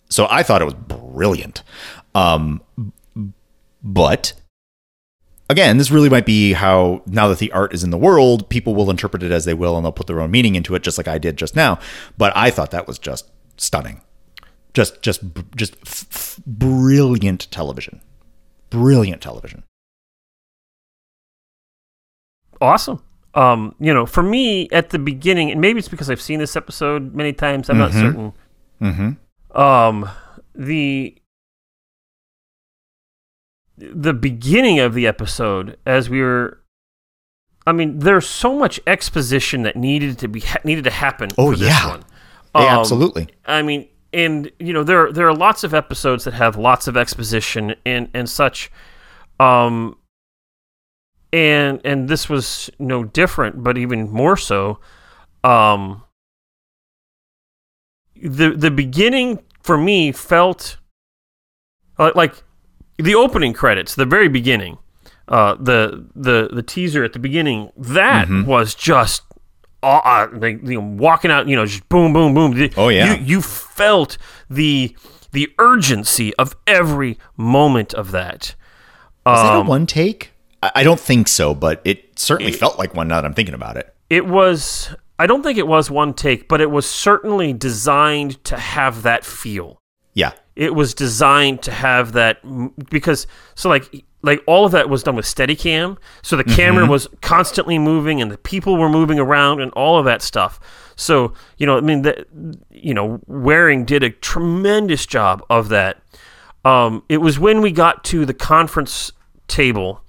So 0.10 0.28
I 0.30 0.42
thought 0.44 0.62
it 0.62 0.66
was 0.66 0.74
brilliant. 0.74 1.62
Um, 2.16 2.62
but 3.84 4.34
again, 5.50 5.78
this 5.78 5.92
really 5.92 6.10
might 6.10 6.26
be 6.26 6.54
how 6.54 7.04
now 7.06 7.28
that 7.28 7.38
the 7.38 7.52
art 7.52 7.74
is 7.74 7.84
in 7.84 7.92
the 7.92 7.98
world, 7.98 8.50
people 8.50 8.74
will 8.74 8.90
interpret 8.90 9.22
it 9.22 9.32
as 9.32 9.46
they 9.46 9.54
will 9.54 9.76
and 9.78 9.86
they'll 9.86 9.92
put 9.92 10.08
their 10.08 10.20
own 10.20 10.32
meaning 10.32 10.56
into 10.56 10.74
it, 10.74 10.82
just 10.82 10.98
like 10.98 11.08
I 11.08 11.20
did 11.20 11.38
just 11.38 11.56
now. 11.56 11.78
But 12.18 12.34
I 12.36 12.50
thought 12.50 12.72
that 12.72 12.88
was 12.88 12.98
just 12.98 13.28
stunning, 13.58 14.02
just 14.74 15.02
just 15.04 15.22
just 15.56 15.76
f- 15.86 16.08
f- 16.12 16.40
brilliant 16.46 17.50
television, 17.52 18.02
brilliant 18.72 19.22
television. 19.22 19.64
awesome. 22.62 23.02
Um, 23.36 23.76
you 23.80 23.94
know, 23.94 24.06
for 24.06 24.24
me 24.24 24.68
at 24.72 24.90
the 24.90 24.98
beginning, 25.00 25.52
and 25.52 25.62
maybe 25.62 25.80
it's 25.80 25.88
because 25.88 26.10
I've 26.10 26.22
seen 26.22 26.40
this 26.40 26.56
episode 26.56 27.14
many 27.14 27.32
times. 27.34 27.70
I'm 27.70 27.78
not 27.78 27.92
Mhm. 27.92 28.00
certain. 28.02 28.34
Mm-hmm. 28.82 29.60
Um, 29.62 30.10
the 30.56 31.16
the 33.78 34.14
beginning 34.14 34.80
of 34.80 34.94
the 34.94 35.08
episode, 35.08 35.78
as 35.86 36.10
we 36.10 36.22
were, 36.22 36.60
I 37.66 37.72
mean, 37.72 38.00
there's 38.00 38.28
so 38.28 38.58
much 38.58 38.80
exposition 38.88 39.62
that 39.64 39.76
needed 39.76 40.18
to 40.20 40.28
be 40.28 40.44
needed 40.64 40.84
to 40.86 40.92
happen. 40.92 41.30
Oh, 41.38 41.52
for 41.52 41.58
this 41.58 41.70
yeah. 41.70 41.88
one. 41.88 42.04
Um, 42.56 42.64
absolutely. 42.66 43.28
I 43.46 43.62
mean, 43.62 43.88
and 44.12 44.52
you 44.60 44.74
know, 44.74 44.84
there 44.84 45.12
there 45.14 45.28
are 45.28 45.36
lots 45.36 45.64
of 45.64 45.74
episodes 45.74 46.24
that 46.24 46.34
have 46.34 46.58
lots 46.58 46.88
of 46.88 46.98
exposition 46.98 47.76
and 47.86 48.10
and 48.14 48.28
such. 48.30 48.72
Um, 49.40 49.96
and 51.34 51.80
and 51.84 52.08
this 52.10 52.28
was 52.30 52.70
no 52.80 53.04
different, 53.04 53.64
but 53.64 53.78
even 53.78 54.10
more 54.12 54.38
so. 54.38 54.80
Um, 55.44 56.04
the 58.22 58.52
the 58.52 58.72
beginning 58.72 59.40
for 59.62 59.78
me 59.78 60.12
felt 60.12 60.78
like, 61.98 62.16
like 62.16 62.44
the 62.98 63.16
opening 63.16 63.54
credits, 63.54 63.96
the 63.96 64.06
very 64.06 64.28
beginning, 64.28 64.78
uh, 65.28 65.56
the 65.56 66.06
the 66.16 66.50
the 66.52 66.64
teaser 66.64 67.04
at 67.04 67.14
the 67.14 67.20
beginning. 67.20 67.72
That 67.78 68.28
Mm-hmm. 68.28 68.46
was 68.50 68.76
just. 68.76 69.24
Uh, 69.82 70.02
uh, 70.04 70.28
like, 70.34 70.60
you 70.64 70.74
know, 70.74 70.82
walking 70.82 71.32
out, 71.32 71.48
you 71.48 71.56
know, 71.56 71.66
just 71.66 71.88
boom, 71.88 72.12
boom, 72.12 72.34
boom. 72.34 72.70
Oh, 72.76 72.90
yeah. 72.90 73.14
you 73.16 73.24
you 73.24 73.42
felt 73.42 74.18
the 74.50 74.94
the 75.32 75.48
urgency 75.58 76.36
of 76.36 76.54
every 76.68 77.18
moment 77.38 77.94
of 77.94 78.12
that. 78.12 78.56
Was 79.26 79.42
that 79.42 79.56
a 79.56 79.60
Um, 79.62 79.68
one 79.68 79.86
take? 79.86 80.32
I, 80.62 80.84
don't 80.84 81.00
think 81.00 81.28
so, 81.28 81.54
but 81.54 81.82
it 81.86 82.20
certainly 82.20 82.52
felt 82.52 82.78
like 82.78 82.94
one 82.94 83.08
now 83.08 83.22
that 83.22 83.26
I'm 83.26 83.34
thinking 83.34 83.56
about 83.56 83.78
it. 83.78 83.94
It 84.10 84.26
was. 84.26 84.94
I 85.18 85.28
don't 85.28 85.44
think 85.44 85.58
it 85.58 85.68
was 85.68 85.92
one 85.92 86.14
take, 86.14 86.48
but 86.48 86.62
it 86.62 86.72
was 86.72 86.90
certainly 86.90 87.52
designed 87.54 88.44
to 88.46 88.58
have 88.58 89.04
that 89.04 89.26
feel. 89.26 89.80
Yeah. 90.14 90.32
It 90.56 90.76
was 90.76 90.94
designed 90.94 91.62
to 91.64 91.72
have 91.72 92.14
that 92.14 92.40
because 92.90 93.28
so 93.56 93.70
like 93.70 94.04
like 94.22 94.44
all 94.48 94.66
of 94.66 94.74
that 94.74 94.90
was 94.90 95.04
done 95.04 95.16
with 95.16 95.26
Steadicam, 95.26 95.98
so 96.22 96.36
the 96.36 96.44
camera 96.44 96.86
was 96.86 97.08
constantly 97.22 97.80
moving 97.80 98.22
and 98.22 98.30
the 98.30 98.38
people 98.38 98.76
were 98.76 98.90
moving 98.90 99.20
around 99.20 99.62
and 99.62 99.72
all 99.74 99.98
of 99.98 100.06
that 100.06 100.22
stuff. 100.22 100.60
So 100.96 101.34
you 101.58 101.66
know, 101.66 101.78
I 101.78 101.82
mean, 101.82 102.02
the, 102.02 102.26
you 102.70 102.94
know, 102.94 103.22
Waring 103.28 103.86
did 103.86 104.04
a 104.04 104.10
tremendous 104.10 105.06
job 105.06 105.46
of 105.50 105.70
that. 105.70 106.02
Um, 106.66 107.04
it 107.08 107.18
was 107.18 107.40
when 107.40 107.62
we 107.62 107.72
got 107.72 108.04
to 108.06 108.26
the 108.26 108.34
conference 108.34 109.14
table, 109.48 110.04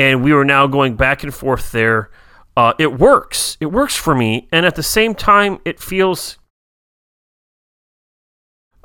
and 0.00 0.24
we 0.24 0.32
were 0.32 0.46
now 0.46 0.66
going 0.66 0.96
back 0.96 1.22
and 1.22 1.34
forth 1.34 1.72
there. 1.72 2.10
Uh, 2.56 2.72
it 2.78 2.98
works. 2.98 3.58
It 3.60 3.66
works 3.66 3.94
for 3.94 4.14
me, 4.14 4.48
and 4.50 4.64
at 4.64 4.74
the 4.74 4.82
same 4.82 5.14
time, 5.14 5.58
it 5.66 5.78
feels, 5.78 6.38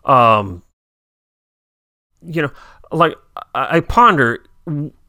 um, 0.04 0.62
you 2.22 2.42
know, 2.42 2.52
like 2.92 3.16
I, 3.54 3.78
I 3.78 3.80
ponder: 3.80 4.44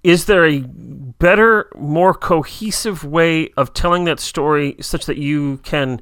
is 0.04 0.26
there 0.26 0.46
a 0.46 0.60
better, 0.60 1.68
more 1.76 2.14
cohesive 2.14 3.02
way 3.02 3.50
of 3.56 3.74
telling 3.74 4.04
that 4.04 4.20
story, 4.20 4.76
such 4.80 5.06
that 5.06 5.16
you 5.16 5.58
can 5.64 6.00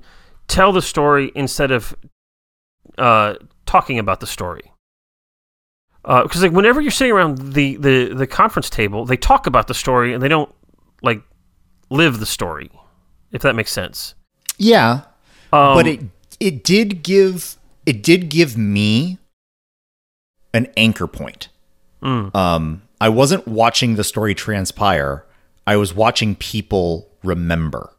tell 0.48 0.70
the 0.70 0.82
story 0.82 1.32
instead 1.34 1.70
of 1.70 1.96
uh, 2.98 3.36
talking 3.64 3.98
about 3.98 4.20
the 4.20 4.26
story? 4.26 4.73
Because 6.04 6.42
like 6.42 6.52
whenever 6.52 6.80
you're 6.80 6.90
sitting 6.90 7.12
around 7.12 7.54
the, 7.54 7.76
the 7.76 8.14
the 8.14 8.26
conference 8.26 8.68
table, 8.68 9.04
they 9.06 9.16
talk 9.16 9.46
about 9.46 9.68
the 9.68 9.74
story 9.74 10.12
and 10.12 10.22
they 10.22 10.28
don't 10.28 10.54
like 11.02 11.22
live 11.90 12.20
the 12.20 12.26
story, 12.26 12.70
if 13.32 13.42
that 13.42 13.54
makes 13.54 13.72
sense. 13.72 14.14
Yeah. 14.58 15.02
Um, 15.52 15.74
but 15.74 15.86
it 15.86 16.00
it 16.40 16.64
did 16.64 17.02
give 17.02 17.56
it 17.86 18.02
did 18.02 18.28
give 18.28 18.56
me 18.58 19.18
an 20.52 20.68
anchor 20.76 21.06
point. 21.06 21.48
Mm. 22.02 22.34
Um, 22.34 22.82
I 23.00 23.08
wasn't 23.08 23.48
watching 23.48 23.96
the 23.96 24.04
story 24.04 24.34
transpire. 24.34 25.24
I 25.66 25.76
was 25.76 25.94
watching 25.94 26.36
people 26.36 27.08
remember, 27.22 27.94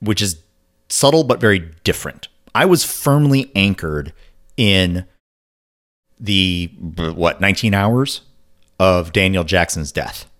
which 0.00 0.20
is 0.20 0.42
subtle 0.88 1.24
but 1.24 1.40
very 1.40 1.70
different. 1.84 2.28
I 2.54 2.64
was 2.64 2.84
firmly 2.84 3.50
anchored 3.54 4.12
in 4.56 5.06
the 6.18 6.66
what 6.96 7.40
19 7.40 7.74
hours 7.74 8.22
of 8.78 9.12
Daniel 9.12 9.44
Jackson's 9.44 9.92
death 9.92 10.30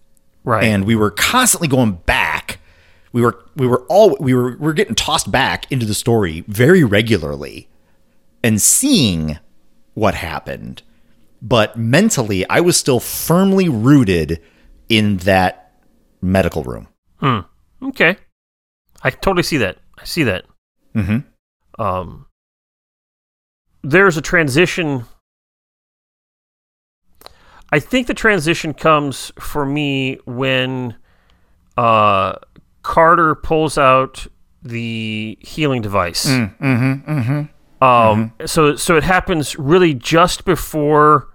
right, 0.45 0.65
and 0.65 0.85
we 0.85 0.97
were 0.97 1.11
constantly 1.11 1.69
going 1.69 1.93
back. 1.93 2.59
We 3.13 3.23
were 3.23 3.45
we 3.57 3.67
were 3.67 3.83
all 3.89 4.17
we 4.21 4.35
were 4.35 4.51
we 4.51 4.57
were 4.57 4.73
getting 4.73 4.95
tossed 4.95 5.31
back 5.31 5.71
into 5.71 5.87
the 5.87 5.95
story 5.95 6.45
very 6.49 6.85
regularly 6.85 7.69
and 8.43 8.61
seeing 8.61 9.39
what 9.95 10.15
happened. 10.15 10.83
But 11.41 11.77
mentally, 11.77 12.49
I 12.49 12.61
was 12.61 12.77
still 12.77 13.01
firmly 13.01 13.69
rooted 13.69 14.41
in 14.89 15.19
that 15.19 15.73
medical 16.23 16.63
room. 16.63 16.89
Hmm. 17.19 17.41
okay, 17.83 18.17
I 19.03 19.11
totally 19.11 19.43
see 19.43 19.59
that. 19.59 19.79
I 19.99 20.05
see 20.05 20.25
that. 20.25 20.45
Mm-hmm. 20.95 21.83
Um, 21.83 22.27
there's 23.83 24.17
a 24.17 24.23
transition. 24.23 25.05
I 27.75 27.81
think 27.81 28.07
the 28.07 28.15
transition 28.15 28.73
comes 28.73 29.33
for 29.37 29.67
me 29.67 30.21
when 30.27 30.95
uh, 31.77 32.35
Carter 32.83 33.35
pulls 33.35 33.77
out 33.77 34.29
the 34.63 35.37
healing 35.41 35.83
device. 35.83 36.25
Mm-hmm. 36.25 37.19
Mm-hmm. 37.19 37.85
Um, 37.85 38.33
so 38.47 38.77
so 38.77 38.97
it 38.97 39.03
happens 39.03 39.59
really 39.59 39.93
just 39.93 40.45
before 40.45 41.35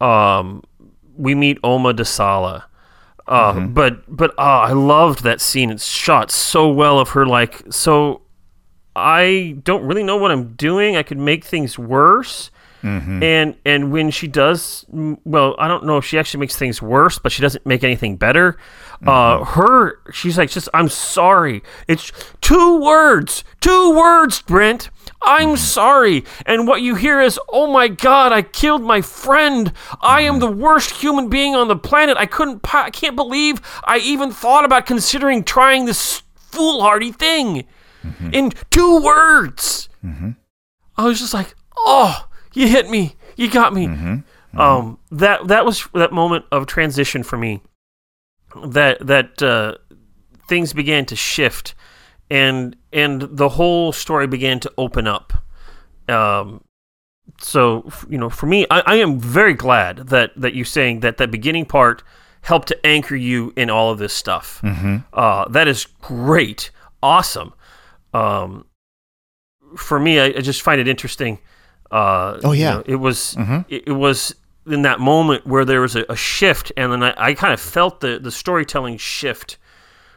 um 0.00 0.62
we 1.14 1.34
meet 1.34 1.58
Oma 1.62 1.92
Desala. 1.92 2.64
Uh, 3.28 3.60
but 3.66 4.02
but 4.08 4.30
uh, 4.38 4.60
I 4.70 4.72
loved 4.72 5.24
that 5.24 5.42
scene. 5.42 5.70
It's 5.70 5.86
shot 5.86 6.30
so 6.30 6.70
well 6.70 6.98
of 6.98 7.10
her 7.10 7.26
like 7.26 7.70
so 7.70 8.22
I 8.96 9.58
don't 9.62 9.84
really 9.84 10.04
know 10.04 10.16
what 10.16 10.30
I'm 10.30 10.54
doing. 10.54 10.96
I 10.96 11.02
could 11.02 11.18
make 11.18 11.44
things 11.44 11.78
worse. 11.78 12.50
Mm-hmm. 12.84 13.22
And 13.22 13.56
and 13.64 13.90
when 13.90 14.10
she 14.10 14.28
does, 14.28 14.84
well, 14.90 15.56
I 15.58 15.68
don't 15.68 15.84
know 15.84 15.96
if 15.96 16.04
she 16.04 16.18
actually 16.18 16.40
makes 16.40 16.56
things 16.56 16.82
worse, 16.82 17.18
but 17.18 17.32
she 17.32 17.40
doesn't 17.40 17.64
make 17.64 17.82
anything 17.82 18.16
better. 18.16 18.58
Uh, 19.02 19.38
mm-hmm. 19.38 19.60
her, 19.60 20.00
she's 20.12 20.36
like, 20.36 20.50
just 20.50 20.68
I'm 20.74 20.90
sorry. 20.90 21.62
It's 21.88 22.12
two 22.42 22.80
words, 22.82 23.42
two 23.60 23.96
words, 23.96 24.42
Brent. 24.42 24.90
I'm 25.22 25.48
mm-hmm. 25.48 25.56
sorry. 25.56 26.24
And 26.44 26.68
what 26.68 26.82
you 26.82 26.94
hear 26.94 27.22
is, 27.22 27.40
oh 27.48 27.72
my 27.72 27.88
God, 27.88 28.32
I 28.32 28.42
killed 28.42 28.82
my 28.82 29.00
friend. 29.00 29.72
I 30.02 30.20
am 30.20 30.38
the 30.38 30.50
worst 30.50 30.90
human 30.90 31.30
being 31.30 31.54
on 31.54 31.68
the 31.68 31.76
planet. 31.76 32.18
I 32.18 32.26
couldn't, 32.26 32.60
I 32.74 32.90
can't 32.90 33.16
believe 33.16 33.62
I 33.84 33.96
even 33.98 34.30
thought 34.30 34.66
about 34.66 34.84
considering 34.84 35.42
trying 35.42 35.86
this 35.86 36.22
foolhardy 36.36 37.12
thing 37.12 37.64
in 38.30 38.52
two 38.70 39.00
words. 39.02 39.88
I 40.96 41.04
was 41.04 41.18
just 41.18 41.32
like, 41.32 41.54
oh, 41.76 42.28
you 42.54 42.68
hit 42.68 42.88
me, 42.88 43.16
you 43.36 43.50
got 43.50 43.74
me. 43.74 43.86
Um, 44.56 44.98
that 45.10 45.48
that 45.48 45.64
was 45.64 45.88
that 45.94 46.12
moment 46.12 46.44
of 46.52 46.66
transition 46.66 47.22
for 47.22 47.36
me. 47.36 47.60
That 48.64 49.04
that 49.06 49.42
uh, 49.42 49.74
things 50.48 50.72
began 50.72 51.06
to 51.06 51.16
shift, 51.16 51.74
and 52.30 52.76
and 52.92 53.22
the 53.22 53.48
whole 53.50 53.90
story 53.92 54.26
began 54.28 54.60
to 54.60 54.72
open 54.78 55.06
up. 55.08 55.32
Um, 56.08 56.62
so 57.40 57.90
you 58.08 58.16
know, 58.18 58.30
for 58.30 58.46
me, 58.46 58.64
I, 58.70 58.80
I 58.86 58.94
am 58.96 59.18
very 59.18 59.54
glad 59.54 60.08
that 60.08 60.30
that 60.36 60.54
you 60.54 60.64
saying 60.64 61.00
that 61.00 61.16
that 61.16 61.30
beginning 61.32 61.64
part 61.66 62.04
helped 62.42 62.68
to 62.68 62.86
anchor 62.86 63.16
you 63.16 63.52
in 63.56 63.70
all 63.70 63.90
of 63.90 63.98
this 63.98 64.12
stuff. 64.12 64.60
Uh, 65.12 65.48
that 65.48 65.66
is 65.66 65.86
great, 66.00 66.70
awesome. 67.02 67.54
Um, 68.12 68.66
for 69.76 69.98
me, 69.98 70.20
I, 70.20 70.26
I 70.26 70.40
just 70.42 70.62
find 70.62 70.80
it 70.80 70.86
interesting. 70.86 71.38
Uh, 71.94 72.40
Oh, 72.42 72.52
you 72.52 72.62
yeah. 72.62 72.70
know, 72.74 72.82
it 72.86 72.96
was 72.96 73.36
it, 73.68 73.84
it 73.86 73.92
was 73.92 74.34
in 74.66 74.82
that 74.82 74.98
moment 74.98 75.46
where 75.46 75.64
there 75.64 75.80
was 75.80 75.94
a, 75.94 76.04
a 76.08 76.16
shift, 76.16 76.72
and 76.76 76.90
then 76.92 77.02
I, 77.02 77.14
I 77.16 77.34
kind 77.34 77.52
of 77.54 77.60
felt 77.60 78.00
the 78.00 78.18
the 78.18 78.30
storytelling 78.32 78.96
shift, 78.98 79.58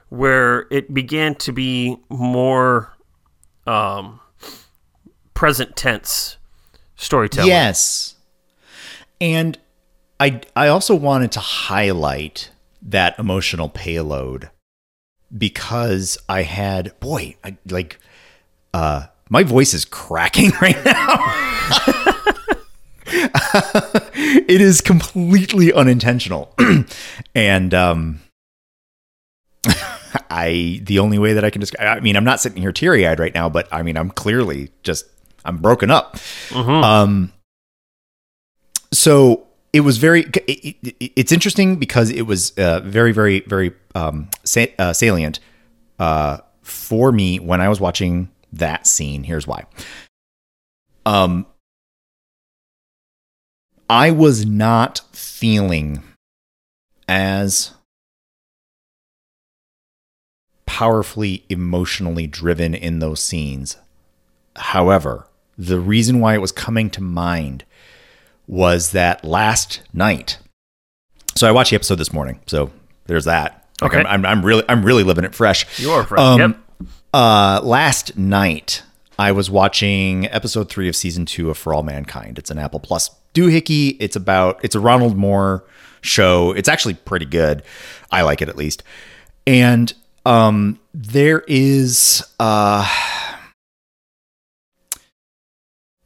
where 0.09 0.65
it 0.71 0.93
began 0.93 1.35
to 1.35 1.51
be 1.51 1.97
more 2.09 2.93
um, 3.67 4.19
present 5.33 5.75
tense 5.75 6.37
storytelling. 6.95 7.49
Yes. 7.49 8.15
And 9.21 9.57
I 10.19 10.41
I 10.55 10.67
also 10.69 10.95
wanted 10.95 11.31
to 11.33 11.39
highlight 11.39 12.49
that 12.81 13.19
emotional 13.19 13.69
payload 13.69 14.49
because 15.37 16.17
I 16.29 16.43
had 16.43 16.99
boy, 16.99 17.35
I 17.43 17.57
like 17.69 17.99
uh 18.73 19.07
my 19.29 19.43
voice 19.43 19.73
is 19.73 19.85
cracking 19.85 20.51
right 20.61 20.77
now. 20.85 21.17
it 23.05 24.61
is 24.61 24.81
completely 24.81 25.71
unintentional. 25.73 26.53
and 27.35 27.73
um 27.73 28.19
I 30.29 30.81
the 30.83 30.99
only 30.99 31.19
way 31.19 31.33
that 31.33 31.43
I 31.43 31.49
can 31.49 31.59
describe 31.59 31.97
I 31.97 31.99
mean 31.99 32.15
I'm 32.15 32.23
not 32.23 32.39
sitting 32.41 32.61
here 32.61 32.71
teary-eyed 32.71 33.19
right 33.19 33.33
now, 33.33 33.49
but 33.49 33.67
I 33.71 33.83
mean 33.83 33.97
I'm 33.97 34.09
clearly 34.09 34.69
just 34.83 35.05
I'm 35.45 35.57
broken 35.57 35.89
up. 35.91 36.15
Mhm. 36.49 36.83
Um, 36.83 37.33
so 38.91 39.47
it 39.73 39.81
was 39.81 39.97
very. 39.97 40.21
It, 40.47 40.75
it, 40.81 41.11
it's 41.15 41.31
interesting 41.31 41.75
because 41.75 42.09
it 42.09 42.23
was 42.23 42.51
uh, 42.57 42.79
very, 42.81 43.11
very, 43.11 43.41
very 43.41 43.73
um, 43.95 44.29
sa- 44.43 44.65
uh, 44.79 44.93
salient 44.93 45.39
uh, 45.99 46.37
for 46.63 47.11
me 47.11 47.37
when 47.39 47.59
I 47.61 47.69
was 47.69 47.79
watching 47.79 48.29
that 48.53 48.87
scene. 48.87 49.23
Here's 49.23 49.47
why. 49.47 49.65
Um, 51.05 51.45
I 53.89 54.11
was 54.11 54.45
not 54.45 55.01
feeling 55.13 56.03
as 57.07 57.73
powerfully 60.65 61.45
emotionally 61.49 62.27
driven 62.27 62.73
in 62.73 62.99
those 62.99 63.23
scenes. 63.23 63.77
However, 64.57 65.27
the 65.57 65.79
reason 65.79 66.19
why 66.19 66.33
it 66.35 66.41
was 66.41 66.51
coming 66.51 66.89
to 66.91 67.01
mind 67.01 67.63
was 68.47 68.91
that 68.91 69.23
last 69.23 69.81
night. 69.93 70.37
So 71.35 71.47
I 71.47 71.51
watched 71.51 71.69
the 71.69 71.75
episode 71.75 71.95
this 71.95 72.11
morning. 72.13 72.39
So 72.47 72.71
there's 73.05 73.25
that. 73.25 73.65
Like, 73.81 73.91
Okay. 73.93 73.99
I'm, 74.01 74.07
I'm, 74.07 74.25
I'm 74.25 74.45
really 74.45 74.63
I'm 74.67 74.83
really 74.83 75.03
living 75.03 75.23
it 75.23 75.35
fresh. 75.35 75.79
You 75.79 75.91
are 75.91 76.03
fresh. 76.03 76.19
Um, 76.19 76.39
Yep. 76.39 76.57
Uh, 77.13 77.59
last 77.63 78.17
night 78.17 78.83
I 79.17 79.31
was 79.31 79.49
watching 79.49 80.27
episode 80.27 80.69
three 80.69 80.87
of 80.89 80.95
season 80.95 81.25
two 81.25 81.49
of 81.49 81.57
For 81.57 81.73
All 81.73 81.83
Mankind. 81.83 82.37
It's 82.37 82.51
an 82.51 82.59
Apple 82.59 82.79
Plus 82.79 83.09
doohickey. 83.33 83.97
It's 83.99 84.15
about 84.15 84.59
it's 84.63 84.75
a 84.75 84.79
Ronald 84.79 85.17
Moore 85.17 85.63
show. 86.01 86.51
It's 86.51 86.69
actually 86.69 86.93
pretty 86.95 87.25
good. 87.25 87.63
I 88.11 88.21
like 88.21 88.41
it 88.41 88.49
at 88.49 88.55
least. 88.57 88.83
And 89.45 89.93
um, 90.25 90.79
there 90.93 91.43
is 91.47 92.23
uh 92.39 92.87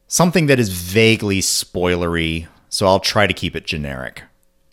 something 0.07 0.45
that 0.47 0.59
is 0.59 0.69
vaguely 0.69 1.39
spoilery, 1.41 2.47
so 2.69 2.85
I'll 2.85 2.99
try 2.99 3.27
to 3.27 3.33
keep 3.33 3.55
it 3.55 3.65
generic. 3.65 4.23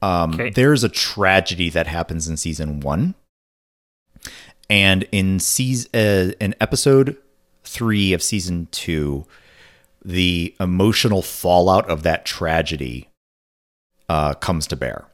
Um, 0.03 0.35
Okay. 0.35 0.51
There's 0.51 0.85
a 0.85 0.89
tragedy 0.89 1.71
that 1.71 1.87
happens 1.87 2.29
in 2.29 2.37
season 2.37 2.81
one, 2.81 3.15
and 4.71 5.05
in 5.13 5.39
season 5.41 5.91
uh, 5.95 6.33
in 6.41 6.55
episode 6.61 7.17
three 7.65 8.13
of 8.13 8.23
season 8.23 8.69
two, 8.71 9.27
the 10.05 10.55
emotional 10.61 11.23
fallout 11.23 11.89
of 11.89 12.03
that 12.03 12.25
tragedy 12.25 13.09
uh, 14.09 14.35
comes 14.35 14.67
to 14.69 14.77
bear. 14.77 15.05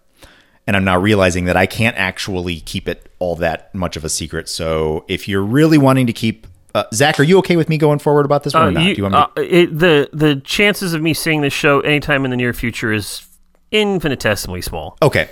And 0.67 0.77
I'm 0.77 0.85
now 0.85 0.99
realizing 0.99 1.45
that 1.45 1.57
I 1.57 1.67
can't 1.67 1.97
actually 1.97 2.61
keep 2.61 2.89
it 2.89 3.11
all 3.19 3.37
that 3.37 3.75
much 3.75 3.97
of 3.97 4.05
a 4.05 4.09
secret. 4.09 4.49
So 4.49 5.05
if 5.09 5.29
you're 5.29 5.43
really 5.43 5.77
wanting 5.79 6.07
to 6.07 6.13
keep 6.13 6.47
uh, 6.75 6.85
Zach, 6.93 7.21
are 7.21 7.23
you 7.25 7.39
okay 7.39 7.55
with 7.57 7.69
me 7.69 7.79
going 7.79 8.01
forward 8.01 8.25
about 8.25 8.43
this 8.43 8.53
one 8.55 8.63
Uh, 8.65 8.67
or 8.67 8.71
not? 8.73 8.85
you- 8.85 8.95
Do 8.97 9.03
you 9.03 9.09
want 9.11 9.37
me 9.37 9.43
to- 9.45 9.49
uh, 9.49 9.59
it, 9.63 9.79
the 9.79 10.09
the 10.13 10.37
chances 10.41 10.93
of 10.95 11.03
me 11.03 11.15
seeing 11.15 11.41
this 11.43 11.53
show 11.53 11.81
anytime 11.81 12.25
in 12.25 12.31
the 12.33 12.37
near 12.37 12.53
future 12.53 12.93
is 12.93 13.25
infinitesimally 13.71 14.61
small. 14.63 14.97
Okay. 15.03 15.29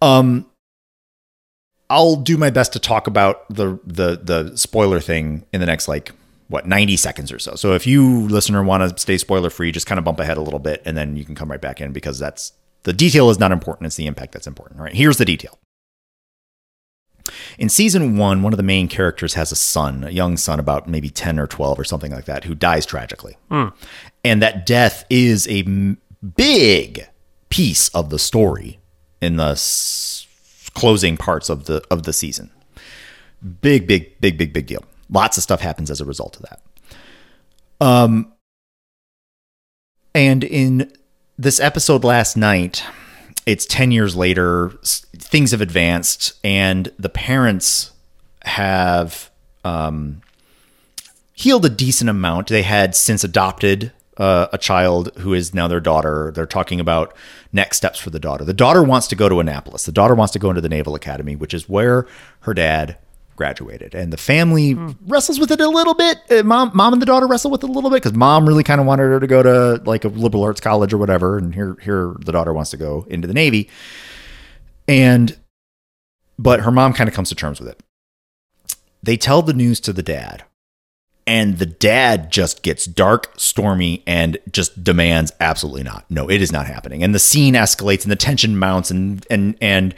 Um 0.00 0.46
I'll 1.92 2.16
do 2.16 2.38
my 2.38 2.48
best 2.48 2.72
to 2.72 2.78
talk 2.78 3.06
about 3.06 3.46
the 3.50 3.78
the 3.84 4.18
the 4.22 4.56
spoiler 4.56 4.98
thing 4.98 5.44
in 5.52 5.60
the 5.60 5.66
next 5.66 5.88
like 5.88 6.10
what 6.48 6.66
90 6.66 6.96
seconds 6.96 7.30
or 7.30 7.38
so. 7.38 7.54
So 7.54 7.74
if 7.74 7.86
you 7.86 8.26
listener 8.28 8.62
want 8.62 8.82
to 8.82 8.98
stay 8.98 9.18
spoiler 9.18 9.50
free, 9.50 9.72
just 9.72 9.86
kind 9.86 9.98
of 9.98 10.04
bump 10.04 10.18
ahead 10.18 10.38
a 10.38 10.40
little 10.40 10.58
bit 10.58 10.80
and 10.86 10.96
then 10.96 11.16
you 11.16 11.26
can 11.26 11.34
come 11.34 11.50
right 11.50 11.60
back 11.60 11.82
in 11.82 11.92
because 11.92 12.18
that's 12.18 12.54
the 12.84 12.94
detail 12.94 13.28
is 13.28 13.38
not 13.38 13.52
important, 13.52 13.86
it's 13.86 13.96
the 13.96 14.06
impact 14.06 14.32
that's 14.32 14.46
important. 14.46 14.80
All 14.80 14.84
right. 14.84 14.94
Here's 14.94 15.18
the 15.18 15.26
detail. 15.26 15.58
In 17.58 17.68
season 17.68 18.16
1, 18.16 18.42
one 18.42 18.52
of 18.54 18.56
the 18.56 18.62
main 18.62 18.88
characters 18.88 19.34
has 19.34 19.52
a 19.52 19.56
son, 19.56 20.02
a 20.02 20.10
young 20.10 20.38
son 20.38 20.58
about 20.58 20.88
maybe 20.88 21.10
10 21.10 21.38
or 21.38 21.46
12 21.46 21.78
or 21.78 21.84
something 21.84 22.10
like 22.10 22.24
that 22.24 22.44
who 22.44 22.54
dies 22.54 22.86
tragically. 22.86 23.36
Hmm. 23.50 23.68
And 24.24 24.40
that 24.40 24.64
death 24.64 25.04
is 25.10 25.46
a 25.48 25.62
big 26.36 27.06
piece 27.50 27.90
of 27.90 28.08
the 28.08 28.18
story 28.18 28.80
in 29.20 29.36
the 29.36 29.54
closing 30.74 31.16
parts 31.16 31.48
of 31.48 31.64
the 31.66 31.82
of 31.90 32.04
the 32.04 32.12
season. 32.12 32.50
Big, 33.60 33.86
big, 33.86 34.20
big, 34.20 34.38
big, 34.38 34.52
big 34.52 34.66
deal. 34.66 34.84
Lots 35.10 35.36
of 35.36 35.42
stuff 35.42 35.60
happens 35.60 35.90
as 35.90 36.00
a 36.00 36.04
result 36.04 36.36
of 36.36 36.42
that. 36.42 36.60
Um, 37.80 38.32
and 40.14 40.44
in 40.44 40.92
this 41.36 41.58
episode 41.58 42.04
last 42.04 42.36
night, 42.36 42.84
it's 43.46 43.66
ten 43.66 43.90
years 43.90 44.14
later. 44.14 44.70
Things 45.16 45.50
have 45.50 45.60
advanced, 45.60 46.34
and 46.44 46.92
the 46.98 47.08
parents 47.08 47.90
have 48.44 49.30
um, 49.64 50.22
healed 51.32 51.64
a 51.64 51.70
decent 51.70 52.10
amount. 52.10 52.48
They 52.48 52.62
had 52.62 52.94
since 52.94 53.24
adopted 53.24 53.92
uh, 54.16 54.46
a 54.52 54.58
child 54.58 55.10
who 55.18 55.34
is 55.34 55.54
now 55.54 55.66
their 55.66 55.80
daughter. 55.80 56.30
They're 56.34 56.46
talking 56.46 56.80
about 56.80 57.16
next 57.52 57.76
steps 57.76 57.98
for 57.98 58.10
the 58.10 58.18
daughter. 58.18 58.44
The 58.44 58.54
daughter 58.54 58.82
wants 58.82 59.06
to 59.08 59.16
go 59.16 59.28
to 59.28 59.40
Annapolis. 59.40 59.84
The 59.84 59.92
daughter 59.92 60.14
wants 60.14 60.32
to 60.32 60.38
go 60.38 60.48
into 60.48 60.60
the 60.60 60.68
Naval 60.68 60.94
Academy, 60.94 61.36
which 61.36 61.54
is 61.54 61.68
where 61.68 62.06
her 62.40 62.54
dad 62.54 62.96
graduated. 63.36 63.94
And 63.94 64.12
the 64.12 64.16
family 64.16 64.74
wrestles 65.06 65.38
with 65.38 65.50
it 65.50 65.60
a 65.60 65.68
little 65.68 65.94
bit. 65.94 66.18
Uh, 66.30 66.42
mom, 66.42 66.70
mom 66.74 66.92
and 66.92 67.02
the 67.02 67.06
daughter 67.06 67.26
wrestle 67.26 67.50
with 67.50 67.64
it 67.64 67.70
a 67.70 67.72
little 67.72 67.90
bit 67.90 67.96
because 67.96 68.12
mom 68.16 68.46
really 68.46 68.62
kind 68.62 68.80
of 68.80 68.86
wanted 68.86 69.04
her 69.04 69.20
to 69.20 69.26
go 69.26 69.42
to 69.42 69.82
like 69.84 70.04
a 70.04 70.08
liberal 70.08 70.44
arts 70.44 70.60
college 70.60 70.92
or 70.92 70.98
whatever, 70.98 71.38
and 71.38 71.54
here, 71.54 71.76
here 71.82 72.14
the 72.20 72.32
daughter 72.32 72.52
wants 72.52 72.70
to 72.70 72.76
go 72.76 73.06
into 73.08 73.26
the 73.26 73.34
Navy. 73.34 73.68
And 74.86 75.36
but 76.38 76.60
her 76.60 76.70
mom 76.70 76.92
kind 76.92 77.08
of 77.08 77.14
comes 77.14 77.28
to 77.28 77.34
terms 77.34 77.60
with 77.60 77.68
it. 77.68 77.82
They 79.02 79.16
tell 79.16 79.42
the 79.42 79.52
news 79.52 79.80
to 79.80 79.92
the 79.92 80.02
dad, 80.02 80.44
and 81.26 81.58
the 81.58 81.66
dad 81.66 82.30
just 82.32 82.62
gets 82.62 82.84
dark, 82.84 83.32
stormy, 83.36 84.02
and 84.06 84.38
just 84.50 84.82
demands 84.82 85.32
absolutely 85.40 85.82
not. 85.84 86.04
No, 86.10 86.28
it 86.28 86.42
is 86.42 86.50
not 86.52 86.66
happening. 86.66 87.02
And 87.02 87.14
the 87.14 87.18
scene 87.18 87.54
escalates, 87.54 88.02
and 88.02 88.10
the 88.12 88.16
tension 88.16 88.58
mounts, 88.58 88.90
and 88.90 89.24
and 89.30 89.56
and 89.60 89.94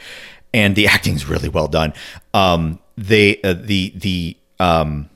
and 0.53 0.75
the 0.75 0.87
acting 0.87 1.15
is 1.15 1.25
really 1.27 1.49
well 1.49 1.67
done. 1.67 1.93
Um, 2.33 2.79
they 2.97 3.41
uh, 3.41 3.53
the 3.53 3.91
the 3.95 4.37
um. 4.59 5.09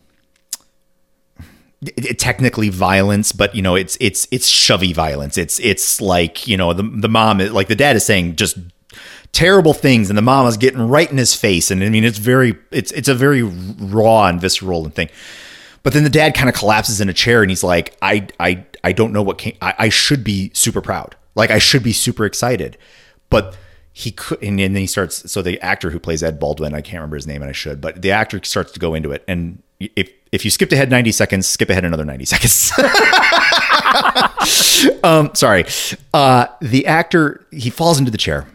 it- 1.82 2.20
technically 2.20 2.70
violence, 2.70 3.32
but 3.32 3.56
you 3.56 3.62
know 3.62 3.76
it's 3.76 3.98
it's 4.02 4.28
it's 4.32 4.48
shovey 4.48 4.94
violence. 4.94 5.38
It's 5.38 5.60
it's 5.60 6.02
like 6.02 6.48
you 6.48 6.58
know 6.58 6.74
the 6.74 6.84
the 6.84 7.10
mom 7.10 7.40
is 7.40 7.52
like 7.54 7.68
the 7.68 7.76
dad 7.76 7.96
is 7.96 8.06
saying 8.06 8.36
just 8.36 8.58
terrible 9.32 9.74
things, 9.74 10.10
and 10.10 10.18
the 10.18 10.22
mom 10.24 10.48
is 10.48 10.58
getting 10.58 10.82
right 10.88 11.10
in 11.10 11.18
his 11.18 11.34
face, 11.36 11.72
and 11.72 11.84
I 11.84 11.90
mean 11.90 12.04
it's 12.04 12.18
very 12.18 12.58
it's 12.72 12.92
it's 12.92 13.08
a 13.08 13.16
very 13.16 13.44
raw 13.44 14.26
and 14.28 14.42
visceral 14.42 14.84
and 14.86 14.94
thing. 14.94 15.10
But 15.84 15.94
then 15.94 16.04
the 16.04 16.10
dad 16.10 16.36
kind 16.36 16.50
of 16.50 16.56
collapses 16.56 17.00
in 17.02 17.10
a 17.10 17.14
chair 17.14 17.42
and 17.42 17.50
he's 17.50 17.64
like, 17.64 17.98
I 18.02 18.28
I 18.40 18.66
I 18.84 18.92
don't 18.92 19.14
know 19.14 19.22
what 19.22 19.38
came. 19.38 19.58
I, 19.62 19.74
I 19.78 19.90
should 19.90 20.24
be 20.24 20.52
super 20.54 20.82
proud, 20.82 21.16
like 21.36 21.52
I 21.52 21.60
should 21.60 21.84
be 21.84 21.94
super 21.94 22.26
excited, 22.26 22.78
but 23.30 23.58
he 23.94 24.12
could. 24.12 24.42
And 24.44 24.60
then 24.60 24.76
he 24.76 24.88
starts. 24.88 25.32
So 25.32 25.42
the 25.42 25.60
actor 25.62 25.90
who 25.90 26.00
plays 26.00 26.24
Ed 26.24 26.40
Baldwin, 26.40 26.74
I 26.74 26.82
can't 26.82 26.96
remember 26.96 27.16
his 27.16 27.28
name, 27.28 27.42
and 27.42 27.50
I 27.50 27.54
should, 27.54 27.82
but 27.82 28.02
the 28.02 28.12
actor 28.12 28.42
starts 28.44 28.72
to 28.74 28.80
go 28.80 28.94
into 28.94 29.12
it, 29.12 29.24
and 29.28 29.62
if 29.80 30.10
if 30.32 30.46
you 30.46 30.52
skipped 30.52 30.74
ahead 30.74 30.90
90 30.90 31.12
seconds, 31.12 31.48
skip 31.48 31.70
ahead 31.70 31.86
another 31.86 32.06
90 32.06 32.26
seconds. 32.26 32.72
um, 35.04 35.32
sorry. 35.34 35.66
Uh, 36.14 36.48
the 36.62 36.86
actor, 36.86 37.46
he 37.52 37.70
falls 37.70 37.98
into 37.98 38.12
the 38.12 38.18
chair 38.18 38.48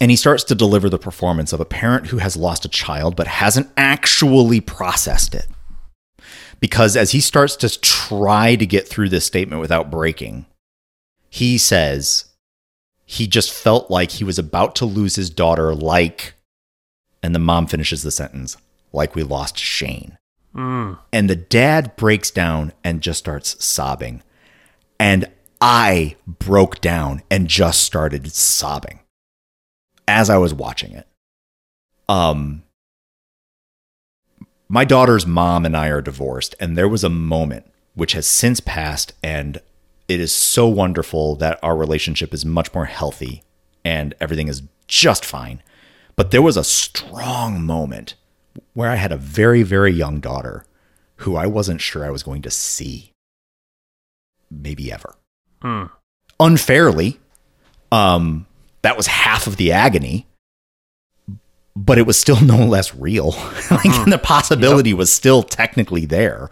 and 0.00 0.10
he 0.10 0.16
starts 0.16 0.44
to 0.44 0.54
deliver 0.54 0.88
the 0.88 0.98
performance 0.98 1.52
of 1.52 1.60
a 1.60 1.64
parent 1.64 2.06
who 2.06 2.18
has 2.18 2.36
lost 2.36 2.64
a 2.64 2.68
child 2.68 3.16
but 3.16 3.26
hasn't 3.26 3.68
actually 3.76 4.60
processed 4.60 5.34
it. 5.34 5.46
Because 6.60 6.96
as 6.96 7.12
he 7.12 7.20
starts 7.20 7.56
to 7.56 7.80
try 7.80 8.56
to 8.56 8.66
get 8.66 8.88
through 8.88 9.10
this 9.10 9.24
statement 9.26 9.60
without 9.60 9.90
breaking, 9.90 10.46
he 11.30 11.56
says 11.58 12.24
he 13.04 13.26
just 13.26 13.52
felt 13.52 13.90
like 13.90 14.10
he 14.12 14.24
was 14.24 14.38
about 14.38 14.74
to 14.76 14.84
lose 14.84 15.14
his 15.16 15.30
daughter, 15.30 15.74
like, 15.74 16.34
and 17.22 17.34
the 17.34 17.38
mom 17.38 17.66
finishes 17.66 18.02
the 18.02 18.10
sentence, 18.10 18.56
like 18.92 19.14
we 19.14 19.22
lost 19.22 19.56
Shane. 19.58 20.18
And 21.12 21.30
the 21.30 21.36
dad 21.36 21.94
breaks 21.96 22.30
down 22.30 22.72
and 22.82 23.00
just 23.00 23.20
starts 23.20 23.62
sobbing. 23.64 24.22
And 24.98 25.30
I 25.60 26.16
broke 26.26 26.80
down 26.80 27.22
and 27.30 27.46
just 27.48 27.82
started 27.82 28.32
sobbing 28.32 29.00
as 30.08 30.28
I 30.30 30.38
was 30.38 30.52
watching 30.52 30.92
it. 30.92 31.06
Um 32.08 32.62
my 34.68 34.84
daughter's 34.84 35.26
mom 35.26 35.64
and 35.64 35.76
I 35.76 35.88
are 35.88 36.02
divorced 36.02 36.54
and 36.60 36.76
there 36.76 36.88
was 36.88 37.04
a 37.04 37.08
moment 37.08 37.66
which 37.94 38.12
has 38.12 38.26
since 38.26 38.60
passed 38.60 39.12
and 39.22 39.60
it 40.08 40.20
is 40.20 40.32
so 40.32 40.68
wonderful 40.68 41.34
that 41.36 41.58
our 41.62 41.76
relationship 41.76 42.32
is 42.32 42.44
much 42.44 42.72
more 42.74 42.86
healthy 42.86 43.42
and 43.84 44.14
everything 44.20 44.48
is 44.48 44.62
just 44.86 45.24
fine. 45.24 45.62
But 46.16 46.30
there 46.30 46.42
was 46.42 46.56
a 46.56 46.64
strong 46.64 47.62
moment 47.62 48.14
where 48.74 48.90
I 48.90 48.96
had 48.96 49.12
a 49.12 49.16
very, 49.16 49.62
very 49.62 49.92
young 49.92 50.20
daughter 50.20 50.64
who 51.16 51.36
I 51.36 51.46
wasn't 51.46 51.80
sure 51.80 52.04
I 52.04 52.10
was 52.10 52.22
going 52.22 52.42
to 52.42 52.50
see, 52.50 53.12
maybe 54.50 54.92
ever. 54.92 55.14
Unfairly, 56.40 57.18
um, 57.90 58.46
that 58.82 58.96
was 58.96 59.08
half 59.08 59.46
of 59.46 59.56
the 59.56 59.72
agony, 59.72 60.26
but 61.84 61.98
it 61.98 62.06
was 62.06 62.18
still 62.18 62.40
no 62.44 62.66
less 62.66 62.94
real. 62.94 63.30
like 63.70 64.04
the 64.06 64.20
possibility 64.22 64.92
was 64.92 65.12
still 65.12 65.42
technically 65.42 66.06
there. 66.06 66.50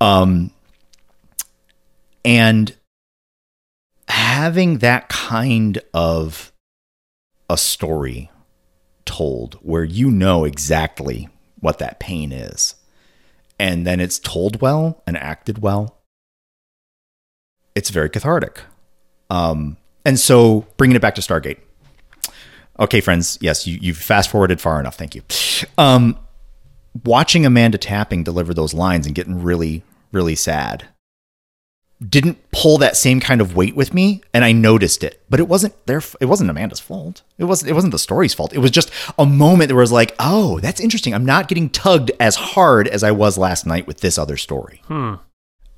Um, 0.00 0.50
and 2.24 2.74
having 4.08 4.78
that 4.78 5.08
kind 5.08 5.80
of 5.94 6.52
a 7.48 7.56
story 7.56 8.30
told 9.04 9.54
where 9.62 9.84
you 9.84 10.10
know 10.10 10.44
exactly 10.44 11.28
what 11.60 11.78
that 11.78 11.98
pain 12.00 12.32
is 12.32 12.74
and 13.58 13.86
then 13.86 14.00
it's 14.00 14.18
told 14.18 14.60
well 14.60 15.02
and 15.06 15.16
acted 15.16 15.62
well 15.62 15.96
it's 17.74 17.90
very 17.90 18.10
cathartic 18.10 18.62
um 19.30 19.76
and 20.04 20.18
so 20.18 20.66
bringing 20.76 20.96
it 20.96 21.02
back 21.02 21.14
to 21.14 21.20
stargate 21.20 21.58
okay 22.78 23.00
friends 23.00 23.38
yes 23.40 23.66
you, 23.66 23.78
you've 23.80 23.96
fast 23.96 24.30
forwarded 24.30 24.60
far 24.60 24.80
enough 24.80 24.96
thank 24.96 25.14
you 25.14 25.22
um 25.78 26.18
watching 27.04 27.44
amanda 27.46 27.78
tapping 27.78 28.22
deliver 28.22 28.54
those 28.54 28.74
lines 28.74 29.06
and 29.06 29.14
getting 29.14 29.42
really 29.42 29.82
really 30.12 30.34
sad 30.34 30.88
didn't 32.06 32.38
pull 32.50 32.78
that 32.78 32.96
same 32.96 33.20
kind 33.20 33.40
of 33.40 33.56
weight 33.56 33.74
with 33.74 33.94
me 33.94 34.20
and 34.34 34.44
I 34.44 34.52
noticed 34.52 35.02
it. 35.02 35.22
But 35.30 35.40
it 35.40 35.48
wasn't 35.48 35.74
their 35.86 36.02
it 36.20 36.26
wasn't 36.26 36.50
Amanda's 36.50 36.80
fault. 36.80 37.22
It 37.38 37.44
wasn't 37.44 37.70
it 37.70 37.74
wasn't 37.74 37.92
the 37.92 37.98
story's 37.98 38.34
fault. 38.34 38.52
It 38.52 38.58
was 38.58 38.70
just 38.70 38.90
a 39.18 39.24
moment 39.24 39.68
that 39.68 39.74
was 39.74 39.92
like, 39.92 40.14
"Oh, 40.18 40.60
that's 40.60 40.80
interesting. 40.80 41.14
I'm 41.14 41.24
not 41.24 41.48
getting 41.48 41.70
tugged 41.70 42.10
as 42.20 42.36
hard 42.36 42.88
as 42.88 43.02
I 43.02 43.12
was 43.12 43.38
last 43.38 43.66
night 43.66 43.86
with 43.86 44.00
this 44.00 44.18
other 44.18 44.36
story." 44.36 44.82
Hmm. 44.86 45.14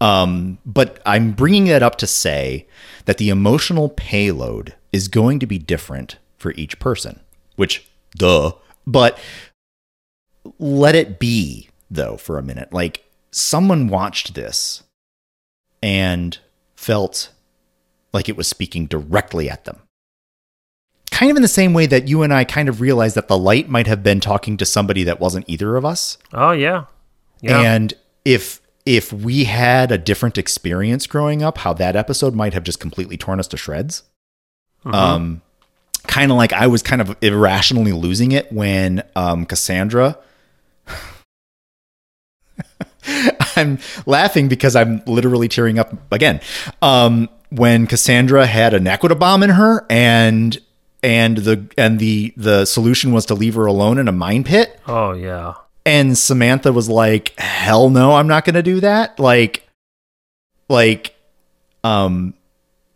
Um, 0.01 0.59
but 0.65 1.01
I'm 1.05 1.33
bringing 1.33 1.67
that 1.67 1.83
up 1.83 1.97
to 1.97 2.07
say 2.07 2.67
that 3.05 3.19
the 3.19 3.31
emotional 3.31 3.89
payload 3.89 4.75
is 4.93 5.09
going 5.09 5.41
to 5.41 5.47
be 5.47 5.59
different 5.59 6.19
for 6.39 6.53
each 6.53 6.79
person, 6.79 7.21
which 7.57 7.89
duh, 8.17 8.53
but 8.87 9.19
let 10.59 10.95
it 10.95 11.19
be 11.19 11.69
though 11.91 12.17
for 12.17 12.39
a 12.39 12.43
minute. 12.43 12.73
Like 12.73 13.05
someone 13.31 13.89
watched 13.89 14.35
this 14.35 14.83
and 15.83 16.39
felt 16.77 17.31
like 18.13 18.29
it 18.29 18.37
was 18.37 18.49
speaking 18.49 18.87
directly 18.87 19.51
at 19.51 19.65
them. 19.65 19.81
Kind 21.11 21.31
of 21.31 21.37
in 21.37 21.43
the 21.43 21.49
same 21.49 21.75
way 21.75 21.87
that 21.87 22.09
you 22.09 22.23
and 22.23 22.33
I 22.33 22.45
kind 22.45 22.69
of 22.69 22.81
realized 22.81 23.17
that 23.17 23.29
the 23.29 23.39
light 23.39 23.69
might 23.69 23.87
have 23.87 24.03
been 24.03 24.21
talking 24.21 24.57
to 24.57 24.65
somebody 24.65 25.05
that 25.05 25.21
wasn't 25.21 25.49
either 25.49 25.77
of 25.77 25.85
us. 25.85 26.17
Oh 26.33 26.53
yeah. 26.53 26.85
Yeah. 27.41 27.61
And 27.61 27.95
if 28.25 28.61
if 28.87 29.13
we 29.13 29.45
had 29.45 29.93
a 29.93 29.99
different 29.99 30.39
experience 30.39 31.07
growing 31.07 31.43
up, 31.43 31.59
how 31.59 31.75
that 31.75 31.97
episode 31.97 32.35
might 32.35 32.55
have 32.55 32.63
just 32.63 32.81
completely 32.81 33.17
torn 33.17 33.39
us 33.39 33.49
to 33.49 33.57
shreds. 33.57 34.05
Um, 34.85 35.43
kind 36.07 36.31
of 36.31 36.37
like 36.37 36.53
I 36.53 36.67
was 36.67 36.83
kind 36.83 37.01
of 37.01 37.17
irrationally 37.23 37.93
losing 37.93 38.33
it 38.33 38.53
when 38.53 39.03
um, 39.17 39.45
Cassandra. 39.47 40.19
I'm 43.57 43.79
laughing 44.07 44.49
because 44.49 44.77
I'm 44.77 45.03
literally 45.07 45.49
tearing 45.49 45.79
up 45.79 46.13
again. 46.13 46.41
Um, 46.83 47.29
when 47.51 47.87
Cassandra 47.87 48.47
had 48.47 48.75
a 48.75 48.81
naquadah 48.81 49.19
bomb 49.19 49.43
in 49.43 49.51
her, 49.51 49.87
and 49.89 50.59
and 51.03 51.39
the 51.39 51.67
and 51.79 51.99
the 51.99 52.35
the 52.37 52.65
solution 52.65 53.13
was 53.13 53.27
to 53.27 53.35
leave 53.35 53.55
her 53.55 53.67
alone 53.67 53.99
in 53.99 54.09
a 54.09 54.13
mine 54.13 54.45
pit. 54.45 54.79
oh 54.87 55.13
yeah. 55.13 55.55
And 55.87 56.19
Samantha 56.19 56.71
was 56.73 56.91
like, 56.91 57.39
"Hell 57.39 57.89
no, 57.89 58.13
I'm 58.17 58.27
not 58.27 58.45
going 58.45 58.55
to 58.55 58.63
do 58.63 58.81
that." 58.81 59.19
Like 59.19 59.67
like 60.69 61.15
um 61.83 62.35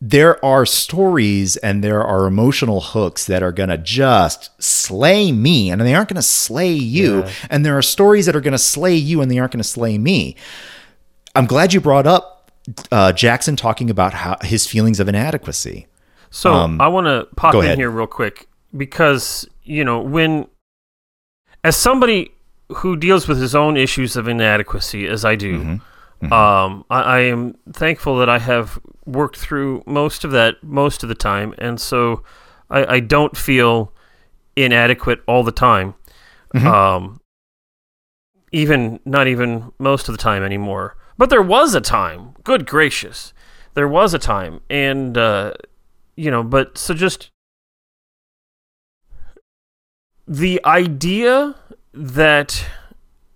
there 0.04 0.44
are 0.44 0.66
stories 0.66 1.56
and 1.58 1.84
there 1.84 2.02
are 2.02 2.26
emotional 2.26 2.80
hooks 2.80 3.24
that 3.26 3.40
are 3.40 3.52
going 3.52 3.68
to 3.68 3.78
just 3.78 4.50
slay 4.60 5.30
me 5.30 5.70
and 5.70 5.80
they 5.80 5.94
aren't 5.94 6.08
going 6.08 6.16
to 6.16 6.22
slay 6.22 6.72
you 6.72 7.20
Yeah. 7.20 7.30
and 7.50 7.64
there 7.64 7.78
are 7.78 7.82
stories 7.82 8.26
that 8.26 8.34
are 8.34 8.40
going 8.40 8.50
to 8.50 8.58
slay 8.58 8.96
you 8.96 9.20
and 9.22 9.30
they 9.30 9.38
aren't 9.38 9.52
going 9.52 9.62
to 9.62 9.68
slay 9.68 9.98
me. 9.98 10.34
I'm 11.36 11.46
glad 11.46 11.72
you 11.72 11.80
brought 11.80 12.06
up 12.08 12.50
uh, 12.90 13.12
Jackson 13.12 13.54
talking 13.54 13.90
about 13.90 14.12
how 14.12 14.36
his 14.42 14.66
feelings 14.66 14.98
of 14.98 15.08
inadequacy. 15.08 15.86
So 16.30 16.52
Um, 16.52 16.80
I 16.80 16.88
want 16.88 17.06
to 17.06 17.28
pop 17.36 17.54
in 17.54 17.60
ahead. 17.60 17.78
here 17.78 17.90
real 17.90 18.08
quick 18.08 18.48
because 18.76 19.48
you 19.62 19.84
know 19.84 20.00
when, 20.00 20.48
as 21.62 21.76
somebody 21.76 22.32
who 22.76 22.96
deals 22.96 23.28
with 23.28 23.40
his 23.40 23.54
own 23.54 23.76
issues 23.76 24.16
of 24.16 24.26
inadequacy, 24.26 25.06
as 25.06 25.24
I 25.24 25.36
do, 25.36 25.60
Mm-hmm. 26.22 26.32
Um, 26.32 26.84
I, 26.88 27.00
I 27.02 27.18
am 27.20 27.56
thankful 27.72 28.18
that 28.18 28.28
I 28.28 28.38
have 28.38 28.78
worked 29.06 29.36
through 29.36 29.82
most 29.86 30.24
of 30.24 30.30
that 30.32 30.62
most 30.62 31.02
of 31.02 31.08
the 31.08 31.14
time, 31.14 31.54
and 31.58 31.80
so 31.80 32.22
I, 32.70 32.96
I 32.96 33.00
don't 33.00 33.36
feel 33.36 33.92
inadequate 34.56 35.20
all 35.26 35.42
the 35.42 35.52
time. 35.52 35.94
Mm-hmm. 36.54 36.66
Um, 36.66 37.20
even 38.52 39.00
not 39.04 39.26
even 39.26 39.72
most 39.78 40.08
of 40.08 40.14
the 40.14 40.22
time 40.22 40.42
anymore. 40.42 40.96
But 41.16 41.30
there 41.30 41.42
was 41.42 41.74
a 41.74 41.80
time. 41.80 42.34
Good 42.44 42.66
gracious, 42.66 43.32
there 43.74 43.88
was 43.88 44.14
a 44.14 44.18
time, 44.18 44.60
and 44.68 45.16
uh, 45.16 45.54
you 46.16 46.30
know. 46.30 46.42
But 46.42 46.76
so 46.78 46.94
just 46.94 47.30
the 50.26 50.60
idea 50.64 51.56
that 51.92 52.66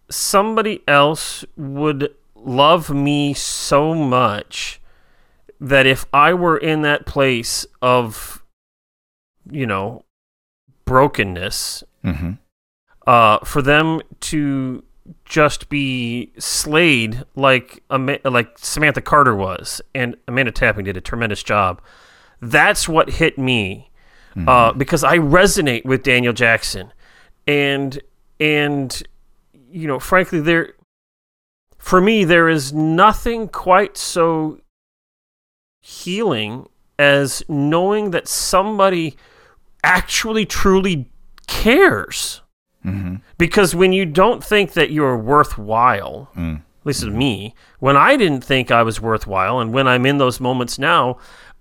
somebody 0.09 0.82
else 0.86 1.44
would 1.56 2.14
love 2.34 2.90
me 2.90 3.34
so 3.34 3.94
much 3.94 4.80
that 5.61 5.87
if 5.87 6.07
I 6.12 6.35
were 6.35 6.57
in 6.57 6.83
that 6.83 7.07
place 7.07 7.66
of, 7.81 8.43
you 9.51 9.66
know, 9.66 10.05
brokenness, 10.85 11.83
Mm-hmm. 12.05 12.33
uh, 13.07 13.39
for 13.41 13.62
them 13.62 14.01
to 14.20 14.85
just 15.24 15.69
be 15.69 16.33
slayed 16.39 17.24
like 17.35 17.83
like 17.91 18.59
Samantha 18.59 19.01
Carter 19.01 19.35
was, 19.35 19.81
and 19.95 20.16
Amanda 20.28 20.53
Tapping 20.53 20.85
did 20.85 20.97
a 20.97 21.01
tremendous 21.01 21.43
job. 21.43 21.81
That's 22.41 22.89
what 22.89 23.11
hit 23.11 23.39
me 23.39 23.91
uh, 24.47 24.73
because 24.73 25.03
I 25.03 25.19
resonate 25.19 25.85
with 25.85 26.03
Daniel 26.05 26.33
Jackson, 26.33 26.93
and 27.49 28.01
and 28.39 29.03
you 29.73 29.89
know, 29.89 29.99
frankly, 29.99 30.41
there 30.41 30.74
for 31.78 32.01
me 32.01 32.24
there 32.24 32.49
is 32.49 32.73
nothing 32.73 33.49
quite 33.49 33.97
so 33.97 34.61
healing 35.87 36.69
as 36.99 37.45
knowing 37.49 38.11
that 38.11 38.27
somebody 38.27 39.17
actually 39.85 40.45
truly 40.45 41.09
cares. 41.47 42.43
Mm-hmm. 42.85 43.17
Because 43.39 43.73
when 43.73 43.93
you 43.93 44.05
don't 44.05 44.43
think 44.43 44.73
that 44.73 44.91
you're 44.91 45.17
worthwhile, 45.17 46.29
Mm. 46.37 46.57
at 46.57 46.87
least 46.87 47.05
with 47.05 47.15
me, 47.15 47.55
when 47.79 47.97
I 47.97 48.17
didn't 48.17 48.43
think 48.43 48.73
I 48.73 48.83
was 48.83 49.01
worthwhile, 49.01 49.61
and 49.61 49.73
when 49.73 49.87
I'm 49.87 50.07
in 50.07 50.19
those 50.19 50.41
moments 50.41 50.77
now, 50.77 51.19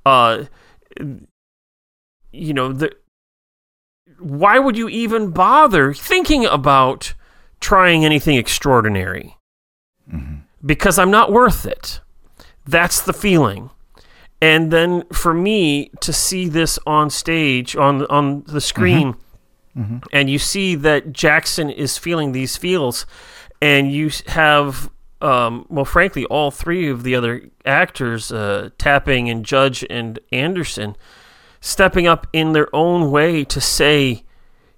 uh, 0.07 0.45
you 2.31 2.53
know, 2.53 2.73
the, 2.73 2.91
why 4.17 4.57
would 4.57 4.75
you 4.77 4.89
even 4.89 5.29
bother 5.29 5.93
thinking 5.93 6.45
about 6.45 7.13
trying 7.59 8.03
anything 8.03 8.37
extraordinary? 8.37 9.37
Because 10.65 10.97
I'm 10.97 11.11
not 11.11 11.31
worth 11.31 11.65
it. 11.67 11.99
That's 12.65 13.01
the 13.01 13.13
feeling. 13.13 13.69
And 14.41 14.71
then 14.71 15.03
for 15.13 15.33
me 15.33 15.89
to 16.01 16.11
see 16.13 16.47
this 16.49 16.77
on 16.85 17.09
stage, 17.09 17.75
on 17.75 18.05
on 18.07 18.43
the 18.47 18.61
screen, 18.61 19.15
and 20.13 20.29
you 20.29 20.39
see 20.39 20.75
that 20.75 21.11
Jackson 21.11 21.69
is 21.69 21.97
feeling 21.97 22.31
these 22.31 22.55
feels, 22.57 23.05
and 23.61 23.91
you 23.91 24.09
have, 24.27 24.89
um, 25.21 25.65
well, 25.69 25.85
frankly, 25.85 26.25
all 26.25 26.51
three 26.51 26.89
of 26.89 27.03
the 27.03 27.15
other 27.15 27.49
actors, 27.65 28.31
uh, 28.31 28.69
Tapping 28.77 29.29
and 29.29 29.43
Judge 29.45 29.85
and 29.89 30.19
Anderson, 30.31 30.95
stepping 31.59 32.07
up 32.07 32.27
in 32.31 32.53
their 32.53 32.73
own 32.73 33.11
way 33.11 33.43
to 33.45 33.59
say, 33.59 34.23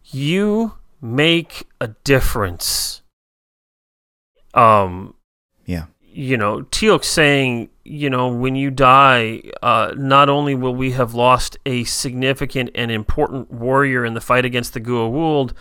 "You 0.06 0.74
make 1.02 1.68
a 1.82 1.90
difference." 2.04 3.02
Um, 4.54 5.14
Yeah. 5.66 5.86
You 6.18 6.36
know, 6.36 6.64
Teal'c 6.72 7.04
saying, 7.04 7.70
you 7.84 8.10
know, 8.10 8.28
when 8.28 8.56
you 8.56 8.72
die, 8.72 9.44
uh, 9.62 9.94
not 9.96 10.30
only 10.30 10.56
will 10.56 10.74
we 10.74 10.92
have 10.92 11.14
lost 11.14 11.58
a 11.64 11.84
significant 11.84 12.72
and 12.74 12.90
important 12.90 13.52
warrior 13.52 14.04
in 14.04 14.16
the 14.16 14.20
fight 14.20 14.44
against 14.44 14.74
the 14.74 14.82
Goa'uld, 14.82 15.54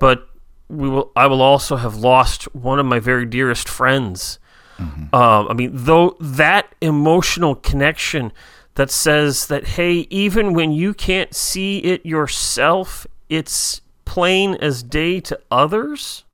but 0.00 0.28
we 0.68 0.88
will. 0.88 1.12
I 1.14 1.28
will 1.28 1.40
also 1.40 1.76
have 1.76 1.94
lost 1.94 2.52
one 2.54 2.80
of 2.80 2.86
my 2.86 2.98
very 2.98 3.24
dearest 3.24 3.68
friends. 3.68 4.40
Um, 5.12 5.46
I 5.48 5.52
mean, 5.52 5.70
though 5.72 6.16
that 6.18 6.74
emotional 6.80 7.54
connection 7.54 8.32
that 8.74 8.90
says 8.90 9.46
that, 9.46 9.64
hey, 9.64 10.08
even 10.10 10.54
when 10.54 10.72
you 10.72 10.92
can't 10.92 11.32
see 11.32 11.78
it 11.78 12.04
yourself, 12.04 13.06
it's 13.28 13.80
plain 14.04 14.56
as 14.56 14.82
day 14.82 15.20
to 15.20 15.38
others 15.52 16.24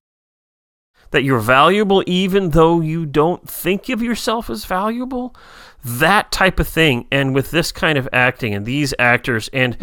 that 1.10 1.22
you're 1.24 1.40
valuable 1.40 2.02
even 2.06 2.50
though 2.50 2.80
you 2.80 3.06
don't 3.06 3.48
think 3.48 3.88
of 3.88 4.02
yourself 4.02 4.48
as 4.50 4.64
valuable? 4.64 5.34
That 5.84 6.30
type 6.30 6.60
of 6.60 6.68
thing 6.68 7.06
and 7.10 7.34
with 7.34 7.50
this 7.50 7.72
kind 7.72 7.96
of 7.98 8.08
acting 8.12 8.54
and 8.54 8.66
these 8.66 8.92
actors 8.98 9.48
and 9.52 9.76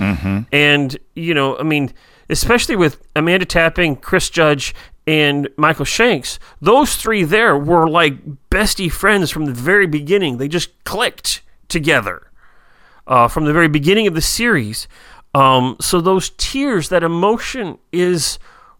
and 0.52 0.98
you 1.16 1.34
know 1.34 1.58
i 1.58 1.64
mean 1.64 1.92
especially 2.30 2.76
with 2.76 3.02
amanda 3.16 3.46
tapping 3.46 3.96
chris 3.96 4.30
judge 4.30 4.76
and 5.08 5.50
michael 5.58 5.86
shanks 5.86 6.38
those 6.62 6.96
three 6.98 7.24
there 7.24 7.58
were 7.58 7.90
like 7.90 8.14
bestie 8.58 8.92
friends 8.92 9.30
from 9.30 9.46
the 9.46 9.54
very 9.54 9.86
beginning. 9.88 10.38
They 10.38 10.48
just 10.48 10.84
clicked 10.84 11.42
together 11.68 12.32
uh, 13.06 13.28
from 13.28 13.46
the 13.46 13.54
very 13.54 13.68
beginning 13.68 14.08
of 14.08 14.16
the 14.16 14.22
series. 14.22 14.88
Um, 15.36 15.78
so 15.80 16.02
those 16.02 16.32
tears 16.38 16.90
that 16.90 17.04
emotion 17.04 17.78
is 17.92 18.40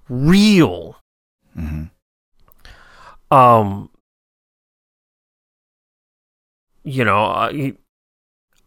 real 0.10 0.98
um 3.32 3.90
you 6.84 7.04
know 7.04 7.26
i 7.26 7.74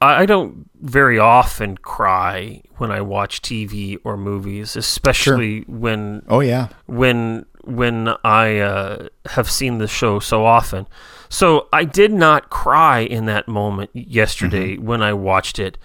i 0.01 0.27
don't 0.27 0.69
very 0.81 1.19
often 1.19 1.77
cry 1.77 2.61
when 2.77 2.91
i 2.91 3.01
watch 3.01 3.41
tv 3.41 3.99
or 4.05 4.17
movies 4.17 4.77
especially 4.77 5.61
when 5.67 6.23
Oh 6.29 6.41
yeah. 6.41 6.69
when 6.87 7.47
when 7.65 8.09
I 8.25 8.59
uh, 8.59 9.09
have 9.27 9.51
seen 9.51 9.79
the 9.79 9.87
show 9.87 10.19
so 10.19 10.47
often. 10.47 10.87
So 11.29 11.69
I 11.73 11.85
did 11.85 12.11
not 12.11 12.49
cry 12.51 13.01
in 13.01 13.27
that 13.27 13.49
moment 13.49 13.91
yesterday 13.93 14.77
when 14.79 15.03
I 15.03 15.13
watched 15.13 15.59
it, 15.59 15.77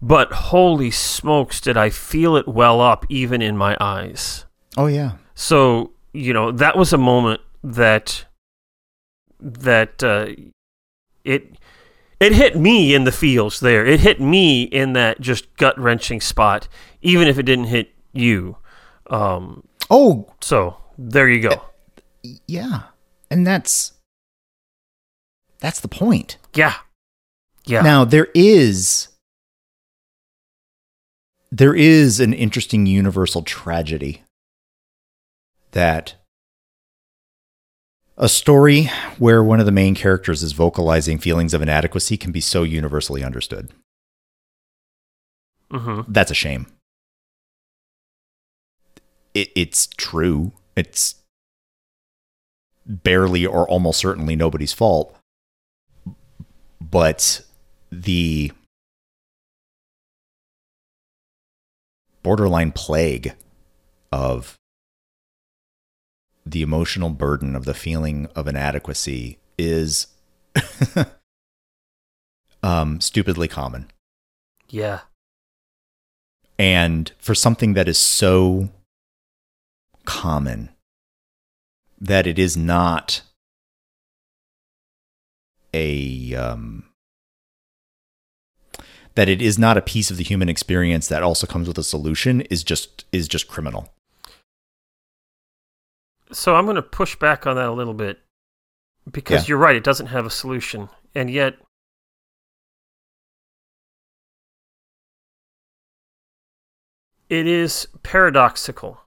but 0.00 0.32
holy 0.32 0.90
smokes, 0.92 1.60
did 1.60 1.76
I 1.76 1.90
feel 1.90 2.36
it 2.36 2.46
well 2.46 2.80
up 2.80 3.04
even 3.08 3.42
in 3.42 3.56
my 3.56 3.76
eyes. 3.80 4.44
Oh 4.76 4.86
yeah. 4.86 5.12
So 5.34 5.92
you 6.12 6.32
know 6.32 6.52
that 6.52 6.76
was 6.78 6.92
a 6.92 6.98
moment 6.98 7.40
that 7.62 8.24
that 9.40 10.02
uh, 10.02 10.26
it 11.24 11.56
it 12.20 12.32
hit 12.32 12.56
me 12.56 12.94
in 12.94 13.04
the 13.04 13.12
feels 13.12 13.60
there. 13.60 13.84
It 13.84 14.00
hit 14.00 14.20
me 14.20 14.62
in 14.62 14.94
that 14.94 15.20
just 15.20 15.54
gut 15.56 15.78
wrenching 15.78 16.20
spot, 16.20 16.68
even 17.02 17.28
if 17.28 17.38
it 17.38 17.42
didn't 17.44 17.66
hit 17.66 17.92
you. 18.12 18.56
Um, 19.08 19.64
Oh 19.90 20.32
so 20.40 20.76
there 20.98 21.28
you 21.28 21.40
go. 21.40 21.62
yeah. 22.46 22.82
And 23.30 23.46
that's 23.46 23.92
that's 25.60 25.80
the 25.80 25.88
point. 25.88 26.38
Yeah, 26.54 26.74
yeah. 27.64 27.82
Now 27.82 28.04
there 28.04 28.28
is 28.34 29.08
there 31.50 31.74
is 31.74 32.20
an 32.20 32.32
interesting 32.32 32.86
universal 32.86 33.42
tragedy 33.42 34.22
that 35.72 36.14
a 38.16 38.28
story 38.28 38.90
where 39.18 39.42
one 39.42 39.60
of 39.60 39.66
the 39.66 39.72
main 39.72 39.94
characters 39.94 40.42
is 40.42 40.52
vocalizing 40.52 41.18
feelings 41.18 41.52
of 41.52 41.62
inadequacy 41.62 42.16
can 42.16 42.32
be 42.32 42.40
so 42.40 42.62
universally 42.62 43.22
understood. 43.22 43.70
hmm 45.70 46.00
That's 46.08 46.30
a 46.30 46.34
shame. 46.34 46.66
It, 49.34 49.50
it's 49.54 49.86
true. 49.86 50.52
It's 50.76 51.16
barely 52.86 53.44
or 53.44 53.68
almost 53.68 53.98
certainly 53.98 54.36
nobody's 54.36 54.72
fault. 54.72 55.14
But 56.80 57.42
the 57.90 58.52
borderline 62.22 62.72
plague 62.72 63.34
of 64.12 64.56
the 66.46 66.62
emotional 66.62 67.10
burden 67.10 67.56
of 67.56 67.64
the 67.64 67.74
feeling 67.74 68.28
of 68.36 68.46
inadequacy 68.46 69.38
is 69.58 70.06
um, 72.62 73.00
stupidly 73.00 73.48
common. 73.48 73.90
Yeah, 74.70 75.00
And 76.58 77.12
for 77.18 77.34
something 77.34 77.74
that 77.74 77.88
is 77.88 77.98
so 77.98 78.70
common 80.04 80.70
that 82.00 82.26
it 82.26 82.38
is 82.38 82.56
not 82.56 83.22
a 85.74 86.34
um, 86.34 86.84
that 89.14 89.28
it 89.28 89.42
is 89.42 89.58
not 89.58 89.76
a 89.76 89.82
piece 89.82 90.10
of 90.10 90.16
the 90.16 90.24
human 90.24 90.48
experience 90.48 91.08
that 91.08 91.22
also 91.22 91.46
comes 91.46 91.68
with 91.68 91.78
a 91.78 91.84
solution 91.84 92.42
is 92.42 92.62
just 92.64 93.04
is 93.12 93.28
just 93.28 93.48
criminal. 93.48 93.92
So 96.36 96.54
I'm 96.54 96.64
going 96.66 96.76
to 96.76 96.82
push 96.82 97.16
back 97.16 97.46
on 97.46 97.56
that 97.56 97.66
a 97.66 97.72
little 97.72 97.94
bit 97.94 98.18
because 99.10 99.44
Yeah. 99.44 99.48
you're 99.52 99.58
right. 99.58 99.74
It 99.74 99.84
doesn't 99.84 100.08
have 100.08 100.26
a 100.26 100.30
solution, 100.30 100.90
and 101.14 101.30
yet 101.30 101.56
it 107.30 107.46
is 107.46 107.88
paradoxical. 108.02 109.00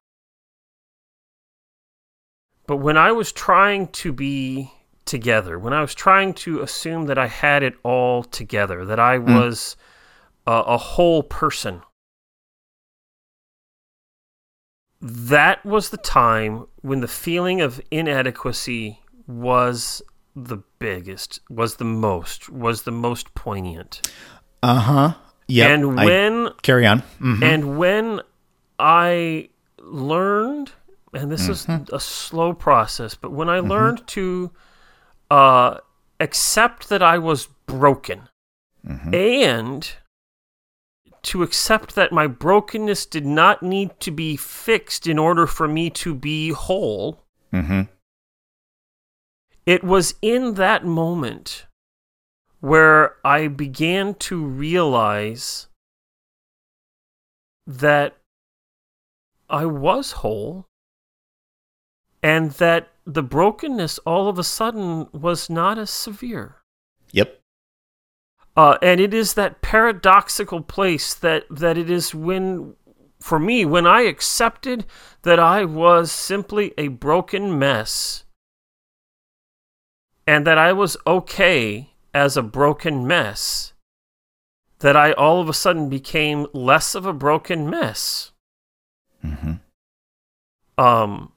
But 2.66 2.78
when 2.78 2.98
I 2.98 3.12
was 3.12 3.32
trying 3.32 3.90
to 3.90 4.12
be 4.12 4.74
together, 5.06 5.60
when 5.60 5.74
I 5.74 5.82
was 5.82 5.94
trying 5.94 6.34
to 6.36 6.62
assume 6.62 7.06
that 7.06 7.18
I 7.20 7.28
had 7.28 7.62
it 7.62 7.76
all 7.84 8.24
together, 8.24 8.86
that 8.86 9.00
I 9.00 9.18
hmm. 9.18 9.36
was 9.36 9.76
a, 10.48 10.52
a 10.52 10.78
whole 10.78 11.22
person, 11.22 11.84
that 15.02 15.66
was 15.66 15.90
the 15.90 15.98
time 15.98 16.66
when 16.82 17.00
the 17.02 17.08
feeling 17.08 17.62
of 17.62 17.80
inadequacy 17.92 19.00
was 19.28 20.02
the 20.36 20.58
biggest, 20.80 21.40
was 21.50 21.76
the 21.78 21.86
most, 21.86 22.50
was 22.50 22.84
the 22.84 22.92
most 22.92 23.34
poignant. 23.34 24.10
Uh 24.62 24.80
huh. 24.80 25.14
Yeah. 25.48 25.70
and 25.70 25.96
when 25.96 26.50
carry 26.62 26.86
on. 26.86 27.02
Mhm. 27.20 27.42
and 27.44 27.78
when 27.78 28.22
I 28.78 29.50
learned, 29.80 30.72
and 31.14 31.32
this 31.32 31.48
is 31.50 31.68
a 31.68 32.00
slow 32.00 32.54
process, 32.54 33.16
but 33.16 33.32
when 33.32 33.50
I 33.50 33.60
learned 33.60 34.06
to 34.08 34.52
uh, 35.32 35.78
accept 36.20 36.90
that 36.90 37.02
I 37.02 37.18
was 37.18 37.48
broken 37.66 38.30
and 39.14 39.90
to 41.24 41.44
accept 41.44 41.96
that 41.96 42.12
my 42.12 42.28
brokenness 42.28 43.06
did 43.06 43.26
not 43.26 43.62
need 43.62 44.00
to 44.00 44.12
be 44.12 44.38
fixed 44.38 45.08
in 45.08 45.20
order 45.20 45.46
for 45.46 45.68
me 45.68 45.90
to 45.90 46.14
be 46.16 46.50
whole, 46.50 47.24
Mhm. 47.52 47.90
it 49.66 49.84
was 49.84 50.16
in 50.22 50.56
that 50.56 50.86
moment 50.86 51.66
where 52.60 53.18
I 53.26 53.48
began 53.48 54.16
to 54.16 54.46
realize 54.46 55.68
that 57.66 58.18
I 59.50 59.66
was 59.66 60.12
whole 60.14 60.66
and 62.22 62.52
that 62.54 62.92
the 63.06 63.24
brokenness 63.24 63.98
all 64.00 64.28
of 64.28 64.38
a 64.38 64.44
sudden 64.44 65.10
was 65.12 65.50
not 65.50 65.78
as 65.78 65.90
severe. 65.90 66.58
Yep. 67.12 67.39
Uh, 68.60 68.78
and 68.82 69.00
it 69.00 69.14
is 69.14 69.36
that 69.36 69.62
paradoxical 69.62 70.60
place 70.60 71.14
that, 71.14 71.46
that 71.50 71.78
it 71.78 71.90
is 71.90 72.14
when, 72.14 72.76
for 73.18 73.40
me, 73.40 73.64
when 73.64 73.88
I 73.88 74.02
accepted 74.02 74.86
that 75.22 75.40
I 75.40 75.64
was 75.64 76.12
simply 76.12 76.74
a 76.78 76.90
broken 76.90 77.58
mess 77.58 78.26
and 80.28 80.46
that 80.46 80.58
I 80.58 80.74
was 80.74 80.98
okay 81.08 81.92
as 82.14 82.36
a 82.36 82.44
broken 82.44 83.08
mess, 83.08 83.72
that 84.80 84.98
I 84.98 85.14
all 85.14 85.40
of 85.40 85.48
a 85.48 85.54
sudden 85.54 85.88
became 85.88 86.46
less 86.52 86.96
of 86.96 87.06
a 87.06 87.14
broken 87.14 87.70
mess. 87.70 88.34
hmm 89.22 89.54
Um, 90.78 91.32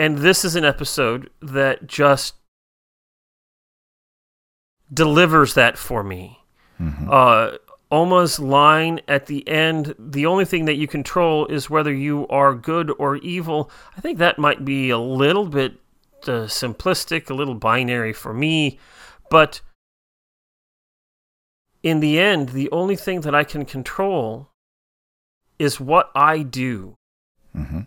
and 0.00 0.18
this 0.18 0.44
is 0.44 0.56
an 0.56 0.64
episode 0.64 1.30
that 1.40 1.86
just 1.86 2.34
delivers 4.92 5.54
that 5.54 5.78
for 5.78 6.02
me. 6.02 6.40
Hmm 6.78 7.08
Uh, 7.10 7.52
Oma's 7.90 8.40
line 8.40 9.00
at 9.06 9.26
the 9.26 9.46
end, 9.48 9.94
the 9.96 10.26
only 10.26 10.44
thing 10.44 10.64
that 10.64 10.74
you 10.74 10.88
control 10.88 11.46
is 11.46 11.70
whether 11.70 11.92
you 11.92 12.26
are 12.28 12.52
good 12.52 12.90
or 12.98 13.16
evil. 13.18 13.70
I 13.96 14.00
think 14.00 14.18
that 14.18 14.38
might 14.38 14.64
be 14.64 14.90
a 14.90 14.98
little 14.98 15.46
bit 15.46 15.74
uh, 16.24 16.48
simplistic, 16.48 17.30
a 17.30 17.34
little 17.34 17.54
binary 17.54 18.12
for 18.12 18.34
me, 18.34 18.80
but 19.30 19.60
in 21.84 22.00
the 22.00 22.18
end, 22.18 22.48
the 22.48 22.68
only 22.72 22.96
thing 22.96 23.20
that 23.20 23.34
I 23.36 23.44
can 23.44 23.64
control 23.64 24.50
is 25.58 25.78
what 25.78 26.10
I 26.16 26.42
do. 26.42 26.96
hmm 27.52 27.82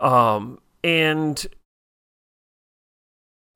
Um, 0.00 0.58
and 0.82 1.46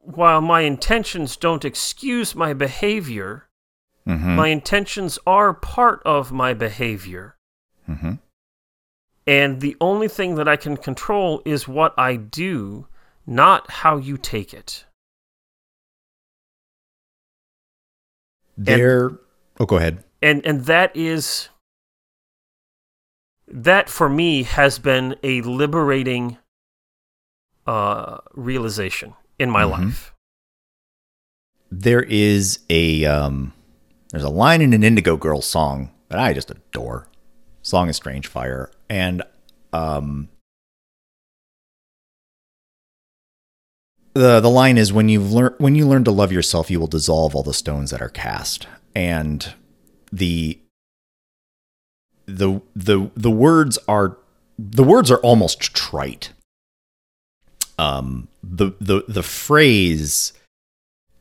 while 0.01 0.43
my 0.43 0.61
intentions 0.61 1.37
don't 1.37 1.65
excuse 1.65 2.35
my 2.35 2.53
behavior, 2.53 3.48
hmm 4.09 4.37
my 4.37 4.49
intentions 4.49 5.19
are 5.27 5.53
part 5.53 6.01
of 6.07 6.33
my 6.33 6.55
behavior. 6.55 7.37
hmm 7.87 8.15
And 9.27 9.61
the 9.61 9.77
only 9.81 10.09
thing 10.09 10.37
that 10.37 10.49
I 10.49 10.57
can 10.57 10.77
control 10.79 11.43
is 11.45 11.69
what 11.69 11.93
I 11.99 12.17
do, 12.17 12.87
not 13.27 13.71
how 13.71 13.99
you 13.99 14.17
take 14.17 14.55
it. 14.55 14.87
There. 18.57 19.13
oh, 19.61 19.67
go 19.67 19.77
ahead. 19.77 20.03
And 20.23 20.45
and 20.47 20.65
that 20.65 20.91
is 20.97 21.49
that 23.47 23.89
for 23.89 24.09
me 24.09 24.43
has 24.43 24.79
been 24.79 25.17
a 25.23 25.43
liberating 25.43 26.39
uh 27.67 28.19
realization 28.35 29.15
in 29.39 29.51
my 29.51 29.63
Mhm. 29.63 29.71
life. 29.71 30.15
There 31.71 32.03
is 32.03 32.61
a 32.71 33.05
um, 33.05 33.53
there's 34.11 34.25
a 34.25 34.31
line 34.31 34.61
in 34.61 34.73
an 34.73 34.83
Indigo 34.83 35.17
Girls 35.17 35.47
song 35.47 35.91
that 36.09 36.19
I 36.19 36.33
just 36.33 36.51
adore. 36.51 37.09
Song 37.63 37.89
is 37.89 37.97
Strange 37.97 38.27
Fire, 38.27 38.71
and 38.89 39.23
um, 39.73 40.29
the 44.15 44.41
the 44.41 44.51
line 44.51 44.79
is 44.79 44.93
when 44.93 45.09
you've 45.09 45.33
learned 45.33 45.57
when 45.59 45.75
you 45.75 45.87
learn 45.87 46.05
to 46.05 46.11
love 46.11 46.33
yourself, 46.33 46.71
you 46.71 46.81
will 46.81 46.87
dissolve 46.87 47.35
all 47.35 47.43
the 47.43 47.53
stones 47.53 47.91
that 47.91 48.01
are 48.01 48.09
cast, 48.09 48.67
and 48.95 49.55
the 50.11 50.59
the 52.27 52.61
the 52.75 53.11
the 53.15 53.31
words 53.31 53.79
are 53.87 54.17
the 54.59 54.85
words 54.85 55.11
are 55.11 55.19
almost 55.19 55.61
trite 55.61 56.33
um, 57.79 58.29
the 58.43 58.73
the 58.81 59.05
the 59.09 59.23
phrase 59.23 60.33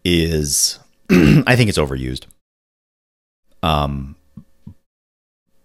is 0.04 0.80
I 1.10 1.56
think 1.56 1.70
it's 1.70 1.78
overused. 1.78 2.26
Um, 3.68 4.16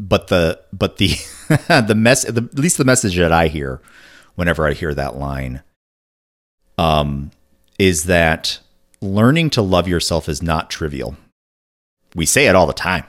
but 0.01 0.27
the 0.27 0.61
but 0.73 0.97
the 0.97 1.11
the 1.87 1.95
mess 1.97 2.25
the, 2.25 2.43
at 2.43 2.59
least 2.59 2.79
the 2.79 2.85
message 2.85 3.17
that 3.17 3.31
I 3.33 3.47
hear 3.47 3.81
whenever 4.35 4.67
I 4.67 4.73
hear 4.73 4.93
that 4.95 5.17
line 5.17 5.63
um 6.79 7.31
is 7.79 8.05
that 8.05 8.59
learning 9.01 9.51
to 9.51 9.63
love 9.63 9.87
yourself 9.87 10.29
is 10.29 10.43
not 10.43 10.71
trivial. 10.71 11.17
We 12.15 12.27
say 12.27 12.47
it 12.47 12.57
all 12.57 12.67
the 12.67 12.73
time. 12.73 13.05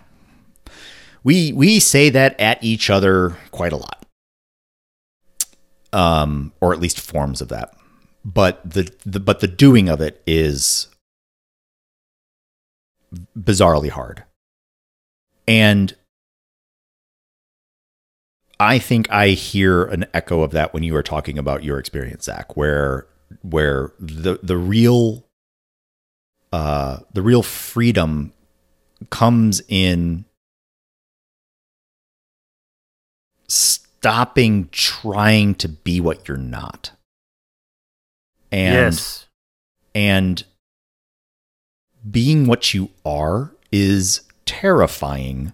We 1.23 1.51
we 1.53 1.79
say 1.79 2.09
that 2.09 2.39
at 2.39 2.63
each 2.63 2.89
other 2.89 3.37
quite 3.49 3.73
a 3.73 3.77
lot. 3.77 4.05
Um 5.91 6.53
or 6.61 6.73
at 6.73 6.79
least 6.79 6.99
forms 6.99 7.41
of 7.41 7.47
that. 7.47 7.75
But 8.23 8.61
the, 8.63 8.93
the 9.05 9.19
but 9.19 9.39
the 9.39 9.47
doing 9.47 9.89
of 9.89 9.99
it 9.99 10.21
is 10.27 10.87
bizarrely 13.37 13.89
hard. 13.89 14.23
And 15.47 15.95
I 18.59 18.79
think 18.79 19.11
I 19.11 19.29
hear 19.29 19.83
an 19.85 20.05
echo 20.13 20.41
of 20.41 20.51
that 20.51 20.73
when 20.73 20.83
you 20.83 20.93
were 20.93 21.03
talking 21.03 21.37
about 21.37 21.63
your 21.63 21.79
experience, 21.79 22.25
Zach, 22.25 22.55
where 22.55 23.07
where 23.41 23.91
the 23.99 24.39
the 24.41 24.57
real 24.57 25.25
uh, 26.51 26.99
the 27.11 27.21
real 27.21 27.43
freedom 27.43 28.31
comes 29.09 29.61
in 29.67 30.25
stopping 33.47 34.69
trying 34.71 35.55
to 35.55 35.67
be 35.67 35.99
what 35.99 36.27
you're 36.27 36.37
not. 36.37 36.91
And 38.51 38.93
yes. 38.93 39.25
and 39.95 40.43
being 42.09 42.45
what 42.45 42.73
you 42.73 42.91
are 43.03 43.51
is 43.71 44.21
terrifying. 44.45 45.53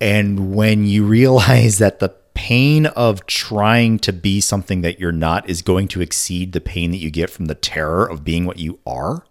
And 0.00 0.54
when 0.54 0.86
you 0.86 1.04
realize 1.06 1.78
that 1.78 1.98
the 1.98 2.14
pain 2.34 2.86
of 2.86 3.24
trying 3.26 3.98
to 3.98 4.12
be 4.12 4.40
something 4.40 4.82
that 4.82 5.00
you're 5.00 5.10
not 5.10 5.48
is 5.48 5.62
going 5.62 5.88
to 5.88 6.02
exceed 6.02 6.52
the 6.52 6.60
pain 6.60 6.90
that 6.90 6.98
you 6.98 7.10
get 7.10 7.30
from 7.30 7.46
the 7.46 7.54
terror 7.54 8.04
of 8.08 8.24
being 8.24 8.44
what 8.44 8.58
you 8.58 8.78
are, 8.86 9.24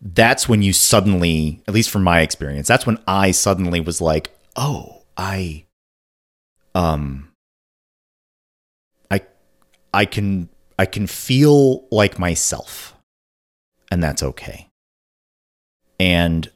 that's 0.00 0.48
when 0.48 0.62
you 0.62 0.72
suddenly, 0.72 1.62
at 1.66 1.74
least 1.74 1.90
from 1.90 2.04
my 2.04 2.20
experience, 2.20 2.68
that's 2.68 2.86
when 2.86 2.98
I 3.08 3.30
suddenly 3.30 3.80
was 3.80 4.00
like, 4.00 4.30
oh, 4.54 5.02
I, 5.16 5.64
um, 6.74 7.30
I, 9.10 9.22
I 9.92 10.04
can, 10.04 10.50
I 10.78 10.86
can 10.86 11.06
feel 11.06 11.88
like 11.90 12.18
myself, 12.18 12.94
and 13.90 14.02
that's 14.02 14.22
okay. 14.22 14.68
And 15.98 16.50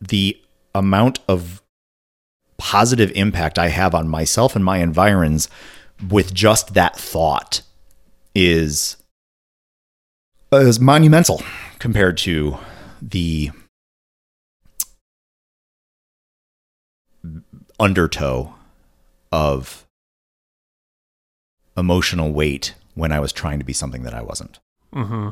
the 0.00 0.40
amount 0.74 1.20
of 1.28 1.62
positive 2.56 3.12
impact 3.14 3.58
I 3.58 3.68
have 3.68 3.94
on 3.94 4.08
myself 4.08 4.56
and 4.56 4.64
my 4.64 4.78
environs 4.78 5.48
with 6.08 6.34
just 6.34 6.74
that 6.74 6.96
thought 6.96 7.62
is 8.34 8.96
is 10.52 10.80
monumental 10.80 11.42
compared 11.78 12.16
to 12.18 12.56
the 13.02 13.50
undertow 17.78 18.54
of 19.30 19.86
emotional 21.76 22.32
weight 22.32 22.74
when 22.94 23.12
I 23.12 23.20
was 23.20 23.32
trying 23.32 23.58
to 23.58 23.64
be 23.64 23.72
something 23.72 24.02
that 24.02 24.14
I 24.14 24.22
wasn't. 24.22 24.58
Mm-hmm. 24.94 25.28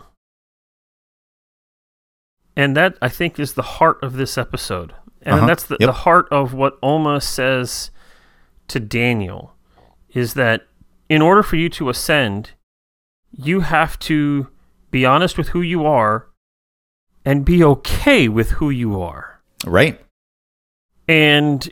And 2.56 2.76
that 2.76 2.96
I 3.02 3.08
think 3.08 3.38
is 3.38 3.54
the 3.54 3.62
heart 3.62 4.02
of 4.02 4.14
this 4.14 4.38
episode. 4.38 4.94
And 5.22 5.36
Uh-huh. 5.36 5.46
that's 5.46 5.64
the, 5.64 5.76
Yep. 5.80 5.86
the 5.88 5.92
heart 5.92 6.26
of 6.30 6.54
what 6.54 6.78
Oma 6.82 7.20
says 7.20 7.90
to 8.68 8.80
Daniel 8.80 9.54
is 10.10 10.34
that 10.34 10.66
in 11.08 11.20
order 11.22 11.42
for 11.42 11.56
you 11.56 11.68
to 11.70 11.88
ascend, 11.88 12.52
you 13.32 13.60
have 13.60 13.98
to 14.00 14.48
be 14.90 15.04
honest 15.04 15.36
with 15.36 15.48
who 15.48 15.60
you 15.60 15.84
are 15.84 16.28
and 17.24 17.44
be 17.44 17.62
okay 17.62 18.28
with 18.28 18.52
who 18.52 18.70
you 18.70 19.00
are. 19.00 19.40
Right? 19.66 20.00
And 21.08 21.68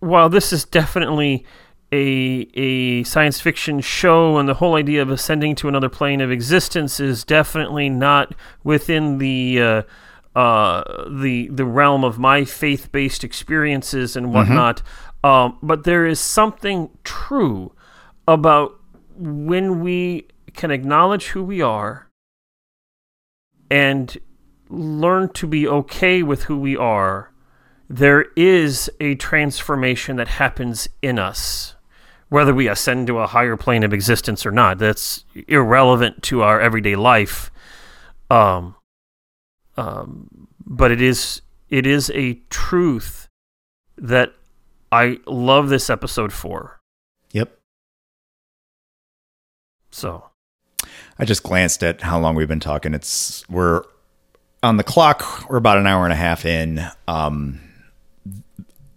while 0.00 0.28
this 0.28 0.52
is 0.52 0.64
definitely 0.64 1.44
a 1.92 2.48
a 2.54 3.02
science 3.04 3.40
fiction 3.40 3.80
show 3.80 4.36
and 4.38 4.48
the 4.48 4.54
whole 4.54 4.74
idea 4.74 5.00
of 5.00 5.10
ascending 5.10 5.54
to 5.56 5.68
another 5.68 5.88
plane 5.88 6.20
of 6.20 6.30
existence 6.30 7.00
is 7.00 7.24
definitely 7.24 7.88
not 7.88 8.34
within 8.62 9.18
the 9.18 9.60
uh, 9.60 9.82
uh, 10.38 11.08
the 11.08 11.48
the 11.48 11.64
realm 11.64 12.04
of 12.04 12.18
my 12.18 12.44
faith 12.44 12.92
based 12.92 13.24
experiences 13.24 14.16
and 14.16 14.32
whatnot. 14.32 14.82
Um, 15.24 15.58
but 15.62 15.84
there 15.84 16.06
is 16.06 16.20
something 16.20 16.90
true 17.02 17.72
about 18.28 18.78
when 19.16 19.80
we 19.80 20.28
can 20.54 20.70
acknowledge 20.70 21.28
who 21.28 21.42
we 21.42 21.60
are 21.60 22.08
and 23.70 24.16
learn 24.68 25.30
to 25.30 25.46
be 25.46 25.66
okay 25.66 26.22
with 26.22 26.44
who 26.44 26.58
we 26.58 26.76
are, 26.76 27.32
there 27.88 28.26
is 28.36 28.90
a 29.00 29.14
transformation 29.16 30.16
that 30.16 30.28
happens 30.28 30.88
in 31.02 31.18
us. 31.18 31.74
Whether 32.28 32.54
we 32.54 32.68
ascend 32.68 33.06
to 33.06 33.18
a 33.18 33.26
higher 33.26 33.56
plane 33.56 33.84
of 33.84 33.92
existence 33.92 34.44
or 34.44 34.50
not, 34.50 34.78
that's 34.78 35.24
irrelevant 35.46 36.22
to 36.24 36.42
our 36.42 36.60
everyday 36.60 36.94
life. 36.94 37.50
Um, 38.30 38.74
um, 39.76 40.48
but 40.66 40.90
it 40.90 41.00
is 41.00 41.40
it 41.70 41.86
is 41.86 42.10
a 42.14 42.34
truth 42.50 43.28
that 43.96 44.34
I 44.90 45.18
love 45.26 45.68
this 45.68 45.88
episode 45.90 46.32
for. 46.32 46.80
Yep. 47.32 47.58
So 49.90 50.24
I 51.18 51.24
just 51.24 51.42
glanced 51.42 51.82
at 51.82 52.02
how 52.02 52.18
long 52.18 52.34
we've 52.34 52.48
been 52.48 52.60
talking. 52.60 52.94
It's 52.94 53.48
we're 53.48 53.82
on 54.62 54.76
the 54.76 54.84
clock. 54.84 55.48
We're 55.48 55.56
about 55.56 55.78
an 55.78 55.86
hour 55.86 56.04
and 56.04 56.12
a 56.12 56.16
half 56.16 56.44
in. 56.44 56.84
Um, 57.06 57.60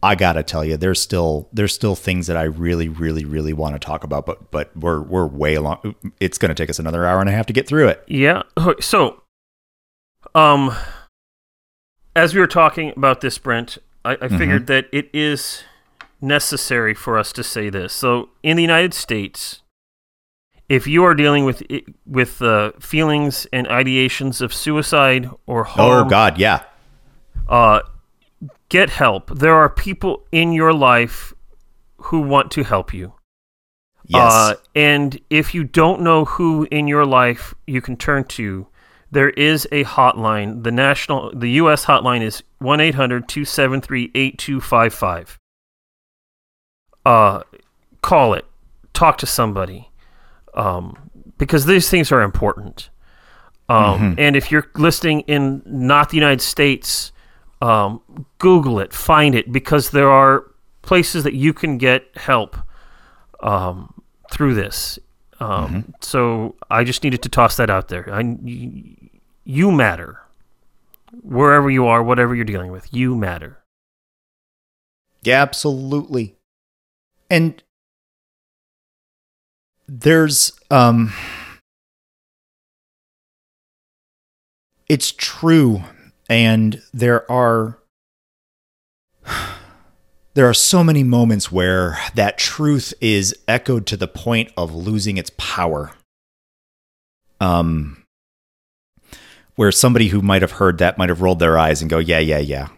I 0.03 0.15
gotta 0.15 0.41
tell 0.41 0.65
you, 0.65 0.77
there's 0.77 0.99
still 0.99 1.47
there's 1.53 1.73
still 1.73 1.95
things 1.95 2.27
that 2.27 2.35
I 2.37 2.43
really, 2.43 2.89
really, 2.89 3.23
really 3.23 3.53
want 3.53 3.75
to 3.75 3.79
talk 3.79 4.03
about, 4.03 4.25
but 4.25 4.49
but 4.51 4.75
we're 4.75 5.01
we're 5.01 5.27
way 5.27 5.57
long. 5.59 5.95
It's 6.19 6.37
gonna 6.37 6.55
take 6.55 6.69
us 6.69 6.79
another 6.79 7.05
hour 7.05 7.19
and 7.19 7.29
a 7.29 7.31
half 7.31 7.45
to 7.47 7.53
get 7.53 7.67
through 7.67 7.89
it. 7.89 8.03
Yeah. 8.07 8.43
So, 8.79 9.21
um, 10.33 10.75
as 12.15 12.33
we 12.33 12.39
were 12.41 12.47
talking 12.47 12.93
about 12.95 13.21
this, 13.21 13.37
Brent, 13.37 13.77
I, 14.03 14.17
I 14.21 14.27
figured 14.27 14.67
that 14.67 14.87
it 14.91 15.09
is 15.13 15.63
necessary 16.19 16.93
for 16.93 17.17
us 17.17 17.31
to 17.33 17.43
say 17.43 17.69
this. 17.69 17.93
So, 17.93 18.29
in 18.41 18.57
the 18.57 18.63
United 18.63 18.93
States, 18.93 19.61
if 20.67 20.87
you 20.87 21.03
are 21.03 21.13
dealing 21.13 21.45
with 21.45 21.61
with 22.05 22.41
uh, 22.41 22.71
feelings 22.79 23.45
and 23.53 23.67
ideations 23.67 24.41
of 24.41 24.53
suicide 24.53 25.29
or 25.45 25.63
harm, 25.63 26.07
Oh 26.07 26.09
God, 26.09 26.37
yeah, 26.39 26.63
uh, 27.47 27.81
get 28.71 28.89
help. 28.89 29.29
There 29.43 29.53
are 29.53 29.69
people 29.69 30.13
in 30.31 30.53
your 30.53 30.73
life 30.73 31.33
who 32.07 32.21
want 32.21 32.49
to 32.51 32.63
help 32.63 32.93
you. 32.93 33.13
yes, 34.07 34.31
Uh, 34.33 34.53
and 34.75 35.19
if 35.29 35.53
you 35.53 35.63
don't 35.63 36.01
know 36.01 36.25
who 36.25 36.67
in 36.71 36.87
your 36.87 37.05
life 37.05 37.53
you 37.67 37.81
can 37.81 37.95
turn 37.97 38.23
to, 38.37 38.65
there 39.11 39.29
is 39.31 39.67
a 39.71 39.83
hotline. 39.83 40.63
The 40.63 40.71
national, 40.71 41.31
the 41.35 41.51
U.S. 41.63 41.85
hotline 41.85 42.21
is 42.21 42.43
1 42.59 42.79
800 42.79 43.27
273 43.27 44.11
8255. 44.15 45.37
Uh, 47.05 47.41
Call 48.01 48.33
it, 48.33 48.45
talk 48.93 49.19
to 49.19 49.27
somebody, 49.27 49.91
um, 50.55 50.97
because 51.37 51.65
these 51.67 51.87
things 51.87 52.11
are 52.11 52.23
important. 52.23 52.89
Um, 53.69 54.15
And 54.17 54.35
if 54.35 54.51
you're 54.51 54.67
listening 54.75 55.19
in 55.27 55.61
not 55.65 56.09
the 56.09 56.17
United 56.17 56.41
States, 56.41 57.11
um, 57.61 58.01
Google 58.39 58.79
it, 58.79 58.91
find 58.93 59.35
it, 59.35 59.51
because 59.51 59.91
there 59.91 60.09
are 60.09 60.45
places 60.81 61.23
that 61.23 61.33
you 61.33 61.53
can 61.53 61.77
get 61.77 62.05
help 62.15 62.57
um, 63.41 64.01
through 64.31 64.55
this. 64.55 64.99
Um, 65.39 65.93
So 66.01 66.55
I 66.69 66.83
just 66.83 67.03
needed 67.03 67.21
to 67.23 67.29
toss 67.29 67.57
that 67.57 67.69
out 67.69 67.87
there. 67.87 68.13
I, 68.13 68.37
you 69.43 69.71
matter. 69.71 70.19
Wherever 71.23 71.69
you 71.69 71.87
are, 71.87 72.01
whatever 72.01 72.33
you're 72.33 72.45
dealing 72.45 72.71
with, 72.71 72.93
you 72.93 73.15
matter. 73.15 73.57
yeah, 75.23 75.41
absolutely. 75.41 76.35
And 77.29 77.61
there's 79.87 80.53
um, 80.69 81.11
it's 84.87 85.11
true, 85.11 85.83
and 86.31 86.81
there 86.93 87.29
are 87.29 87.77
there 90.33 90.47
are 90.47 90.53
so 90.53 90.81
many 90.81 91.03
moments 91.03 91.51
where 91.51 91.99
that 92.15 92.37
truth 92.37 92.93
is 93.01 93.35
echoed 93.49 93.85
to 93.87 93.97
the 93.97 94.07
point 94.07 94.49
of 94.55 94.73
losing 94.73 95.17
its 95.17 95.29
power. 95.37 95.91
Um, 97.41 98.05
where 99.55 99.73
somebody 99.73 100.07
who 100.07 100.21
might 100.21 100.41
have 100.41 100.53
heard 100.53 100.77
that 100.77 100.97
might 100.97 101.09
have 101.09 101.21
rolled 101.21 101.39
their 101.39 101.59
eyes 101.59 101.81
and 101.81 101.89
go, 101.89 101.97
yeah, 101.97 102.19
yeah, 102.19 102.39
yeah. 102.39 102.69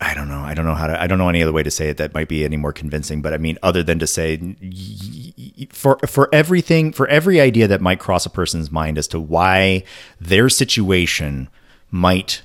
I 0.00 0.12
don't 0.14 0.28
know. 0.28 0.40
I 0.40 0.52
don't 0.52 0.66
know 0.66 0.74
how 0.74 0.86
to. 0.86 1.00
I 1.00 1.06
don't 1.06 1.18
know 1.18 1.28
any 1.28 1.42
other 1.42 1.52
way 1.52 1.62
to 1.62 1.70
say 1.70 1.88
it 1.88 1.96
that 1.96 2.12
might 2.12 2.28
be 2.28 2.44
any 2.44 2.56
more 2.56 2.72
convincing. 2.72 3.22
But 3.22 3.32
I 3.32 3.38
mean, 3.38 3.58
other 3.62 3.82
than 3.82 3.98
to 3.98 4.06
say, 4.06 4.36
for 5.70 5.98
for 6.06 6.28
everything, 6.32 6.92
for 6.92 7.08
every 7.08 7.40
idea 7.40 7.66
that 7.68 7.80
might 7.80 7.98
cross 7.98 8.26
a 8.26 8.30
person's 8.30 8.70
mind 8.70 8.98
as 8.98 9.08
to 9.08 9.20
why 9.20 9.84
their 10.20 10.50
situation 10.50 11.48
might 11.90 12.42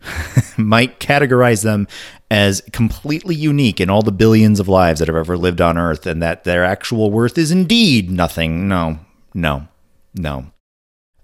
might 0.56 0.98
categorize 0.98 1.62
them 1.62 1.88
as 2.30 2.62
completely 2.72 3.34
unique 3.34 3.80
in 3.80 3.90
all 3.90 4.02
the 4.02 4.12
billions 4.12 4.60
of 4.60 4.68
lives 4.68 5.00
that 5.00 5.08
have 5.08 5.16
ever 5.16 5.36
lived 5.36 5.60
on 5.60 5.76
Earth, 5.76 6.06
and 6.06 6.22
that 6.22 6.44
their 6.44 6.64
actual 6.64 7.10
worth 7.10 7.36
is 7.36 7.50
indeed 7.50 8.10
nothing. 8.10 8.66
No, 8.66 9.00
no, 9.34 9.68
no. 10.14 10.52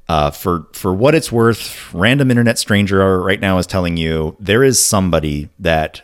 Uh, 0.08 0.30
for 0.30 0.66
for 0.72 0.92
what 0.92 1.14
it's 1.14 1.32
worth, 1.32 1.92
random 1.94 2.30
internet 2.30 2.58
stranger 2.58 3.20
right 3.22 3.40
now 3.40 3.58
is 3.58 3.66
telling 3.66 3.96
you 3.96 4.36
there 4.38 4.62
is 4.62 4.82
somebody 4.82 5.48
that 5.58 6.02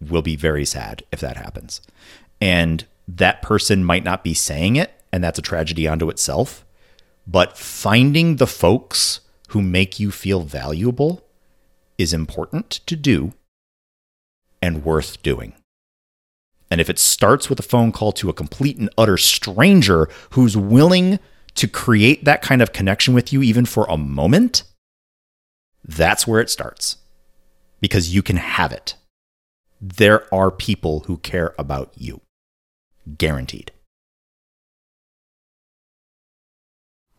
will 0.00 0.22
be 0.22 0.36
very 0.36 0.64
sad 0.64 1.02
if 1.12 1.20
that 1.20 1.36
happens, 1.36 1.80
and 2.40 2.86
that 3.06 3.42
person 3.42 3.84
might 3.84 4.04
not 4.04 4.24
be 4.24 4.32
saying 4.32 4.76
it, 4.76 4.92
and 5.12 5.22
that's 5.22 5.38
a 5.38 5.42
tragedy 5.42 5.86
unto 5.86 6.08
itself. 6.08 6.64
But 7.26 7.58
finding 7.58 8.36
the 8.36 8.46
folks 8.46 9.20
who 9.48 9.60
make 9.60 10.00
you 10.00 10.10
feel 10.10 10.40
valuable 10.40 11.22
is 11.98 12.14
important 12.14 12.70
to 12.86 12.96
do 12.96 13.34
and 14.62 14.84
worth 14.84 15.22
doing. 15.22 15.52
And 16.70 16.80
if 16.80 16.88
it 16.88 16.98
starts 16.98 17.50
with 17.50 17.60
a 17.60 17.62
phone 17.62 17.92
call 17.92 18.12
to 18.12 18.30
a 18.30 18.32
complete 18.32 18.78
and 18.78 18.88
utter 18.96 19.18
stranger 19.18 20.08
who's 20.30 20.56
willing 20.56 21.18
to 21.54 21.68
create 21.68 22.24
that 22.24 22.42
kind 22.42 22.62
of 22.62 22.72
connection 22.72 23.14
with 23.14 23.32
you, 23.32 23.42
even 23.42 23.64
for 23.64 23.86
a 23.88 23.96
moment, 23.96 24.62
that's 25.84 26.26
where 26.26 26.40
it 26.40 26.50
starts 26.50 26.96
because 27.80 28.14
you 28.14 28.22
can 28.22 28.36
have 28.36 28.72
it. 28.72 28.94
There 29.80 30.32
are 30.32 30.50
people 30.50 31.00
who 31.00 31.18
care 31.18 31.54
about 31.58 31.92
you. 31.96 32.20
Guaranteed. 33.18 33.72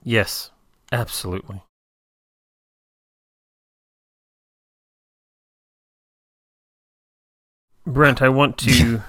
Yes, 0.02 0.52
absolutely. 0.92 1.62
Brent, 7.86 8.22
I 8.22 8.30
want 8.30 8.58
to 8.60 9.02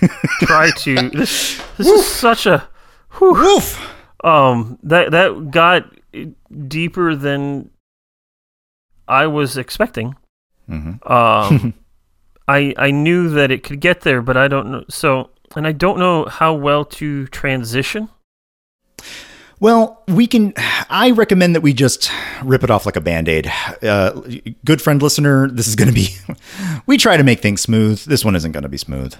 try 0.40 0.70
to. 0.70 1.10
This, 1.10 1.60
this 1.76 1.86
is 1.86 2.06
such 2.06 2.46
a. 2.46 2.66
Whew, 3.18 3.34
Woof! 3.34 3.78
Um, 4.22 4.78
that 4.84 5.10
that 5.12 5.50
got 5.50 5.90
deeper 6.68 7.14
than 7.14 7.70
I 9.08 9.26
was 9.26 9.56
expecting. 9.56 10.14
Mhm. 10.70 11.10
Um, 11.10 11.74
I 12.48 12.74
I 12.76 12.90
knew 12.90 13.30
that 13.30 13.50
it 13.50 13.62
could 13.62 13.80
get 13.80 14.02
there, 14.02 14.22
but 14.22 14.36
I 14.36 14.48
don't 14.48 14.70
know. 14.70 14.84
So, 14.88 15.30
and 15.56 15.66
I 15.66 15.72
don't 15.72 15.98
know 15.98 16.26
how 16.26 16.54
well 16.54 16.84
to 16.84 17.26
transition. 17.28 18.08
Well, 19.60 20.02
we 20.08 20.26
can. 20.26 20.54
I 20.90 21.12
recommend 21.12 21.54
that 21.54 21.60
we 21.60 21.72
just 21.72 22.10
rip 22.42 22.64
it 22.64 22.70
off 22.70 22.84
like 22.84 22.96
a 22.96 23.00
band 23.00 23.28
aid. 23.28 23.50
Uh, 23.80 24.20
good 24.64 24.82
friend 24.82 25.00
listener, 25.00 25.48
this 25.48 25.68
is 25.68 25.76
going 25.76 25.86
to 25.88 25.94
be. 25.94 26.08
we 26.86 26.96
try 26.96 27.16
to 27.16 27.22
make 27.22 27.40
things 27.40 27.60
smooth. 27.60 28.02
This 28.04 28.24
one 28.24 28.34
isn't 28.34 28.50
going 28.50 28.64
to 28.64 28.68
be 28.68 28.76
smooth. 28.76 29.14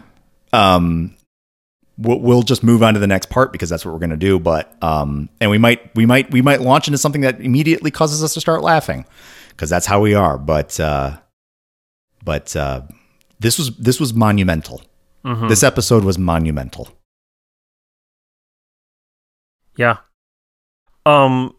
Um, 0.52 1.14
we'll, 1.98 2.20
we'll 2.20 2.42
just 2.42 2.62
move 2.62 2.82
on 2.82 2.94
to 2.94 3.00
the 3.00 3.06
next 3.06 3.30
part 3.30 3.52
because 3.52 3.68
that's 3.70 3.84
what 3.84 3.92
we're 3.92 4.00
going 4.00 4.10
to 4.10 4.16
do. 4.16 4.38
But 4.38 4.76
um, 4.82 5.28
and 5.40 5.50
we 5.50 5.58
might 5.58 5.94
we 5.94 6.06
might 6.06 6.30
we 6.30 6.42
might 6.42 6.60
launch 6.60 6.88
into 6.88 6.98
something 6.98 7.22
that 7.22 7.40
immediately 7.40 7.90
causes 7.90 8.22
us 8.22 8.34
to 8.34 8.40
start 8.40 8.62
laughing 8.62 9.04
because 9.50 9.70
that's 9.70 9.86
how 9.86 10.00
we 10.00 10.14
are. 10.14 10.38
But 10.38 10.78
uh, 10.80 11.18
but 12.24 12.54
uh, 12.56 12.82
this 13.40 13.58
was 13.58 13.76
this 13.76 14.00
was 14.00 14.14
monumental. 14.14 14.82
Mhm. 15.24 15.48
This 15.48 15.62
episode 15.62 16.04
was 16.04 16.18
monumental. 16.18 16.88
Yeah. 19.76 19.98
Um 21.06 21.54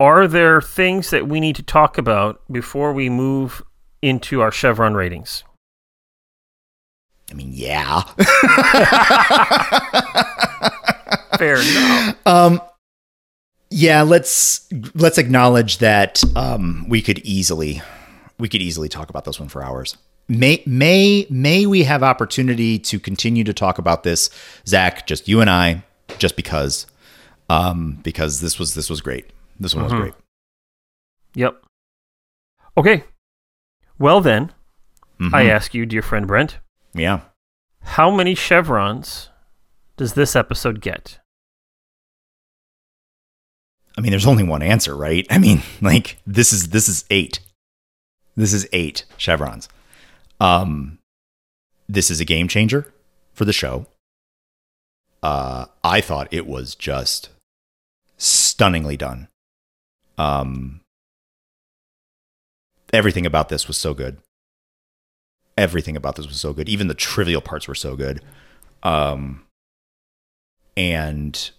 Are 0.00 0.26
there 0.26 0.60
things 0.60 1.10
that 1.10 1.28
we 1.28 1.40
need 1.40 1.56
to 1.56 1.62
talk 1.62 1.98
about 1.98 2.40
before 2.50 2.92
we 2.92 3.08
move 3.08 3.62
into 4.02 4.40
our 4.40 4.50
Chevron 4.50 4.94
ratings? 4.94 5.44
I 7.34 7.36
mean, 7.36 7.50
yeah. 7.52 8.02
Fair 11.38 11.56
enough. 11.60 12.16
Um, 12.26 12.60
yeah, 13.70 14.02
let's 14.02 14.68
let's 14.94 15.18
acknowledge 15.18 15.78
that 15.78 16.22
um, 16.36 16.86
we 16.88 17.02
could 17.02 17.18
easily 17.20 17.82
we 18.38 18.48
could 18.48 18.62
easily 18.62 18.88
talk 18.88 19.10
about 19.10 19.24
this 19.24 19.40
one 19.40 19.48
for 19.48 19.64
hours. 19.64 19.96
May 20.28 20.62
may 20.64 21.26
may 21.28 21.66
we 21.66 21.82
have 21.82 22.04
opportunity 22.04 22.78
to 22.78 23.00
continue 23.00 23.42
to 23.44 23.52
talk 23.52 23.78
about 23.78 24.04
this, 24.04 24.30
Zach? 24.66 25.06
Just 25.08 25.26
you 25.26 25.40
and 25.40 25.50
I, 25.50 25.82
just 26.18 26.36
because, 26.36 26.86
um, 27.50 27.98
because 28.04 28.40
this 28.40 28.58
was 28.60 28.74
this 28.74 28.88
was 28.88 29.00
great. 29.00 29.26
This 29.58 29.74
one 29.74 29.84
was 29.84 29.92
Mhm. 29.92 30.00
great. 30.00 30.14
Yep. 31.34 31.60
Okay. 32.76 33.04
Well 33.98 34.20
then, 34.20 34.52
I 35.20 35.44
Mhm. 35.44 35.48
ask 35.50 35.74
you, 35.74 35.84
dear 35.84 36.02
friend 36.02 36.28
Brent, 36.28 36.58
yeah. 36.94 37.20
how 37.82 38.10
many 38.10 38.34
chevrons 38.34 39.28
does 39.96 40.14
this 40.14 40.34
episode 40.36 40.80
get? 40.80 41.18
I 43.96 44.00
mean, 44.00 44.10
there's 44.10 44.26
only 44.26 44.42
one 44.42 44.62
answer, 44.62 44.96
right? 44.96 45.26
I 45.30 45.38
mean, 45.38 45.62
like 45.80 46.18
this 46.26 46.52
is 46.52 46.70
this 46.70 46.88
is 46.88 47.04
eight. 47.10 47.40
This 48.36 48.52
is 48.52 48.66
eight 48.72 49.04
chevrons. 49.16 49.68
Um, 50.40 50.98
this 51.88 52.10
is 52.10 52.20
a 52.20 52.24
game 52.24 52.48
changer 52.48 52.92
for 53.32 53.44
the 53.44 53.52
show. 53.52 53.86
Uh, 55.22 55.66
I 55.82 56.00
thought 56.00 56.28
it 56.32 56.46
was 56.46 56.74
just 56.74 57.30
stunningly 58.16 58.96
done. 58.96 59.28
Um, 60.18 60.80
everything 62.92 63.24
about 63.24 63.48
this 63.48 63.68
was 63.68 63.78
so 63.78 63.94
good. 63.94 64.18
Everything 65.56 65.96
about 65.96 66.16
this 66.16 66.26
was 66.26 66.38
so 66.40 66.52
good. 66.52 66.68
Even 66.68 66.88
the 66.88 66.94
trivial 66.94 67.40
parts 67.40 67.68
were 67.68 67.74
so 67.74 67.94
good. 67.96 68.20
Um, 68.82 69.42
and 70.76 71.50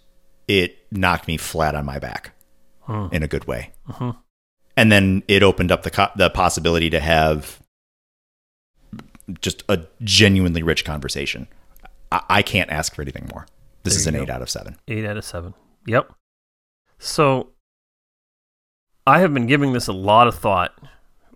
it 0.47 0.77
knocked 0.91 1.27
me 1.27 1.37
flat 1.37 1.75
on 1.75 1.85
my 1.85 1.99
back 1.99 2.31
Hmm. 2.85 3.07
in 3.11 3.23
a 3.23 3.27
good 3.27 3.45
way. 3.45 3.71
Mhm. 3.87 4.17
And 4.77 4.91
then 4.91 5.23
it 5.27 5.41
opened 5.41 5.71
up 5.71 5.83
the 5.83 5.89
co- 5.91 6.11
the 6.15 6.29
possibility 6.29 6.89
to 6.89 6.99
have 6.99 7.61
just 9.41 9.63
a 9.69 9.85
genuinely 10.03 10.61
rich 10.61 10.85
conversation. 10.85 11.47
I, 12.11 12.21
I 12.29 12.41
can't 12.41 12.69
ask 12.69 12.93
for 12.93 13.01
anything 13.01 13.27
more. 13.33 13.47
This 13.83 13.93
There 13.93 14.01
is 14.01 14.07
an 14.07 14.13
go. 14.15 14.21
eight 14.23 14.29
out 14.29 14.41
of 14.41 14.49
seven. 14.49 14.75
Eight 14.87 15.05
out 15.05 15.17
of 15.17 15.25
seven. 15.25 15.53
Yep. 15.87 16.11
So 16.99 17.51
I 19.07 19.19
have 19.19 19.33
been 19.33 19.47
giving 19.47 19.73
this 19.73 19.87
a 19.87 19.93
lot 19.93 20.27
of 20.27 20.35
thought 20.35 20.73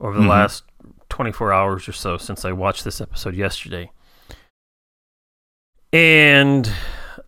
over 0.02 0.16
the 0.18 0.24
Mhm. 0.24 0.30
last 0.30 0.64
24 1.10 1.52
hours 1.52 1.88
or 1.88 1.92
so 1.92 2.18
since 2.18 2.46
I 2.46 2.52
watched 2.52 2.84
this 2.84 3.02
episode 3.02 3.36
yesterday. 3.36 3.92
And 5.92 6.72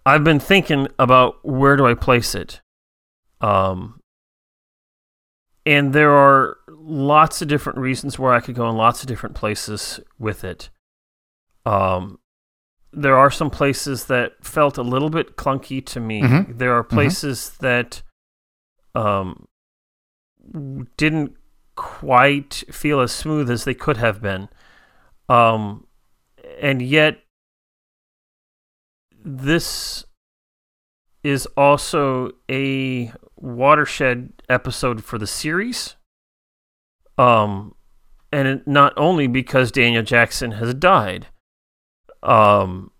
I've 0.05 0.23
been 0.23 0.39
thinking 0.39 0.87
about 0.99 1.43
where 1.43 1.75
do 1.75 1.85
I 1.85 1.93
place 1.95 2.35
it? 2.35 2.61
Um, 3.41 3.99
and 5.65 5.93
there 5.93 6.11
are 6.11 6.57
lots 6.69 7.41
of 7.41 7.47
different 7.47 7.79
reasons 7.79 8.17
where 8.17 8.33
I 8.33 8.39
could 8.39 8.55
go 8.55 8.69
in 8.69 8.75
lots 8.75 9.01
of 9.01 9.07
different 9.07 9.35
places 9.35 9.99
with 10.19 10.43
it. 10.43 10.69
Um, 11.65 12.19
there 12.93 13.15
are 13.15 13.31
some 13.31 13.49
places 13.49 14.05
that 14.05 14.33
felt 14.43 14.77
a 14.77 14.81
little 14.83 15.09
bit 15.09 15.37
clunky 15.37 15.83
to 15.87 15.99
me. 15.99 16.21
Mhm. 16.21 16.57
There 16.57 16.73
are 16.73 16.83
places 16.83 17.51
that 17.59 18.01
um, 18.93 19.47
didn't 20.97 21.37
quite 21.75 22.63
feel 22.71 22.99
as 22.99 23.11
smooth 23.11 23.49
as 23.49 23.63
they 23.63 23.73
could 23.73 23.97
have 23.97 24.21
been. 24.21 24.49
Um, 25.29 25.87
and 26.59 26.81
yet, 26.81 27.19
this 29.23 30.05
is 31.23 31.45
also 31.57 32.31
a 32.49 33.11
watershed 33.35 34.33
episode 34.49 35.03
for 35.03 35.17
the 35.17 35.27
series. 35.27 35.95
Um, 37.17 37.75
and 38.31 38.47
it, 38.47 38.67
not 38.67 38.93
only 38.97 39.27
because 39.27 39.71
Daniel 39.71 40.03
Jackson 40.03 40.51
has 40.53 40.73
died, 40.73 41.27
um, 42.23 42.91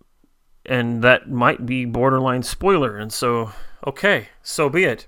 and 0.65 1.03
that 1.03 1.30
might 1.30 1.65
be 1.65 1.85
borderline 1.85 2.43
spoiler. 2.43 2.98
And 2.98 3.11
so 3.11 3.52
Okay, 3.85 4.30
so 4.43 4.69
be 4.69 4.84
it. 4.84 5.07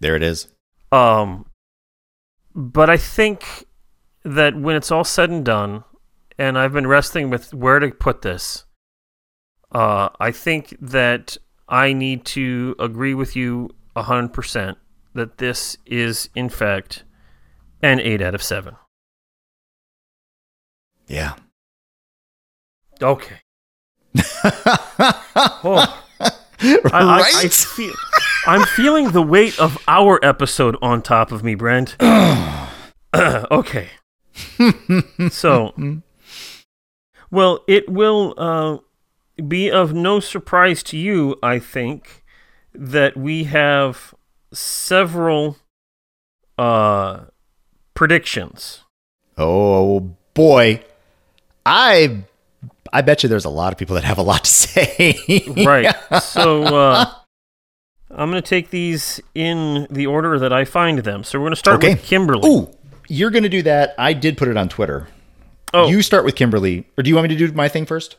There 0.00 0.16
it 0.16 0.22
is. 0.22 0.48
Um, 0.90 1.46
but 2.54 2.90
I 2.90 2.96
think 2.96 3.66
that 4.24 4.56
when 4.56 4.76
it's 4.76 4.90
all 4.90 5.04
said 5.04 5.30
and 5.30 5.44
done, 5.44 5.84
and 6.38 6.58
I've 6.58 6.72
been 6.72 6.86
wrestling 6.86 7.30
with 7.30 7.52
where 7.52 7.78
to 7.78 7.90
put 7.90 8.22
this, 8.22 8.64
uh, 9.72 10.08
I 10.20 10.30
think 10.30 10.76
that 10.80 11.36
I 11.68 11.92
need 11.92 12.24
to 12.26 12.76
agree 12.78 13.14
with 13.14 13.36
you 13.36 13.70
100% 13.96 14.76
that 15.14 15.38
this 15.38 15.76
is, 15.86 16.28
in 16.34 16.48
fact, 16.48 17.04
an 17.82 18.00
8 18.00 18.22
out 18.22 18.34
of 18.34 18.42
7. 18.42 18.76
Yeah. 21.06 21.34
Okay. 23.00 23.36
Oh, 25.64 26.04
I, 26.20 26.30
I, 26.92 27.00
I 27.02 27.20
right? 27.20 27.52
feel, 27.52 27.94
I'm 28.44 28.66
feeling 28.66 29.12
the 29.12 29.22
weight 29.22 29.58
of 29.60 29.78
our 29.86 30.18
episode 30.24 30.76
on 30.82 31.00
top 31.00 31.30
of 31.30 31.44
me, 31.44 31.54
Brent. 31.54 31.96
okay. 33.14 33.88
so, 35.30 36.02
well, 37.30 37.60
it 37.68 37.88
will 37.88 38.34
uh, 38.36 38.78
be 39.46 39.70
of 39.70 39.92
no 39.92 40.18
surprise 40.18 40.82
to 40.84 40.96
you, 40.96 41.36
I 41.42 41.60
think, 41.60 42.24
that 42.74 43.16
we 43.16 43.44
have 43.44 44.12
several 44.52 45.58
uh, 46.58 47.26
predictions. 47.94 48.82
oh 49.38 50.16
boy. 50.34 50.82
I 51.64 52.24
I 52.92 53.02
bet 53.02 53.22
you 53.22 53.28
there's 53.28 53.44
a 53.44 53.50
lot 53.50 53.72
of 53.72 53.78
people 53.78 53.94
that 53.94 54.04
have 54.04 54.18
a 54.18 54.22
lot 54.22 54.44
to 54.44 54.50
say. 54.50 55.44
Right. 55.64 55.94
so, 56.22 56.62
uh, 56.64 57.12
I'm 58.14 58.30
going 58.30 58.42
to 58.42 58.48
take 58.48 58.70
these 58.70 59.20
in 59.34 59.86
the 59.90 60.06
order 60.06 60.38
that 60.38 60.52
I 60.52 60.64
find 60.64 60.98
them. 61.00 61.24
So, 61.24 61.38
we're 61.38 61.44
going 61.44 61.52
to 61.52 61.56
start 61.56 61.76
Okay. 61.78 61.94
with 61.94 62.04
Kimberly. 62.04 62.48
Ooh, 62.48 62.68
you're 63.08 63.30
gonna 63.30 63.48
do 63.48 63.62
that. 63.62 63.94
I 63.98 64.12
did 64.12 64.36
put 64.38 64.48
it 64.48 64.56
on 64.56 64.68
Twitter. 64.68 65.08
Oh. 65.74 65.88
You 65.88 66.02
start 66.02 66.24
with 66.24 66.34
Kimberly, 66.34 66.86
or 66.96 67.02
do 67.02 67.08
you 67.10 67.14
want 67.16 67.28
me 67.28 67.34
to 67.36 67.46
do 67.46 67.52
my 67.52 67.68
thing 67.68 67.84
first? 67.86 68.16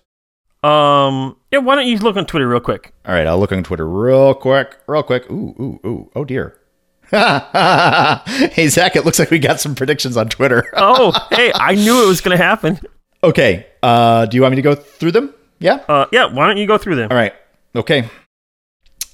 Um, 0.63 1.35
yeah, 1.51 1.59
why 1.59 1.75
don't 1.75 1.87
you 1.87 1.97
look 1.97 2.15
on 2.15 2.25
Twitter 2.25 2.47
real 2.47 2.59
quick? 2.59 2.93
All 3.05 3.13
right, 3.13 3.27
I'll 3.27 3.37
look 3.39 3.51
on 3.51 3.63
Twitter 3.63 3.87
real 3.87 4.33
quick, 4.33 4.77
real 4.87 5.03
quick. 5.03 5.29
Ooh, 5.31 5.55
ooh, 5.59 5.87
ooh. 5.87 6.11
Oh 6.15 6.25
dear. 6.25 6.59
hey 7.11 8.67
Zach, 8.69 8.95
it 8.95 9.05
looks 9.05 9.19
like 9.19 9.29
we 9.29 9.39
got 9.39 9.59
some 9.59 9.75
predictions 9.75 10.17
on 10.17 10.29
Twitter. 10.29 10.63
Oh, 10.75 11.11
hey, 11.31 11.51
I 11.55 11.75
knew 11.75 12.03
it 12.03 12.07
was 12.07 12.21
going 12.21 12.37
to 12.37 12.43
happen. 12.43 12.79
okay, 13.23 13.67
uh, 13.83 14.25
do 14.25 14.35
you 14.37 14.41
want 14.41 14.51
me 14.53 14.55
to 14.57 14.61
go 14.61 14.75
through 14.75 15.11
them? 15.11 15.33
Yeah. 15.59 15.75
Uh, 15.87 16.05
yeah, 16.11 16.25
why 16.25 16.47
don't 16.47 16.57
you 16.57 16.67
go 16.67 16.77
through 16.77 16.95
them? 16.95 17.09
All 17.11 17.17
right. 17.17 17.33
Okay. 17.75 18.09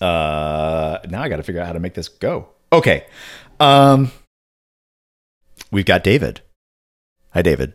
Uh, 0.01 0.99
now 1.09 1.21
I 1.21 1.29
got 1.29 1.37
to 1.37 1.43
figure 1.43 1.61
out 1.61 1.67
how 1.67 1.73
to 1.73 1.79
make 1.79 1.93
this 1.93 2.07
go. 2.07 2.49
Okay. 2.71 3.05
Um, 3.59 4.11
we've 5.71 5.85
got 5.85 6.03
David. 6.03 6.41
Hi, 7.33 7.41
David. 7.41 7.73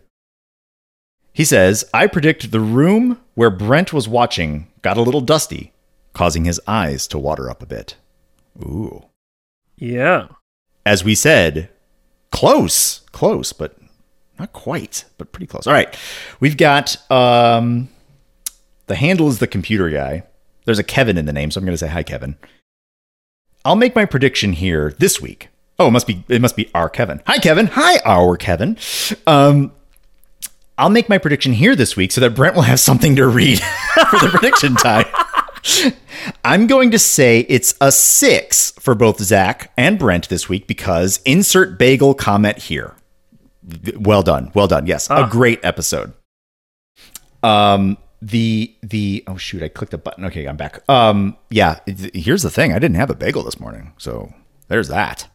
He 1.33 1.45
says, 1.45 1.85
I 1.93 2.07
predict 2.07 2.53
the 2.53 2.61
room 2.61 3.21
where 3.35 3.51
Brent 3.51 3.93
was 3.93 4.09
watching 4.09 4.69
got 4.83 4.97
a 4.97 5.03
little 5.03 5.21
dusty, 5.21 5.73
causing 6.13 6.45
his 6.45 6.61
eyes 6.67 7.07
to 7.09 7.19
water 7.19 7.51
up 7.51 7.63
a 7.63 7.67
bit. 7.67 7.97
Ooh. 8.63 9.07
Yeah. 9.77 10.29
As 10.87 11.03
we 11.03 11.15
said, 11.15 11.71
close, 12.31 13.01
close, 13.11 13.53
but 13.53 13.77
not 14.39 14.53
quite, 14.53 15.05
but 15.19 15.33
pretty 15.33 15.47
close. 15.47 15.67
All 15.67 15.73
right. 15.73 15.97
We've 16.39 16.57
got 16.57 16.97
um 17.11 17.89
the 18.87 18.95
handle 18.95 19.29
is 19.29 19.39
the 19.39 19.47
computer 19.47 19.91
guy. 19.91 20.25
There's 20.65 20.79
a 20.79 20.85
Kevin 20.85 21.19
in 21.19 21.27
the 21.27 21.33
name, 21.33 21.51
so 21.51 21.59
I'm 21.59 21.65
going 21.65 21.75
to 21.75 21.79
say 21.79 21.89
hi 21.89 22.03
Kevin. 22.03 22.37
I'll 23.65 23.77
make 23.77 23.95
my 23.95 24.05
prediction 24.05 24.53
here 24.53 24.95
this 24.99 25.21
week. 25.21 25.49
Oh, 25.79 25.89
it 25.89 25.91
must 25.91 26.07
be 26.07 26.23
it 26.29 26.41
must 26.41 26.57
be 26.57 26.71
our 26.75 26.89
Kevin. 26.89 27.21
Hi 27.27 27.39
Kevin. 27.39 27.67
Hi 27.67 27.99
our 28.05 28.37
Kevin. 28.37 28.77
Um 29.27 29.73
I'll 30.77 30.91
make 30.91 31.09
my 31.09 31.19
prediction 31.19 31.53
here 31.53 31.77
this 31.77 31.97
week 31.97 32.13
so 32.13 32.21
that 32.21 32.35
Brent 32.35 32.55
will 32.57 32.63
have 32.63 32.81
something 32.81 33.17
to 33.17 33.27
read 33.27 33.59
for 34.11 34.19
the 34.19 34.29
prediction 34.31 34.75
time. 34.75 35.07
I'm 36.45 36.67
going 36.67 36.91
to 36.91 36.99
say 36.99 37.41
it's 37.49 37.75
a 37.81 37.93
six 37.93 38.73
for 38.73 38.95
both 38.95 39.21
Zach 39.21 39.73
and 39.77 39.99
Brent 39.99 40.29
this 40.29 40.49
week 40.49 40.67
because 40.67 41.21
insert 41.25 41.79
bagel 41.79 42.13
comment 42.15 42.59
here. 42.59 42.95
Well 43.97 44.23
done. 44.23 44.51
Well 44.55 44.67
done. 44.67 44.87
Yes. 44.87 45.09
A 45.11 45.29
great 45.31 45.65
episode. 45.65 46.13
Um, 47.43 47.97
the, 48.27 48.75
the, 48.83 49.23
oh 49.27 49.37
shoot, 49.37 49.63
I 49.63 49.69
clicked 49.69 49.93
a 49.95 49.99
button. 49.99 50.25
Okay, 50.25 50.47
I'm 50.47 50.57
back. 50.57 50.83
Um, 50.89 51.37
yeah, 51.51 51.81
here's 52.15 52.43
the 52.43 52.51
thing. 52.51 52.73
I 52.73 52.79
didn't 52.79 52.97
have 52.97 53.11
a 53.11 53.15
bagel 53.15 53.43
this 53.43 53.61
morning. 53.61 53.93
So 53.99 54.33
there's 54.69 54.89
that. 54.89 55.29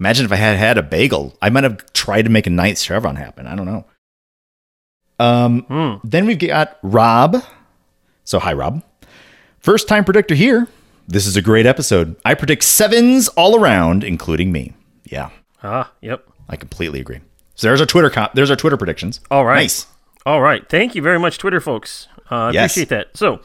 Imagine 0.00 0.24
if 0.26 0.32
I 0.32 0.36
had 0.36 0.56
had 0.56 0.78
a 0.78 0.82
bagel. 0.82 1.36
I 1.42 1.50
might 1.50 1.64
have 1.64 1.92
tried 1.92 2.22
to 2.22 2.30
make 2.30 2.46
a 2.46 2.50
ninth 2.50 2.78
chevron 2.78 3.16
happen. 3.16 3.46
I 3.46 3.54
don't 3.56 3.66
know. 3.66 3.84
Um, 5.18 5.62
Hmm. 5.62 5.94
then 6.08 6.26
we've 6.26 6.38
got 6.38 6.78
Rob. 6.82 7.42
So 8.24 8.38
hi, 8.38 8.52
Rob. 8.52 8.82
First 9.58 9.88
time 9.88 10.04
predictor 10.04 10.34
here. 10.34 10.68
This 11.08 11.26
is 11.26 11.36
a 11.36 11.42
great 11.42 11.66
episode. 11.66 12.16
I 12.24 12.34
predict 12.34 12.62
sevens 12.64 13.28
all 13.28 13.58
around, 13.58 14.04
including 14.04 14.52
me. 14.52 14.74
Yeah, 15.04 15.30
Ah, 15.62 15.90
yep. 16.00 16.24
I 16.48 16.56
completely 16.56 17.00
agree. 17.00 17.20
So 17.56 17.66
there's 17.66 17.80
our 17.80 17.86
Twitter. 17.86 18.10
Com- 18.10 18.28
there's 18.34 18.50
our 18.50 18.56
Twitter 18.56 18.76
predictions. 18.76 19.20
All 19.30 19.44
right. 19.44 19.56
Nice. 19.62 19.86
All 20.26 20.40
right. 20.40 20.68
Thank 20.68 20.94
you 20.94 21.02
very 21.02 21.18
much, 21.18 21.38
Twitter 21.38 21.60
folks. 21.60 22.08
Uh, 22.30 22.34
I 22.34 22.50
Yes. 22.52 22.72
appreciate 22.72 22.88
that. 22.90 23.16
So, 23.16 23.40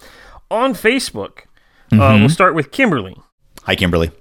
on 0.51 0.73
Facebook, 0.73 1.45
uh, 1.91 1.95
Mm-hmm. 1.95 2.19
we'll 2.21 2.29
start 2.29 2.53
with 2.55 2.71
Kimberly. 2.71 3.15
Hi, 3.63 3.75
Kimberly. 3.75 4.11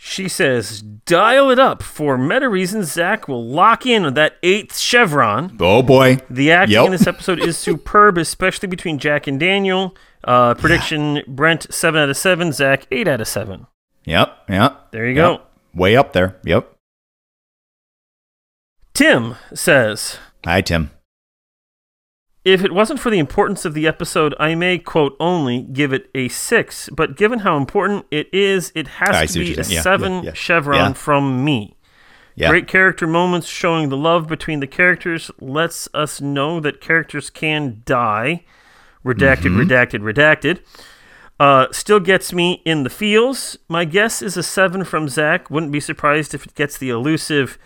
She 0.00 0.28
says, 0.28 0.80
dial 0.80 1.50
it 1.50 1.58
up. 1.58 1.82
For 1.82 2.16
meta 2.16 2.48
reasons, 2.48 2.92
Zach 2.92 3.26
will 3.26 3.44
lock 3.44 3.84
in 3.84 4.04
on 4.04 4.14
that 4.14 4.36
eighth 4.44 4.78
chevron. 4.78 5.56
Oh 5.60 5.82
boy. 5.82 6.18
The 6.30 6.52
acting 6.52 6.74
Yep. 6.74 6.84
in 6.86 6.92
this 6.92 7.06
episode 7.06 7.40
is 7.40 7.56
superb, 7.58 8.16
especially 8.16 8.68
between 8.68 8.98
Jack 8.98 9.26
and 9.26 9.40
Daniel. 9.40 9.96
Uh, 10.24 10.54
prediction 10.54 11.22
Brent, 11.26 11.72
7 11.72 12.00
out 12.00 12.08
of 12.08 12.16
7. 12.16 12.52
Zach, 12.52 12.86
8 12.92 13.08
out 13.08 13.20
of 13.20 13.28
7. 13.28 13.66
Yep. 14.04 14.36
Yep. 14.48 14.90
There 14.92 15.06
you 15.06 15.14
Yep. 15.16 15.38
go. 15.38 15.42
Way 15.74 15.96
up 15.96 16.12
there. 16.12 16.36
Yep. 16.44 16.72
Tim 18.94 19.36
says, 19.54 20.18
Hi, 20.44 20.60
Tim. 20.60 20.90
If 22.48 22.64
it 22.64 22.72
wasn't 22.72 23.00
for 23.00 23.10
the 23.10 23.18
importance 23.18 23.64
of 23.64 23.74
the 23.74 23.86
episode, 23.86 24.34
I 24.40 24.54
may, 24.54 24.78
quote, 24.78 25.16
only 25.20 25.62
give 25.62 25.92
it 25.92 26.08
a 26.14 26.28
six. 26.28 26.88
But 26.92 27.16
given 27.16 27.40
how 27.40 27.56
important 27.56 28.06
it 28.10 28.32
is, 28.32 28.72
it 28.74 28.88
has 28.88 29.10
I 29.14 29.26
to 29.26 29.38
be 29.40 29.52
a. 29.54 29.62
Yeah, 29.64 29.82
seven 29.82 30.12
yeah, 30.14 30.22
yeah. 30.22 30.32
chevron 30.32 30.94
from 30.94 31.44
me. 31.44 31.76
Yeah. 32.34 32.48
Great 32.50 32.68
character 32.68 33.06
moments 33.06 33.48
showing 33.48 33.88
the 33.88 33.96
love 33.96 34.26
between 34.28 34.60
the 34.60 34.66
characters 34.66 35.30
lets 35.40 35.88
us 35.92 36.20
know 36.20 36.60
that 36.60 36.80
characters 36.80 37.30
can 37.30 37.82
die. 37.84 38.44
Redacted, 39.04 39.52
Mm-hmm. 39.52 39.60
redacted, 39.60 40.02
redacted. 40.02 40.60
Uh, 41.40 41.66
still 41.70 42.00
gets 42.00 42.32
me 42.32 42.62
in 42.64 42.82
the 42.82 42.90
feels. 42.90 43.56
My 43.68 43.84
guess 43.84 44.22
is 44.22 44.36
a 44.36 44.42
seven 44.42 44.84
from 44.84 45.08
Zach. 45.08 45.50
Wouldn't 45.50 45.70
be 45.72 45.80
surprised 45.80 46.34
if 46.34 46.44
it 46.46 46.54
gets 46.54 46.76
the 46.78 46.90
elusive 46.90 47.58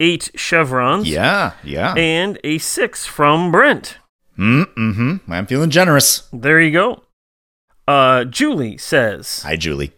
eight 0.00 0.30
chevrons. 0.34 1.08
Yeah. 1.08 1.52
Yeah. 1.62 1.94
And 1.94 2.38
a 2.42 2.58
six 2.58 3.06
from 3.06 3.52
Brent. 3.52 3.98
Mm-hmm. 4.40 5.30
I'm 5.30 5.46
feeling 5.46 5.70
generous. 5.70 6.28
There 6.32 6.60
you 6.60 6.70
go. 6.72 7.02
Uh, 7.86 8.24
Julie 8.24 8.78
says, 8.78 9.42
Hi, 9.42 9.56
Julie. 9.56 9.92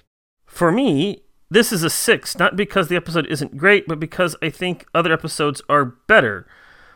For 0.47 0.73
me, 0.73 1.23
this 1.51 1.73
is 1.73 1.83
a 1.83 1.91
six, 1.91 2.39
not 2.39 2.57
because 2.57 2.89
the 2.89 2.97
episode 2.97 3.27
isn't 3.27 3.57
great, 3.57 3.87
but 3.87 4.01
because 4.01 4.35
I 4.43 4.51
think 4.51 4.87
other 4.95 5.13
episodes 5.13 5.63
are 5.69 5.85
better. 5.85 6.47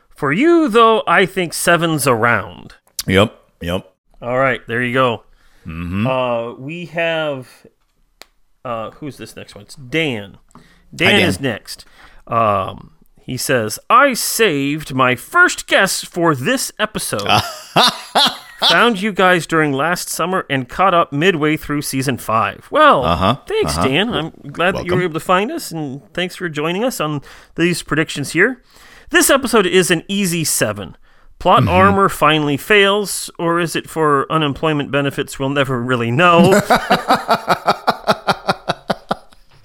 For 0.09 0.32
you, 0.32 0.68
though, 0.68 1.02
I 1.06 1.27
think 1.27 1.52
seven's 1.52 2.06
around. 2.06 2.74
Yep. 3.06 3.39
Yep. 3.60 3.94
All 4.23 4.39
right, 4.39 4.66
there 4.66 4.82
you 4.82 4.94
go. 4.94 5.24
Mm-hmm. 5.66 6.06
Uh, 6.06 6.55
we 6.55 6.86
have. 6.86 7.66
Uh, 8.64 8.90
who's 8.93 9.18
this 9.18 9.36
next 9.36 9.55
one? 9.55 9.64
It's 9.64 9.74
Dan. 9.77 10.39
Dan, 10.94 11.20
Dan. 11.20 11.28
is 11.28 11.40
next. 11.40 11.85
Um, 12.27 12.95
he 13.26 13.36
says, 13.36 13.78
I 13.90 14.14
saved 14.14 14.94
my 14.94 15.16
first 15.16 15.66
guess 15.66 16.04
for 16.04 16.34
this 16.34 16.70
episode. 16.78 17.28
Found 18.70 19.02
you 19.02 19.12
guys 19.12 19.46
during 19.46 19.72
last 19.72 20.08
summer 20.08 20.46
and 20.48 20.68
caught 20.68 20.94
up 20.94 21.12
midway 21.12 21.56
through 21.56 21.82
season 21.82 22.16
five. 22.18 22.68
Well, 22.70 23.04
Uh-huh, 23.04 23.34
thanks, 23.46 23.76
uh-huh. 23.76 23.88
Dan. 23.88 24.14
I'm 24.14 24.30
glad 24.52 24.76
that 24.76 24.86
you 24.86 24.94
were 24.94 25.02
able 25.02 25.14
to 25.14 25.20
find 25.20 25.50
us, 25.52 25.70
and 25.72 26.00
thanks 26.14 26.36
for 26.36 26.48
joining 26.48 26.84
us 26.84 27.00
on 27.00 27.20
these 27.56 27.82
predictions 27.82 28.30
here. 28.32 28.62
This 29.10 29.28
episode 29.28 29.66
is 29.66 29.90
an 29.90 30.04
easy 30.08 30.44
seven. 30.44 30.96
Plot 31.38 31.60
Mm-hmm. 31.64 31.68
armor 31.68 32.08
finally 32.08 32.56
fails, 32.56 33.30
or 33.38 33.60
is 33.60 33.76
it 33.76 33.90
for 33.90 34.30
unemployment 34.32 34.90
benefits? 34.90 35.38
We'll 35.38 35.50
never 35.50 35.82
really 35.82 36.10
know. 36.10 36.58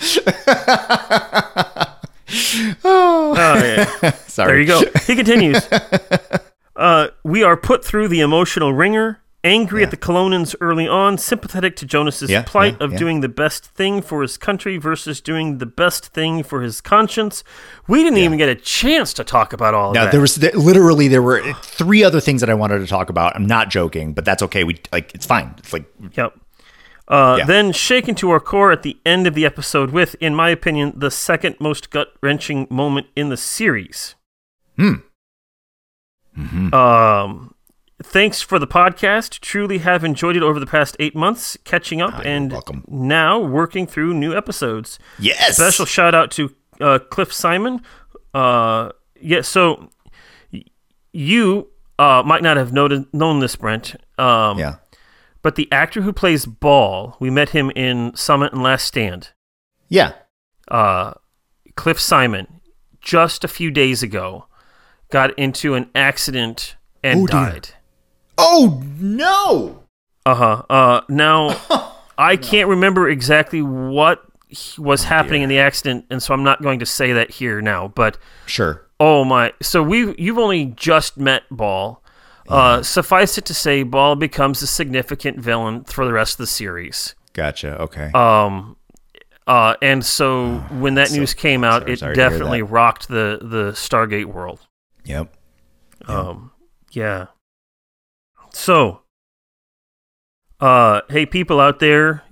oh, 2.84 3.34
yeah. 3.36 4.12
Sorry. 4.28 4.66
There 4.66 4.80
you 4.80 4.86
go. 4.86 5.00
He 5.08 5.16
continues. 5.16 5.68
Uh, 6.74 7.10
we 7.24 7.44
are 7.44 7.56
put 7.58 7.86
through 7.86 8.08
the 8.08 8.22
emotional 8.22 8.74
ringer. 8.74 9.20
angry 9.44 9.82
Yeah. 9.82 9.86
at 9.86 9.92
the 9.92 9.98
Kelownans 9.98 10.56
early 10.62 10.88
on, 10.88 11.18
sympathetic 11.18 11.76
to 11.76 11.86
Jonas's 11.86 12.30
Yeah, 12.30 12.42
plight 12.44 12.78
yeah, 12.80 12.86
of 12.86 12.96
doing 12.96 13.22
the 13.22 13.28
best 13.30 13.66
thing 13.66 14.02
for 14.02 14.22
his 14.24 14.36
country 14.38 14.78
versus 14.78 15.20
doing 15.22 15.58
the 15.60 15.66
best 15.68 16.08
thing 16.08 16.42
for 16.44 16.62
his 16.62 16.80
conscience. 16.82 17.44
We 17.88 18.02
didn't 18.04 18.18
even 18.20 18.38
get 18.40 18.50
a 18.50 18.56
chance 18.56 19.14
to 19.16 19.24
talk 19.24 19.52
about 19.54 19.74
all 19.76 19.94
Now 19.94 20.06
that. 20.06 20.12
there 20.12 20.22
was 20.22 20.36
there, 20.36 20.52
literally 20.54 21.08
there 21.08 21.22
were 21.22 21.54
three 21.62 22.04
other 22.04 22.20
things 22.22 22.42
that 22.42 22.50
I 22.50 22.54
wanted 22.56 22.80
to 22.80 22.88
talk 22.88 23.10
about. 23.10 23.36
I'm 23.36 23.46
not 23.46 23.70
joking, 23.70 24.14
but 24.14 24.26
that's 24.26 24.42
okay. 24.44 24.64
We 24.64 24.80
like 24.92 25.14
it's 25.14 25.26
fine. 25.26 25.54
It's 25.60 25.74
like 25.74 25.86
Yep. 26.14 26.34
Uh, 27.12 27.36
Yeah. 27.40 27.46
Then 27.46 27.72
shaken 27.74 28.16
to 28.16 28.32
our 28.32 28.40
core 28.40 28.72
at 28.72 28.84
the 28.84 28.98
end 29.06 29.28
of 29.28 29.34
the 29.36 29.46
episode 29.46 29.92
with, 29.92 30.16
in 30.22 30.34
my 30.34 30.50
opinion, 30.50 30.94
the 30.96 31.12
second 31.12 31.58
most 31.60 31.90
gut 31.90 32.14
wrenching 32.24 32.68
moment 32.70 33.08
in 33.16 33.28
the 33.30 33.36
series. 33.38 34.16
Hmm. 34.78 34.94
Um, 36.74 37.54
thanks 38.02 38.42
for 38.42 38.58
the 38.60 38.68
podcast. 38.68 39.40
Truly 39.42 39.80
have 39.80 40.04
enjoyed 40.04 40.38
it 40.38 40.44
over 40.44 40.60
the 40.60 40.66
past 40.66 40.96
eight 41.00 41.16
months, 41.16 41.58
catching 41.66 42.02
up 42.02 42.14
Ah, 42.16 42.22
and 42.24 42.52
welcome. 42.52 42.84
now 42.88 43.40
working 43.40 43.86
through 43.86 44.14
new 44.14 44.34
episodes. 44.36 44.98
yes, 45.20 45.58
Special 45.58 45.86
shout 45.86 46.16
out 46.16 46.32
to 46.32 46.56
uh, 46.80 47.00
Cliff 47.10 47.34
Simon. 47.34 47.82
Uh, 48.34 48.90
yeah, 49.20 49.42
so 49.42 49.90
y- 50.54 50.64
you 51.12 51.68
uh, 52.00 52.24
might 52.26 52.42
not 52.42 52.56
have 52.58 52.72
noted, 52.72 53.06
known 53.14 53.40
this, 53.40 53.56
Brent. 53.58 53.96
Um, 54.18 54.58
yeah. 54.58 54.76
But 55.42 55.56
the 55.56 55.72
actor 55.72 56.02
who 56.02 56.14
plays 56.14 56.46
Ba'al, 56.46 57.16
we 57.20 57.30
met 57.30 57.50
him 57.50 57.72
in 57.76 58.16
Summit 58.16 58.54
and 58.54 58.62
Last 58.62 58.86
Stand. 58.86 59.30
Yeah. 59.90 60.14
Uh, 60.68 61.14
Cliff 61.76 62.00
Simon, 62.00 62.62
just 63.02 63.44
a 63.44 63.48
few 63.48 63.72
days 63.72 64.04
ago, 64.04 64.46
got 65.10 65.38
into 65.40 65.74
an 65.74 65.90
accident 65.96 66.76
and 67.04 67.22
Oh, 67.22 67.28
dear. 67.28 67.40
died. 67.50 67.70
Oh 68.38 68.84
no. 69.00 69.84
Uh-huh. 70.26 70.64
Uh 70.70 71.02
Now, 71.10 71.60
I 72.18 72.38
can't 72.38 72.70
remember 72.70 73.10
exactly 73.10 73.62
what 73.62 74.24
was 74.78 75.04
happening 75.06 75.42
in 75.42 75.50
the 75.50 75.60
accident, 75.60 76.06
and 76.10 76.22
so 76.22 76.34
I'm 76.34 76.44
not 76.44 76.62
going 76.62 76.80
to 76.80 76.86
say 76.86 77.14
that 77.14 77.32
here 77.32 77.62
now. 77.62 77.88
But 77.88 78.18
Sure. 78.46 78.86
oh 79.00 79.24
my! 79.24 79.54
So 79.62 79.82
we 79.82 80.16
you've 80.18 80.38
only 80.38 80.66
just 80.66 81.18
met 81.18 81.44
Ba'al. 81.52 81.98
Uh, 82.52 82.84
suffice 82.84 83.38
it 83.38 83.46
to 83.46 83.54
say, 83.54 83.84
Ba'al 83.84 84.18
becomes 84.20 84.62
a 84.62 84.68
significant 84.68 85.40
villain 85.40 85.84
for 85.86 86.06
the 86.06 86.14
rest 86.14 86.34
of 86.34 86.38
the 86.40 86.48
series. 86.48 87.16
Gotcha. 87.34 87.80
Okay. 87.84 88.12
Um, 88.14 88.76
uh, 89.48 89.76
and 89.82 90.06
so 90.06 90.56
when 90.72 90.96
that 90.96 91.08
so- 91.10 91.18
news 91.18 91.34
came 91.34 91.64
out, 91.64 91.84
sorry- 91.84 91.94
it 91.94 92.00
sorry 92.00 92.16
definitely 92.16 92.62
rocked 92.62 93.08
the 93.08 93.40
the 93.42 93.72
Stargate 93.72 94.26
world. 94.26 94.60
yep. 95.06 95.34
Um, 96.08 96.52
yeah. 96.92 97.28
So, 98.54 99.02
uh, 100.60 101.02
hey, 101.10 101.26
people 101.26 101.60
out 101.60 101.80
there, 101.80 102.24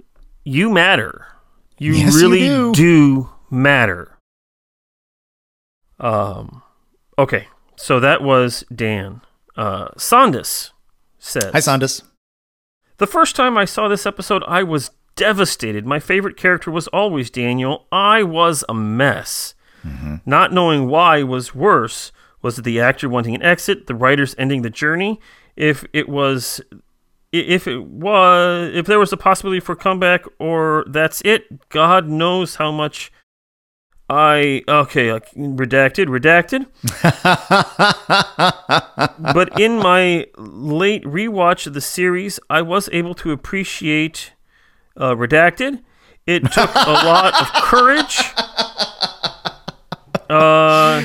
you 0.43 0.69
matter. 0.69 1.27
You 1.77 1.93
Yes, 1.93 2.13
you 2.15 2.21
really 2.21 2.39
do. 2.39 2.73
do 2.73 3.29
matter. 3.49 4.17
Um, 5.99 6.61
okay. 7.17 7.47
So 7.75 7.99
that 7.99 8.21
was 8.21 8.63
Dan. 8.73 9.21
Uh, 9.59 9.89
Sandus 9.97 10.71
says, 11.17 11.51
Hi, 11.51 11.59
Sandus. 11.59 12.01
the 12.97 13.05
first 13.05 13.35
time 13.35 13.57
I 13.57 13.65
saw 13.65 13.89
this 13.89 14.05
episode, 14.05 14.41
I 14.47 14.63
was 14.63 14.91
devastated. 15.17 15.85
My 15.85 15.99
favorite 15.99 16.37
character 16.37 16.71
was 16.71 16.87
always 16.87 17.29
Daniel. 17.29 17.85
I 17.91 18.23
was 18.23 18.63
a 18.69 18.73
mess. 18.73 19.55
Not 20.25 20.53
knowing 20.53 20.87
why 20.87 21.23
was 21.23 21.53
worse. 21.53 22.13
Was 22.41 22.57
it 22.57 22.61
the 22.63 22.79
actor 22.79 23.09
wanting 23.09 23.35
an 23.35 23.43
exit, 23.43 23.87
the 23.87 23.95
writers 23.95 24.33
ending 24.37 24.61
the 24.61 24.69
journey? 24.69 25.19
If 25.57 25.83
it 25.91 26.07
was, 26.07 26.61
if 27.33 27.67
it 27.67 27.83
was, 27.83 28.71
if 28.73 28.85
there 28.85 28.99
was 28.99 29.11
a 29.11 29.17
possibility 29.17 29.59
for 29.59 29.75
comeback, 29.75 30.23
or 30.39 30.85
that's 30.87 31.21
it. 31.25 31.67
God 31.69 32.07
knows 32.07 32.55
how 32.55 32.71
much. 32.71 33.11
I 34.09 34.63
okay, 34.67 35.07
redacted, 35.09 36.07
redacted. 36.07 36.65
but 39.33 39.59
in 39.59 39.77
my 39.77 40.25
late 40.37 41.03
rewatch 41.03 41.67
of 41.67 41.73
the 41.75 41.81
series, 41.81 42.39
I 42.49 42.63
was 42.63 42.89
able 42.91 43.13
to 43.15 43.31
appreciate 43.31 44.33
uh, 44.97 45.13
Redacted. 45.13 45.83
It 46.25 46.43
took 46.51 46.73
a 46.73 46.89
lot 47.05 47.39
of 47.39 47.63
courage. 47.63 48.19
Uh, 50.29 51.03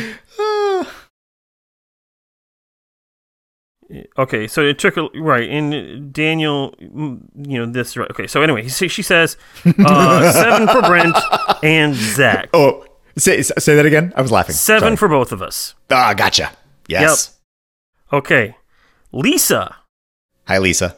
okay, 4.19 4.47
so 4.47 4.63
it 4.63 4.79
took 4.79 4.97
a 4.97 5.09
right 5.15 5.49
in 5.49 6.11
Daniel. 6.11 6.75
mm, 6.81 7.21
You 7.37 7.59
know 7.67 7.73
this 7.73 7.97
right? 7.97 8.11
Okay, 8.11 8.27
so 8.27 8.43
anyway, 8.43 8.67
she, 8.69 8.89
she 8.89 9.03
says 9.03 9.37
uh, 9.79 10.33
seven 10.33 10.69
for 10.69 10.83
Brent 10.83 11.17
and 11.63 11.95
Zach. 11.95 12.49
oh, 12.55 12.85
say 13.17 13.43
say 13.43 13.75
that 13.77 13.87
again. 13.87 14.13
I 14.17 14.23
was 14.23 14.31
laughing. 14.33 14.55
Seven 14.55 14.81
Sorry. 14.81 14.97
for 14.97 15.09
both 15.09 15.33
of 15.33 15.43
us. 15.43 15.75
Ah, 15.91 16.15
gotcha. 16.15 16.53
Yes. 16.89 17.39
Okay, 18.13 18.57
Lisa. 19.13 19.77
Hi, 20.47 20.59
Lisa. 20.59 20.97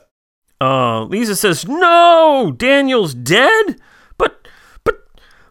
Uh, 0.61 1.05
Lisa 1.05 1.37
says, 1.37 1.67
"No, 1.69 2.53
Daniel's 2.57 3.15
dead. 3.15 3.77
But, 4.19 4.49
but, 4.85 5.03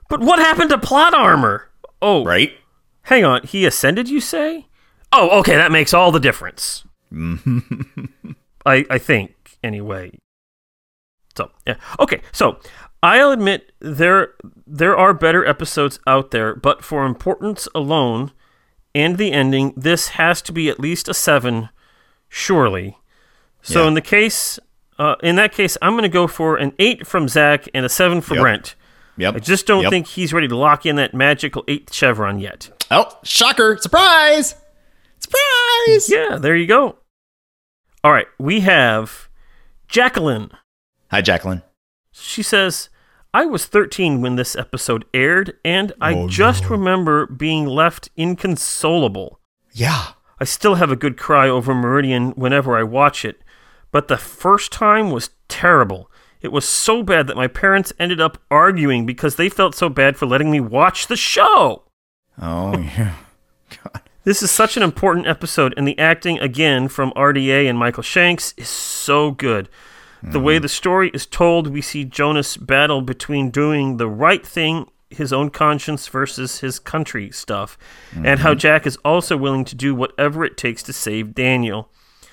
but 0.10 0.20
what 0.22 0.40
happened 0.40 0.70
to 0.72 0.78
plot 0.78 1.14
armor? 1.14 1.70
Oh, 2.02 2.26
Right. 2.26 2.54
hang 3.04 3.24
on. 3.24 3.44
He 3.44 3.66
ascended. 3.66 4.10
You 4.10 4.20
say? 4.20 4.68
Oh, 5.12 5.40
okay. 5.40 5.56
That 5.56 5.72
makes 5.72 5.94
all 5.94 6.12
the 6.12 6.20
difference. 6.20 6.84
I, 8.66 8.86
I 8.90 8.98
think 8.98 9.58
anyway. 9.64 10.12
So, 11.38 11.52
yeah. 11.68 11.76
Okay. 12.00 12.22
So, 12.32 12.60
I'll 13.06 13.32
admit 13.32 13.72
there, 13.80 14.34
there 14.66 14.98
are 14.98 15.14
better 15.14 15.46
episodes 15.46 16.00
out 16.08 16.32
there, 16.32 16.56
but 16.56 16.84
for 16.84 17.06
importance 17.06 17.68
alone 17.76 18.32
and 18.96 19.18
the 19.20 19.32
ending, 19.32 19.74
this 19.78 20.10
has 20.10 20.42
to 20.44 20.52
be 20.52 20.70
at 20.70 20.80
least 20.80 21.08
a 21.08 21.14
seven, 21.14 21.70
surely. 22.30 22.98
So 23.62 23.82
Yeah. 23.84 23.88
in 23.90 23.94
the 23.94 24.02
case, 24.02 24.60
uh, 24.98 25.16
in 25.22 25.36
that 25.36 25.52
case, 25.54 25.78
I'm 25.84 25.94
going 25.94 26.02
to 26.04 26.10
go 26.10 26.26
for 26.26 26.56
an 26.58 26.74
eight 26.80 27.06
from 27.06 27.28
Zach 27.28 27.68
and 27.76 27.86
a 27.86 27.90
seven 27.90 28.22
for 28.22 28.34
Yep. 28.34 28.42
Brent. 28.42 28.76
Yep. 29.18 29.36
I 29.36 29.40
just 29.40 29.68
don't 29.68 29.84
Yep. 29.84 29.92
think 29.92 30.08
he's 30.08 30.34
ready 30.34 30.48
to 30.48 30.56
lock 30.58 30.86
in 30.86 30.96
that 30.96 31.14
magical 31.14 31.64
eighth 31.68 31.94
chevron 31.94 32.40
yet. 32.40 32.70
Oh, 32.90 33.18
shocker! 33.24 33.78
Surprise! 33.80 34.56
Surprise! 35.20 36.10
Yeah, 36.10 36.38
there 36.38 36.56
you 36.56 36.66
go. 36.68 36.98
All 38.04 38.12
right, 38.12 38.28
we 38.40 38.62
have 38.62 39.30
Jacqueline. 39.88 40.52
Hi, 41.12 41.22
Jacqueline. 41.22 41.62
She 42.12 42.42
says, 42.44 42.90
I 43.36 43.46
was 43.46 43.66
13 43.66 44.22
when 44.22 44.38
this 44.38 44.56
episode 44.56 45.04
aired, 45.14 45.58
and 45.66 45.92
I 46.00 46.14
Oh, 46.14 46.30
just 46.30 46.70
remember 46.70 47.26
being 47.26 47.66
left 47.66 48.08
inconsolable. 48.16 49.42
Yeah. 49.74 50.12
I 50.40 50.46
still 50.46 50.76
have 50.76 50.90
a 50.90 50.96
good 50.96 51.18
cry 51.18 51.50
over 51.50 51.76
Meridian 51.76 52.32
whenever 52.32 52.78
I 52.78 52.84
watch 52.84 53.26
it, 53.26 53.42
but 53.92 54.08
the 54.08 54.16
first 54.16 54.72
time 54.72 55.12
was 55.12 55.32
terrible. 55.50 56.10
It 56.42 56.54
was 56.54 56.66
so 56.66 57.04
bad 57.04 57.28
that 57.28 57.36
my 57.36 57.48
parents 57.48 57.92
ended 58.00 58.22
up 58.22 58.38
arguing 58.50 59.06
because 59.06 59.36
they 59.36 59.50
felt 59.50 59.76
so 59.76 59.90
bad 59.90 60.16
for 60.16 60.26
letting 60.26 60.50
me 60.50 60.62
watch 60.62 61.08
the 61.08 61.18
show. 61.18 61.84
Oh, 62.42 62.78
yeah. 62.98 63.16
God. 63.84 64.02
This 64.24 64.42
is 64.42 64.50
such 64.50 64.78
an 64.78 64.84
important 64.84 65.28
episode, 65.28 65.74
and 65.76 65.86
the 65.86 66.00
acting 66.00 66.40
again 66.40 66.88
from 66.88 67.12
RDA 67.18 67.68
and 67.70 67.78
Michael 67.78 68.02
Shanks 68.02 68.54
is 68.56 68.70
so 68.70 69.32
good. 69.32 69.68
The 70.32 70.40
way 70.40 70.60
the 70.60 70.70
story 70.70 71.12
is 71.14 71.26
told, 71.26 71.68
we 71.68 71.82
see 71.82 72.04
Jonas 72.04 72.58
battle 72.58 73.02
between 73.02 73.52
doing 73.52 73.98
the 73.98 74.08
right 74.08 74.46
thing, 74.46 74.90
his 75.10 75.32
own 75.32 75.50
conscience, 75.50 76.08
versus 76.08 76.60
his 76.60 76.80
country 76.80 77.32
stuff, 77.32 77.78
and 78.16 78.40
how 78.40 78.52
mm-hmm. 78.52 78.60
Jack 78.60 78.88
is 78.88 78.98
also 79.06 79.38
willing 79.38 79.66
to 79.66 79.76
do 79.76 79.94
whatever 79.94 80.44
it 80.44 80.58
takes 80.58 80.82
to 80.84 80.94
save 80.94 81.36
Daniel. 81.36 81.90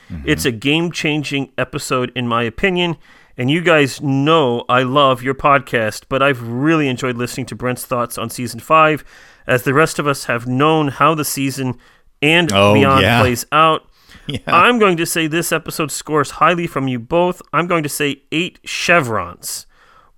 Mm-hmm. 0.09 0.29
It's 0.29 0.45
a 0.45 0.53
game 0.53 0.91
changing 0.91 1.53
episode, 1.59 2.13
in 2.15 2.27
my 2.27 2.43
opinion. 2.43 2.97
And 3.37 3.51
you 3.51 3.63
guys 3.63 4.01
know 4.01 4.65
I 4.69 4.83
love 4.83 5.23
your 5.23 5.35
podcast, 5.35 6.05
but 6.09 6.23
I've 6.23 6.43
really 6.47 6.89
enjoyed 6.89 7.17
listening 7.17 7.47
to 7.47 7.55
Brent's 7.57 7.87
thoughts 7.87 8.19
on 8.19 8.29
season 8.29 8.61
five, 8.61 9.05
as 9.47 9.63
the 9.63 9.75
rest 9.75 9.99
of 9.99 10.07
us 10.07 10.25
have 10.25 10.47
known 10.47 10.89
how 10.89 11.15
the 11.15 11.25
season 11.25 11.79
and 12.21 12.53
Oh, 12.53 12.75
beyond 12.75 13.03
yeah. 13.03 13.21
plays 13.21 13.47
out. 13.51 13.87
Yeah. 14.29 14.39
I'm 14.47 14.79
going 14.79 14.97
to 14.99 15.05
say 15.07 15.27
this 15.27 15.51
episode 15.51 15.91
scores 15.91 16.33
highly 16.33 16.67
from 16.69 16.87
you 16.87 16.99
both. 17.01 17.43
I'm 17.53 17.67
going 17.67 17.83
to 17.83 17.89
say 17.89 18.23
eight 18.31 18.61
chevrons, 18.65 19.67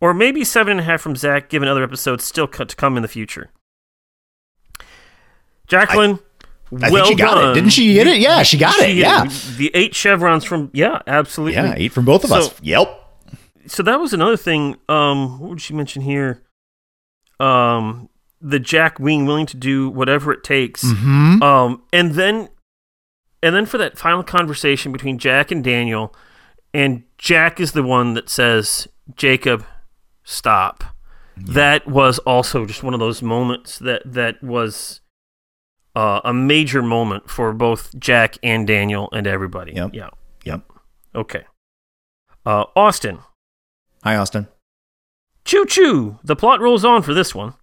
or 0.00 0.12
maybe 0.12 0.44
seven 0.44 0.72
and 0.72 0.80
a 0.80 0.82
half 0.84 1.00
from 1.00 1.16
Zach, 1.16 1.48
given 1.48 1.68
other 1.68 1.82
episodes 1.82 2.22
still 2.24 2.46
cut 2.46 2.68
to 2.68 2.76
come 2.76 2.96
in 2.96 3.02
the 3.02 3.08
future. 3.08 3.50
Jacqueline, 5.66 6.18
I 6.82 6.90
well 6.90 7.06
think 7.06 7.18
she 7.18 7.24
got 7.24 7.34
done. 7.36 7.50
it. 7.50 7.54
Didn't 7.54 7.70
she 7.70 7.94
hit 7.96 8.06
it? 8.06 8.18
Yeah, 8.18 8.42
she 8.42 8.58
got 8.58 8.78
it. 8.80 8.94
Yeah. 8.96 9.24
the 9.56 9.70
eight 9.74 9.94
chevrons 9.94 10.44
from 10.44 10.70
yeah, 10.72 11.00
absolutely. 11.06 11.54
Yeah, 11.54 11.74
eight 11.76 11.92
from 11.92 12.04
both 12.04 12.24
of 12.24 12.32
us. 12.32 12.54
Yep. 12.60 13.00
so 13.66 13.82
that 13.82 13.98
was 14.00 14.12
another 14.12 14.36
thing. 14.36 14.76
Um, 14.88 15.38
what 15.40 15.50
would 15.50 15.60
she 15.60 15.72
mention 15.74 16.02
here? 16.02 16.42
Um, 17.40 18.08
the 18.40 18.58
Jack 18.58 19.02
being 19.02 19.24
willing 19.26 19.46
to 19.46 19.56
do 19.56 19.88
whatever 19.88 20.32
it 20.32 20.44
takes. 20.44 20.82
Hmm? 20.84 21.42
Um, 21.42 21.82
and 21.92 22.12
then, 22.12 22.50
and 23.44 23.54
then 23.54 23.66
for 23.66 23.76
that 23.76 23.98
final 23.98 24.22
conversation 24.22 24.90
between 24.90 25.18
Jack 25.18 25.50
and 25.50 25.62
Daniel, 25.62 26.14
and 26.72 27.02
Jack 27.18 27.60
is 27.60 27.72
the 27.72 27.82
one 27.82 28.14
that 28.14 28.30
says, 28.30 28.88
"Jacob, 29.14 29.64
stop." 30.24 30.82
That 31.36 31.86
was 31.86 32.18
also 32.20 32.64
just 32.64 32.82
one 32.82 32.94
of 32.94 33.00
those 33.00 33.20
moments 33.20 33.78
that 33.80 34.02
that 34.06 34.42
was 34.42 35.02
uh, 35.94 36.20
a 36.24 36.32
major 36.32 36.82
moment 36.82 37.28
for 37.28 37.52
both 37.52 37.96
Jack 37.98 38.38
and 38.42 38.66
Daniel 38.66 39.10
and 39.12 39.26
everybody. 39.26 39.72
Yep. 39.74 39.90
Yeah. 39.92 40.10
Yep. 40.44 40.62
Okay. 41.14 41.44
Uh, 42.46 42.64
Austin. 42.74 43.18
Hi, 44.04 44.16
Austin. 44.16 44.48
Choo 45.44 45.66
choo! 45.66 46.18
The 46.24 46.36
plot 46.36 46.60
rolls 46.60 46.84
on 46.84 47.02
for 47.02 47.12
this 47.12 47.34
one. 47.34 47.54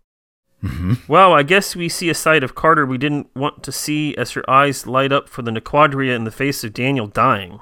Mm-hmm. 0.64 0.94
Well, 1.08 1.34
I 1.34 1.44
guess 1.44 1.76
we 1.76 1.90
see 1.90 2.10
a 2.10 2.16
side 2.16 2.44
of 2.44 2.56
Carter 2.56 2.86
we 2.86 2.98
didn't 2.98 3.36
want 3.36 3.64
to 3.64 3.72
see 3.72 4.16
as 4.16 4.32
her 4.32 4.48
eyes 4.50 4.86
light 4.86 5.12
up 5.12 5.28
for 5.28 5.42
the 5.42 5.52
Naquadria 5.52 6.16
in 6.16 6.24
the 6.24 6.32
face 6.32 6.64
of 6.64 6.74
Daniel 6.74 7.08
dying. 7.08 7.60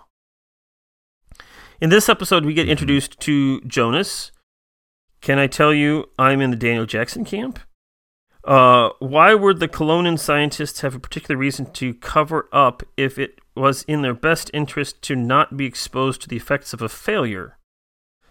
In 1.80 1.90
this 1.90 2.10
episode, 2.10 2.44
we 2.44 2.54
get 2.54 2.68
introduced 2.68 3.20
to 3.22 3.62
Jonas. 3.62 4.32
Can 5.22 5.40
I 5.40 5.48
tell 5.48 5.74
you 5.74 6.10
I'm 6.20 6.42
in 6.42 6.52
the 6.52 6.58
Daniel 6.58 6.86
Jackson 6.86 7.24
camp? 7.24 7.60
Uh, 8.44 8.90
why 9.00 9.34
would 9.34 9.60
the 9.60 9.68
Kelownan 9.68 10.18
scientists 10.18 10.82
have 10.82 10.96
a 10.96 11.00
particular 11.00 11.38
reason 11.38 11.72
to 11.74 11.94
cover 11.94 12.50
up 12.52 12.84
if 12.98 13.20
it 13.20 13.40
was 13.56 13.84
in 13.84 14.02
their 14.02 14.14
best 14.14 14.50
interest 14.54 15.02
to 15.04 15.16
not 15.16 15.56
be 15.56 15.66
exposed 15.66 16.22
to 16.22 16.28
the 16.28 16.38
effects 16.38 16.74
of 16.74 16.82
a 16.82 16.90
failure? 16.90 17.59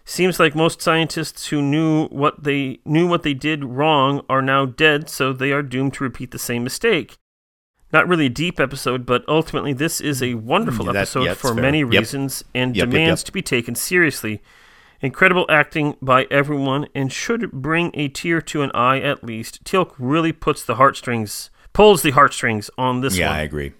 Seems 0.09 0.39
like 0.39 0.55
most 0.55 0.81
scientists 0.81 1.47
who 1.49 1.61
knew 1.61 2.07
what 2.07 2.43
they 2.43 2.79
knew 2.83 3.07
what 3.07 3.21
they 3.21 3.35
did 3.35 3.63
wrong 3.63 4.25
are 4.27 4.41
now 4.41 4.65
dead, 4.65 5.07
so 5.07 5.31
they 5.31 5.51
are 5.51 5.61
doomed 5.61 5.93
to 5.93 6.03
repeat 6.03 6.31
the 6.31 6.39
same 6.39 6.63
mistake. 6.63 7.17
Not 7.93 8.07
really 8.07 8.25
a 8.25 8.29
deep 8.29 8.59
episode, 8.59 9.05
but 9.05 9.23
ultimately 9.27 9.71
this 9.71 10.01
is 10.01 10.23
a 10.23 10.33
wonderful 10.33 10.85
mm, 10.85 10.93
that- 10.93 11.01
episode 11.01 11.25
yeah, 11.25 11.33
for 11.35 11.53
fair. 11.53 11.61
many 11.61 11.79
Yep. 11.81 11.89
reasons 11.91 12.43
and 12.55 12.75
Yep, 12.75 12.89
demands 12.89 13.21
yep. 13.21 13.25
to 13.27 13.31
be 13.31 13.43
taken 13.43 13.75
seriously. 13.75 14.41
Incredible 14.99 15.45
acting 15.47 15.95
by 16.01 16.25
everyone 16.31 16.87
and 16.95 17.11
should 17.13 17.51
bring 17.51 17.91
a 17.93 18.07
tear 18.07 18.41
to 18.41 18.63
an 18.63 18.71
eye 18.73 18.99
at 18.99 19.23
least. 19.23 19.63
Teal'c 19.63 19.93
really 19.99 20.31
puts 20.31 20.63
the 20.65 20.75
heartstrings 20.75 21.51
pulls 21.71 22.01
the 22.01 22.11
heartstrings 22.11 22.71
on 22.79 23.01
this 23.01 23.15
Yeah, 23.15 23.27
one. 23.29 23.35
I 23.37 23.41
agree. 23.43 23.73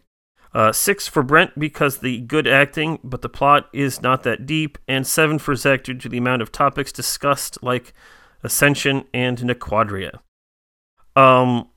Uh, 0.53 0.71
six 0.71 1.07
for 1.07 1.21
Brent 1.21 1.57
because 1.59 1.99
the 1.99 2.21
good 2.21 2.47
acting, 2.47 2.97
but 3.03 3.21
the 3.21 3.29
plot 3.29 3.69
is 3.71 4.01
not 4.01 4.23
that 4.23 4.45
deep, 4.47 4.77
and 4.87 5.05
seven 5.05 5.37
for 5.37 5.55
Zach 5.55 5.83
due 5.83 5.93
to 5.93 6.09
the 6.09 6.17
amount 6.17 6.41
of 6.41 6.51
topics 6.51 6.91
discussed, 6.91 7.61
like 7.61 7.93
Ascension 8.43 9.05
and 9.13 9.37
Naquadria. 9.37 10.19
Um, 11.15 11.67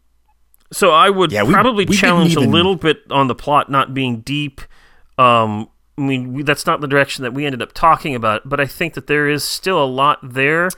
so 0.73 0.91
I 0.91 1.11
would 1.11 1.33
Yeah, 1.33 1.43
we- 1.43 1.53
probably 1.53 1.85
we 1.85 1.95
challenge 1.97 2.35
a 2.37 2.41
little 2.41 2.77
bit 2.77 3.03
on 3.11 3.27
the 3.27 3.35
plot 3.35 3.71
not 3.71 3.93
being 3.93 4.21
deep. 4.21 4.61
Um, 5.19 5.69
I 5.99 6.01
mean, 6.01 6.33
we, 6.33 6.43
that's 6.43 6.65
not 6.65 6.81
the 6.81 6.87
direction 6.89 7.23
that 7.25 7.35
we 7.35 7.45
ended 7.45 7.61
up 7.61 7.73
talking 7.75 8.15
about, 8.15 8.49
but 8.49 8.59
I 8.59 8.65
think 8.67 8.95
that 8.95 9.07
there 9.07 9.29
is 9.29 9.45
still 9.45 9.83
a 9.83 9.85
lot 9.85 10.19
there. 10.23 10.71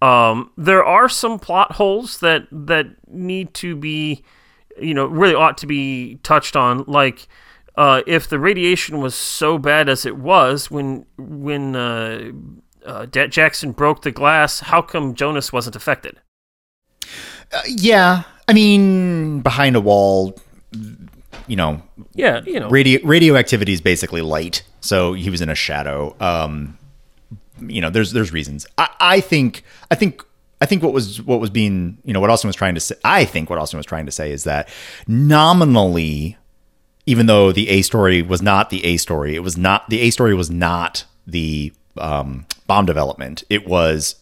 Um, 0.00 0.50
there 0.56 0.82
are 0.84 1.08
some 1.10 1.38
plot 1.38 1.72
holes 1.72 2.18
that 2.20 2.46
that 2.50 2.86
need 3.06 3.52
to 3.54 3.76
be 3.76 4.24
you 4.80 4.94
know, 4.94 5.06
really 5.06 5.34
ought 5.34 5.58
to 5.58 5.66
be 5.66 6.16
touched 6.22 6.56
on. 6.56 6.84
Like, 6.86 7.28
uh, 7.76 8.02
if 8.06 8.28
the 8.28 8.38
radiation 8.38 9.00
was 9.00 9.14
so 9.14 9.58
bad 9.58 9.88
as 9.88 10.06
it 10.06 10.16
was 10.16 10.70
when 10.70 11.06
when 11.16 11.74
uh, 11.76 12.32
uh, 12.84 13.06
Jackson 13.06 13.72
broke 13.72 14.02
the 14.02 14.12
glass, 14.12 14.60
how 14.60 14.82
come 14.82 15.14
Jonas 15.14 15.52
wasn't 15.52 15.76
affected? 15.76 16.20
Uh, 17.52 17.62
yeah, 17.66 18.22
I 18.48 18.52
mean, 18.52 19.40
behind 19.40 19.76
a 19.76 19.80
wall, 19.80 20.36
you 21.46 21.56
know, 21.56 21.82
Yeah, 22.14 22.42
you 22.44 22.60
know, 22.60 22.68
radio 22.68 23.00
radioactivity 23.04 23.72
is 23.72 23.80
basically 23.80 24.22
light, 24.22 24.62
so 24.80 25.12
he 25.14 25.30
was 25.30 25.40
in 25.40 25.48
a 25.48 25.54
shadow. 25.54 26.16
Um, 26.20 26.78
you 27.60 27.80
know, 27.80 27.90
there's 27.90 28.12
there's 28.12 28.32
reasons. 28.32 28.66
I, 28.78 28.88
I 29.00 29.20
think 29.20 29.64
I 29.90 29.94
think 29.94 30.24
I 30.64 30.66
think 30.66 30.82
what 30.82 30.94
was 30.94 31.20
what 31.20 31.40
was 31.40 31.50
being 31.50 31.98
you 32.06 32.14
know 32.14 32.20
what 32.20 32.30
Austin 32.30 32.48
was 32.48 32.56
trying 32.56 32.74
to 32.74 32.80
say. 32.80 32.94
I 33.04 33.26
think 33.26 33.50
what 33.50 33.58
Austin 33.58 33.76
was 33.76 33.84
trying 33.84 34.06
to 34.06 34.12
say 34.12 34.32
is 34.32 34.44
that 34.44 34.66
nominally, 35.06 36.38
even 37.04 37.26
though 37.26 37.52
the 37.52 37.68
A 37.68 37.82
story 37.82 38.22
was 38.22 38.40
not 38.40 38.70
the 38.70 38.82
A 38.82 38.96
story, 38.96 39.34
it 39.34 39.40
was 39.40 39.58
not 39.58 39.90
the 39.90 40.00
A 40.00 40.08
story 40.08 40.34
was 40.34 40.48
not 40.48 41.04
the 41.26 41.70
um, 41.98 42.46
bomb 42.66 42.86
development. 42.86 43.44
It 43.50 43.68
was 43.68 44.16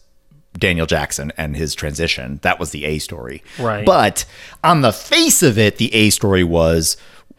Daniel 0.57 0.85
Jackson 0.85 1.31
and 1.37 1.55
his 1.55 1.75
transition. 1.75 2.41
That 2.41 2.59
was 2.59 2.71
the 2.71 2.83
A 2.83 2.99
story. 2.99 3.41
Right. 3.57 3.85
But 3.85 4.25
on 4.65 4.81
the 4.81 4.91
face 4.91 5.43
of 5.43 5.57
it, 5.57 5.77
the 5.77 5.95
A 5.95 6.09
story 6.09 6.43
was 6.43 6.97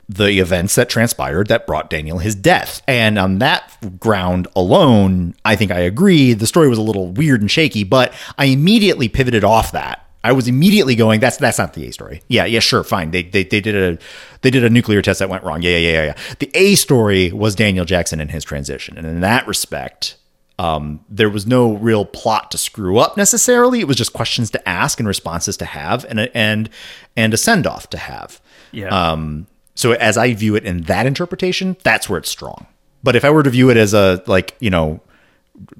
the 0.08 0.38
events 0.38 0.74
that 0.74 0.88
transpired 0.88 1.48
that 1.48 1.66
brought 1.66 1.88
Daniel 1.90 2.18
his 2.18 2.34
death. 2.34 2.82
And 2.86 3.18
on 3.18 3.38
that 3.38 3.98
ground 3.98 4.48
alone, 4.54 5.34
I 5.44 5.56
think 5.56 5.70
I 5.70 5.80
agree. 5.80 6.34
The 6.34 6.46
story 6.46 6.68
was 6.68 6.78
a 6.78 6.82
little 6.82 7.08
weird 7.08 7.40
and 7.40 7.50
shaky, 7.50 7.84
but 7.84 8.12
I 8.36 8.46
immediately 8.46 9.08
pivoted 9.08 9.44
off 9.44 9.72
that. 9.72 10.00
I 10.22 10.32
was 10.32 10.48
immediately 10.48 10.94
going, 10.94 11.20
that's 11.20 11.36
that's 11.36 11.58
not 11.58 11.74
the 11.74 11.86
A 11.86 11.92
story. 11.92 12.22
Yeah, 12.28 12.46
yeah, 12.46 12.60
sure, 12.60 12.82
fine. 12.82 13.10
They, 13.10 13.22
they 13.24 13.44
they 13.44 13.60
did 13.60 13.74
a 13.76 13.98
they 14.40 14.50
did 14.50 14.64
a 14.64 14.70
nuclear 14.70 15.02
test 15.02 15.18
that 15.18 15.28
went 15.28 15.44
wrong. 15.44 15.60
Yeah, 15.60 15.76
yeah, 15.76 15.90
yeah, 15.92 16.04
yeah. 16.04 16.16
The 16.38 16.50
A 16.54 16.74
story 16.76 17.30
was 17.30 17.54
Daniel 17.54 17.84
Jackson 17.84 18.20
and 18.20 18.30
his 18.30 18.42
transition. 18.42 18.96
And 18.96 19.06
in 19.06 19.20
that 19.20 19.46
respect, 19.46 20.16
um, 20.58 21.04
there 21.10 21.28
was 21.28 21.46
no 21.46 21.74
real 21.74 22.06
plot 22.06 22.50
to 22.52 22.58
screw 22.58 22.96
up 22.96 23.18
necessarily. 23.18 23.80
It 23.80 23.86
was 23.88 23.98
just 23.98 24.14
questions 24.14 24.50
to 24.52 24.66
ask 24.68 24.98
and 24.98 25.06
responses 25.06 25.58
to 25.58 25.66
have, 25.66 26.06
and 26.06 26.18
a, 26.20 26.34
and 26.34 26.70
and 27.16 27.34
a 27.34 27.36
send 27.36 27.66
off 27.66 27.90
to 27.90 27.98
have. 27.98 28.40
yeah, 28.72 28.88
Um, 28.88 29.46
so 29.74 29.92
as 29.92 30.16
I 30.16 30.34
view 30.34 30.54
it 30.56 30.64
in 30.64 30.82
that 30.82 31.06
interpretation, 31.06 31.76
that's 31.82 32.08
where 32.08 32.18
it's 32.18 32.30
strong. 32.30 32.66
But 33.02 33.16
if 33.16 33.24
I 33.24 33.30
were 33.30 33.42
to 33.42 33.50
view 33.50 33.70
it 33.70 33.76
as 33.76 33.92
a 33.92 34.22
like 34.26 34.56
you 34.60 34.70
know, 34.70 35.00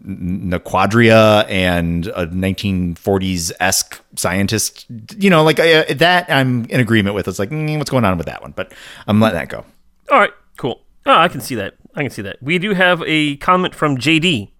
Naquadria 0.05 1.49
and 1.49 2.07
a 2.09 2.27
1940s 2.27 3.53
esque 3.61 4.03
scientist, 4.17 4.87
you 5.17 5.31
know, 5.31 5.43
like 5.43 5.59
uh, 5.59 5.85
that, 5.95 6.31
I'm 6.31 6.65
in 6.67 6.81
agreement 6.81 7.15
with. 7.15 7.29
It's 7.29 7.39
like 7.39 7.51
mm, 7.51 7.79
what's 7.79 7.91
going 7.91 8.05
on 8.05 8.19
with 8.19 8.27
that 8.27 8.43
one, 8.43 8.53
but 8.53 8.73
I'm 9.07 9.21
letting 9.21 9.39
that 9.39 9.49
go. 9.49 9.65
all 10.11 10.19
right, 10.19 10.33
cool. 10.57 10.81
Oh, 11.07 11.17
I 11.17 11.29
can 11.29 11.41
see 11.41 11.55
that. 11.55 11.75
I 11.95 12.03
can 12.03 12.11
see 12.11 12.23
that. 12.23 12.43
We 12.43 12.59
do 12.59 12.75
have 12.75 13.03
a 13.07 13.37
comment 13.37 13.75
from 13.75 13.97
JD. 13.97 14.51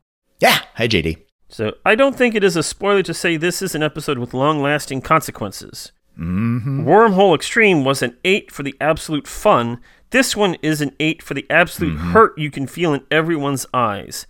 Yeah, 0.41 0.61
hi 0.75 0.89
JD. 0.89 1.19
So 1.49 1.75
I 1.85 1.95
don't 1.95 2.17
think 2.17 2.35
it 2.35 2.43
is 2.43 2.57
a 2.57 2.63
spoiler 2.63 3.03
to 3.05 3.15
say 3.15 3.37
this 3.37 3.63
is 3.63 3.75
an 3.75 3.83
episode 3.83 4.19
with 4.19 4.35
long-lasting 4.35 5.03
consequences. 5.03 5.93
Mm-hmm. 6.19 6.87
Wormhole 6.89 7.35
Extreme 7.35 7.85
was 7.85 8.03
an 8.03 8.17
eight 8.25 8.51
for 8.53 8.63
the 8.63 8.75
absolute 8.81 9.27
fun. 9.27 9.81
This 10.11 10.37
one 10.37 10.57
is 10.63 10.81
an 10.81 10.95
eight 11.01 11.23
for 11.23 11.35
the 11.35 11.47
absolute 11.51 11.97
hurt 11.99 12.39
you 12.39 12.51
can 12.51 12.67
feel 12.67 12.95
in 12.95 13.03
everyone's 13.11 13.67
eyes. 13.75 14.27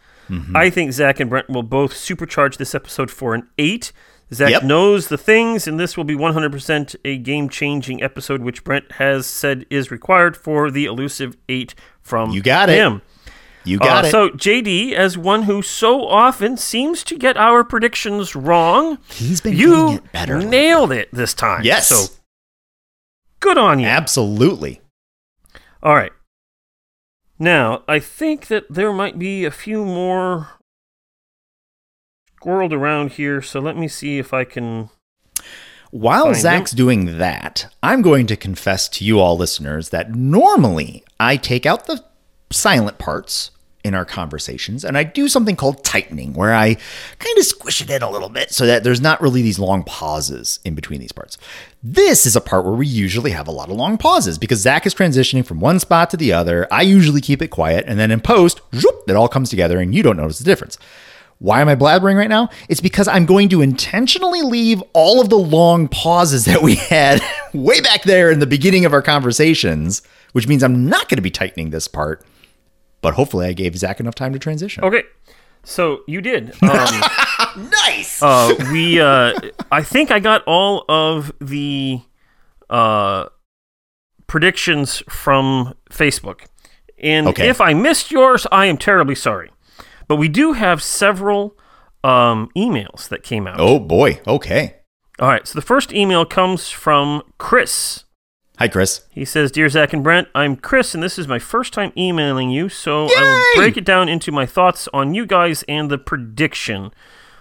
I 0.55 0.71
think 0.71 0.93
Zach 0.93 1.21
and 1.21 1.29
Brent 1.29 1.51
will 1.51 1.63
both 1.63 1.93
supercharge 1.93 2.57
this 2.57 2.75
episode 2.75 3.11
for 3.11 3.35
an 3.35 3.47
eight. 3.59 3.93
Zach 4.33 4.51
Yep. 4.51 4.63
knows 4.63 5.09
the 5.09 5.19
things, 5.19 5.69
and 5.69 5.79
this 5.79 5.99
will 5.99 6.05
be 6.05 6.15
100% 6.17 6.97
a 7.05 7.19
game 7.19 7.51
changing 7.51 8.03
episode, 8.03 8.41
which 8.41 8.65
Brent 8.65 8.93
has 8.93 9.27
said 9.27 9.67
is 9.69 9.91
required 9.91 10.35
for 10.35 10.71
the 10.71 10.87
elusive 10.87 11.37
eight 11.51 11.75
from 12.01 12.31
You 12.31 12.41
got 12.43 12.71
it. 12.71 12.77
You 13.65 13.79
got 13.79 14.05
Uh, 14.05 14.09
it. 14.09 14.11
So 14.11 14.29
JD, 14.31 14.93
as 14.93 15.17
one 15.17 15.45
who 15.45 15.63
so 15.63 16.07
often 16.07 16.57
seems 16.57 17.03
to 17.05 17.17
get 17.17 17.37
our 17.37 17.65
predictions 17.65 18.37
wrong, 18.37 18.99
He's 19.11 19.41
been 19.41 19.57
you 19.57 19.71
getting 19.75 19.97
it 19.97 20.13
better. 20.13 20.39
nailed 20.41 20.93
it 20.93 21.09
this 21.13 21.33
time. 21.35 21.63
Yes. 21.65 21.89
So 21.89 22.15
good 23.41 23.57
on 23.59 23.79
you. 23.81 23.87
Absolutely. 23.87 24.81
All 25.83 25.95
right. 25.95 26.13
Now 27.39 27.83
I 27.89 27.99
think 27.99 28.47
that 28.49 28.65
there 28.71 28.93
might 28.93 29.19
be 29.19 29.45
a 29.45 29.51
few 29.51 29.85
more 29.85 30.49
squirreled 32.41 32.73
around 32.73 33.13
here. 33.13 33.41
So 33.43 33.61
let 33.61 33.77
me 33.77 33.89
see 33.89 34.19
if 34.19 34.33
I 34.35 34.45
can. 34.45 34.91
While 35.91 36.35
Zach's 36.35 36.73
doing 36.73 37.19
that, 37.19 37.73
I'm 37.83 38.03
going 38.03 38.27
to 38.27 38.37
confess 38.37 38.89
to 38.91 39.05
you 39.05 39.21
all 39.21 39.37
listeners 39.37 39.91
that 39.91 40.13
normally 40.13 41.05
I 41.21 41.37
take 41.37 41.65
out 41.67 41.87
the 41.87 42.05
silent 42.51 42.99
parts 42.99 43.53
in 43.85 43.95
our 43.95 44.07
conversations 44.07 44.83
and 44.83 44.97
I 44.97 45.05
do 45.05 45.29
something 45.29 45.57
called 45.57 45.85
tightening 45.85 46.33
where 46.33 46.55
I 46.55 46.75
kind 47.19 47.39
of 47.39 47.45
squish 47.45 47.83
it 47.83 47.91
in 47.91 48.03
a 48.03 48.11
little 48.11 48.31
bit 48.31 48.51
so 48.51 48.67
that 48.67 48.83
there's 48.83 49.01
not 49.01 49.21
really 49.21 49.43
these 49.43 49.59
long 49.59 49.85
pauses 49.85 50.59
in 50.65 50.75
between 50.75 51.01
these 51.01 51.13
parts. 51.13 51.37
This 51.83 52.25
is 52.25 52.35
a 52.35 52.41
part 52.41 52.65
where 52.65 52.75
we 52.75 52.87
usually 52.87 53.33
have 53.33 53.47
a 53.47 53.53
lot 53.53 53.69
of 53.69 53.77
long 53.77 53.99
pauses 53.99 54.39
because 54.39 54.61
Zach 54.61 54.87
is 54.87 54.95
transitioning 54.95 55.45
from 55.45 55.61
one 55.61 55.79
spot 55.79 56.09
to 56.11 56.17
the 56.17 56.33
other. 56.33 56.67
I 56.73 56.81
usually 56.81 57.21
keep 57.21 57.43
it 57.43 57.49
quiet 57.49 57.85
and 57.87 57.99
then 57.99 58.11
in 58.11 58.21
post, 58.21 58.63
zoop, 58.75 59.05
it 59.07 59.17
all 59.17 59.29
comes 59.29 59.51
together 59.51 59.79
and 59.79 59.95
you 59.95 60.03
don't 60.03 60.17
notice 60.17 60.39
the 60.39 60.45
difference. 60.45 60.79
Why 61.39 61.61
am 61.61 61.69
I 61.69 61.77
blabbering 61.77 62.17
right 62.17 62.31
now? 62.31 62.49
It's 62.71 62.81
because 62.81 63.07
I'm 63.07 63.27
going 63.27 63.51
to 63.51 63.61
intentionally 63.61 64.41
leave 64.41 64.83
all 64.95 65.21
of 65.21 65.29
the 65.29 65.37
long 65.37 65.89
pauses 65.89 66.47
that 66.47 66.63
we 66.63 66.77
had 66.77 67.21
way 67.53 67.83
back 67.83 68.05
there 68.05 68.31
in 68.31 68.39
the 68.39 68.47
beginning 68.47 68.87
of 68.87 68.95
our 68.95 69.03
conversations, 69.03 70.01
which 70.33 70.49
means 70.49 70.63
I'm 70.63 70.89
not 70.89 71.11
going 71.11 71.17
to 71.17 71.23
be 71.23 71.31
tightening 71.31 71.69
this 71.69 71.87
part. 71.87 72.25
But 73.05 73.15
hopefully, 73.15 73.47
I 73.47 73.53
gave 73.53 73.77
Zach 73.77 74.01
enough 74.01 74.15
time 74.15 74.33
to 74.33 74.39
transition. 74.39 74.83
Okay. 74.83 75.03
So 75.63 76.01
you 76.09 76.21
did. 76.23 76.55
Um, 76.63 77.71
nice. 77.71 78.23
uh, 78.23 78.55
we. 78.73 78.99
Uh, 79.01 79.33
I 79.71 79.83
think 79.83 80.11
I 80.11 80.19
got 80.19 80.43
all 80.47 80.85
of 80.89 81.31
the 81.41 82.01
uh, 82.71 83.27
predictions 84.27 85.03
from 85.09 85.75
Facebook, 85.91 86.47
and 86.99 87.27
Okay. 87.29 87.49
if 87.49 87.61
I 87.61 87.75
missed 87.75 88.11
yours, 88.11 88.47
I 88.51 88.67
am 88.67 88.79
terribly 88.79 89.15
sorry. 89.15 89.51
But 90.09 90.17
we 90.17 90.29
do 90.29 90.53
have 90.55 90.83
several 90.83 91.57
um, 92.03 92.49
emails 92.57 93.09
that 93.09 93.23
came 93.23 93.47
out. 93.47 93.61
Oh 93.61 93.79
boy. 93.79 94.21
Okay. 94.27 94.77
All 95.19 95.29
right, 95.29 95.47
so 95.47 95.55
the 95.59 95.63
first 95.67 95.93
email 95.93 96.25
comes 96.25 96.71
from 96.71 97.23
Chris. 97.39 98.04
Hi, 98.59 98.69
Chris. 98.69 99.05
He 99.11 99.25
says, 99.25 99.51
Dear 99.51 99.69
Zach 99.69 99.93
and 99.93 100.05
Brent, 100.05 100.29
I'm 100.35 100.55
Chris, 100.57 100.95
and 100.95 101.03
this 101.03 101.19
is 101.19 101.27
my 101.27 101.41
first 101.41 101.73
time 101.73 101.93
emailing 101.97 102.51
you, 102.51 102.69
so 102.69 103.07
I 103.07 103.53
will 103.57 103.61
break 103.63 103.77
it 103.77 103.85
down 103.85 104.09
into 104.09 104.31
my 104.31 104.47
thoughts 104.47 104.89
on 104.95 105.13
you 105.13 105.27
guys 105.27 105.65
and 105.69 105.91
the 105.91 105.99
prediction. 105.99 106.93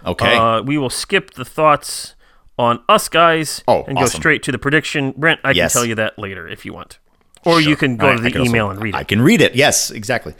Okay. 0.04 0.34
Uh, 0.36 0.60
we 0.62 0.76
will 0.76 0.90
skip 0.90 1.34
the 1.34 1.44
thoughts 1.44 2.16
on 2.58 2.82
us 2.88 3.08
guys 3.08 3.62
Oh, 3.68 3.84
and 3.84 3.96
go 3.96 4.06
straight 4.06 4.42
to 4.44 4.52
the 4.52 4.58
prediction. 4.58 5.12
Brent, 5.16 5.40
I 5.44 5.52
Yes. 5.52 5.72
can 5.72 5.80
tell 5.80 5.88
you 5.88 5.94
that 5.94 6.18
later 6.18 6.48
if 6.48 6.64
you 6.64 6.72
want. 6.72 6.98
Or 7.44 7.60
you 7.60 7.76
can 7.76 7.96
go 7.96 8.08
I- 8.10 8.16
to 8.16 8.22
the 8.22 8.30
can 8.32 8.40
also- 8.40 8.50
email 8.50 8.70
and 8.70 8.82
read 8.82 8.94
it. 8.94 8.98
I 8.98 9.04
can 9.04 9.22
read 9.22 9.40
it. 9.40 9.54
Yes, 9.54 9.90
exactly. 9.92 10.34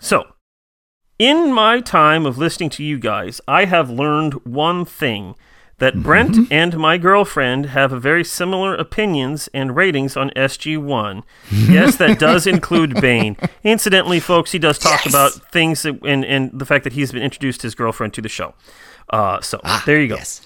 So, 0.00 0.26
in 1.18 1.52
my 1.52 1.80
time 1.80 2.24
of 2.24 2.38
listening 2.38 2.70
to 2.70 2.82
you 2.84 2.98
guys, 2.98 3.40
I 3.46 3.66
have 3.66 3.90
learned 3.90 4.34
one 4.44 4.84
thing 4.86 5.34
that 5.78 6.02
Brent 6.02 6.50
and 6.52 6.76
my 6.78 6.98
girlfriend 6.98 7.66
have 7.66 7.92
a 7.92 7.98
very 7.98 8.22
similar 8.24 8.74
opinions 8.74 9.48
and 9.52 9.74
ratings 9.74 10.16
on 10.16 10.30
SG1. 10.36 11.22
yes, 11.52 11.96
that 11.96 12.18
does 12.18 12.46
include 12.46 12.94
Bane. 13.00 13.36
Incidentally, 13.64 14.20
folks, 14.20 14.52
he 14.52 14.58
does 14.58 14.78
talk 14.78 15.04
Yes. 15.04 15.14
about 15.14 15.32
things 15.52 15.82
that, 15.82 15.98
and, 16.04 16.24
and 16.24 16.50
the 16.58 16.64
fact 16.66 16.84
that 16.84 16.92
he's 16.92 17.10
been 17.12 17.22
introduced 17.22 17.62
his 17.62 17.74
girlfriend 17.74 18.14
to 18.14 18.22
the 18.22 18.28
show. 18.28 18.54
Uh, 19.10 19.40
so, 19.40 19.60
there 19.84 20.00
you 20.00 20.08
go. 20.08 20.14
Yes. 20.16 20.40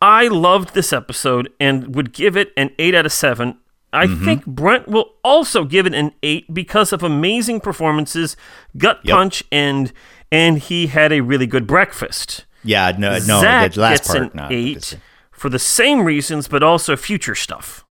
I 0.00 0.28
loved 0.28 0.74
this 0.74 0.92
episode 0.92 1.50
and 1.58 1.94
would 1.94 2.12
give 2.12 2.36
it 2.36 2.52
an 2.56 2.70
8 2.78 2.94
out 2.94 3.06
of 3.06 3.12
7. 3.12 3.58
I 3.92 4.06
Mm-hmm. 4.06 4.24
think 4.24 4.44
Brent 4.46 4.88
will 4.88 5.14
also 5.22 5.64
give 5.64 5.86
it 5.86 5.94
an 5.94 6.12
8 6.22 6.52
because 6.52 6.92
of 6.92 7.02
amazing 7.02 7.60
performances, 7.60 8.36
gut 8.76 8.98
Yep. 9.04 9.14
punch, 9.16 9.44
and 9.50 9.92
and 10.32 10.58
he 10.58 10.88
had 10.88 11.12
a 11.12 11.20
really 11.20 11.46
good 11.46 11.66
breakfast. 11.66 12.44
Yeah. 12.64 12.92
No. 12.98 13.12
No. 13.12 13.40
Zach 13.40 13.72
the 13.72 13.80
last 13.80 13.98
gets 13.98 14.08
part. 14.08 14.22
an 14.22 14.30
not 14.34 14.52
8 14.52 14.98
for 15.30 15.48
the 15.48 15.58
same 15.58 16.04
reasons, 16.04 16.48
but 16.48 16.62
also 16.62 16.96
future 16.96 17.34
stuff. 17.34 17.84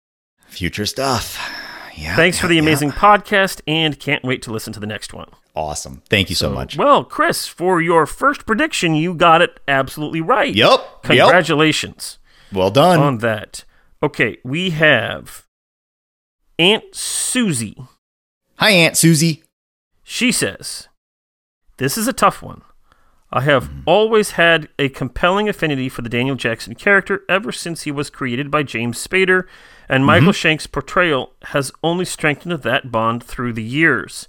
Future 0.47 0.85
stuff. 0.85 1.39
Yeah. 1.95 2.15
Thanks 2.15 2.39
for 2.39 2.45
yeah, 2.45 2.49
the 2.49 2.55
yeah. 2.55 2.61
amazing 2.61 2.91
podcast, 2.91 3.61
and 3.67 3.99
can't 3.99 4.23
wait 4.23 4.41
to 4.43 4.51
listen 4.51 4.73
to 4.73 4.79
the 4.79 4.87
next 4.87 5.13
one. 5.13 5.29
Awesome. 5.55 6.01
Thank 6.09 6.29
you 6.29 6.35
so, 6.35 6.49
much. 6.49 6.77
Well, 6.77 7.03
Chris, 7.03 7.47
for 7.47 7.79
your 7.79 8.07
first 8.07 8.47
prediction, 8.47 8.95
you 8.95 9.13
got 9.13 9.43
it 9.43 9.59
absolutely 9.67 10.21
right. 10.21 10.53
Yep. 10.53 10.79
Yep. 10.79 11.03
Congratulations. 11.03 12.17
Well 12.51 12.71
done. 12.71 12.99
on 12.99 13.17
that. 13.19 13.65
Okay, 14.01 14.37
we 14.43 14.71
have 14.71 15.45
Aunt 16.57 16.95
Susie. 16.95 17.77
Hi, 18.55 18.71
Aunt 18.71 18.97
Susie. 18.97 19.43
She 20.03 20.31
says, 20.31 20.87
This 21.77 21.97
is 21.97 22.07
a 22.07 22.13
tough 22.13 22.41
one. 22.41 22.63
I 23.35 23.41
have 23.41 23.67
always 23.87 24.31
had 24.31 24.69
a 24.77 24.89
compelling 24.89 25.49
affinity 25.49 25.89
for 25.89 26.03
the 26.03 26.09
Daniel 26.09 26.35
Jackson 26.35 26.75
character 26.75 27.23
ever 27.27 27.51
since 27.51 27.81
he 27.81 27.91
was 27.91 28.11
created 28.11 28.51
by 28.51 28.61
James 28.61 29.05
Spader, 29.05 29.47
and 29.89 30.01
mm-hmm. 30.01 30.05
Michael 30.05 30.31
Shanks' 30.33 30.67
portrayal 30.67 31.33
has 31.45 31.71
only 31.83 32.05
strengthened 32.05 32.53
that 32.53 32.91
bond 32.91 33.23
through 33.23 33.53
the 33.53 33.63
years. 33.63 34.27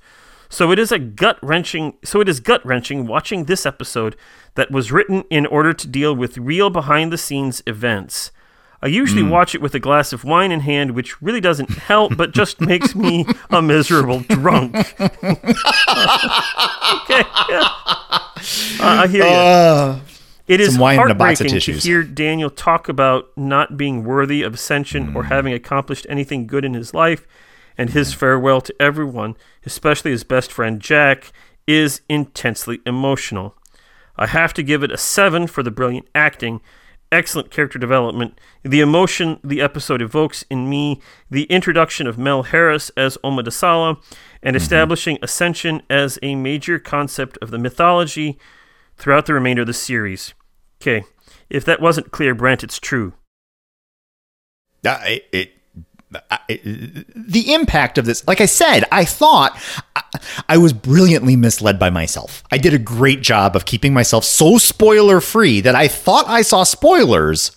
So 0.48 0.72
it 0.72 0.78
is 0.78 0.90
a 0.90 0.98
gut 0.98 1.38
wrenching. 1.42 1.98
So 2.02 2.22
it 2.22 2.30
is 2.30 2.40
gut 2.40 2.64
wrenching 2.64 3.06
watching 3.06 3.44
this 3.44 3.66
episode 3.66 4.16
that 4.54 4.70
was 4.70 4.90
written 4.90 5.24
in 5.28 5.44
order 5.44 5.74
to 5.74 5.86
deal 5.86 6.16
with 6.16 6.38
real 6.38 6.70
behind 6.70 7.12
the 7.12 7.18
scenes 7.18 7.62
events. 7.66 8.30
I 8.84 8.88
usually 8.88 9.22
watch 9.22 9.54
it 9.54 9.62
with 9.62 9.74
a 9.74 9.80
glass 9.80 10.12
of 10.12 10.24
wine 10.24 10.52
in 10.52 10.60
hand, 10.60 10.90
which 10.90 11.20
really 11.22 11.40
doesn't 11.40 11.70
help, 11.70 12.18
but 12.18 12.32
just 12.32 12.60
makes 12.72 12.94
me 12.94 13.24
a 13.48 13.62
miserable 13.62 14.20
drunk. 14.20 14.76
okay, 15.00 15.14
yeah. 17.48 17.68
Uh, 18.78 19.02
I 19.02 19.06
hear 19.10 19.24
you. 19.24 19.30
Uh, 19.30 19.98
It 20.46 20.60
is 20.60 20.72
Some 20.74 20.80
wine 20.82 21.00
and 21.00 21.10
a 21.10 21.14
box 21.14 21.40
of 21.40 21.46
heartbreaking 21.46 21.80
to 21.80 21.88
hear 21.88 22.02
Daniel 22.02 22.50
talk 22.50 22.90
about 22.90 23.30
not 23.36 23.78
being 23.78 24.04
worthy 24.04 24.42
of 24.42 24.52
ascension 24.54 25.06
Hmm. 25.06 25.16
or 25.16 25.22
having 25.24 25.54
accomplished 25.54 26.06
anything 26.10 26.46
good 26.46 26.64
in 26.66 26.74
his 26.74 26.92
life, 26.92 27.26
and 27.78 27.88
his 27.90 28.12
farewell 28.12 28.60
to 28.60 28.74
everyone, 28.78 29.34
especially 29.64 30.10
his 30.10 30.24
best 30.24 30.52
friend 30.52 30.78
Jack, 30.80 31.32
is 31.66 32.02
intensely 32.10 32.80
emotional. 32.84 33.54
I 34.18 34.26
have 34.26 34.52
to 34.54 34.62
give 34.62 34.82
it 34.82 34.92
a 34.92 34.98
7 34.98 35.46
for 35.46 35.62
the 35.62 35.70
brilliant 35.70 36.08
acting, 36.14 36.60
excellent 37.14 37.50
character 37.50 37.78
development, 37.78 38.38
the 38.62 38.80
emotion 38.80 39.38
the 39.42 39.60
episode 39.60 40.02
evokes 40.02 40.44
in 40.50 40.68
me, 40.68 41.00
the 41.30 41.44
introduction 41.44 42.06
of 42.06 42.18
Mel 42.18 42.42
Harris 42.44 42.90
as 42.96 43.16
Oma 43.24 43.42
Desala, 43.42 44.02
and 44.42 44.56
establishing 44.56 45.18
Ascension 45.22 45.82
as 45.88 46.18
a 46.22 46.34
major 46.34 46.78
concept 46.78 47.38
of 47.40 47.50
the 47.50 47.58
mythology 47.58 48.38
throughout 48.96 49.26
the 49.26 49.34
remainder 49.34 49.62
of 49.62 49.66
the 49.66 49.72
series. 49.72 50.34
Okay, 50.82 51.04
if 51.48 51.64
that 51.64 51.80
wasn't 51.80 52.10
clear, 52.10 52.34
Brent, 52.34 52.62
it's 52.64 52.78
true. 52.78 53.14
Uh, 54.84 54.98
it, 55.06 55.24
it, 55.32 55.50
it- 56.48 57.06
the 57.16 57.52
impact 57.54 57.98
of 57.98 58.04
this, 58.06 58.26
like 58.28 58.40
I 58.40 58.46
said, 58.46 58.84
I 58.92 59.04
thought 59.04 59.58
I, 60.48 60.58
was 60.58 60.72
brilliantly 60.72 61.36
misled 61.36 61.78
by 61.78 61.90
myself. 61.90 62.42
I 62.50 62.58
did 62.58 62.74
a 62.74 62.78
great 62.78 63.20
job 63.22 63.54
of 63.56 63.64
keeping 63.64 63.92
myself 63.94 64.24
so 64.24 64.58
spoiler 64.58 65.20
free 65.20 65.60
that 65.60 65.74
I 65.74 65.88
thought 65.88 66.26
I 66.28 66.42
saw 66.42 66.62
spoilers, 66.64 67.52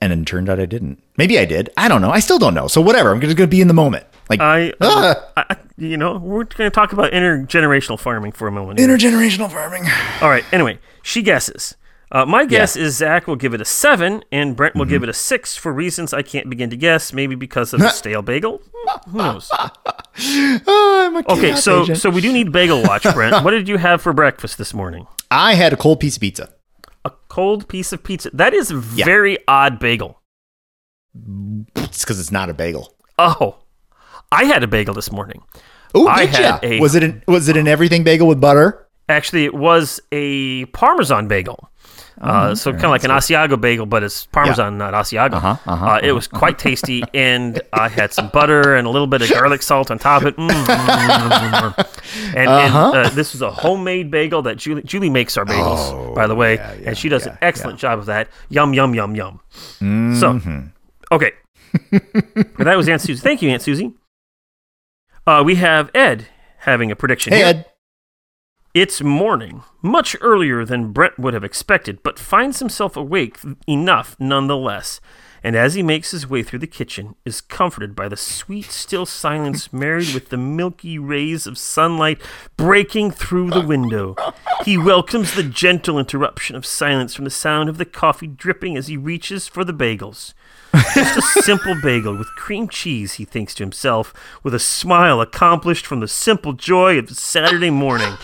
and 0.00 0.12
it 0.12 0.26
turned 0.26 0.48
out 0.48 0.58
I 0.60 0.66
didn't. 0.66 1.02
Maybe 1.16 1.38
I 1.38 1.44
did. 1.44 1.70
I 1.76 1.88
don't 1.88 2.00
know. 2.02 2.10
I 2.10 2.20
still 2.20 2.38
don't 2.38 2.54
know. 2.54 2.68
So 2.68 2.80
whatever. 2.80 3.10
I'm 3.12 3.20
just 3.20 3.36
going 3.36 3.48
to 3.48 3.54
be 3.56 3.60
in 3.60 3.68
the 3.68 3.74
moment. 3.74 4.06
Like 4.30 4.40
I, 4.40 4.72
ah, 4.80 5.14
I 5.36 5.44
I- 5.50 5.56
you 5.76 5.96
know, 5.96 6.16
we're 6.18 6.44
going 6.44 6.70
to 6.70 6.74
talk 6.74 6.92
about 6.92 7.12
intergenerational 7.12 7.98
farming 7.98 8.32
for 8.32 8.46
a 8.46 8.52
moment. 8.52 8.78
here. 8.78 8.88
intergenerational 8.88 9.50
farming. 9.50 9.84
All 10.20 10.28
right. 10.30 10.44
Anyway, 10.52 10.78
she 11.02 11.22
guesses. 11.22 11.76
Uh, 12.12 12.26
my 12.26 12.44
guess 12.44 12.76
is 12.76 12.96
Zach 12.98 13.26
will 13.26 13.36
give 13.36 13.54
it 13.54 13.60
a 13.62 13.64
seven, 13.64 14.22
and 14.30 14.54
Brent 14.54 14.74
will 14.74 14.84
Mm-hmm. 14.84 14.90
give 14.90 15.02
it 15.02 15.08
a 15.08 15.14
six 15.14 15.56
for 15.56 15.72
reasons 15.72 16.12
I 16.12 16.20
can't 16.20 16.50
begin 16.50 16.68
to 16.68 16.76
guess. 16.76 17.12
Maybe 17.14 17.34
because 17.34 17.72
of 17.72 17.80
the 17.80 17.88
stale 18.00 18.20
bagel. 18.22 18.60
Who 19.08 19.18
knows? 19.18 19.50
Oh, 20.14 21.04
I'm 21.06 21.16
a 21.16 21.32
Okay, 21.32 21.54
so 21.56 21.82
agent. 21.84 21.96
so 21.98 22.10
we 22.10 22.20
do 22.20 22.30
need 22.34 22.52
bagel 22.52 22.82
watch, 22.82 23.04
Brent. 23.14 23.42
what 23.44 23.52
did 23.52 23.66
you 23.66 23.78
have 23.78 24.02
for 24.02 24.12
breakfast 24.12 24.58
this 24.58 24.74
morning? 24.74 25.06
I 25.30 25.54
had 25.54 25.72
a 25.72 25.76
cold 25.76 26.00
piece 26.00 26.16
of 26.16 26.20
pizza. 26.20 26.52
A 27.06 27.10
cold 27.28 27.66
piece 27.66 27.94
of 27.94 28.02
pizza. 28.04 28.28
That 28.34 28.52
is 28.52 28.70
a 28.70 28.76
very 28.76 29.38
odd 29.48 29.78
bagel. 29.78 30.20
It's 31.76 32.04
because 32.04 32.20
it's 32.20 32.30
not 32.30 32.50
a 32.50 32.54
bagel. 32.54 32.94
Oh, 33.18 33.56
I 34.30 34.44
had 34.44 34.62
a 34.62 34.66
bagel 34.66 34.94
this 34.94 35.10
morning. 35.10 35.42
Oh, 35.94 36.06
I 36.06 36.26
had 36.26 36.40
ya? 36.42 36.58
a- 36.62 36.80
was 36.80 36.94
it 36.94 37.02
an, 37.02 37.22
was 37.26 37.48
it 37.48 37.56
an 37.56 37.66
everything 37.68 38.04
bagel 38.04 38.26
with 38.28 38.40
butter? 38.40 38.86
Actually, 39.08 39.44
it 39.46 39.54
was 39.54 39.98
a 40.12 40.66
Parmesan 40.66 41.26
bagel. 41.26 41.70
Uh, 42.20 42.54
so 42.54 42.70
kind 42.72 42.84
of 42.84 42.90
like 42.90 43.04
an 43.04 43.10
Asiago 43.10 43.60
bagel, 43.60 43.86
but 43.86 44.02
it's 44.02 44.26
Parmesan, 44.26 44.78
not 44.78 44.94
Asiago. 44.94 45.34
Uh-huh, 45.34 45.56
uh-huh, 45.66 45.86
Uh, 45.86 46.00
it 46.02 46.12
was 46.12 46.28
quite 46.28 46.58
tasty, 46.58 47.02
and 47.14 47.60
I 47.72 47.88
had 47.88 48.12
some 48.12 48.28
butter 48.32 48.76
and 48.76 48.86
a 48.86 48.90
little 48.90 49.06
bit 49.08 49.22
of 49.22 49.30
garlic 49.30 49.62
salt 49.62 49.90
on 49.90 49.98
top 49.98 50.22
of 50.22 50.28
it. 50.28 50.36
Mm, 50.36 50.48
and, 52.28 52.36
and, 52.36 52.48
Uh-huh. 52.48 52.90
uh, 52.90 53.08
this 53.10 53.32
was 53.32 53.42
a 53.42 53.50
homemade 53.50 54.10
bagel 54.10 54.42
that 54.42 54.56
Julie 54.56 54.82
Julie 54.82 55.10
makes 55.10 55.36
our 55.36 55.44
bagels, 55.44 56.14
by 56.14 56.26
the 56.26 56.34
way, 56.34 56.58
Oh, 56.58 56.62
yeah, 56.62 56.72
yeah, 56.74 56.88
and 56.90 56.98
she 56.98 57.08
does 57.08 57.26
an 57.26 57.32
yeah, 57.40 57.48
excellent 57.48 57.78
job 57.78 57.98
of 57.98 58.06
that. 58.06 58.28
Yum 58.50 58.74
yum 58.74 58.94
yum 58.94 59.14
yum. 59.16 59.40
Mm-hmm. 59.80 60.14
So, 60.16 60.40
okay, 61.10 61.32
And 61.92 62.66
that 62.66 62.76
was 62.76 62.88
Aunt 62.88 63.00
Susie. 63.00 63.20
Thank 63.20 63.42
you, 63.42 63.48
Aunt 63.50 63.62
Susie. 63.62 63.94
Uh, 65.26 65.42
we 65.44 65.54
have 65.56 65.90
Ed 65.94 66.26
having 66.58 66.90
a 66.90 66.96
prediction. 66.96 67.32
Hey, 67.32 67.38
here. 67.38 67.46
Ed. 67.46 67.66
It's 68.74 69.02
morning, 69.02 69.64
much 69.82 70.16
earlier 70.22 70.64
than 70.64 70.92
Brent 70.92 71.18
would 71.18 71.34
have 71.34 71.44
expected, 71.44 72.02
but 72.02 72.18
finds 72.18 72.58
himself 72.58 72.96
awake 72.96 73.38
enough 73.68 74.16
nonetheless. 74.18 74.98
And 75.44 75.54
as 75.54 75.74
he 75.74 75.82
makes 75.82 76.12
his 76.12 76.26
way 76.26 76.42
through 76.42 76.60
the 76.60 76.66
kitchen, 76.66 77.14
is 77.26 77.42
comforted 77.42 77.94
by 77.94 78.08
the 78.08 78.16
sweet, 78.16 78.70
still 78.70 79.04
silence 79.04 79.74
married 79.74 80.14
with 80.14 80.30
the 80.30 80.38
milky 80.38 80.98
rays 80.98 81.46
of 81.46 81.58
sunlight 81.58 82.22
breaking 82.56 83.10
through 83.10 83.50
the 83.50 83.60
window. 83.60 84.16
He 84.64 84.78
welcomes 84.78 85.34
the 85.34 85.42
gentle 85.42 85.98
interruption 85.98 86.56
of 86.56 86.64
silence 86.64 87.14
from 87.14 87.26
the 87.26 87.30
sound 87.30 87.68
of 87.68 87.76
the 87.76 87.84
coffee 87.84 88.26
dripping 88.26 88.78
as 88.78 88.86
he 88.86 88.96
reaches 88.96 89.46
for 89.46 89.64
the 89.64 89.74
bagels. 89.74 90.32
Just 90.94 91.18
a 91.18 91.42
simple 91.42 91.74
bagel 91.82 92.16
with 92.16 92.34
cream 92.36 92.70
cheese, 92.70 93.14
he 93.14 93.26
thinks 93.26 93.54
to 93.56 93.64
himself, 93.64 94.14
with 94.42 94.54
a 94.54 94.58
smile 94.58 95.20
accomplished 95.20 95.84
from 95.84 96.00
the 96.00 96.08
simple 96.08 96.54
joy 96.54 96.98
of 96.98 97.10
Saturday 97.10 97.68
morning. 97.68 98.16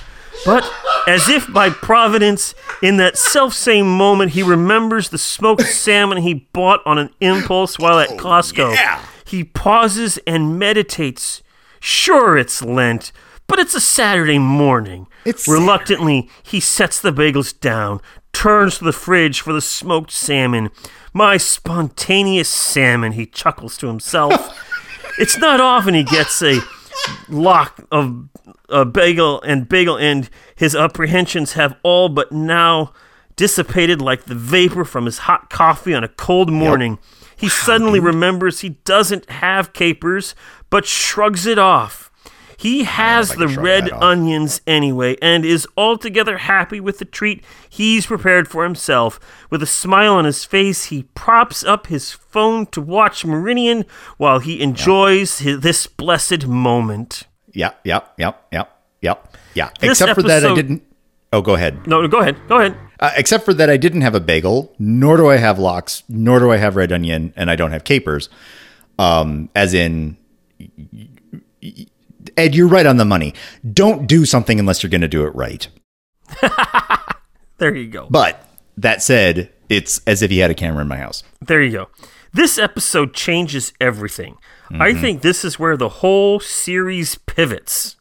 But 0.45 0.71
as 1.07 1.29
if 1.29 1.51
by 1.53 1.71
providence, 1.71 2.55
in 2.83 2.97
that 2.99 3.17
self 3.17 3.55
same 3.55 3.89
moment, 3.89 4.33
he 4.33 4.43
remembers 4.43 5.09
the 5.09 5.19
smoked 5.19 5.63
salmon 5.63 6.19
he 6.19 6.35
bought 6.53 6.81
on 6.87 6.99
an 6.99 7.11
impulse 7.21 7.79
while 7.79 7.99
at 7.99 8.11
oh, 8.11 8.17
Costco. 8.17 8.75
yeah. 8.75 9.05
He 9.25 9.45
pauses 9.45 10.19
and 10.27 10.59
meditates. 10.59 11.43
Sure, 11.81 12.37
it's 12.37 12.63
Lent, 12.63 13.13
but 13.47 13.59
it's 13.59 13.75
a 13.75 13.81
Saturday 13.81 14.39
morning. 14.39 15.07
It's 15.25 15.47
Reluctantly, 15.47 16.29
he 16.43 16.61
sets 16.61 17.01
the 17.01 17.13
bagels 17.13 17.59
down, 17.59 18.01
turns 18.33 18.79
to 18.79 18.85
the 18.85 18.93
fridge 18.93 19.41
for 19.41 19.53
the 19.53 19.61
smoked 19.61 20.11
salmon. 20.11 20.71
My 21.13 21.37
spontaneous 21.37 22.49
salmon, 22.49 23.13
he 23.13 23.27
chuckles 23.27 23.77
to 23.79 23.87
himself. 23.87 24.59
it's 25.19 25.37
not 25.37 25.61
often 25.61 25.95
he 25.95 26.05
gets 26.05 26.43
a 26.43 26.61
lock 27.29 27.85
of 27.91 28.29
a 28.69 28.85
bagel 28.85 29.41
and 29.43 29.69
bagel 29.69 29.97
and 29.97 30.29
his 30.55 30.75
apprehensions 30.77 31.53
have 31.55 31.77
all 31.83 32.09
but 32.09 32.33
now 32.33 32.93
dissipated 33.37 34.03
like 34.03 34.25
the 34.25 34.35
vapor 34.35 34.85
from 34.85 35.07
his 35.07 35.19
hot 35.19 35.49
coffee 35.49 35.95
on 35.95 36.05
a 36.05 36.09
cold 36.09 36.53
morning. 36.53 36.99
He 37.37 37.49
suddenly 37.49 38.01
remembers 38.01 38.61
he 38.61 38.71
doesn't 38.71 39.31
have 39.31 39.73
capers, 39.73 40.35
but 40.71 40.85
shrugs 40.87 41.47
it 41.47 41.59
off. 41.59 42.11
He 42.59 42.83
has 42.83 43.29
the 43.37 43.47
red 43.63 43.85
onions 44.03 44.61
anyway 44.67 45.17
and 45.23 45.45
is 45.45 45.69
altogether 45.77 46.39
happy 46.39 46.81
with 46.81 46.99
the 46.99 47.05
treat 47.05 47.45
he's 47.69 48.07
prepared 48.07 48.49
for 48.49 48.65
himself. 48.65 49.21
With 49.49 49.63
a 49.63 49.67
smile 49.67 50.15
on 50.15 50.25
his 50.25 50.45
face, 50.45 50.87
he 50.87 51.05
props 51.15 51.63
up 51.63 51.87
his 51.87 52.11
phone 52.11 52.67
to 52.67 52.81
watch 52.81 53.25
Meridian 53.25 53.85
while 54.17 54.41
he 54.41 54.61
enjoys 54.61 55.39
hi- 55.39 55.55
this 55.55 55.87
blessed 55.87 56.49
moment. 56.49 57.29
Yep, 57.53 57.81
yep, 57.85 58.15
yep, 58.19 58.47
yep, 58.53 58.83
yep, 59.01 59.37
yeah. 59.55 59.71
This 59.81 59.91
Except 59.93 60.15
for 60.15 60.23
that, 60.25 60.45
I 60.45 60.55
didn't. 60.55 60.83
Oh, 61.33 61.43
go 61.43 61.55
ahead. 61.55 61.87
No, 61.87 62.07
go 62.09 62.21
ahead. 62.21 62.37
Go 62.49 62.59
ahead. 62.59 62.77
Uh, 63.01 63.11
except 63.17 63.45
for 63.45 63.55
that, 63.55 63.69
I 63.71 63.77
didn't 63.77 64.01
have 64.01 64.15
a 64.15 64.21
bagel, 64.21 64.75
nor 64.79 65.17
do 65.17 65.29
I 65.29 65.37
have 65.37 65.59
lox, 65.59 66.03
nor 66.09 66.39
do 66.39 66.51
I 66.51 66.57
have 66.57 66.75
red 66.77 66.91
onion, 66.93 67.33
and 67.37 67.51
I 67.51 67.57
don't 67.57 67.71
have 67.71 67.85
capers. 67.85 68.29
Um, 68.99 69.51
as 69.55 69.75
in, 69.75 70.17
Ed, 72.37 72.55
you're 72.55 72.69
right 72.69 72.87
on 72.87 72.97
the 72.97 73.05
money. 73.05 73.35
Don't 73.73 74.07
do 74.07 74.25
something 74.25 74.59
unless 74.59 74.83
you're 74.83 74.91
going 74.91 75.03
to 75.03 75.09
do 75.09 75.25
it 75.27 75.35
right. 75.35 75.69
There 77.59 77.75
you 77.75 77.89
go. 77.89 78.07
But 78.09 78.49
that 78.77 79.03
said, 79.03 79.51
it's 79.69 80.01
as 80.07 80.23
if 80.23 80.31
he 80.31 80.39
had 80.39 80.51
a 80.51 80.55
camera 80.55 80.81
in 80.83 80.89
my 80.89 80.97
house. 80.97 81.25
There 81.45 81.61
you 81.61 81.73
go. 81.73 81.89
This 82.33 82.57
episode 82.57 83.15
changes 83.15 83.73
everything. 83.81 84.39
I 84.71 84.91
mm-hmm. 84.91 85.01
think 85.01 85.23
this 85.23 85.45
is 85.45 85.59
where 85.59 85.77
the 85.77 85.89
whole 85.89 86.41
series 86.41 87.15
pivots. 87.15 87.97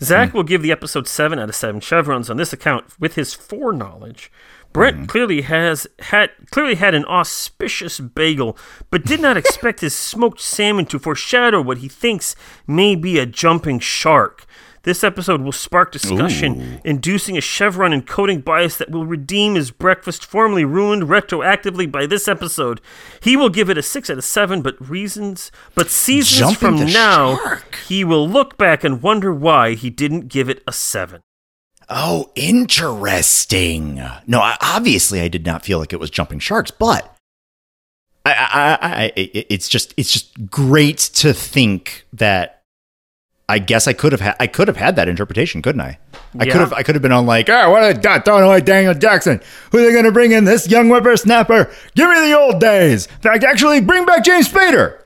Zach 0.00 0.30
mm. 0.30 0.34
will 0.34 0.42
give 0.42 0.62
the 0.62 0.72
episode 0.72 1.08
7 1.08 1.38
out 1.38 1.48
of 1.48 1.54
7 1.54 1.80
chevrons 1.80 2.28
on 2.28 2.36
this 2.36 2.52
account 2.52 2.84
with 2.98 3.14
his 3.14 3.32
foreknowledge. 3.32 4.30
Brent 4.72 4.96
mm-hmm. 4.96 5.06
clearly 5.06 5.40
has 5.42 5.86
had 6.00 6.30
clearly 6.50 6.74
had 6.74 6.94
an 6.94 7.06
auspicious 7.06 7.98
bagel, 7.98 8.58
but 8.90 9.06
did 9.06 9.20
not 9.20 9.36
expect 9.38 9.80
his 9.80 9.94
smoked 9.94 10.40
salmon 10.40 10.84
to 10.86 10.98
foreshadow 10.98 11.62
what 11.62 11.78
he 11.78 11.88
thinks 11.88 12.36
may 12.66 12.94
be 12.94 13.18
a 13.18 13.26
jumping 13.26 13.78
shark. 13.78 14.44
This 14.86 15.02
episode 15.02 15.40
will 15.40 15.50
spark 15.50 15.90
discussion, 15.90 16.80
inducing 16.84 17.36
a 17.36 17.40
chevron 17.40 17.90
encoding 17.90 18.44
bias 18.44 18.76
that 18.76 18.88
will 18.88 19.04
redeem 19.04 19.56
his 19.56 19.72
breakfast 19.72 20.24
formerly 20.24 20.64
ruined 20.64 21.02
retroactively 21.08 21.90
by 21.90 22.06
this 22.06 22.28
episode. 22.28 22.80
He 23.20 23.36
will 23.36 23.48
give 23.48 23.68
it 23.68 23.76
a 23.76 23.82
six 23.82 24.08
out 24.08 24.18
of 24.18 24.22
seven, 24.22 24.62
but 24.62 24.80
reasons, 24.88 25.50
but 25.74 25.90
seasons 25.90 26.38
Jumping 26.38 26.78
from 26.78 26.92
now, 26.92 27.36
shark. 27.36 27.78
he 27.88 28.04
will 28.04 28.28
look 28.28 28.56
back 28.56 28.84
and 28.84 29.02
wonder 29.02 29.34
why 29.34 29.74
he 29.74 29.90
didn't 29.90 30.28
give 30.28 30.48
it 30.48 30.62
a 30.68 30.72
seven. 30.72 31.20
Oh, 31.88 32.30
interesting. 32.36 33.96
No, 34.28 34.38
I, 34.38 34.56
obviously 34.60 35.20
I 35.20 35.26
did 35.26 35.44
not 35.44 35.64
feel 35.64 35.80
like 35.80 35.92
it 35.92 35.98
was 35.98 36.10
jumping 36.10 36.38
sharks, 36.38 36.70
but 36.70 37.12
I, 38.24 38.30
I, 38.32 38.78
I, 38.80 39.04
I, 39.06 39.12
it's 39.16 39.68
just, 39.68 39.94
it's 39.96 40.12
just 40.12 40.48
great 40.48 40.98
to 40.98 41.34
think 41.34 42.06
that. 42.12 42.55
I 43.48 43.60
guess 43.60 43.86
I 43.86 43.92
could 43.92 44.10
have 44.12 44.20
had, 44.20 44.34
I 44.40 44.48
could 44.48 44.66
have 44.66 44.76
had 44.76 44.96
that 44.96 45.08
interpretation, 45.08 45.62
couldn't 45.62 45.80
I? 45.80 45.98
I 46.38 46.44
Yeah. 46.44 46.52
could 46.52 46.60
have, 46.62 46.72
I 46.72 46.82
could 46.82 46.96
have 46.96 47.02
been 47.02 47.12
on 47.12 47.26
like, 47.26 47.48
oh, 47.48 47.70
what 47.70 47.82
a 47.88 47.94
don't 47.94 48.26
know 48.40 48.48
why 48.48 48.58
Daniel 48.60 48.92
Jackson. 48.94 49.40
Who 49.70 49.78
are 49.78 49.82
they 49.82 49.92
going 49.92 50.04
to 50.04 50.10
bring 50.12 50.32
in? 50.32 50.44
This 50.44 50.68
young 50.68 50.88
whippersnapper? 50.88 51.70
Give 51.94 52.10
me 52.10 52.28
the 52.28 52.36
old 52.36 52.60
days. 52.60 53.06
In 53.06 53.20
fact, 53.20 53.44
actually, 53.44 53.80
bring 53.80 54.04
back 54.04 54.24
James 54.24 54.48
Spader. 54.48 54.98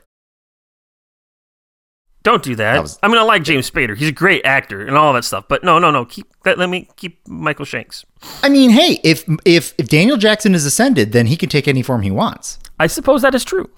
Don't 2.23 2.43
do 2.43 2.55
that. 2.55 2.73
That 2.73 2.81
was- 2.81 2.99
I 3.01 3.07
mean, 3.07 3.17
I 3.17 3.23
like 3.23 3.43
James 3.43 3.69
Spader; 3.69 3.97
he's 3.97 4.09
a 4.09 4.11
great 4.11 4.45
actor 4.45 4.81
and 4.85 4.95
all 4.95 5.11
that 5.13 5.23
stuff. 5.25 5.45
But 5.47 5.63
no, 5.63 5.79
no, 5.79 5.89
no. 5.89 6.05
Keep 6.05 6.27
that. 6.43 6.57
Let 6.59 6.69
me 6.69 6.87
keep 6.95 7.19
Michael 7.27 7.65
Shanks. 7.65 8.05
I 8.43 8.49
mean, 8.49 8.69
hey, 8.69 8.99
if 9.03 9.23
if 9.43 9.73
if 9.79 9.87
Daniel 9.87 10.17
Jackson 10.17 10.53
is 10.53 10.63
ascended, 10.65 11.13
then 11.13 11.25
he 11.27 11.35
can 11.35 11.49
take 11.49 11.67
any 11.67 11.81
form 11.81 12.03
he 12.03 12.11
wants. 12.11 12.59
I 12.79 12.85
suppose 12.87 13.23
that 13.23 13.33
is 13.33 13.43
true. 13.43 13.69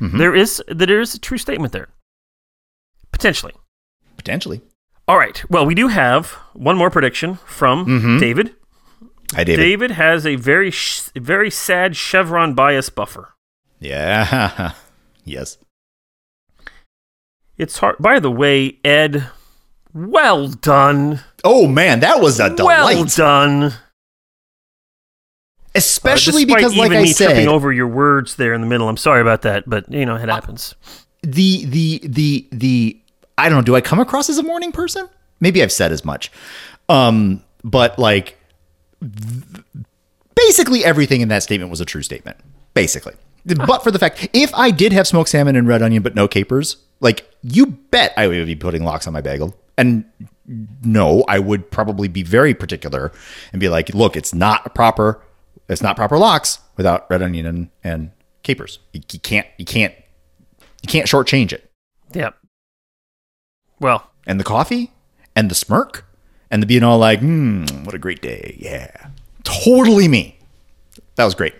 Mm-hmm. 0.00 0.18
There 0.18 0.34
is 0.34 0.60
there 0.66 1.00
is 1.00 1.14
a 1.14 1.18
true 1.20 1.38
statement 1.38 1.72
there, 1.72 1.88
potentially. 3.12 3.52
Potentially. 4.22 4.60
All 5.08 5.18
right. 5.18 5.42
Well, 5.50 5.66
we 5.66 5.74
do 5.74 5.88
have 5.88 6.30
one 6.52 6.76
more 6.76 6.90
prediction 6.90 7.36
from 7.44 8.18
David. 8.20 8.54
Hi, 9.34 9.42
David. 9.42 9.60
David 9.62 9.90
has 9.92 10.24
a 10.24 10.36
very 10.36 10.70
sh- 10.70 11.08
very 11.16 11.50
sad 11.50 11.96
chevron 11.96 12.54
bias 12.54 12.88
buffer. 12.88 13.34
Yeah. 13.80 14.74
yes. 15.24 15.58
It's 17.58 17.78
hard. 17.78 17.96
By 17.98 18.20
the 18.20 18.30
way, 18.30 18.78
Ed, 18.84 19.28
well 19.92 20.46
done. 20.48 21.20
Oh 21.42 21.66
man, 21.66 22.00
that 22.00 22.20
was 22.20 22.38
a 22.38 22.54
Well 22.56 23.04
done. 23.04 23.62
Uh, 23.64 23.70
Especially 25.74 26.44
despite 26.44 26.58
because, 26.58 26.76
like 26.76 26.92
I 26.92 27.02
me 27.02 27.12
tripping 27.14 27.36
said, 27.36 27.48
over 27.48 27.72
your 27.72 27.88
words 27.88 28.36
there 28.36 28.52
in 28.54 28.60
the 28.60 28.66
middle. 28.68 28.88
I'm 28.88 28.96
sorry 28.96 29.20
about 29.20 29.42
that, 29.42 29.68
but 29.68 29.90
you 29.90 30.06
know 30.06 30.14
it 30.14 30.28
happens. 30.28 30.74
the 31.22 31.64
the 31.64 32.00
the 32.04 32.48
the 32.52 33.01
I 33.38 33.48
don't 33.48 33.58
know. 33.58 33.62
Do 33.62 33.76
I 33.76 33.80
come 33.80 34.00
across 34.00 34.28
as 34.28 34.38
a 34.38 34.42
morning 34.42 34.72
person? 34.72 35.08
Maybe 35.40 35.62
I've 35.62 35.72
said 35.72 35.92
as 35.92 36.04
much. 36.04 36.30
Um, 36.88 37.42
but 37.64 37.98
like, 37.98 38.38
th- 39.00 39.64
basically 40.34 40.84
everything 40.84 41.20
in 41.20 41.28
that 41.28 41.42
statement 41.42 41.70
was 41.70 41.80
a 41.80 41.84
true 41.84 42.02
statement. 42.02 42.36
Basically, 42.74 43.14
but 43.44 43.82
for 43.82 43.90
the 43.90 43.98
fact, 43.98 44.28
if 44.32 44.54
I 44.54 44.70
did 44.70 44.92
have 44.92 45.06
smoked 45.06 45.30
salmon 45.30 45.56
and 45.56 45.66
red 45.68 45.82
onion, 45.82 46.02
but 46.02 46.14
no 46.14 46.26
capers, 46.28 46.76
like 47.00 47.28
you 47.42 47.66
bet 47.66 48.12
I 48.16 48.26
would 48.26 48.46
be 48.46 48.56
putting 48.56 48.84
lox 48.84 49.06
on 49.06 49.12
my 49.12 49.20
bagel. 49.20 49.56
And 49.76 50.04
no, 50.84 51.24
I 51.28 51.38
would 51.38 51.70
probably 51.70 52.08
be 52.08 52.22
very 52.22 52.54
particular 52.54 53.12
and 53.52 53.60
be 53.60 53.68
like, 53.68 53.94
look, 53.94 54.16
it's 54.16 54.34
not 54.34 54.74
proper. 54.74 55.22
It's 55.68 55.82
not 55.82 55.96
proper 55.96 56.18
lox 56.18 56.60
without 56.76 57.08
red 57.10 57.22
onion 57.22 57.46
and, 57.46 57.70
and 57.82 58.10
capers. 58.42 58.78
You, 58.92 59.00
you 59.12 59.18
can't. 59.20 59.46
You 59.58 59.64
can't. 59.64 59.94
You 60.82 60.88
can't 60.88 61.06
shortchange 61.06 61.52
it. 61.52 61.70
Yep. 62.12 62.36
Well, 63.82 64.10
And 64.26 64.38
the 64.40 64.44
coffee 64.44 64.92
and 65.36 65.50
the 65.50 65.54
smirk 65.54 66.06
and 66.50 66.62
the 66.62 66.66
being 66.66 66.82
all 66.84 66.98
like, 66.98 67.18
hmm, 67.20 67.64
what 67.84 67.94
a 67.94 67.98
great 67.98 68.22
day. 68.22 68.56
Yeah. 68.58 69.08
Totally 69.42 70.06
me. 70.08 70.38
That 71.16 71.24
was 71.24 71.34
great. 71.34 71.54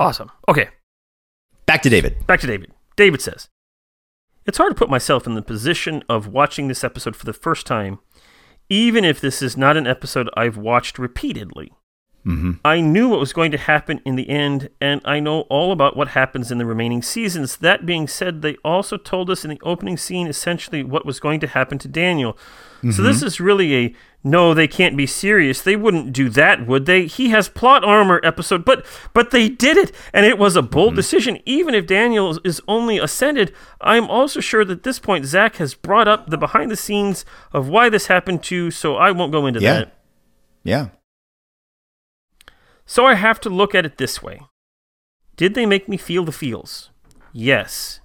awesome. 0.00 0.30
Okay, 0.48 0.68
Back 1.66 1.82
to 1.82 1.90
David. 1.90 2.26
back 2.26 2.40
to 2.40 2.46
David. 2.48 2.72
David 2.96 3.20
says, 3.20 3.48
It's 4.46 4.58
hard 4.58 4.70
to 4.72 4.74
put 4.78 4.90
myself 4.90 5.26
in 5.26 5.34
the 5.34 5.42
position 5.42 6.02
of 6.08 6.26
watching 6.26 6.66
this 6.68 6.82
episode 6.82 7.14
for 7.14 7.26
the 7.26 7.32
first 7.32 7.66
time, 7.66 7.98
even 8.68 9.04
if 9.04 9.20
this 9.20 9.42
is 9.42 9.56
not 9.56 9.76
an 9.76 9.86
episode 9.86 10.28
I've 10.36 10.56
watched 10.56 10.98
repeatedly. 10.98 11.72
Mm-hmm. 12.26 12.52
I 12.64 12.80
knew 12.80 13.08
what 13.08 13.18
was 13.18 13.32
going 13.32 13.50
to 13.52 13.58
happen 13.58 14.00
in 14.04 14.16
the 14.16 14.28
end, 14.28 14.68
and 14.80 15.00
I 15.04 15.20
know 15.20 15.42
all 15.42 15.72
about 15.72 15.96
what 15.96 16.08
happens 16.08 16.50
in 16.50 16.58
the 16.58 16.66
remaining 16.66 17.02
seasons. 17.02 17.56
That 17.56 17.86
being 17.86 18.06
said, 18.06 18.42
they 18.42 18.56
also 18.64 18.96
told 18.98 19.30
us 19.30 19.44
in 19.44 19.50
the 19.50 19.60
opening 19.62 19.96
scene 19.96 20.26
essentially 20.26 20.82
what 20.82 21.06
was 21.06 21.18
going 21.18 21.40
to 21.40 21.46
happen 21.46 21.78
to 21.78 21.88
Daniel. 21.88 22.36
So 22.90 23.02
this 23.02 23.18
mm-hmm. 23.18 23.26
is 23.26 23.40
really 23.40 23.76
a 23.76 23.94
no, 24.22 24.54
they 24.54 24.68
can't 24.68 24.96
be 24.96 25.06
serious. 25.06 25.60
They 25.60 25.76
wouldn't 25.76 26.12
do 26.14 26.30
that, 26.30 26.66
would 26.66 26.86
they? 26.86 27.06
He 27.06 27.28
has 27.28 27.48
plot 27.48 27.84
armor 27.84 28.20
episode, 28.22 28.64
but 28.64 28.86
but 29.12 29.30
they 29.30 29.50
did 29.50 29.76
it, 29.76 29.92
and 30.14 30.24
it 30.24 30.38
was 30.38 30.56
a 30.56 30.62
bold 30.62 30.90
mm-hmm. 30.90 30.96
decision. 30.96 31.38
Even 31.44 31.74
if 31.74 31.86
Daniel 31.86 32.38
is 32.42 32.60
only 32.66 32.98
ascended, 32.98 33.54
I'm 33.82 34.08
also 34.08 34.40
sure 34.40 34.64
that 34.64 34.78
at 34.78 34.82
this 34.82 34.98
point 34.98 35.26
Zach 35.26 35.56
has 35.56 35.74
brought 35.74 36.08
up 36.08 36.28
the 36.28 36.38
behind 36.38 36.70
the 36.70 36.76
scenes 36.76 37.26
of 37.52 37.68
why 37.68 37.90
this 37.90 38.06
happened 38.06 38.42
too. 38.42 38.70
So 38.70 38.96
I 38.96 39.10
won't 39.10 39.32
go 39.32 39.46
into 39.46 39.60
Yeah. 39.60 39.74
that. 39.74 39.96
Yeah. 40.64 40.88
So 42.90 43.06
I 43.06 43.14
have 43.14 43.38
to 43.42 43.48
look 43.50 43.72
at 43.72 43.86
it 43.86 43.98
this 43.98 44.20
way. 44.20 44.40
Did 45.36 45.54
they 45.54 45.64
make 45.64 45.88
me 45.88 45.96
feel 45.96 46.24
the 46.24 46.32
feels? 46.32 46.90
Yes. 47.32 48.00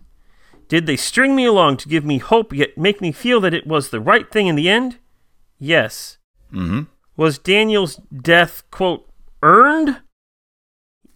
Did 0.67 0.85
they 0.85 0.95
string 0.95 1.35
me 1.35 1.43
along 1.45 1.77
to 1.77 1.89
give 1.89 2.05
me 2.05 2.19
hope 2.19 2.53
yet 2.53 2.77
make 2.77 3.01
me 3.01 3.11
feel 3.11 3.41
that 3.41 3.53
it 3.55 3.65
was 3.65 3.89
the 3.89 3.99
right 3.99 4.31
thing 4.31 4.45
in 4.45 4.55
the 4.55 4.69
end? 4.69 4.99
Yes. 5.57 6.19
Mm-hmm. 6.53 6.81
Was 7.17 7.39
Daniel's 7.39 7.95
death, 8.15 8.61
quote, 8.69 9.09
earned? 9.41 10.01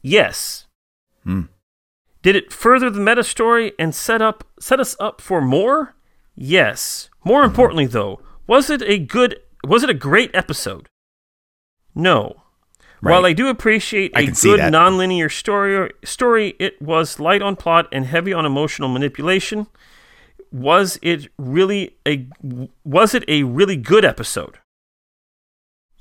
Yes. 0.02 0.66
Hmm. 1.24 1.44
Did 2.24 2.36
it 2.36 2.52
further 2.52 2.90
the 2.90 3.00
meta 3.00 3.24
story 3.24 3.74
and 3.78 3.94
set 3.94 4.20
up 4.20 4.46
set 4.60 4.80
us 4.80 4.96
up 5.00 5.22
for 5.22 5.41
more? 5.41 5.96
Yes. 6.34 7.12
More 7.24 7.41
Mm-hmm. 7.41 7.52
importantly 7.52 7.86
though, 7.86 8.20
was 8.48 8.72
it 8.72 8.82
a 8.82 8.98
good 8.98 9.38
was 9.64 9.84
it 9.84 9.91
a 9.91 10.06
great 10.10 10.32
episode? 10.34 10.90
No. 11.94 12.41
While 13.02 13.26
I 13.26 13.34
do 13.34 13.48
appreciate 13.48 14.12
I 14.16 14.22
a 14.22 14.26
good 14.26 14.60
nonlinear 14.60 15.32
story 15.32 15.92
story, 16.04 16.56
it 16.60 16.82
was 16.82 17.20
light 17.20 17.42
on 17.42 17.56
plot 17.56 17.88
and 17.92 18.06
heavy 18.06 18.34
on 18.34 18.46
emotional 18.46 18.90
manipulation. 18.90 19.68
Was 20.52 21.00
it 21.02 21.28
really 21.38 21.98
a 22.08 22.28
was 22.84 23.14
it 23.14 23.24
a 23.28 23.44
really 23.44 23.78
good 23.78 24.04
episode? 24.04 24.60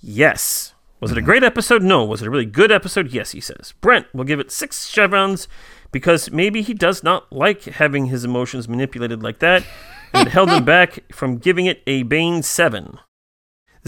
Yes. 0.00 0.74
Was 1.00 1.12
it 1.12 1.18
a 1.18 1.22
great 1.22 1.44
episode? 1.44 1.82
No. 1.82 2.04
Was 2.04 2.22
it 2.22 2.26
a 2.26 2.30
really 2.30 2.46
good 2.46 2.72
episode? 2.72 3.12
Yes, 3.12 3.30
he 3.30 3.40
says. 3.40 3.74
Brent 3.80 4.12
will 4.12 4.24
give 4.24 4.40
it 4.40 4.50
six 4.50 4.88
chevrons 4.88 5.46
because 5.92 6.30
maybe 6.30 6.62
he 6.62 6.74
does 6.74 7.02
not 7.02 7.32
like 7.32 7.62
having 7.64 8.06
his 8.06 8.24
emotions 8.24 8.68
manipulated 8.68 9.22
like 9.22 9.38
that, 9.38 9.64
and 10.12 10.26
it 10.26 10.30
held 10.30 10.50
him 10.50 10.64
back 10.64 11.00
from 11.12 11.38
giving 11.38 11.66
it 11.66 11.82
a 11.86 12.02
Bane 12.02 12.42
7. 12.42 12.98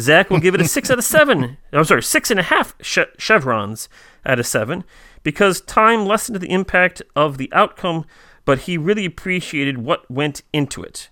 Zach 0.01 0.31
will 0.31 0.41
give 0.41 0.55
it 0.55 0.61
a 0.61 0.69
6 0.69 0.91
out 0.91 0.99
of 0.99 1.05
7. 1.05 1.57
I'm 1.73 1.85
sorry, 1.85 2.03
six 2.03 2.31
and 2.31 2.41
a 2.41 2.45
half 2.45 2.77
che- 2.79 3.07
chevrons 3.19 3.89
out 4.27 4.39
of 4.41 4.47
7 4.47 4.85
because 5.23 5.61
time 5.61 6.07
lessened 6.07 6.41
the 6.41 6.51
impact 6.51 7.03
of 7.15 7.39
the 7.39 7.53
outcome, 7.53 8.05
but 8.45 8.61
he 8.61 8.77
really 8.79 9.05
appreciated 9.05 9.79
what 9.79 10.11
went 10.11 10.43
into 10.53 10.83
it. 10.83 11.11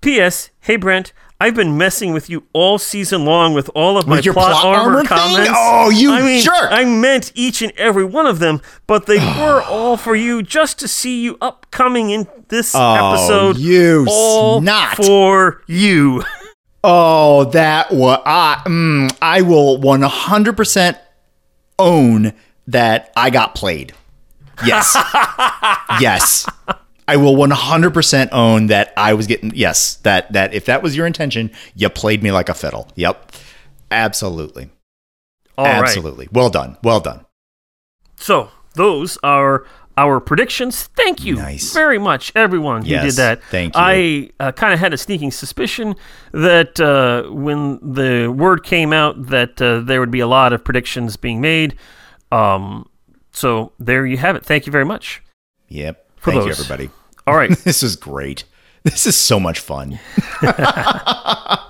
P.S. 0.00 0.50
Hey 0.60 0.76
Brent, 0.76 1.12
I've 1.40 1.54
been 1.54 1.78
messing 1.78 2.12
with 2.12 2.28
you 2.28 2.44
all 2.52 2.76
season 2.78 3.24
long 3.24 3.54
with 3.54 3.70
all 3.74 3.96
of 3.96 4.06
my 4.08 4.20
plot, 4.20 4.34
plot 4.34 4.64
armor, 4.64 4.82
armor 4.90 4.98
thing? 5.00 5.06
comments. 5.08 5.50
Oh, 5.54 5.90
you 5.90 6.12
I 6.12 6.20
mean, 6.22 6.42
jerk. 6.42 6.54
I 6.70 6.84
meant 6.84 7.30
each 7.36 7.62
and 7.62 7.72
every 7.76 8.04
one 8.04 8.26
of 8.26 8.40
them, 8.40 8.60
but 8.88 9.06
they 9.06 9.18
were 9.40 9.62
all 9.62 9.96
for 9.96 10.16
you 10.16 10.42
just 10.42 10.78
to 10.80 10.88
see 10.88 11.22
you 11.22 11.38
upcoming 11.40 12.10
in 12.10 12.26
this 12.48 12.74
Oh, 12.74 12.94
episode. 13.12 13.58
you 13.58 14.06
all 14.10 14.60
snot. 14.60 14.96
for 14.96 15.62
you. 15.68 16.24
Oh, 16.84 17.44
that 17.44 17.92
was 17.92 18.20
I. 18.26 18.62
Mm, 18.66 19.16
I 19.22 19.42
will 19.42 19.78
one 19.78 20.02
hundred 20.02 20.56
percent 20.56 20.98
own 21.78 22.32
that 22.66 23.12
I 23.16 23.30
got 23.30 23.54
played. 23.54 23.92
Yes, 24.64 24.96
yes. 26.00 26.46
I 27.08 27.16
will 27.16 27.36
one 27.36 27.50
hundred 27.50 27.94
percent 27.94 28.30
own 28.32 28.66
that 28.66 28.92
I 28.96 29.14
was 29.14 29.26
getting. 29.26 29.52
Yes, 29.54 29.96
that 29.96 30.32
that 30.32 30.54
if 30.54 30.64
that 30.66 30.82
was 30.82 30.96
your 30.96 31.06
intention, 31.06 31.50
you 31.74 31.88
played 31.88 32.22
me 32.22 32.32
like 32.32 32.48
a 32.48 32.54
fiddle. 32.54 32.88
Yep, 32.96 33.32
absolutely, 33.90 34.70
All 35.56 35.64
right. 35.64 35.82
absolutely. 35.82 36.28
Well 36.32 36.50
done, 36.50 36.76
well 36.82 37.00
done. 37.00 37.24
So 38.16 38.50
those 38.74 39.18
are 39.22 39.64
our 39.96 40.20
predictions. 40.20 40.84
Thank 40.96 41.24
you 41.24 41.36
Nice. 41.36 41.72
very 41.72 41.98
much, 41.98 42.32
everyone 42.34 42.82
who 42.82 42.90
Yes, 42.90 43.04
did 43.04 43.14
that. 43.16 43.42
thank 43.50 43.74
you. 43.74 43.80
I 43.82 44.30
uh, 44.40 44.52
kind 44.52 44.72
of 44.72 44.80
had 44.80 44.92
a 44.94 44.98
sneaking 44.98 45.30
suspicion 45.30 45.94
that 46.32 46.80
uh, 46.80 47.30
when 47.30 47.78
the 47.82 48.28
word 48.28 48.64
came 48.64 48.92
out 48.92 49.26
that 49.26 49.60
uh, 49.60 49.80
there 49.80 50.00
would 50.00 50.10
be 50.10 50.20
a 50.20 50.26
lot 50.26 50.52
of 50.52 50.64
predictions 50.64 51.16
being 51.16 51.40
made. 51.40 51.76
Um, 52.30 52.88
so 53.32 53.72
there 53.78 54.06
you 54.06 54.16
have 54.18 54.36
it. 54.36 54.44
Thank 54.44 54.66
you 54.66 54.72
very 54.72 54.84
much. 54.84 55.22
Yep. 55.68 56.06
Thank 56.20 56.36
those. 56.36 56.46
you, 56.46 56.52
everybody. 56.52 56.90
All 57.26 57.34
right. 57.36 57.50
This 57.64 57.82
is 57.82 57.96
great. 57.96 58.44
This 58.84 59.06
is 59.06 59.16
so 59.16 59.38
much 59.38 59.60
fun. 59.60 59.98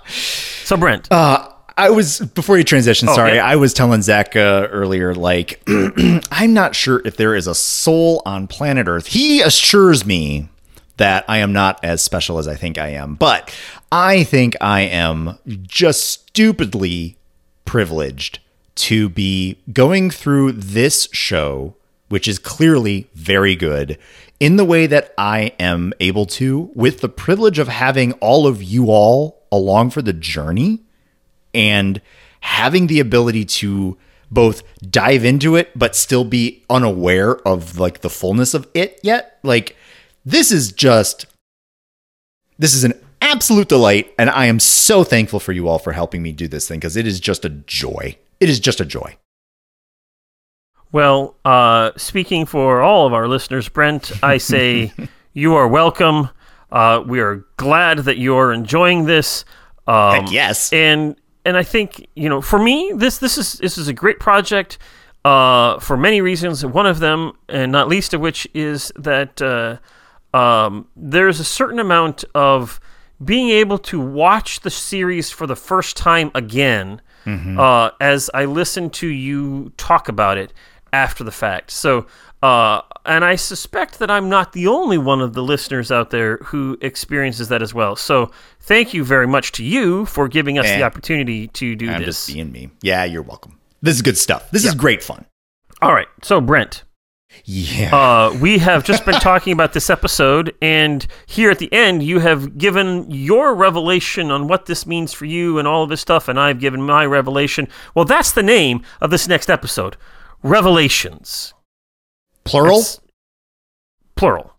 So 0.64 0.76
Brent, 0.76 1.08
Uh, 1.10 1.48
I 1.76 1.90
was 1.90 2.20
before 2.20 2.58
you 2.58 2.64
transition. 2.64 3.08
Sorry, 3.08 3.36
yeah. 3.36 3.46
I 3.46 3.56
was 3.56 3.72
telling 3.72 4.02
Zach 4.02 4.36
uh, 4.36 4.68
earlier. 4.70 5.14
Like, 5.14 5.62
I'm 6.30 6.54
not 6.54 6.74
sure 6.74 7.02
if 7.04 7.16
there 7.16 7.34
is 7.34 7.46
a 7.46 7.54
soul 7.54 8.22
on 8.26 8.46
planet 8.46 8.88
Earth. 8.88 9.06
He 9.06 9.40
assures 9.40 10.04
me 10.04 10.48
that 10.96 11.24
I 11.28 11.38
am 11.38 11.52
not 11.52 11.82
as 11.84 12.02
special 12.02 12.38
as 12.38 12.46
I 12.46 12.54
think 12.54 12.78
I 12.78 12.88
am, 12.88 13.14
but 13.14 13.54
I 13.90 14.24
think 14.24 14.56
I 14.60 14.82
am 14.82 15.38
just 15.62 16.02
stupidly 16.02 17.16
privileged 17.64 18.38
to 18.74 19.08
be 19.08 19.58
going 19.72 20.10
through 20.10 20.52
this 20.52 21.08
show, 21.12 21.74
which 22.08 22.28
is 22.28 22.38
clearly 22.38 23.08
very 23.14 23.54
good, 23.54 23.98
in 24.40 24.56
the 24.56 24.64
way 24.64 24.86
that 24.86 25.14
I 25.16 25.52
am 25.58 25.92
able 26.00 26.26
to, 26.26 26.70
with 26.74 27.00
the 27.00 27.08
privilege 27.08 27.58
of 27.58 27.68
having 27.68 28.12
all 28.14 28.46
of 28.46 28.62
you 28.62 28.86
all 28.90 29.42
along 29.50 29.90
for 29.90 30.02
the 30.02 30.12
journey 30.12 30.80
and 31.54 32.00
having 32.40 32.86
the 32.86 33.00
ability 33.00 33.44
to 33.44 33.96
both 34.30 34.62
dive 34.90 35.24
into 35.24 35.56
it 35.56 35.70
but 35.78 35.94
still 35.94 36.24
be 36.24 36.64
unaware 36.70 37.36
of 37.46 37.78
like 37.78 38.00
the 38.00 38.10
fullness 38.10 38.54
of 38.54 38.66
it 38.74 38.98
yet 39.02 39.38
like 39.42 39.76
this 40.24 40.50
is 40.50 40.72
just 40.72 41.26
this 42.58 42.74
is 42.74 42.82
an 42.82 42.94
absolute 43.20 43.68
delight 43.68 44.12
and 44.18 44.30
i 44.30 44.46
am 44.46 44.58
so 44.58 45.04
thankful 45.04 45.38
for 45.38 45.52
you 45.52 45.68
all 45.68 45.78
for 45.78 45.92
helping 45.92 46.22
me 46.22 46.32
do 46.32 46.48
this 46.48 46.66
thing 46.66 46.78
because 46.78 46.96
it 46.96 47.06
is 47.06 47.20
just 47.20 47.44
a 47.44 47.50
joy 47.50 48.16
it 48.40 48.48
is 48.48 48.58
just 48.58 48.80
a 48.80 48.84
joy 48.84 49.16
well, 50.92 51.36
uh, 51.46 51.92
speaking 51.96 52.44
for 52.44 52.82
all 52.82 53.06
of 53.06 53.14
our 53.14 53.26
listeners, 53.26 53.66
Brent, 53.66 54.12
I 54.22 54.36
say 54.36 54.92
you 55.32 55.54
are 55.54 55.66
welcome. 55.66 56.28
Uh, 56.70 57.02
we 57.06 57.20
are 57.20 57.46
glad 57.56 58.00
that 58.00 58.18
you're 58.18 58.52
enjoying 58.52 59.06
this. 59.06 59.46
Um, 59.86 60.24
Heck 60.24 60.32
yes. 60.32 60.70
and 60.70 61.16
and 61.44 61.56
I 61.56 61.62
think 61.62 62.08
you 62.14 62.28
know, 62.28 62.40
for 62.40 62.58
me, 62.58 62.92
this 62.94 63.18
this 63.18 63.38
is 63.38 63.54
this 63.54 63.78
is 63.78 63.88
a 63.88 63.92
great 63.92 64.20
project 64.20 64.78
uh, 65.24 65.78
for 65.78 65.96
many 65.96 66.20
reasons. 66.20 66.64
One 66.64 66.86
of 66.86 66.98
them, 66.98 67.32
and 67.48 67.72
not 67.72 67.88
least 67.88 68.14
of 68.14 68.20
which, 68.20 68.46
is 68.54 68.92
that 68.96 69.40
uh, 69.42 69.78
um, 70.36 70.88
there's 70.96 71.40
a 71.40 71.44
certain 71.44 71.78
amount 71.78 72.24
of 72.34 72.80
being 73.24 73.50
able 73.50 73.78
to 73.78 74.00
watch 74.00 74.60
the 74.60 74.70
series 74.70 75.30
for 75.30 75.46
the 75.46 75.56
first 75.56 75.96
time 75.96 76.30
again 76.34 77.00
uh, 77.24 77.90
as 78.00 78.28
I 78.34 78.46
listen 78.46 78.90
to 78.90 79.06
you 79.06 79.70
talk 79.76 80.08
about 80.08 80.38
it 80.38 80.52
after 80.92 81.22
the 81.22 81.30
fact. 81.30 81.70
So, 81.70 82.06
uh, 82.42 82.82
and 83.04 83.24
I 83.24 83.36
suspect 83.36 83.98
that 83.98 84.10
I'm 84.10 84.28
not 84.28 84.52
the 84.52 84.66
only 84.66 84.98
one 84.98 85.20
of 85.20 85.32
the 85.32 85.42
listeners 85.42 85.90
out 85.90 86.10
there 86.10 86.38
who 86.38 86.76
experiences 86.80 87.48
that 87.48 87.62
as 87.62 87.72
well. 87.74 87.96
So, 87.96 88.30
thank 88.60 88.94
you 88.94 89.04
very 89.04 89.26
much 89.26 89.52
to 89.52 89.64
you 89.64 90.06
for 90.06 90.28
giving 90.28 90.58
us 90.58 90.66
the 90.66 90.82
opportunity 90.82 91.48
to 91.48 91.74
do 91.74 91.90
i'm 91.90 91.98
this. 91.98 92.26
just 92.26 92.34
being 92.34 92.52
me 92.52 92.70
yeah 92.80 93.04
you're 93.04 93.22
welcome 93.22 93.58
this 93.80 93.96
is 93.96 94.02
good 94.02 94.16
stuff 94.16 94.50
this 94.50 94.64
is 94.64 94.74
great 94.74 95.02
fun 95.02 95.26
All 95.80 95.92
right. 95.92 96.06
So, 96.22 96.40
Brent, 96.40 96.84
yeah 97.44 97.94
uh, 97.94 98.38
we 98.40 98.58
have 98.58 98.84
just 98.84 99.04
been 99.04 99.20
talking 99.20 99.52
about 99.52 99.72
this 99.72 99.90
episode, 99.90 100.54
and 100.62 101.06
here 101.26 101.50
at 101.50 101.58
the 101.58 101.72
end, 101.72 102.02
you 102.02 102.20
have 102.20 102.56
given 102.58 103.10
your 103.10 103.54
revelation 103.54 104.30
on 104.30 104.46
what 104.46 104.66
this 104.66 104.86
means 104.86 105.12
for 105.12 105.24
you 105.24 105.58
and 105.58 105.66
all 105.66 105.82
of 105.82 105.88
this 105.88 106.00
stuff, 106.00 106.28
and 106.28 106.38
I've 106.38 106.60
given 106.60 106.82
my 106.82 107.04
revelation. 107.04 107.68
Well, 107.94 108.04
that's 108.04 108.30
the 108.32 108.42
name 108.44 108.82
of 109.00 109.10
this 109.10 109.26
next 109.26 109.50
episode 109.50 109.96
Revelations. 110.42 111.54
Plural 112.44 112.78
That's 112.78 113.00
plural. 114.16 114.54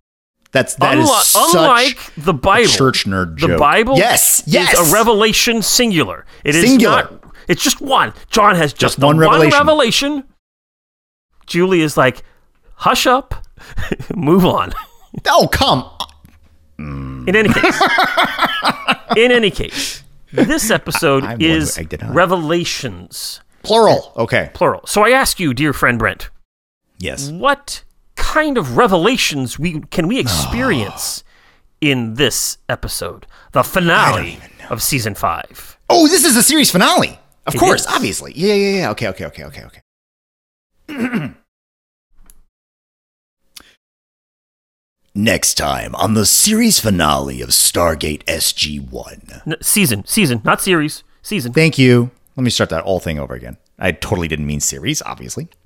that's 0.51 0.75
that 0.75 0.97
is 0.97 1.09
unlike 1.35 1.97
the 2.17 2.33
Bible, 2.33 2.69
church 2.69 3.05
nerd 3.05 3.39
the 3.39 3.47
joke. 3.47 3.59
Bible 3.59 3.97
yes 3.97 4.41
is 4.47 4.53
yes 4.53 4.91
a 4.91 4.93
revelation 4.93 5.61
singular. 5.61 6.25
It 6.43 6.55
is 6.55 6.65
Singular. 6.69 7.03
not. 7.03 7.23
It's 7.47 7.61
just 7.61 7.81
one. 7.81 8.13
John 8.29 8.55
has 8.55 8.71
just, 8.71 8.95
Just 8.95 8.99
one 8.99 9.17
revelation. 9.17 9.57
revelation. 9.57 10.23
Julie 11.45 11.81
is 11.81 11.97
like, 11.97 12.23
hush 12.75 13.05
up, 13.05 13.35
move 14.15 14.45
on. 14.45 14.73
oh 15.27 15.47
come 15.51 15.83
mm. 16.79 17.27
In 17.27 17.35
any 17.35 17.49
case, 17.53 17.81
in 19.17 19.31
any 19.31 19.51
case, 19.51 20.03
this 20.31 20.69
episode 20.79 21.23
one 21.23 21.39
who 21.41 21.45
is 21.47 21.77
egged 21.77 21.93
it 21.93 22.03
on. 22.03 22.13
revelations, 22.13 23.41
plural 23.63 24.13
okay 24.17 24.49
plural. 24.53 24.81
So 24.87 25.03
I 25.05 25.09
ask 25.11 25.39
you, 25.39 25.53
dear 25.53 25.73
friend 25.73 25.99
Brent, 25.99 26.29
yes 26.99 27.29
what 27.31 27.83
kind 28.15 28.57
of 28.57 28.77
revelations 28.77 29.57
we 29.59 29.81
can 29.91 30.07
we 30.07 30.19
experience 30.19 31.23
in 31.81 32.13
this 32.13 32.57
episode, 32.69 33.27
the 33.51 33.63
finale 33.63 34.37
of 34.69 34.81
season 34.81 35.13
five? 35.15 35.77
Oh, 35.89 36.07
this 36.07 36.23
is 36.23 36.33
the 36.35 36.43
series 36.43 36.71
finale. 36.71 37.19
Of 37.45 37.55
It 37.55 37.57
course, 37.57 37.81
is. 37.81 37.87
obviously. 37.87 38.31
Yeah, 38.35 38.53
yeah, 38.53 38.77
yeah. 38.77 38.89
Okay, 38.91 39.07
okay, 39.09 39.25
okay, 39.25 39.43
okay, 39.43 39.63
okay. 40.89 41.33
Next 45.15 45.55
time 45.55 45.93
on 45.95 46.15
the 46.15 46.25
series 46.25 46.79
finale 46.79 47.41
of 47.41 47.49
Stargate 47.49 48.23
SG1. 48.23 49.45
N- 49.45 49.55
season, 49.61 50.05
season, 50.05 50.41
not 50.43 50.61
series, 50.61 51.03
season. 51.21 51.53
Thank 51.53 51.77
you. 51.77 52.09
Let 52.35 52.43
me 52.43 52.49
start 52.49 52.71
that 52.71 52.83
whole 52.83 52.99
thing 52.99 53.19
over 53.19 53.35
again. 53.35 53.57
I 53.77 53.91
totally 53.91 54.27
didn't 54.27 54.47
mean 54.47 54.59
series, 54.59 55.01
obviously. 55.03 55.49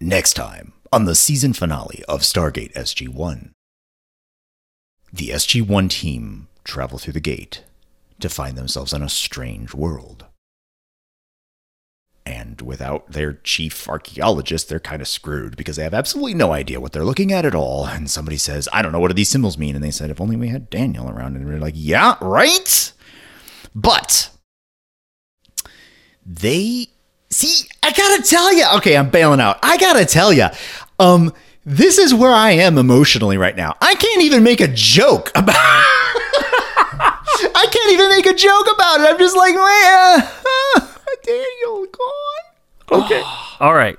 Next 0.00 0.34
time 0.34 0.74
on 0.92 1.06
the 1.06 1.16
season 1.16 1.52
finale 1.52 2.04
of 2.08 2.20
Stargate 2.20 2.72
SG1. 2.74 3.50
The 5.12 5.30
SG1 5.30 5.90
team 5.90 6.46
travel 6.62 7.00
through 7.00 7.14
the 7.14 7.20
gate 7.20 7.64
to 8.20 8.28
find 8.28 8.56
themselves 8.56 8.92
in 8.92 9.02
a 9.02 9.08
strange 9.08 9.74
world. 9.74 10.26
And 12.24 12.60
without 12.60 13.10
their 13.10 13.32
chief 13.42 13.88
archaeologist, 13.88 14.68
they're 14.68 14.78
kind 14.78 15.02
of 15.02 15.08
screwed 15.08 15.56
because 15.56 15.74
they 15.74 15.82
have 15.82 15.94
absolutely 15.94 16.34
no 16.34 16.52
idea 16.52 16.80
what 16.80 16.92
they're 16.92 17.04
looking 17.04 17.32
at 17.32 17.44
at 17.44 17.56
all. 17.56 17.86
And 17.86 18.08
somebody 18.08 18.36
says, 18.36 18.68
I 18.72 18.82
don't 18.82 18.92
know, 18.92 19.00
what 19.00 19.08
do 19.08 19.14
these 19.14 19.30
symbols 19.30 19.58
mean? 19.58 19.74
And 19.74 19.82
they 19.82 19.90
said, 19.90 20.10
if 20.10 20.20
only 20.20 20.36
we 20.36 20.48
had 20.48 20.70
Daniel 20.70 21.10
around. 21.10 21.34
And 21.34 21.44
we're 21.44 21.58
like, 21.58 21.74
yeah, 21.76 22.14
right? 22.20 22.92
But 23.74 24.30
they 26.24 26.90
see 27.30 27.68
i 27.82 27.92
gotta 27.92 28.22
tell 28.22 28.52
you 28.52 28.64
okay 28.76 28.96
i'm 28.96 29.10
bailing 29.10 29.40
out. 29.40 29.58
I 29.62 29.76
gotta 29.76 30.04
tell 30.04 30.32
you 30.32 30.46
um 30.98 31.32
this 31.64 31.98
is 31.98 32.14
where 32.14 32.32
i 32.32 32.52
am 32.52 32.78
emotionally 32.78 33.36
right 33.36 33.56
now. 33.56 33.76
I 33.80 33.94
can't 33.94 34.22
even 34.22 34.42
make 34.42 34.60
a 34.60 34.68
joke 34.68 35.30
about 35.34 35.54
i 37.54 37.66
can't 37.70 37.92
even 37.92 38.08
make 38.08 38.26
a 38.26 38.34
joke 38.34 38.66
about 38.74 39.00
it. 39.00 39.10
I'm 39.10 39.18
just 39.18 39.36
like 39.36 39.54
man 39.54 40.28
daniel 41.24 41.86
gone. 41.86 43.04
Okay. 43.04 43.22
All 43.60 43.74
right. 43.74 43.98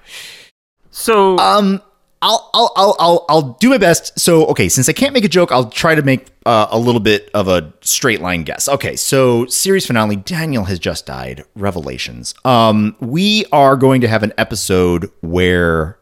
So 0.92 1.38
um 1.38 1.82
I'll, 2.22 2.50
I'll, 2.54 2.74
I'll, 2.76 2.96
I'll, 3.00 3.26
I'll 3.30 3.42
do 3.60 3.70
my 3.70 3.78
best. 3.78 4.20
So, 4.20 4.46
okay, 4.48 4.68
since 4.68 4.90
I 4.90 4.94
can't 4.94 5.14
make 5.14 5.24
a 5.24 5.30
joke, 5.30 5.52
I'll 5.52 5.70
try 5.70 5.96
to 5.96 6.02
make 6.02 6.28
uh, 6.46 6.68
a 6.70 6.78
little 6.78 7.00
bit 7.00 7.30
of 7.34 7.48
a 7.48 7.74
straight 7.82 8.20
line 8.20 8.44
guess. 8.44 8.68
Okay, 8.68 8.96
so 8.98 9.46
series 9.46 9.86
finale. 9.86 10.18
Daniel 10.18 10.66
has 10.66 10.80
just 10.80 11.06
died. 11.06 11.46
Revelations. 11.56 12.34
Um, 12.44 12.96
we 13.00 13.46
are 13.52 13.78
going 13.78 14.02
to 14.02 14.08
have 14.08 14.24
an 14.24 14.34
episode 14.38 15.10
where. 15.22 15.98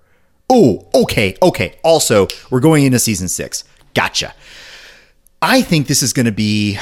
Oh, 0.49 0.87
okay, 0.95 1.35
okay. 1.41 1.77
Also, 1.83 2.27
we're 2.49 2.61
going 2.61 2.85
into 2.85 2.99
season 2.99 3.27
six. 3.27 3.63
Gotcha. 3.93 4.33
I 5.41 5.61
think 5.61 5.87
this 5.87 6.01
is 6.01 6.13
going 6.13 6.25
to 6.25 6.31
be. 6.31 6.79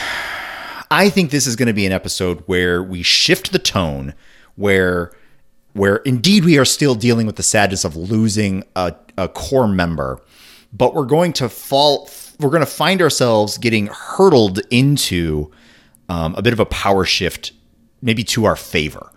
I 0.92 1.10
think 1.10 1.32
this 1.32 1.48
is 1.48 1.56
going 1.56 1.68
to 1.68 1.74
be 1.74 1.86
an 1.86 1.92
episode 1.92 2.44
where 2.46 2.82
we 2.82 3.02
shift 3.02 3.52
the 3.52 3.60
tone, 3.60 4.14
where 4.56 5.12
where 5.74 5.98
indeed 5.98 6.46
we 6.46 6.58
are 6.58 6.64
still 6.64 6.96
dealing 6.96 7.28
with 7.28 7.36
the 7.36 7.44
sadness 7.44 7.84
of 7.84 7.98
losing 7.98 8.64
a, 8.78 8.96
a 9.18 9.28
core 9.28 9.68
member, 9.68 10.22
but 10.74 10.94
we're 10.94 11.06
going 11.06 11.34
to 11.34 11.50
fall, 11.50 12.10
we're 12.40 12.50
going 12.50 12.62
to 12.62 12.66
find 12.66 13.02
ourselves 13.02 13.58
getting 13.58 13.88
hurtled 13.88 14.60
into 14.70 15.52
um, 16.10 16.36
a 16.36 16.42
bit 16.42 16.54
of 16.54 16.60
a 16.60 16.66
power 16.66 17.06
shift, 17.06 17.52
maybe 18.02 18.24
to 18.24 18.46
our 18.46 18.56
favor. 18.56 19.12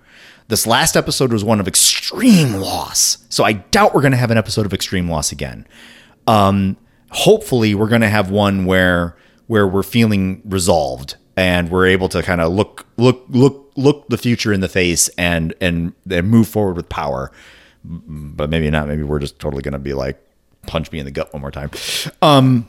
This 0.49 0.67
last 0.67 0.97
episode 0.97 1.33
was 1.33 1.45
one 1.45 1.61
of 1.61 1.69
extreme 1.69 2.55
loss, 2.55 3.19
so 3.29 3.45
I 3.45 3.53
doubt 3.53 3.95
we're 3.95 4.01
going 4.01 4.13
to 4.13 4.19
have 4.19 4.31
an 4.31 4.39
episode 4.39 4.65
of 4.65 4.73
extreme 4.73 5.11
loss 5.11 5.31
again. 5.31 5.67
Um, 6.27 6.79
hopefully, 7.11 7.75
we're 7.75 7.89
going 7.89 8.01
to 8.01 8.09
have 8.09 8.31
one 8.31 8.65
where 8.65 9.17
where 9.47 9.67
we're 9.67 9.83
feeling 9.83 10.43
resolved 10.45 11.17
and 11.37 11.71
we're 11.71 11.87
able 11.87 12.09
to 12.11 12.23
kind 12.23 12.41
of 12.41 12.53
look 12.53 12.87
look 12.97 13.25
look 13.29 13.73
look 13.77 14.09
the 14.09 14.19
future 14.19 14.53
in 14.53 14.61
the 14.61 14.69
face 14.69 15.09
and 15.17 15.55
and 15.61 15.93
and 16.11 16.29
move 16.29 16.49
forward 16.49 16.77
with 16.77 16.89
power 16.89 17.31
but 17.85 18.51
maybe 18.51 18.71
not 18.71 18.89
maybe 18.89 19.03
we're 19.03 19.19
just 19.19 19.39
totally 19.39 19.63
going 19.63 19.73
to 19.73 19.79
be 19.79 19.95
like 19.95 20.19
punch 20.67 20.91
me 20.93 20.99
in 20.99 21.05
the 21.05 21.11
gut 21.11 21.33
one 21.33 21.41
more 21.41 21.51
time 21.51 21.71
um 22.23 22.69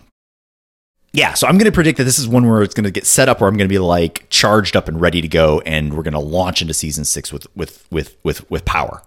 yeah 1.11 1.33
so 1.33 1.47
i'm 1.47 1.57
going 1.57 1.65
to 1.65 1.71
predict 1.71 1.97
that 1.97 2.03
this 2.03 2.19
is 2.19 2.27
one 2.27 2.47
where 2.47 2.61
it's 2.61 2.73
going 2.75 2.83
to 2.83 2.91
get 2.91 3.05
set 3.05 3.27
up 3.27 3.41
where 3.41 3.49
i'm 3.49 3.57
going 3.57 3.67
to 3.67 3.73
be 3.73 3.79
like 3.79 4.27
charged 4.29 4.75
up 4.75 4.87
and 4.87 5.01
ready 5.01 5.21
to 5.21 5.27
go 5.27 5.59
and 5.61 5.95
we're 5.95 6.03
going 6.03 6.13
to 6.13 6.19
launch 6.19 6.61
into 6.61 6.73
season 6.73 7.03
6 7.03 7.33
with 7.33 7.47
with 7.55 7.87
with 7.91 8.17
with 8.23 8.49
with 8.51 8.65
power 8.65 9.01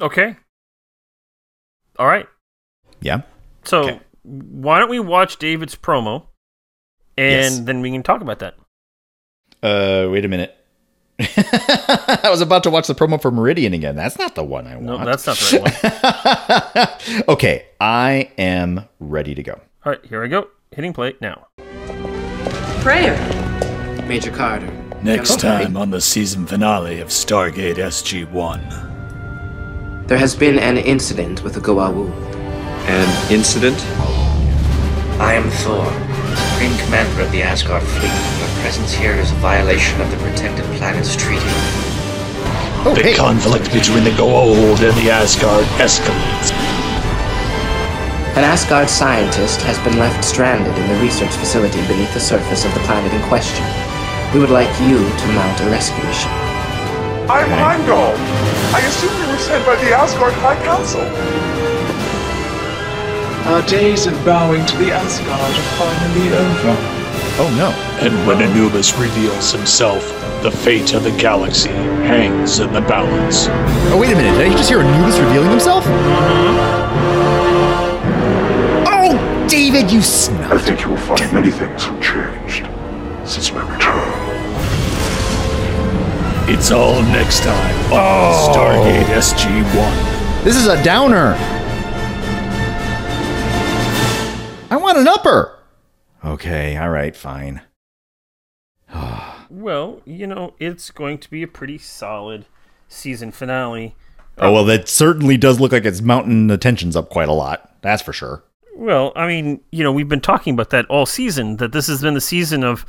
Okay. 0.00 0.36
All 1.98 2.06
right. 2.06 2.26
yeah 3.00 3.22
So 3.64 3.80
Okay. 3.82 4.00
why 4.22 4.78
don't 4.78 4.90
we 4.90 5.00
watch 5.00 5.38
David's 5.38 5.74
promo, 5.74 6.26
and 7.16 7.32
Yes. 7.32 7.58
then 7.60 7.80
we 7.80 7.90
can 7.90 8.02
talk 8.04 8.20
about 8.20 8.38
that. 8.38 8.54
uh 9.62 10.06
wait 10.10 10.24
a 10.24 10.28
minute 10.28 10.54
I 11.20 12.28
was 12.30 12.40
about 12.40 12.62
to 12.64 12.70
watch 12.70 12.86
the 12.86 12.94
promo 12.94 13.20
for 13.20 13.30
Meridian 13.30 13.74
again. 13.74 13.96
That's 13.96 14.18
not 14.18 14.34
the 14.36 14.44
one 14.44 14.66
I 14.66 14.74
want. 14.76 14.86
No, 14.86 15.04
that's 15.04 15.26
not 15.26 15.36
the 15.36 15.60
right 15.60 15.84
one. 17.18 17.24
okay, 17.36 17.66
I 17.80 18.30
am 18.38 18.88
ready 19.00 19.34
to 19.34 19.42
go. 19.42 19.60
All 19.84 19.92
right, 19.92 20.04
here 20.04 20.22
we 20.22 20.28
go. 20.28 20.48
Hitting 20.70 20.92
play 20.92 21.14
now. 21.20 21.48
Freyr. 22.82 23.16
Major 24.06 24.30
Carter. 24.30 24.70
Next 25.02 25.32
Okay. 25.32 25.40
time 25.42 25.76
on 25.76 25.90
the 25.90 26.00
season 26.00 26.46
finale 26.46 27.00
of 27.00 27.08
Stargate 27.08 27.76
SG-1. 27.76 30.06
There 30.08 30.18
has 30.18 30.34
been 30.36 30.58
an 30.58 30.76
incident 30.78 31.42
with 31.44 31.54
the 31.54 31.60
Goa'uld. 31.60 32.10
An 32.88 33.32
incident? 33.32 33.76
I 35.20 35.34
am 35.34 35.50
Thor, 35.50 35.84
Supreme 36.36 36.76
Commander 36.86 37.22
of 37.22 37.32
the 37.32 37.42
Asgard 37.42 37.82
fleet. 37.82 38.14
Your 38.38 38.48
presence 38.62 38.92
here 38.92 39.14
is 39.14 39.30
a 39.32 39.34
violation 39.42 40.00
of 40.00 40.10
the 40.10 40.16
Protected 40.18 40.64
Planets 40.78 41.16
Treaty. 41.16 41.42
Oh, 42.86 42.94
The 42.94 43.02
hey. 43.02 43.14
conflict 43.14 43.72
between 43.72 44.04
the 44.04 44.14
Goa'uld 44.14 44.78
and 44.78 44.94
the 45.02 45.10
Asgard 45.10 45.64
escalates. 45.82 46.54
An 48.38 48.44
Asgard 48.46 48.88
scientist 48.88 49.60
has 49.62 49.76
been 49.82 49.98
left 49.98 50.22
stranded 50.22 50.70
in 50.78 50.86
the 50.86 50.98
research 51.02 51.34
facility 51.34 51.82
beneath 51.90 52.14
the 52.14 52.20
surface 52.22 52.64
of 52.64 52.72
the 52.74 52.80
planet 52.86 53.12
in 53.12 53.20
question. 53.26 53.66
We 54.32 54.38
would 54.38 54.54
like 54.54 54.70
you 54.86 54.98
to 55.02 55.26
mount 55.34 55.58
a 55.60 55.66
rescue 55.70 56.04
mission. 56.06 56.30
I'm 57.26 57.50
Heimdall. 57.50 58.14
I 58.70 58.80
assume 58.86 59.10
you 59.18 59.26
were 59.26 59.42
sent 59.42 59.66
by 59.66 59.74
the 59.82 59.90
Asgard 59.90 60.32
High 60.34 60.62
Council. 60.62 61.02
Our 63.48 63.62
days 63.66 64.06
of 64.06 64.12
bowing 64.26 64.64
to 64.66 64.76
the 64.76 64.92
Asgard 64.92 65.40
are 65.40 65.62
finally 65.78 66.28
over. 66.28 66.76
oh 67.40 67.48
no. 67.56 67.70
And 68.06 68.14
when 68.26 68.42
Anubis 68.42 68.94
reveals 68.98 69.52
himself, 69.52 70.02
the 70.42 70.50
fate 70.50 70.92
of 70.92 71.02
the 71.02 71.12
galaxy 71.12 71.70
hangs 71.70 72.58
in 72.58 72.70
the 72.74 72.82
balance. 72.82 73.46
Oh 73.90 73.98
wait 73.98 74.12
a 74.12 74.16
minute. 74.16 74.36
Did 74.36 74.52
I 74.52 74.54
just 74.54 74.68
hear 74.68 74.80
Anubis 74.80 75.18
revealing 75.18 75.48
himself? 75.48 75.82
Mm-hmm. 75.84 76.58
Oh, 78.86 79.46
David, 79.48 79.90
you 79.90 80.00
I 80.00 80.58
think 80.58 80.82
you 80.82 80.90
will 80.90 80.98
find 80.98 81.32
many 81.32 81.50
things 81.50 81.84
have 81.84 82.02
changed 82.02 82.66
since 83.26 83.50
my 83.50 83.62
return. 83.74 84.28
It's 86.50 86.70
all 86.70 87.00
next 87.00 87.44
time 87.44 87.92
on 87.92 87.98
oh. 87.98 88.52
Stargate 88.52 89.06
SG-1. 89.06 90.44
This 90.44 90.54
is 90.54 90.66
a 90.66 90.82
downer. 90.84 91.34
I 94.70 94.76
want 94.76 94.98
an 94.98 95.08
upper. 95.08 95.58
Okay, 96.24 96.76
all 96.76 96.90
right, 96.90 97.16
fine. 97.16 97.62
Well, 99.50 100.02
you 100.04 100.26
know, 100.26 100.52
it's 100.58 100.90
going 100.90 101.16
to 101.18 101.30
be 101.30 101.42
a 101.42 101.46
pretty 101.46 101.78
solid 101.78 102.44
season 102.86 103.32
finale. 103.32 103.96
Oh 104.36 104.52
well, 104.52 104.64
that 104.66 104.90
certainly 104.90 105.38
does 105.38 105.58
look 105.58 105.72
like 105.72 105.86
it's 105.86 106.02
mounting 106.02 106.48
the 106.48 106.58
tensions 106.58 106.94
up 106.94 107.08
quite 107.08 107.30
a 107.30 107.32
lot. 107.32 107.72
That's 107.80 108.02
for 108.02 108.12
sure. 108.12 108.44
Well, 108.76 109.10
I 109.16 109.26
mean, 109.26 109.60
you 109.72 109.82
know, 109.82 109.90
we've 109.90 110.08
been 110.08 110.20
talking 110.20 110.52
about 110.52 110.68
that 110.70 110.84
all 110.86 111.06
season. 111.06 111.56
That 111.56 111.72
this 111.72 111.86
has 111.86 112.02
been 112.02 112.12
the 112.12 112.20
season 112.20 112.62
of 112.62 112.84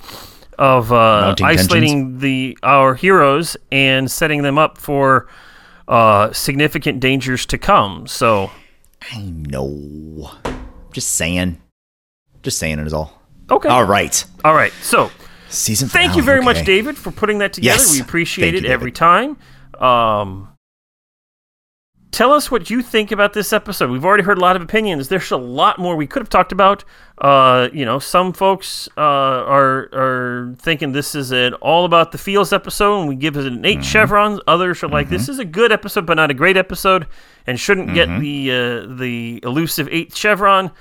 of 0.60 0.91
uh, 0.91 1.22
Mounting 1.22 1.45
isolating 1.45 2.19
the 2.19 2.57
our 2.61 2.93
heroes 2.93 3.56
and 3.72 4.11
setting 4.11 4.43
them 4.43 4.57
up 4.57 4.77
for 4.77 5.27
uh, 5.88 6.34
significant 6.34 6.99
dangers 6.99 7.45
to 7.45 7.57
come. 7.57 8.06
So, 8.06 8.51
I 9.14 9.22
know. 9.22 10.30
Just 10.91 11.11
saying. 11.11 11.61
Just 12.43 12.57
saying 12.57 12.79
it 12.79 12.87
is 12.87 12.93
all. 12.93 13.21
okay, 13.49 13.69
All 13.69 13.83
right. 13.83 14.23
all 14.45 14.53
right. 14.53 14.71
So, 14.81 15.11
Season. 15.49 15.89
thank 15.89 16.15
you 16.15 16.21
very 16.23 16.37
okay. 16.39 16.45
much, 16.45 16.65
David, 16.65 16.97
for 16.97 17.11
putting 17.11 17.39
that 17.39 17.53
together. 17.53 17.77
Yes. 17.81 17.93
We 17.93 18.01
appreciate 18.01 18.51
Thank 18.51 18.63
it 18.63 18.67
you, 18.67 18.73
every 18.73 18.91
time. 18.91 19.37
Um, 19.79 20.49
tell 22.11 22.33
us 22.33 22.49
what 22.51 22.69
you 22.69 22.81
think 22.81 23.11
about 23.11 23.33
this 23.33 23.53
episode. 23.53 23.89
We've 23.91 24.05
already 24.05 24.23
heard 24.23 24.37
a 24.37 24.41
lot 24.41 24.55
of 24.55 24.61
opinions. 24.61 25.07
There's 25.09 25.31
a 25.31 25.37
lot 25.37 25.79
more 25.79 25.95
we 25.95 26.07
could 26.07 26.21
have 26.21 26.29
talked 26.29 26.51
about. 26.51 26.83
Uh, 27.17 27.69
you 27.73 27.85
know, 27.85 27.99
some 27.99 28.31
folks 28.33 28.87
uh, 28.97 29.01
are 29.01 29.89
are 29.93 30.55
thinking 30.59 30.91
this 30.91 31.15
is 31.15 31.31
an 31.31 31.53
all 31.55 31.85
about 31.85 32.11
the 32.11 32.17
feels 32.17 32.53
episode, 32.53 32.99
and 33.01 33.09
we 33.09 33.15
give 33.15 33.35
it 33.37 33.45
an 33.45 33.65
8 33.65 33.73
Mm-hmm. 33.77 33.81
chevrons. 33.83 34.39
Others 34.47 34.83
are 34.83 34.87
like, 34.89 35.09
this 35.09 35.27
is 35.29 35.39
a 35.39 35.45
good 35.45 35.71
episode, 35.71 36.05
but 36.05 36.15
not 36.15 36.31
a 36.31 36.33
great 36.33 36.57
episode, 36.57 37.07
and 37.47 37.59
shouldn't 37.59 37.93
get 37.93 38.07
Mm-hmm. 38.09 38.21
the 38.21 38.51
uh, 38.51 38.95
the 38.97 39.39
elusive 39.43 39.87
eighth 39.91 40.15
chevron. 40.15 40.71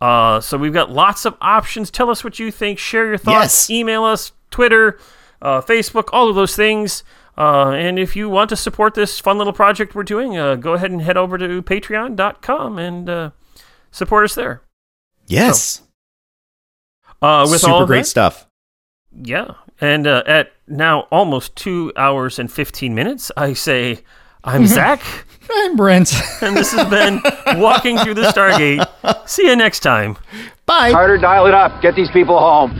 Uh, 0.00 0.40
so 0.40 0.56
we've 0.56 0.72
got 0.72 0.90
lots 0.90 1.24
of 1.24 1.36
options. 1.40 1.90
Tell 1.90 2.10
us 2.10 2.22
what 2.22 2.38
you 2.38 2.50
think. 2.50 2.78
Share 2.78 3.06
your 3.06 3.18
thoughts. 3.18 3.68
Yes. 3.68 3.70
Email 3.70 4.04
us, 4.04 4.32
Twitter, 4.50 4.98
uh, 5.42 5.60
Facebook, 5.60 6.08
all 6.12 6.28
of 6.28 6.36
those 6.36 6.54
things. 6.54 7.02
Uh, 7.36 7.70
and 7.70 7.98
if 7.98 8.16
you 8.16 8.28
want 8.28 8.48
to 8.50 8.56
support 8.56 8.94
this 8.94 9.20
fun 9.20 9.38
little 9.38 9.52
project 9.52 9.94
we're 9.94 10.02
doing, 10.02 10.36
uh, 10.36 10.56
go 10.56 10.72
ahead 10.74 10.90
and 10.90 11.02
head 11.02 11.16
over 11.16 11.38
to 11.38 11.62
patreon.com 11.62 12.78
and 12.78 13.08
uh, 13.08 13.30
support 13.90 14.24
us 14.24 14.34
there. 14.34 14.62
Yes. 15.26 15.82
Uh, 17.22 17.46
with 17.50 17.60
Super 17.60 17.72
all 17.72 17.86
great 17.86 18.00
that, 18.00 18.06
stuff. 18.06 18.46
yeah. 19.12 19.54
And 19.80 20.06
uh, 20.08 20.24
at 20.26 20.50
now 20.66 21.02
almost 21.12 21.54
two 21.54 21.92
hours 21.96 22.38
and 22.40 22.50
15 22.50 22.94
minutes, 22.94 23.30
I 23.36 23.52
say, 23.52 24.00
I'm 24.44 24.62
mm-hmm. 24.62 24.74
Zach, 24.74 25.02
I'm 25.50 25.76
Brent. 25.76 26.12
and 26.42 26.56
this 26.56 26.72
has 26.72 26.88
been 26.88 27.20
Walking 27.60 27.98
Through 27.98 28.14
the 28.14 28.30
Stargate. 28.32 28.86
See 29.28 29.46
you 29.46 29.56
next 29.56 29.80
time. 29.80 30.16
Bye. 30.66 30.92
Carter, 30.92 31.18
dial 31.18 31.46
it 31.46 31.54
up. 31.54 31.80
Get 31.82 31.94
these 31.94 32.10
people 32.10 32.38
home. 32.38 32.70